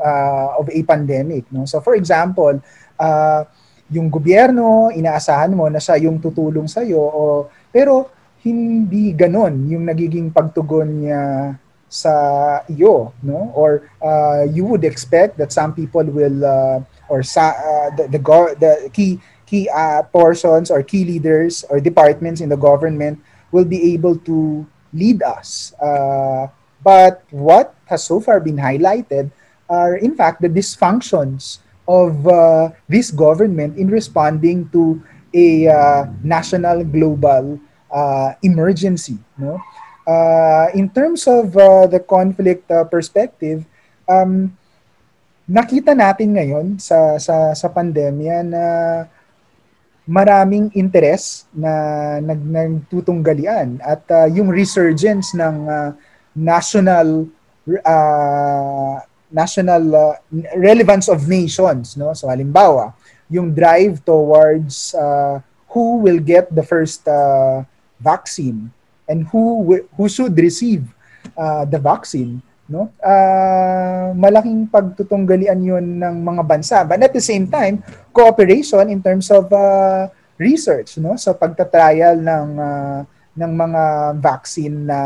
uh, 0.00 0.56
of 0.56 0.66
a 0.72 0.80
pandemic 0.84 1.44
no? 1.52 1.68
So 1.68 1.80
for 1.80 1.94
example 1.94 2.60
uh, 2.96 3.44
yung 3.90 4.08
gobyerno 4.08 4.94
inaasahan 4.94 5.52
mo 5.52 5.66
na 5.68 5.82
siya 5.82 6.00
yung 6.00 6.22
tutulong 6.22 6.70
sa 6.70 6.80
iyo 6.80 7.02
o 7.02 7.50
pero 7.68 8.08
hindi 8.40 9.12
ganon 9.12 9.68
yung 9.68 9.84
nagiging 9.84 10.32
pagtugon 10.32 11.04
niya 11.04 11.22
sa 11.90 12.14
iyo 12.70 13.12
no? 13.20 13.50
Or 13.52 13.90
uh, 13.98 14.46
you 14.46 14.64
would 14.64 14.86
expect 14.86 15.36
that 15.42 15.50
some 15.50 15.74
people 15.74 16.06
will 16.06 16.40
uh, 16.46 16.78
or 17.10 17.26
sa 17.26 17.50
uh, 17.52 17.88
the 17.98 18.06
the, 18.16 18.20
go- 18.22 18.54
the 18.54 18.88
key 18.94 19.18
key 19.42 19.66
uh, 19.66 20.06
portions 20.14 20.70
or 20.70 20.86
key 20.86 21.02
leaders 21.02 21.66
or 21.66 21.82
departments 21.82 22.38
in 22.38 22.48
the 22.48 22.56
government 22.56 23.18
will 23.50 23.66
be 23.66 23.92
able 23.92 24.14
to 24.22 24.62
lead 24.92 25.22
us. 25.22 25.74
Uh, 25.80 26.48
but 26.82 27.22
what 27.30 27.74
has 27.86 28.04
so 28.04 28.20
far 28.20 28.40
been 28.40 28.56
highlighted 28.56 29.30
are, 29.68 29.96
in 29.96 30.16
fact, 30.16 30.42
the 30.42 30.48
dysfunctions 30.48 31.58
of 31.86 32.26
uh, 32.26 32.70
this 32.88 33.10
government 33.10 33.76
in 33.76 33.90
responding 33.90 34.68
to 34.70 35.02
a 35.34 35.66
uh, 35.68 36.06
national 36.22 36.84
global 36.84 37.58
uh, 37.90 38.34
emergency. 38.42 39.18
No? 39.38 39.58
Uh, 40.06 40.70
in 40.74 40.90
terms 40.90 41.26
of 41.26 41.54
uh, 41.56 41.86
the 41.86 42.00
conflict 42.00 42.70
uh, 42.70 42.84
perspective, 42.84 43.66
um, 44.08 44.50
nakita 45.50 45.94
natin 45.94 46.34
ngayon 46.34 46.66
sa 46.78 47.18
sa 47.18 47.54
sa 47.54 47.68
pandemya 47.70 48.46
na 48.46 48.64
maraming 50.10 50.74
interes 50.74 51.46
na 51.54 51.70
nag 52.18 52.42
nagtutunggalian 52.42 53.78
at 53.78 54.02
uh, 54.10 54.26
yung 54.26 54.50
resurgence 54.50 55.38
ng 55.38 55.70
uh, 55.70 55.94
national 56.34 57.30
uh, 57.86 58.98
national 59.30 59.84
uh, 59.94 60.18
relevance 60.58 61.06
of 61.06 61.30
nations 61.30 61.94
no? 61.94 62.10
So 62.18 62.26
halimbawa 62.26 62.90
yung 63.30 63.54
drive 63.54 64.02
towards 64.02 64.98
uh, 64.98 65.38
who 65.70 66.02
will 66.02 66.18
get 66.18 66.50
the 66.50 66.66
first 66.66 67.06
uh, 67.06 67.62
vaccine 68.02 68.74
and 69.06 69.30
who 69.30 69.62
who 69.94 70.10
should 70.10 70.34
receive 70.34 70.90
uh, 71.38 71.62
the 71.62 71.78
vaccine 71.78 72.42
no? 72.70 72.94
Uh, 73.02 74.14
malaking 74.14 74.70
pagtutunggalian 74.70 75.58
yon 75.58 75.98
ng 75.98 76.16
mga 76.22 76.42
bansa. 76.46 76.86
But 76.86 77.02
at 77.02 77.10
the 77.10 77.20
same 77.20 77.50
time 77.50 77.82
cooperation 78.14 78.86
in 78.88 79.02
terms 79.02 79.26
of 79.34 79.50
uh, 79.50 80.06
research 80.38 80.96
no? 81.02 81.18
Sa 81.18 81.34
pagtatrial 81.34 82.22
ng 82.22 82.48
uh, 82.56 82.98
ng 83.34 83.52
mga 83.52 83.82
vaccine 84.22 84.86
na 84.86 85.00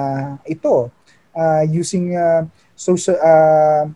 ito. 0.44 0.92
Uh, 1.34 1.66
using 1.66 2.14
uh, 2.14 2.46
social 2.78 3.18
uh, 3.18 3.90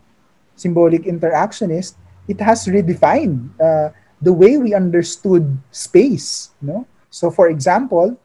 symbolic 0.59 1.07
interactionist 1.07 1.95
it 2.27 2.35
has 2.43 2.67
redefined 2.67 3.47
uh, 3.63 3.87
the 4.19 4.33
way 4.33 4.59
we 4.59 4.75
understood 4.75 5.47
space 5.71 6.51
no? 6.59 6.83
So 7.07 7.31
for 7.31 7.47
example 7.47 8.17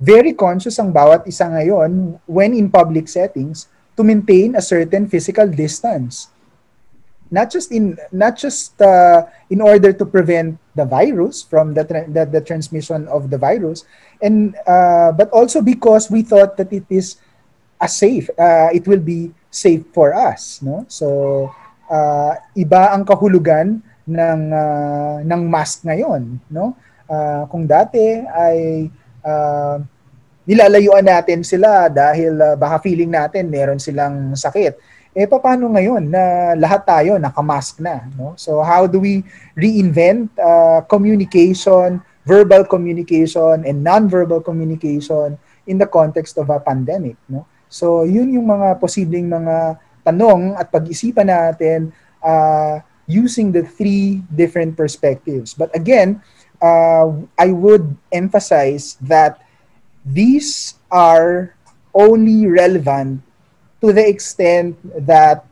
very 0.00 0.32
conscious 0.32 0.80
ang 0.80 0.90
bawat 0.90 1.28
isa 1.28 1.44
ngayon 1.44 2.18
when 2.24 2.56
in 2.56 2.72
public 2.72 3.06
settings 3.06 3.70
to 4.00 4.02
maintain 4.02 4.56
a 4.56 4.64
certain 4.64 5.04
physical 5.04 5.44
distance. 5.44 6.32
Not 7.28 7.52
just 7.52 7.68
in 7.68 8.00
not 8.10 8.40
just 8.40 8.80
uh, 8.80 9.28
in 9.52 9.60
order 9.60 9.92
to 9.92 10.04
prevent 10.08 10.56
the 10.74 10.88
virus 10.88 11.44
from 11.44 11.76
the, 11.76 11.84
tra- 11.84 12.08
the 12.08 12.24
the 12.26 12.40
transmission 12.40 13.06
of 13.06 13.28
the 13.28 13.38
virus, 13.38 13.84
and 14.18 14.56
uh, 14.66 15.12
but 15.12 15.30
also 15.30 15.60
because 15.60 16.10
we 16.10 16.24
thought 16.24 16.56
that 16.56 16.72
it 16.72 16.88
is 16.90 17.20
a 17.78 17.86
safe. 17.86 18.26
Uh, 18.34 18.74
it 18.74 18.88
will 18.88 18.98
be 18.98 19.30
safe 19.46 19.86
for 19.94 20.10
us, 20.10 20.58
no? 20.58 20.88
So 20.90 21.54
uh, 21.86 22.34
iba 22.58 22.90
ang 22.90 23.06
kahulugan 23.06 23.78
ng 24.10 24.40
uh, 24.50 25.22
ng 25.22 25.42
mask 25.46 25.86
ngayon, 25.86 26.40
no? 26.50 26.74
Uh, 27.06 27.46
kung 27.46 27.62
dati 27.62 28.26
ay 28.26 28.90
uh, 29.22 29.78
nilalayuan 30.50 31.06
natin 31.06 31.46
sila 31.46 31.86
dahil 31.86 32.34
uh, 32.34 32.58
baka 32.58 32.82
feeling 32.82 33.14
natin 33.14 33.46
meron 33.46 33.78
silang 33.78 34.34
sakit. 34.34 34.74
Eh 35.14 35.30
paano 35.30 35.70
ngayon 35.70 36.10
na 36.10 36.54
lahat 36.58 36.82
tayo 36.82 37.22
nakamask 37.22 37.78
na, 37.78 38.10
no? 38.18 38.34
So 38.34 38.58
how 38.58 38.90
do 38.90 38.98
we 38.98 39.22
reinvent 39.54 40.34
uh, 40.34 40.82
communication, 40.90 42.02
verbal 42.26 42.66
communication 42.66 43.62
and 43.62 43.86
non-verbal 43.86 44.42
communication 44.42 45.38
in 45.70 45.78
the 45.78 45.86
context 45.86 46.34
of 46.34 46.50
a 46.50 46.58
pandemic, 46.58 47.14
no? 47.30 47.46
So 47.70 48.02
yun 48.02 48.34
yung 48.34 48.50
mga 48.50 48.82
posibleng 48.82 49.30
mga 49.30 49.78
tanong 50.02 50.58
at 50.58 50.74
pag-isipan 50.74 51.30
natin 51.30 51.94
uh, 52.26 52.82
using 53.06 53.54
the 53.54 53.62
three 53.62 54.22
different 54.34 54.74
perspectives. 54.74 55.54
But 55.54 55.70
again, 55.78 56.22
uh, 56.58 57.06
I 57.38 57.54
would 57.54 57.94
emphasize 58.10 58.98
that 59.06 59.42
these 60.10 60.74
are 60.90 61.54
only 61.94 62.46
relevant 62.46 63.22
to 63.80 63.94
the 63.94 64.02
extent 64.02 64.76
that 65.06 65.46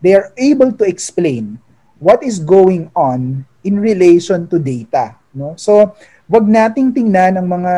they 0.00 0.14
are 0.14 0.32
able 0.36 0.72
to 0.72 0.84
explain 0.84 1.60
what 2.00 2.22
is 2.22 2.38
going 2.38 2.90
on 2.96 3.44
in 3.64 3.78
relation 3.78 4.48
to 4.48 4.58
data. 4.58 5.14
No? 5.34 5.54
So, 5.60 5.94
wag 6.26 6.46
nating 6.46 6.94
tingnan 6.94 7.38
ang 7.38 7.48
mga 7.48 7.74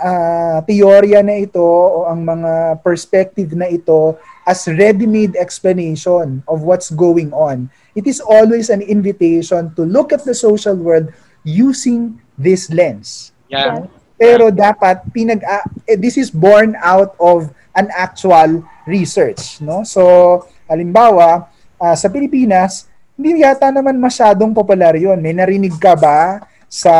uh, 0.00 0.58
teorya 0.66 1.22
na 1.22 1.38
ito 1.38 1.62
o 1.62 2.08
ang 2.08 2.24
mga 2.24 2.82
perspective 2.82 3.52
na 3.54 3.68
ito 3.70 4.16
as 4.48 4.66
ready-made 4.66 5.36
explanation 5.36 6.42
of 6.48 6.64
what's 6.66 6.90
going 6.90 7.30
on. 7.30 7.70
It 7.94 8.06
is 8.06 8.18
always 8.18 8.70
an 8.70 8.82
invitation 8.82 9.70
to 9.78 9.82
look 9.86 10.10
at 10.10 10.26
the 10.26 10.34
social 10.34 10.74
world 10.74 11.12
using 11.44 12.18
this 12.34 12.72
lens. 12.72 13.30
Yeah. 13.46 13.86
Pero 14.20 14.52
dapat 14.52 15.00
pinag 15.16 15.40
uh, 15.40 15.64
this 15.96 16.20
is 16.20 16.28
born 16.28 16.76
out 16.84 17.16
of 17.16 17.48
an 17.72 17.88
actual 17.96 18.60
research, 18.84 19.64
no? 19.64 19.80
So, 19.80 20.44
halimbawa, 20.68 21.48
uh, 21.80 21.96
sa 21.96 22.12
Pilipinas, 22.12 22.84
hindi 23.16 23.40
yata 23.40 23.72
naman 23.72 23.96
masyadong 23.96 24.52
popular 24.52 24.92
'yon. 25.00 25.24
May 25.24 25.32
narinig 25.32 25.72
ka 25.80 25.96
ba 25.96 26.44
sa 26.68 26.92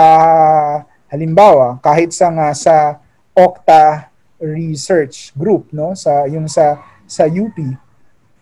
halimbawa, 1.12 1.76
kahit 1.84 2.16
sa 2.16 2.32
nga 2.32 2.56
sa 2.56 2.96
Okta 3.36 4.08
Research 4.40 5.36
Group, 5.36 5.76
no? 5.76 5.92
Sa 5.92 6.24
yung 6.24 6.48
sa 6.48 6.80
sa 7.04 7.28
UP. 7.28 7.56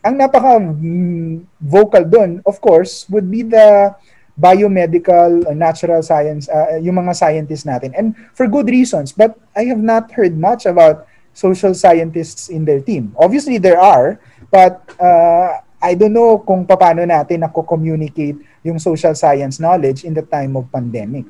Ang 0.06 0.14
napaka 0.14 0.62
mm, 0.62 1.58
vocal 1.58 2.06
doon, 2.06 2.38
of 2.46 2.62
course, 2.62 3.10
would 3.10 3.26
be 3.26 3.42
the 3.42 3.90
biomedical, 4.38 5.42
uh, 5.46 5.54
natural 5.54 6.02
science, 6.02 6.48
uh, 6.48 6.78
yung 6.78 6.94
mga 6.94 7.12
scientists 7.14 7.66
natin. 7.66 7.90
And 7.98 8.14
for 8.32 8.46
good 8.46 8.70
reasons. 8.70 9.10
But 9.10 9.34
I 9.58 9.66
have 9.66 9.82
not 9.82 10.14
heard 10.14 10.38
much 10.38 10.64
about 10.64 11.10
social 11.34 11.74
scientists 11.74 12.48
in 12.48 12.64
their 12.64 12.80
team. 12.80 13.14
Obviously, 13.18 13.58
there 13.58 13.78
are, 13.78 14.18
but 14.50 14.78
uh, 14.98 15.58
I 15.82 15.94
don't 15.94 16.14
know 16.14 16.38
kung 16.42 16.66
paano 16.66 17.06
natin 17.06 17.46
nako-communicate 17.46 18.38
yung 18.66 18.78
social 18.78 19.14
science 19.14 19.62
knowledge 19.62 20.02
in 20.02 20.14
the 20.14 20.26
time 20.26 20.58
of 20.58 20.66
pandemic. 20.70 21.26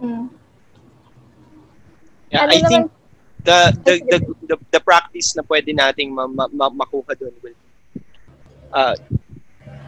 Mm. 0.00 0.28
Yeah, 2.32 2.48
Ano 2.48 2.52
I 2.56 2.60
think 2.64 2.84
the 3.44 3.58
the, 3.84 3.94
the 4.08 4.18
the 4.48 4.56
the 4.72 4.80
practice 4.80 5.36
na 5.36 5.44
pwede 5.44 5.76
nating 5.76 6.16
ma, 6.16 6.24
ma, 6.24 6.48
ma- 6.48 6.72
makuha 6.72 7.12
doon 7.12 7.34
will 7.44 7.58
uh, 8.72 8.96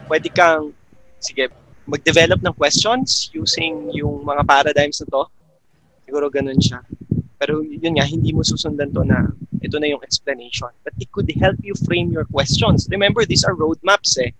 pwede 0.05 0.29
kang 0.29 0.69
sige 1.17 1.49
mag-develop 1.85 2.41
ng 2.41 2.53
questions 2.57 3.29
using 3.33 3.93
yung 3.93 4.25
mga 4.25 4.41
paradigms 4.45 5.01
na 5.01 5.07
to. 5.09 5.23
Siguro 6.05 6.29
ganun 6.29 6.57
siya. 6.57 6.81
Pero 7.37 7.61
yun 7.61 7.97
nga, 7.97 8.05
hindi 8.05 8.33
mo 8.33 8.41
susundan 8.41 8.89
to 8.89 9.05
na 9.05 9.29
ito 9.61 9.77
na 9.77 9.89
yung 9.89 10.01
explanation. 10.01 10.69
But 10.85 10.93
it 11.01 11.09
could 11.13 11.29
help 11.37 11.57
you 11.61 11.73
frame 11.85 12.09
your 12.13 12.25
questions. 12.25 12.89
Remember, 12.89 13.25
these 13.25 13.45
are 13.45 13.57
roadmaps 13.57 14.17
eh. 14.21 14.33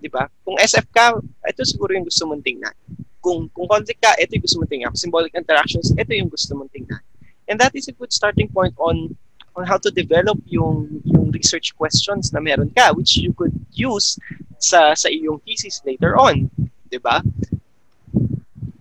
Di 0.00 0.08
ba? 0.08 0.28
Kung 0.44 0.56
SF 0.60 0.86
ka, 0.92 1.16
ito 1.20 1.60
siguro 1.64 1.96
yung 1.96 2.04
gusto 2.04 2.28
mong 2.28 2.44
tingnan. 2.44 2.74
Kung, 3.20 3.48
kung 3.50 3.66
conflict 3.66 4.00
ka, 4.00 4.14
ito 4.20 4.36
yung 4.36 4.44
gusto 4.44 4.56
mong 4.60 4.70
tingnan. 4.70 4.92
Symbolic 4.94 5.32
interactions, 5.34 5.92
ito 5.96 6.12
yung 6.12 6.30
gusto 6.30 6.52
mong 6.54 6.70
tingnan. 6.70 7.00
And 7.48 7.56
that 7.60 7.74
is 7.74 7.88
a 7.88 7.94
good 7.94 8.12
starting 8.12 8.48
point 8.48 8.74
on 8.76 9.14
on 9.56 9.64
how 9.64 9.80
to 9.80 9.90
develop 9.90 10.36
yung 10.46 11.00
yung 11.08 11.32
research 11.32 11.72
questions 11.80 12.28
na 12.28 12.44
meron 12.44 12.68
ka 12.76 12.92
which 12.92 13.16
you 13.16 13.32
could 13.32 13.54
use 13.72 14.20
sa 14.60 14.92
sa 14.92 15.08
iyong 15.08 15.40
thesis 15.48 15.80
later 15.88 16.12
on, 16.20 16.52
'di 16.86 16.98
ba? 17.02 17.20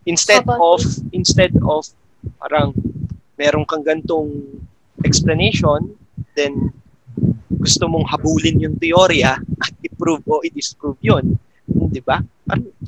Instead 0.06 0.46
of 0.46 0.80
instead 1.12 1.52
of 1.66 1.90
parang 2.38 2.72
meron 3.36 3.66
kang 3.66 3.84
gantong 3.84 4.62
explanation, 5.04 5.98
then 6.38 6.72
gusto 7.58 7.90
mong 7.90 8.06
habulin 8.08 8.62
yung 8.62 8.78
teorya 8.78 9.42
at 9.66 9.74
i-prove 9.82 10.22
o 10.30 10.46
i-disprove 10.46 11.02
yun. 11.02 11.36
'Di 11.66 12.02
ba? 12.06 12.22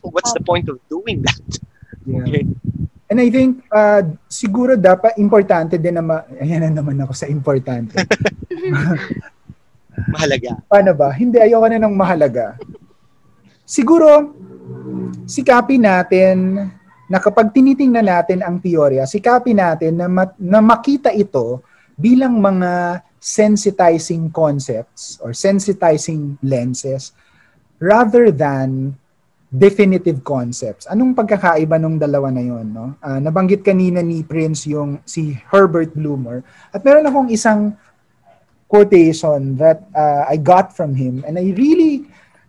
What's 0.06 0.32
the 0.38 0.44
point 0.46 0.70
of 0.70 0.78
doing 0.90 1.26
that? 1.26 1.42
Yeah. 2.06 2.24
Okay. 2.28 2.48
And 3.08 3.24
I 3.24 3.32
think 3.32 3.64
uh, 3.72 4.04
siguro 4.28 4.76
dapat 4.76 5.16
importante 5.16 5.80
din 5.80 5.96
na 5.96 6.04
ma- 6.04 6.28
ayan 6.40 6.68
na 6.68 6.84
naman 6.84 7.00
ako 7.04 7.16
sa 7.16 7.28
importante. 7.28 7.96
Mahalaga. 10.14 10.60
Paano 10.68 10.92
ba? 10.92 11.16
Hindi, 11.16 11.40
ayoko 11.40 11.68
na 11.72 11.88
ng 11.88 11.96
mahalaga. 11.96 12.60
Siguro, 13.68 14.32
sikapin 15.28 15.84
natin 15.84 16.72
na 17.12 17.20
kapag 17.20 17.52
tinitingnan 17.52 18.08
natin 18.08 18.40
ang 18.40 18.64
teorya, 18.64 19.04
sikapin 19.04 19.60
natin 19.60 20.00
na, 20.00 20.08
ma- 20.08 20.38
na 20.40 20.64
makita 20.64 21.12
ito 21.12 21.60
bilang 22.00 22.40
mga 22.40 23.04
sensitizing 23.20 24.32
concepts 24.32 25.20
or 25.20 25.36
sensitizing 25.36 26.40
lenses 26.40 27.12
rather 27.84 28.32
than 28.32 28.96
definitive 29.52 30.24
concepts. 30.24 30.88
Anong 30.88 31.12
pagkakaiba 31.12 31.76
ng 31.76 32.00
dalawa 32.00 32.32
na 32.32 32.44
yon, 32.44 32.72
no? 32.72 32.96
Ah, 33.04 33.20
nabanggit 33.20 33.68
kanina 33.68 34.00
ni 34.00 34.24
Prince 34.24 34.68
yung 34.72 35.04
si 35.04 35.36
Herbert 35.52 35.92
Bloomer. 35.92 36.40
At 36.72 36.88
meron 36.88 37.08
akong 37.08 37.28
isang 37.32 37.76
quotation 38.68 39.60
that 39.60 39.88
uh, 39.92 40.28
I 40.28 40.40
got 40.40 40.76
from 40.76 40.96
him 40.96 41.24
and 41.28 41.40
I 41.40 41.52
really 41.56 42.08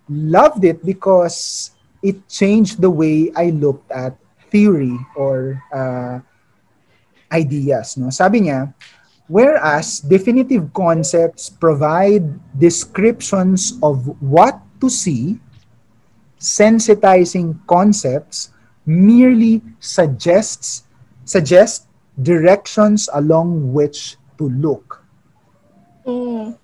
loved 0.09 0.65
it 0.65 0.85
because 0.85 1.71
it 2.03 2.29
changed 2.29 2.81
the 2.81 2.91
way 2.91 3.31
I 3.37 3.51
looked 3.51 3.91
at 3.91 4.17
theory 4.51 4.97
or 5.17 5.63
uh, 5.73 6.21
ideas. 7.33 7.97
No? 7.97 8.11
Sabi 8.11 8.49
niya, 8.49 8.73
whereas 9.29 10.01
definitive 10.01 10.73
concepts 10.73 11.51
provide 11.51 12.25
descriptions 12.59 13.77
of 13.83 14.09
what 14.23 14.59
to 14.81 14.89
see, 14.89 15.39
sensitizing 16.41 17.59
concepts 17.67 18.51
merely 18.87 19.61
suggests 19.81 20.85
suggest 21.25 21.85
directions 22.23 23.09
along 23.13 23.73
which 23.73 24.17
to 24.39 24.49
look. 24.49 25.05
Mm. 26.09 26.57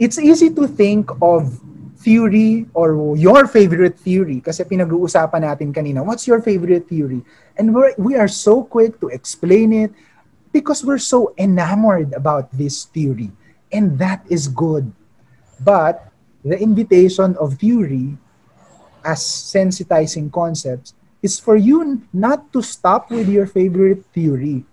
it's 0.00 0.18
easy 0.18 0.50
to 0.50 0.66
think 0.66 1.12
of 1.22 1.60
theory 2.00 2.64
or 2.72 2.96
your 3.16 3.44
favorite 3.44 4.00
theory 4.00 4.40
kasi 4.40 4.64
pinag-uusapan 4.64 5.44
natin 5.44 5.68
kanina, 5.68 6.00
what's 6.00 6.24
your 6.24 6.40
favorite 6.40 6.88
theory? 6.88 7.20
And 7.60 7.76
we're, 7.76 7.92
we 8.00 8.16
are 8.16 8.28
so 8.28 8.64
quick 8.64 8.96
to 9.04 9.12
explain 9.12 9.72
it 9.76 9.92
because 10.52 10.80
we're 10.80 11.02
so 11.02 11.36
enamored 11.36 12.16
about 12.16 12.48
this 12.56 12.88
theory. 12.88 13.30
And 13.70 14.00
that 14.00 14.24
is 14.32 14.48
good. 14.48 14.90
But 15.60 16.08
the 16.42 16.56
invitation 16.56 17.36
of 17.36 17.60
theory 17.60 18.16
as 19.04 19.20
sensitizing 19.20 20.32
concepts 20.32 20.96
is 21.20 21.38
for 21.38 21.54
you 21.54 22.00
not 22.16 22.48
to 22.56 22.64
stop 22.64 23.12
with 23.12 23.28
your 23.28 23.44
favorite 23.44 24.08
theory. 24.16 24.64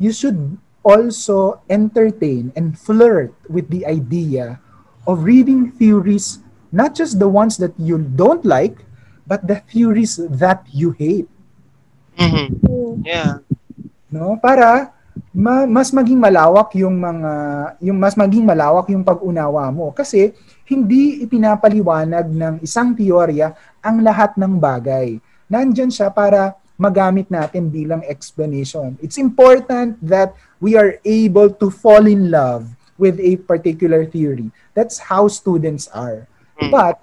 You 0.00 0.12
should 0.12 0.56
also 0.82 1.60
entertain 1.68 2.52
and 2.56 2.72
flirt 2.72 3.36
with 3.44 3.68
the 3.68 3.84
idea 3.84 4.56
of 5.06 5.24
reading 5.24 5.72
theories, 5.76 6.40
not 6.72 6.94
just 6.94 7.18
the 7.18 7.28
ones 7.28 7.56
that 7.58 7.72
you 7.80 7.98
don't 7.98 8.44
like, 8.44 8.84
but 9.26 9.46
the 9.46 9.62
theories 9.70 10.18
that 10.18 10.66
you 10.70 10.92
hate. 10.96 11.28
Mhm. 12.18 12.60
Mm. 12.66 12.94
Yeah. 13.06 13.40
No? 14.10 14.36
Para 14.36 14.90
ma- 15.30 15.68
mas 15.70 15.94
maging 15.94 16.18
malawak 16.18 16.74
yung 16.74 16.98
mga 16.98 17.32
yung 17.78 17.98
mas 17.98 18.18
maging 18.18 18.42
malawak 18.42 18.90
yung 18.90 19.06
pag-unawa 19.06 19.70
mo 19.70 19.94
kasi 19.94 20.34
hindi 20.66 21.22
ipinapaliwanag 21.22 22.26
ng 22.30 22.54
isang 22.62 22.94
teorya 22.94 23.54
ang 23.82 24.02
lahat 24.02 24.34
ng 24.34 24.58
bagay. 24.58 25.18
Nandyan 25.50 25.90
siya 25.90 26.10
para 26.10 26.54
magamit 26.78 27.28
natin 27.28 27.68
bilang 27.68 28.02
explanation. 28.06 28.96
It's 29.02 29.18
important 29.18 29.98
that 30.00 30.32
we 30.62 30.74
are 30.78 30.96
able 31.04 31.50
to 31.50 31.68
fall 31.68 32.06
in 32.06 32.32
love 32.32 32.66
with 33.00 33.16
a 33.18 33.40
particular 33.48 34.04
theory. 34.04 34.52
That's 34.76 35.00
how 35.00 35.26
students 35.32 35.88
are. 35.96 36.28
Mm. 36.60 36.70
But 36.70 37.00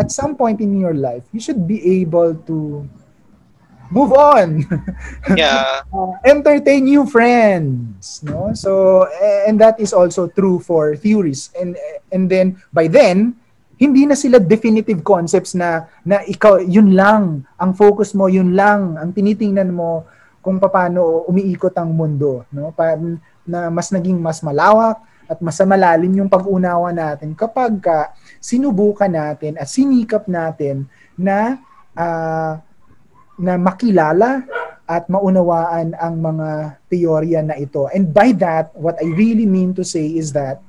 at 0.00 0.10
some 0.10 0.34
point 0.34 0.64
in 0.64 0.80
your 0.80 0.94
life, 0.96 1.22
you 1.30 1.38
should 1.38 1.68
be 1.68 2.02
able 2.02 2.34
to 2.48 2.88
move 3.90 4.12
on. 4.12 4.64
Yeah. 5.36 5.82
uh, 5.90 6.14
entertain 6.22 6.86
new 6.86 7.02
friends 7.02 8.22
no 8.22 8.54
so 8.54 9.04
and 9.42 9.58
that 9.58 9.74
is 9.82 9.90
also 9.90 10.30
true 10.30 10.62
for 10.62 10.94
theories 10.94 11.50
and 11.58 11.74
and 12.14 12.30
then 12.30 12.62
by 12.70 12.86
then 12.86 13.34
hindi 13.74 14.06
na 14.06 14.14
sila 14.14 14.38
definitive 14.38 15.02
concepts 15.02 15.58
na 15.58 15.90
na 16.06 16.22
ikaw 16.30 16.62
yun 16.62 16.94
lang 16.94 17.42
ang 17.58 17.74
focus 17.74 18.14
mo 18.14 18.30
yun 18.30 18.54
lang 18.54 18.94
ang 18.94 19.10
tinitingnan 19.10 19.74
mo 19.74 20.06
kung 20.46 20.62
paano 20.62 21.26
umiikot 21.26 21.74
ang 21.74 21.90
mundo 21.90 22.46
no 22.54 22.70
pa, 22.70 22.94
na 23.42 23.66
mas 23.66 23.90
naging 23.90 24.22
mas 24.22 24.46
malawak 24.46 25.02
at 25.26 25.38
mas 25.42 25.58
malalim 25.62 26.22
yung 26.22 26.30
pag-unawa 26.30 26.94
natin 26.94 27.34
kapag 27.34 27.82
ka 27.82 28.14
sinubukan 28.38 29.10
natin 29.10 29.58
at 29.58 29.66
sinikap 29.66 30.30
natin 30.30 30.86
na 31.18 31.58
uh, 31.98 32.58
na 33.36 33.54
makilala 33.60 34.46
at 34.86 35.10
maunawaan 35.10 35.98
ang 35.98 36.14
mga 36.22 36.78
teorya 36.86 37.42
na 37.42 37.58
ito. 37.58 37.90
And 37.90 38.14
by 38.14 38.30
that, 38.38 38.70
what 38.78 38.94
I 39.02 39.10
really 39.10 39.44
mean 39.44 39.74
to 39.74 39.82
say 39.82 40.06
is 40.14 40.30
that 40.38 40.62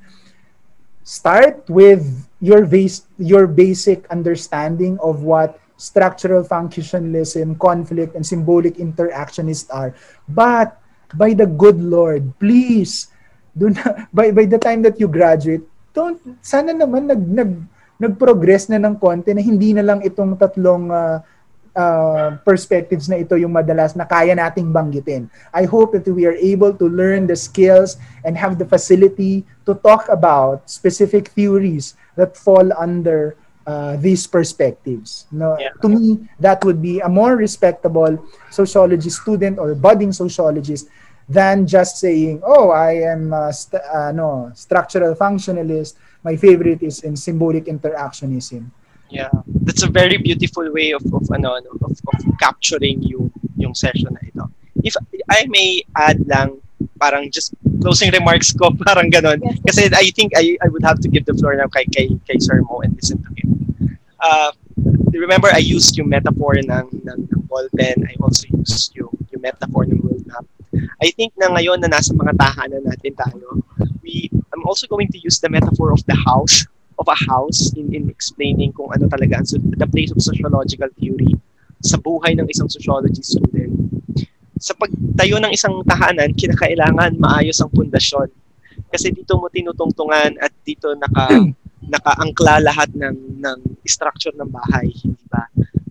start 1.05 1.63
with 1.69 2.03
your 2.41 2.65
base 2.65 3.05
your 3.21 3.47
basic 3.47 4.09
understanding 4.09 4.97
of 4.99 5.21
what 5.21 5.61
structural 5.77 6.41
functionalism, 6.41 7.55
conflict, 7.61 8.17
and 8.17 8.25
symbolic 8.25 8.81
interactionists 8.81 9.69
are. 9.69 9.93
But 10.25 10.81
by 11.13 11.37
the 11.37 11.45
good 11.45 11.79
Lord, 11.79 12.33
please, 12.41 13.13
do 13.57 13.73
na, 13.73 13.81
by, 14.17 14.29
by 14.29 14.45
the 14.45 14.61
time 14.61 14.85
that 14.85 15.01
you 15.01 15.09
graduate, 15.09 15.65
don't, 15.91 16.21
sana 16.45 16.71
naman 16.71 17.09
nag, 17.09 17.21
nag, 17.25 17.51
nag-progress 17.97 18.69
na 18.69 18.77
ng 18.77 19.01
konti 19.01 19.33
na 19.33 19.41
hindi 19.41 19.73
na 19.73 19.81
lang 19.81 20.05
itong 20.05 20.37
tatlong 20.37 20.93
uh, 20.93 21.17
uh, 21.77 22.37
perspectives 22.41 23.09
na 23.09 23.21
ito 23.21 23.37
yung 23.37 23.53
madalas 23.53 23.97
na 23.97 24.05
kaya 24.05 24.33
nating 24.33 24.73
banggitin. 24.73 25.29
I 25.53 25.65
hope 25.65 25.93
that 25.97 26.09
we 26.09 26.29
are 26.29 26.37
able 26.37 26.73
to 26.77 26.85
learn 26.89 27.25
the 27.25 27.37
skills 27.37 27.97
and 28.25 28.37
have 28.37 28.61
the 28.61 28.65
facility 28.65 29.45
to 29.65 29.73
talk 29.81 30.09
about 30.09 30.69
specific 30.69 31.33
theories 31.33 31.97
that 32.17 32.37
fall 32.37 32.69
under 32.77 33.37
uh, 33.67 33.97
these 34.01 34.25
perspectives. 34.25 35.29
No, 35.29 35.59
Yeah. 35.59 35.75
To 35.85 35.87
me, 35.89 36.25
that 36.39 36.65
would 36.65 36.81
be 36.81 37.03
a 37.03 37.09
more 37.09 37.37
respectable 37.37 38.17
sociology 38.49 39.09
student 39.09 39.59
or 39.59 39.75
budding 39.75 40.13
sociologist 40.13 40.89
than 41.29 41.67
just 41.67 41.99
saying, 41.99 42.41
"Oh, 42.43 42.71
I 42.71 43.03
am 43.07 43.33
a 43.33 43.51
st- 43.51 43.83
uh, 43.83 44.11
no 44.11 44.51
structural 44.55 45.15
functionalist. 45.15 45.95
My 46.23 46.35
favorite 46.35 46.81
is 46.81 47.03
in 47.03 47.15
symbolic 47.15 47.65
interactionism." 47.65 48.71
Yeah. 49.09 49.31
That's 49.63 49.83
a 49.83 49.91
very 49.91 50.17
beautiful 50.17 50.67
way 50.71 50.91
of 50.91 51.03
of 51.13 51.27
ano, 51.31 51.55
ano 51.55 51.69
of, 51.83 51.91
of 51.95 52.19
capturing 52.39 53.03
yung 53.03 53.31
yung 53.55 53.73
session 53.75 54.11
na 54.15 54.23
ito. 54.23 54.43
If 54.83 54.95
I 55.31 55.47
may 55.47 55.83
add 55.95 56.23
lang 56.27 56.59
parang 57.01 57.29
just 57.31 57.53
closing 57.81 58.11
remarks 58.11 58.53
ko 58.53 58.69
parang 58.87 59.09
ganon 59.09 59.41
Yes. 59.41 59.57
kasi 59.65 59.81
I 59.93 60.09
think 60.13 60.33
I 60.37 60.57
I 60.61 60.67
would 60.69 60.83
have 60.85 60.99
to 61.01 61.09
give 61.09 61.25
the 61.25 61.33
floor 61.33 61.55
now 61.57 61.69
kay 61.69 61.85
kay, 61.89 62.09
kay 62.27 62.37
Sir 62.37 62.61
Mo 62.67 62.81
and 62.85 62.93
listen 62.95 63.17
to 63.23 63.31
him. 63.37 63.49
Uh, 64.21 64.51
remember 65.13 65.49
I 65.53 65.61
used 65.63 65.97
yung 65.97 66.09
metaphor 66.09 66.57
ng 66.57 66.87
ng, 67.05 67.19
ng 67.31 67.41
ball 67.49 67.65
pen. 67.77 67.95
I 68.05 68.13
also 68.21 68.45
used 68.53 68.93
yung 68.97 69.13
yung 69.33 69.41
metaphor 69.41 69.85
ng 69.87 69.97
roadmap. 70.03 70.45
I 71.01 71.13
think 71.13 71.33
na 71.37 71.53
ngayon 71.53 71.81
na 71.81 71.89
nasa 71.91 72.13
mga 72.13 72.33
tahanan 72.37 72.83
natin 72.85 73.13
tayo, 73.13 73.61
we 74.01 74.29
I'm 74.53 74.65
also 74.65 74.89
going 74.89 75.07
to 75.13 75.19
use 75.21 75.37
the 75.37 75.51
metaphor 75.51 75.93
of 75.93 76.01
the 76.09 76.17
house 76.17 76.65
of 76.97 77.05
a 77.05 77.17
house 77.29 77.69
in, 77.77 77.93
in 77.93 78.09
explaining 78.09 78.73
kung 78.73 78.89
ano 78.89 79.05
talaga 79.05 79.45
so- 79.45 79.61
the 79.61 79.85
place 79.85 80.09
of 80.09 80.17
sociological 80.21 80.89
theory 80.97 81.29
sa 81.81 82.01
buhay 82.01 82.33
ng 82.33 82.49
isang 82.49 82.65
sociology 82.65 83.21
student. 83.21 83.69
Sa 84.57 84.73
pagtayo 84.73 85.37
ng 85.37 85.53
isang 85.53 85.85
tahanan, 85.85 86.33
kinakailangan 86.33 87.21
maayos 87.21 87.61
ang 87.61 87.69
pundasyon. 87.69 88.33
Kasi 88.89 89.13
dito 89.13 89.37
mo 89.37 89.45
tinutungtungan 89.53 90.41
at 90.41 90.49
dito 90.65 90.97
naka 90.97 91.29
nakaangkla 91.93 92.65
lahat 92.65 92.89
ng 92.97 93.39
ng 93.39 93.59
structure 93.85 94.33
ng 94.33 94.49
bahay, 94.49 94.89
hindi 94.91 95.23
ba? 95.29 95.45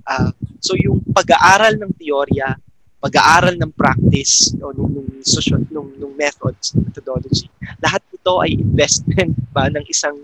Ah, 0.07 0.31
so 0.61 0.75
yung 0.77 1.01
pag-aaral 1.15 1.79
ng 1.79 1.95
teorya, 1.97 2.59
pag-aaral 3.07 3.55
ng 3.55 3.70
practice 3.78 4.51
o 4.59 4.74
nung, 4.74 4.91
nung, 4.91 5.09
social, 5.23 5.62
nung, 5.70 5.95
nung 5.95 6.19
methods, 6.19 6.74
methodology, 6.74 7.47
lahat 7.78 8.03
ito 8.11 8.35
ay 8.43 8.59
investment 8.59 9.39
ba 9.55 9.70
ng 9.70 9.87
isang 9.87 10.19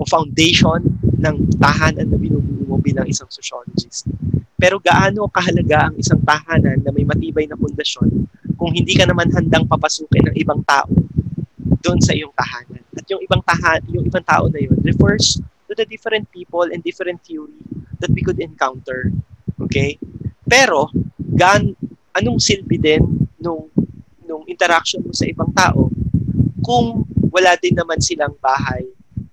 o 0.00 0.08
foundation 0.08 0.80
ng 1.20 1.36
tahanan 1.60 2.08
na 2.08 2.16
binubuo 2.16 2.64
mo 2.64 2.76
bilang 2.80 3.04
isang 3.04 3.28
sociologist. 3.28 4.08
Pero 4.56 4.80
gaano 4.80 5.28
kahalaga 5.28 5.92
ang 5.92 6.00
isang 6.00 6.24
tahanan 6.24 6.80
na 6.80 6.88
may 6.88 7.04
matibay 7.04 7.44
na 7.44 7.60
pundasyon 7.60 8.08
kung 8.56 8.72
hindi 8.72 8.96
ka 8.96 9.04
naman 9.04 9.28
handang 9.36 9.68
papasukin 9.68 10.32
ng 10.32 10.36
ibang 10.40 10.64
tao 10.64 10.88
doon 11.84 12.00
sa 12.00 12.16
iyong 12.16 12.32
tahanan. 12.32 12.80
At 12.96 13.04
yung 13.12 13.20
ibang 13.20 13.44
tahan, 13.44 13.84
yung 13.92 14.08
ibang 14.08 14.24
tao 14.24 14.48
na 14.48 14.64
yun 14.64 14.78
refers 14.80 15.36
to 15.68 15.76
the 15.76 15.84
different 15.84 16.24
people 16.32 16.64
and 16.64 16.80
different 16.80 17.20
theory 17.20 17.60
that 18.00 18.08
we 18.16 18.24
could 18.24 18.40
encounter. 18.40 19.12
Okay? 19.60 20.00
Pero 20.48 20.88
gan 21.36 21.76
anong 22.16 22.38
silbi 22.40 22.76
din 22.76 23.02
nung 23.40 23.68
nung 24.28 24.44
interaction 24.48 25.00
mo 25.04 25.12
sa 25.12 25.28
ibang 25.28 25.50
tao 25.52 25.88
kung 26.62 27.04
wala 27.32 27.56
din 27.58 27.74
naman 27.74 27.98
silang 27.98 28.36
bahay 28.38 28.86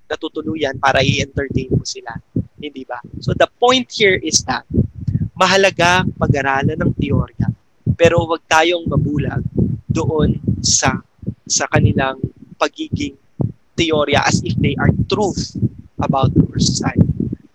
na 0.10 0.18
tutuluyan 0.18 0.74
para 0.82 1.06
i-entertain 1.06 1.70
mo 1.70 1.86
sila. 1.86 2.18
Hindi 2.58 2.82
ba? 2.84 2.98
So 3.22 3.38
the 3.38 3.46
point 3.62 3.88
here 3.94 4.18
is 4.18 4.42
that 4.50 4.66
mahalaga 5.38 6.04
pag-aralan 6.18 6.76
ng 6.76 6.92
teorya 7.00 7.48
pero 7.96 8.28
wag 8.28 8.44
tayong 8.48 8.88
mabulag 8.88 9.44
doon 9.88 10.40
sa 10.64 11.00
sa 11.48 11.68
kanilang 11.72 12.20
pagiging 12.60 13.16
teorya 13.80 14.20
as 14.28 14.44
if 14.44 14.56
they 14.60 14.76
are 14.76 14.92
truth 15.08 15.56
about 16.04 16.32
our 16.36 16.60
society. 16.60 17.08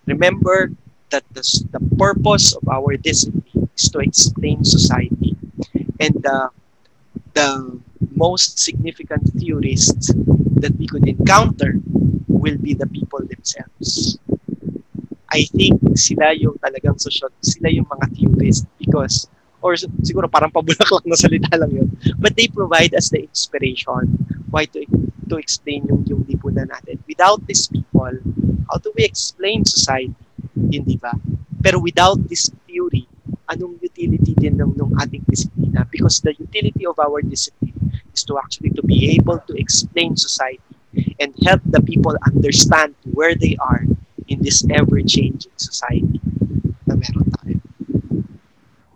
Remember 0.09 0.73
that 1.13 1.25
the, 1.37 1.45
the 1.73 1.81
purpose 1.97 2.57
of 2.57 2.65
our 2.69 2.97
discipline 2.97 3.54
is 3.77 3.89
to 3.91 3.99
explain 3.99 4.65
society. 4.65 5.37
And 6.01 6.15
the, 6.23 6.51
the 7.35 7.81
most 8.15 8.59
significant 8.59 9.31
theorists 9.39 10.13
that 10.63 10.75
we 10.79 10.87
could 10.87 11.07
encounter 11.09 11.75
will 12.29 12.59
be 12.59 12.75
the 12.75 12.87
people 12.87 13.21
themselves. 13.21 14.19
I 15.33 15.45
think 15.51 15.83
sila 15.99 16.31
yung 16.39 16.55
talagang 16.63 17.01
social, 17.01 17.29
sila 17.43 17.69
yung 17.69 17.87
mga 17.91 18.07
theorists 18.15 18.67
because 18.79 19.27
or 19.65 19.75
siguro 20.05 20.29
parang 20.29 20.53
pabulaklak 20.53 21.09
na 21.09 21.17
salita 21.17 21.57
lang 21.57 21.73
yun. 21.73 21.89
But 22.21 22.37
they 22.37 22.53
provide 22.53 22.93
us 22.93 23.09
the 23.09 23.25
inspiration 23.25 24.13
why 24.53 24.69
to 24.77 24.85
to 25.33 25.41
explain 25.41 25.89
yung 25.89 26.05
yung 26.05 26.23
lipunan 26.29 26.69
natin. 26.69 27.01
Without 27.09 27.41
these 27.49 27.67
people, 27.67 28.13
how 28.69 28.77
do 28.79 28.93
we 28.93 29.03
explain 29.09 29.65
society? 29.65 30.15
Hindi 30.55 31.01
ba? 31.01 31.17
Pero 31.65 31.81
without 31.81 32.21
this 32.29 32.53
theory, 32.69 33.04
anong 33.51 33.79
utility 33.81 34.35
din 34.35 34.57
ng, 34.57 34.73
ng 34.77 34.93
ating 35.01 35.25
disiplina? 35.29 35.85
Because 35.91 36.21
the 36.21 36.35
utility 36.37 36.87
of 36.87 36.99
our 36.99 37.21
discipline 37.23 37.75
is 38.13 38.23
to 38.25 38.39
actually 38.39 38.71
to 38.77 38.83
be 38.83 39.17
able 39.17 39.39
to 39.47 39.55
explain 39.59 40.17
society 40.17 40.63
and 41.21 41.35
help 41.45 41.61
the 41.67 41.83
people 41.83 42.15
understand 42.27 42.95
where 43.13 43.35
they 43.35 43.57
are 43.61 43.85
in 44.29 44.41
this 44.41 44.65
ever-changing 44.71 45.53
society 45.57 46.21
na 46.87 46.95
meron 46.97 47.29
tayo. 47.43 47.59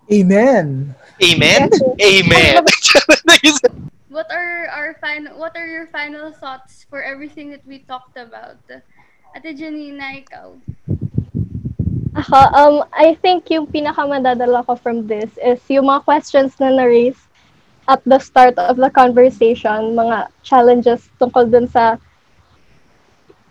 Amen. 0.09 0.95
Amen? 1.21 1.69
Amen. 2.01 2.65
What 4.09 4.33
are 4.33 4.67
our 4.75 4.99
final 4.99 5.39
what 5.39 5.55
are 5.55 5.69
your 5.69 5.87
final 5.95 6.33
thoughts 6.33 6.83
for 6.91 7.05
everything 7.07 7.55
that 7.55 7.63
we 7.63 7.87
talked 7.87 8.19
about? 8.19 8.59
Ate 9.37 9.55
Janina, 9.55 10.25
ikaw. 10.25 10.59
Ako, 12.17 12.39
um, 12.57 12.77
I 12.93 13.15
think 13.21 13.51
yung 13.53 13.69
pinakamadadala 13.69 14.65
ko 14.65 14.77
from 14.77 15.05
this 15.07 15.29
is 15.45 15.61
yung 15.69 15.93
mga 15.93 16.05
questions 16.05 16.57
na 16.57 16.73
na-raise 16.73 17.21
at 17.89 18.01
the 18.05 18.19
start 18.19 18.57
of 18.57 18.77
the 18.77 18.89
conversation, 18.91 19.93
mga 19.97 20.29
challenges 20.45 21.09
tungkol 21.21 21.49
dun 21.49 21.69
sa 21.69 21.97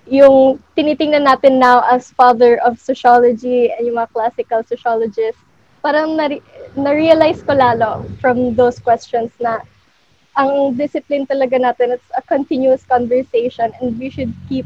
yung 0.07 0.57
tinitingnan 0.73 1.27
natin 1.27 1.59
now 1.59 1.83
as 1.85 2.09
father 2.15 2.57
of 2.63 2.79
sociology 2.79 3.69
and 3.69 3.85
yung 3.85 3.99
mga 3.99 4.13
classical 4.15 4.63
sociologists, 4.63 5.41
parang 5.83 6.15
na- 6.15 6.41
na-realize 6.73 7.43
ko 7.43 7.53
lalo 7.53 8.07
from 8.17 8.55
those 8.55 8.79
questions 8.79 9.29
na 9.37 9.61
ang 10.37 10.73
discipline 10.77 11.25
talaga 11.25 11.57
natin, 11.57 11.97
it's 11.97 12.09
a 12.13 12.21
continuous 12.25 12.85
conversation 12.85 13.73
and 13.81 13.97
we 13.97 14.09
should 14.09 14.33
keep 14.47 14.65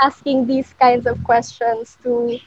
asking 0.00 0.48
these 0.48 0.72
kinds 0.80 1.04
of 1.04 1.20
questions 1.24 1.96
to 2.02 2.40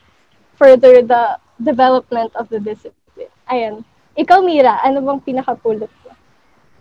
further 0.56 1.02
the 1.02 1.38
development 1.62 2.32
of 2.36 2.50
the 2.50 2.60
discipline. 2.60 3.32
Ayan. 3.50 3.86
Ikaw, 4.14 4.46
Mira, 4.46 4.78
ano 4.86 5.02
bang 5.02 5.22
pinakapulot 5.26 5.90
mo? 6.06 6.12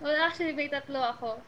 Well, 0.03 0.19
actually, 0.21 0.53
may 0.53 0.69
tatlo 0.69 1.01
ako. 1.01 1.41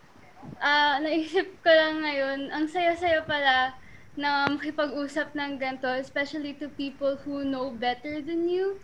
Ah, 0.60 1.01
naisip 1.01 1.60
ko 1.60 1.70
lang 1.72 2.01
ngayon, 2.05 2.52
ang 2.52 2.68
saya-saya 2.68 3.20
pala 3.24 3.76
na 4.14 4.46
makipag-usap 4.46 5.34
ng 5.34 5.59
ganito, 5.59 5.90
especially 5.90 6.55
to 6.55 6.70
people 6.72 7.18
who 7.26 7.42
know 7.42 7.74
better 7.74 8.22
than 8.22 8.46
you, 8.46 8.78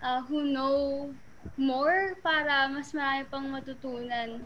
ah, 0.00 0.22
who 0.24 0.46
know 0.46 1.10
more 1.58 2.16
para 2.22 2.70
mas 2.70 2.94
marami 2.94 3.26
pang 3.26 3.50
matutunan. 3.50 4.40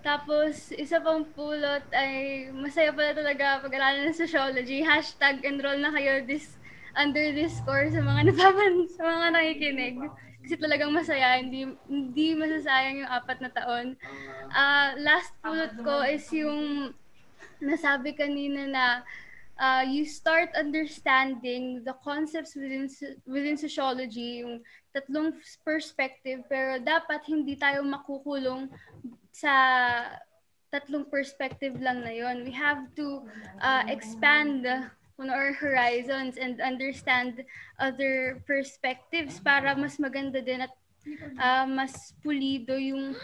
Tapos, 0.00 0.70
isa 0.74 1.02
pang 1.02 1.26
pulot 1.34 1.82
ay 1.90 2.46
masaya 2.54 2.94
pala 2.94 3.10
talaga 3.12 3.62
pag-aralan 3.62 4.10
ng 4.10 4.16
sociology. 4.16 4.80
Hashtag 4.80 5.42
enroll 5.42 5.82
na 5.82 5.90
kayo 5.90 6.22
this, 6.24 6.55
under 6.96 7.32
this 7.36 7.60
course 7.62 7.92
sa 7.92 8.02
mga 8.02 8.20
napapan, 8.32 8.88
sa 8.88 9.02
mga 9.04 9.26
nakikinig. 9.36 9.96
Kasi 10.42 10.54
talagang 10.56 10.94
masaya, 10.94 11.38
hindi, 11.38 11.68
hindi 11.90 12.26
masasayang 12.34 13.04
yung 13.04 13.10
apat 13.12 13.38
na 13.42 13.50
taon. 13.52 13.86
Ah, 14.50 14.96
last 14.96 15.34
pulot 15.42 15.74
ko 15.82 16.06
is 16.06 16.24
yung 16.32 16.94
nasabi 17.60 18.14
kanina 18.16 18.64
na 18.68 18.86
uh, 19.60 19.82
you 19.84 20.04
start 20.04 20.52
understanding 20.54 21.82
the 21.84 21.94
concepts 22.04 22.54
within 22.54 22.88
within 23.26 23.56
sociology, 23.56 24.44
yung 24.44 24.60
tatlong 24.92 25.34
perspective, 25.64 26.44
pero 26.48 26.80
dapat 26.80 27.24
hindi 27.28 27.56
tayo 27.56 27.84
makukulong 27.84 28.68
sa 29.32 29.52
tatlong 30.72 31.08
perspective 31.08 31.76
lang 31.80 32.04
na 32.04 32.12
yon. 32.12 32.44
We 32.44 32.52
have 32.52 32.90
to 33.00 33.24
uh, 33.60 33.84
expand 33.88 34.66
on 35.16 35.32
our 35.32 35.52
horizons 35.52 36.36
and 36.36 36.60
understand 36.60 37.40
other 37.80 38.42
perspectives 38.44 39.40
para 39.40 39.72
mas 39.72 39.96
maganda 39.96 40.44
din 40.44 40.60
at 40.60 40.72
uh, 41.40 41.64
mas 41.64 42.12
pulido 42.20 42.76
yung 42.76 43.16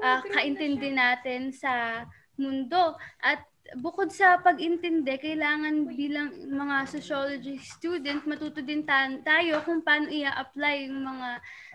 pagkaintindi 0.00 0.90
natin 0.90 1.54
sa 1.54 2.04
mundo. 2.34 2.98
At 3.22 3.46
bukod 3.72 4.12
sa 4.12 4.36
pag-intindi, 4.36 5.16
kailangan 5.16 5.88
bilang 5.88 6.28
mga 6.52 6.84
sociology 6.84 7.56
student, 7.64 8.20
matuto 8.28 8.60
din 8.60 8.84
ta- 8.84 9.16
tayo 9.24 9.64
kung 9.64 9.80
paano 9.80 10.12
i-apply 10.12 10.84
yung 10.84 11.00
mga 11.00 11.28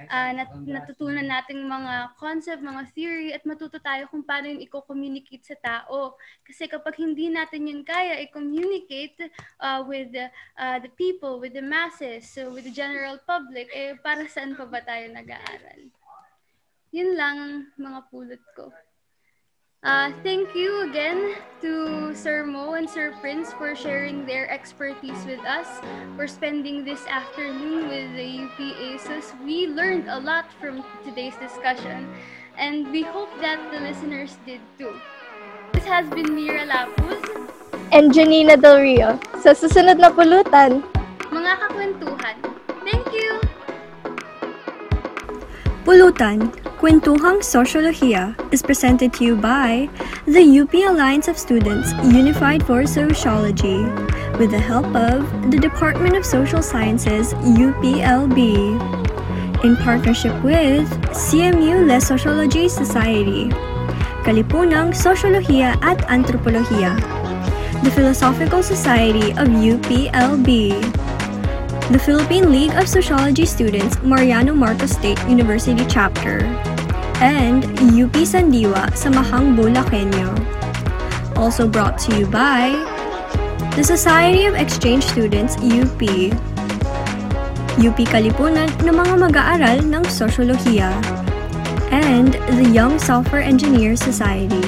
ah, 0.05 0.31
nat- 0.37 0.61
natutunan 0.69 1.25
nating 1.25 1.65
mga 1.65 2.13
concept, 2.21 2.61
mga 2.61 2.93
theory, 2.93 3.33
at 3.33 3.41
matuto 3.41 3.81
tayo 3.81 4.05
kung 4.13 4.21
paano 4.21 4.53
yung 4.53 4.61
i-communicate 4.61 5.41
sa 5.49 5.57
tao. 5.57 6.13
Kasi 6.45 6.69
kapag 6.69 6.93
hindi 7.01 7.33
natin 7.33 7.65
yun 7.65 7.81
kaya 7.81 8.21
i-communicate 8.21 9.33
ah, 9.57 9.81
with 9.81 10.13
ah, 10.61 10.77
the 10.77 10.93
people, 10.93 11.41
with 11.41 11.57
the 11.57 11.65
masses, 11.65 12.29
so 12.29 12.53
with 12.53 12.69
the 12.69 12.73
general 12.73 13.17
public, 13.25 13.65
eh 13.73 13.97
para 13.97 14.29
saan 14.29 14.53
pa 14.53 14.69
ba 14.69 14.85
tayo 14.85 15.09
nag-aaral? 15.09 15.89
Yun 16.93 17.17
lang 17.17 17.35
ang 17.37 17.53
mga 17.81 17.99
pulot 18.13 18.43
ko. 18.53 18.69
Uh, 19.79 20.11
thank 20.27 20.51
you 20.51 20.83
again 20.89 21.39
to 21.61 22.11
Sir 22.11 22.43
Mo 22.43 22.75
and 22.75 22.83
Sir 22.83 23.15
Prince 23.23 23.55
for 23.55 23.71
sharing 23.79 24.25
their 24.27 24.43
expertise 24.51 25.23
with 25.23 25.39
us, 25.47 25.67
for 26.19 26.27
spending 26.27 26.83
this 26.83 26.99
afternoon 27.07 27.87
with 27.87 28.11
the 28.11 28.43
UP 28.43 28.59
ASUS. 28.59 29.31
We 29.39 29.71
learned 29.71 30.11
a 30.11 30.19
lot 30.19 30.51
from 30.59 30.83
today's 31.07 31.39
discussion, 31.39 32.11
and 32.59 32.91
we 32.91 33.07
hope 33.07 33.31
that 33.39 33.55
the 33.71 33.79
listeners 33.79 34.35
did 34.45 34.59
too. 34.75 34.99
This 35.71 35.87
has 35.87 36.03
been 36.11 36.35
Mira 36.35 36.67
Lapuz, 36.67 37.23
And 37.95 38.11
Janina 38.11 38.59
Del 38.59 38.83
Rio. 38.83 39.15
Sa 39.39 39.55
susunod 39.55 39.95
na 39.95 40.11
pulutan, 40.11 40.83
mga 41.31 41.51
kakwentuhan. 41.55 42.35
Thank 42.83 43.15
you! 43.15 43.48
Pulutan, 45.89 46.53
Kwentuhang 46.77 47.41
Sosyolohiya 47.41 48.37
is 48.53 48.61
presented 48.61 49.09
to 49.17 49.25
you 49.25 49.33
by 49.33 49.89
the 50.29 50.61
UP 50.61 50.69
Alliance 50.85 51.25
of 51.25 51.33
Students 51.33 51.97
Unified 52.05 52.61
for 52.61 52.85
Sociology 52.85 53.81
with 54.37 54.53
the 54.53 54.61
help 54.61 54.85
of 54.93 55.25
the 55.49 55.57
Department 55.57 56.13
of 56.13 56.21
Social 56.21 56.61
Sciences 56.61 57.33
UPLB 57.41 58.37
in 59.65 59.73
partnership 59.81 60.37
with 60.45 60.85
CMU 61.09 61.81
Les 61.89 62.05
Sociology 62.05 62.69
Society, 62.69 63.49
Kalipunang 64.21 64.93
Sosyolohiya 64.93 65.73
at 65.81 66.05
Antropolohiya, 66.05 67.01
the 67.81 67.89
Philosophical 67.89 68.61
Society 68.61 69.33
of 69.41 69.49
UPLB, 69.49 70.85
the 71.89 71.97
Philippine 71.97 72.51
League 72.51 72.73
of 72.77 72.87
Sociology 72.87 73.45
Students 73.45 73.97
Mariano 74.03 74.53
Marcos 74.53 74.91
State 74.91 75.17
University 75.25 75.81
Chapter, 75.89 76.45
and 77.17 77.65
UP 77.97 78.13
Sandiwa 78.21 78.93
Samahang 78.93 79.57
Bulakenyo. 79.57 80.29
Also 81.33 81.67
brought 81.67 81.97
to 82.05 82.13
you 82.13 82.27
by 82.27 82.77
the 83.73 83.81
Society 83.81 84.45
of 84.45 84.53
Exchange 84.53 85.01
Students 85.01 85.57
UP, 85.65 86.01
UP 87.81 87.99
Kalipunan 88.05 88.69
ng 88.85 88.93
mga 88.93 89.15
mag-aaral 89.17 89.81
ng 89.81 90.03
Sosyolohiya, 90.05 90.93
and 91.89 92.37
the 92.61 92.69
Young 92.69 93.01
Software 93.01 93.41
Engineers 93.41 93.97
Society. 93.97 94.61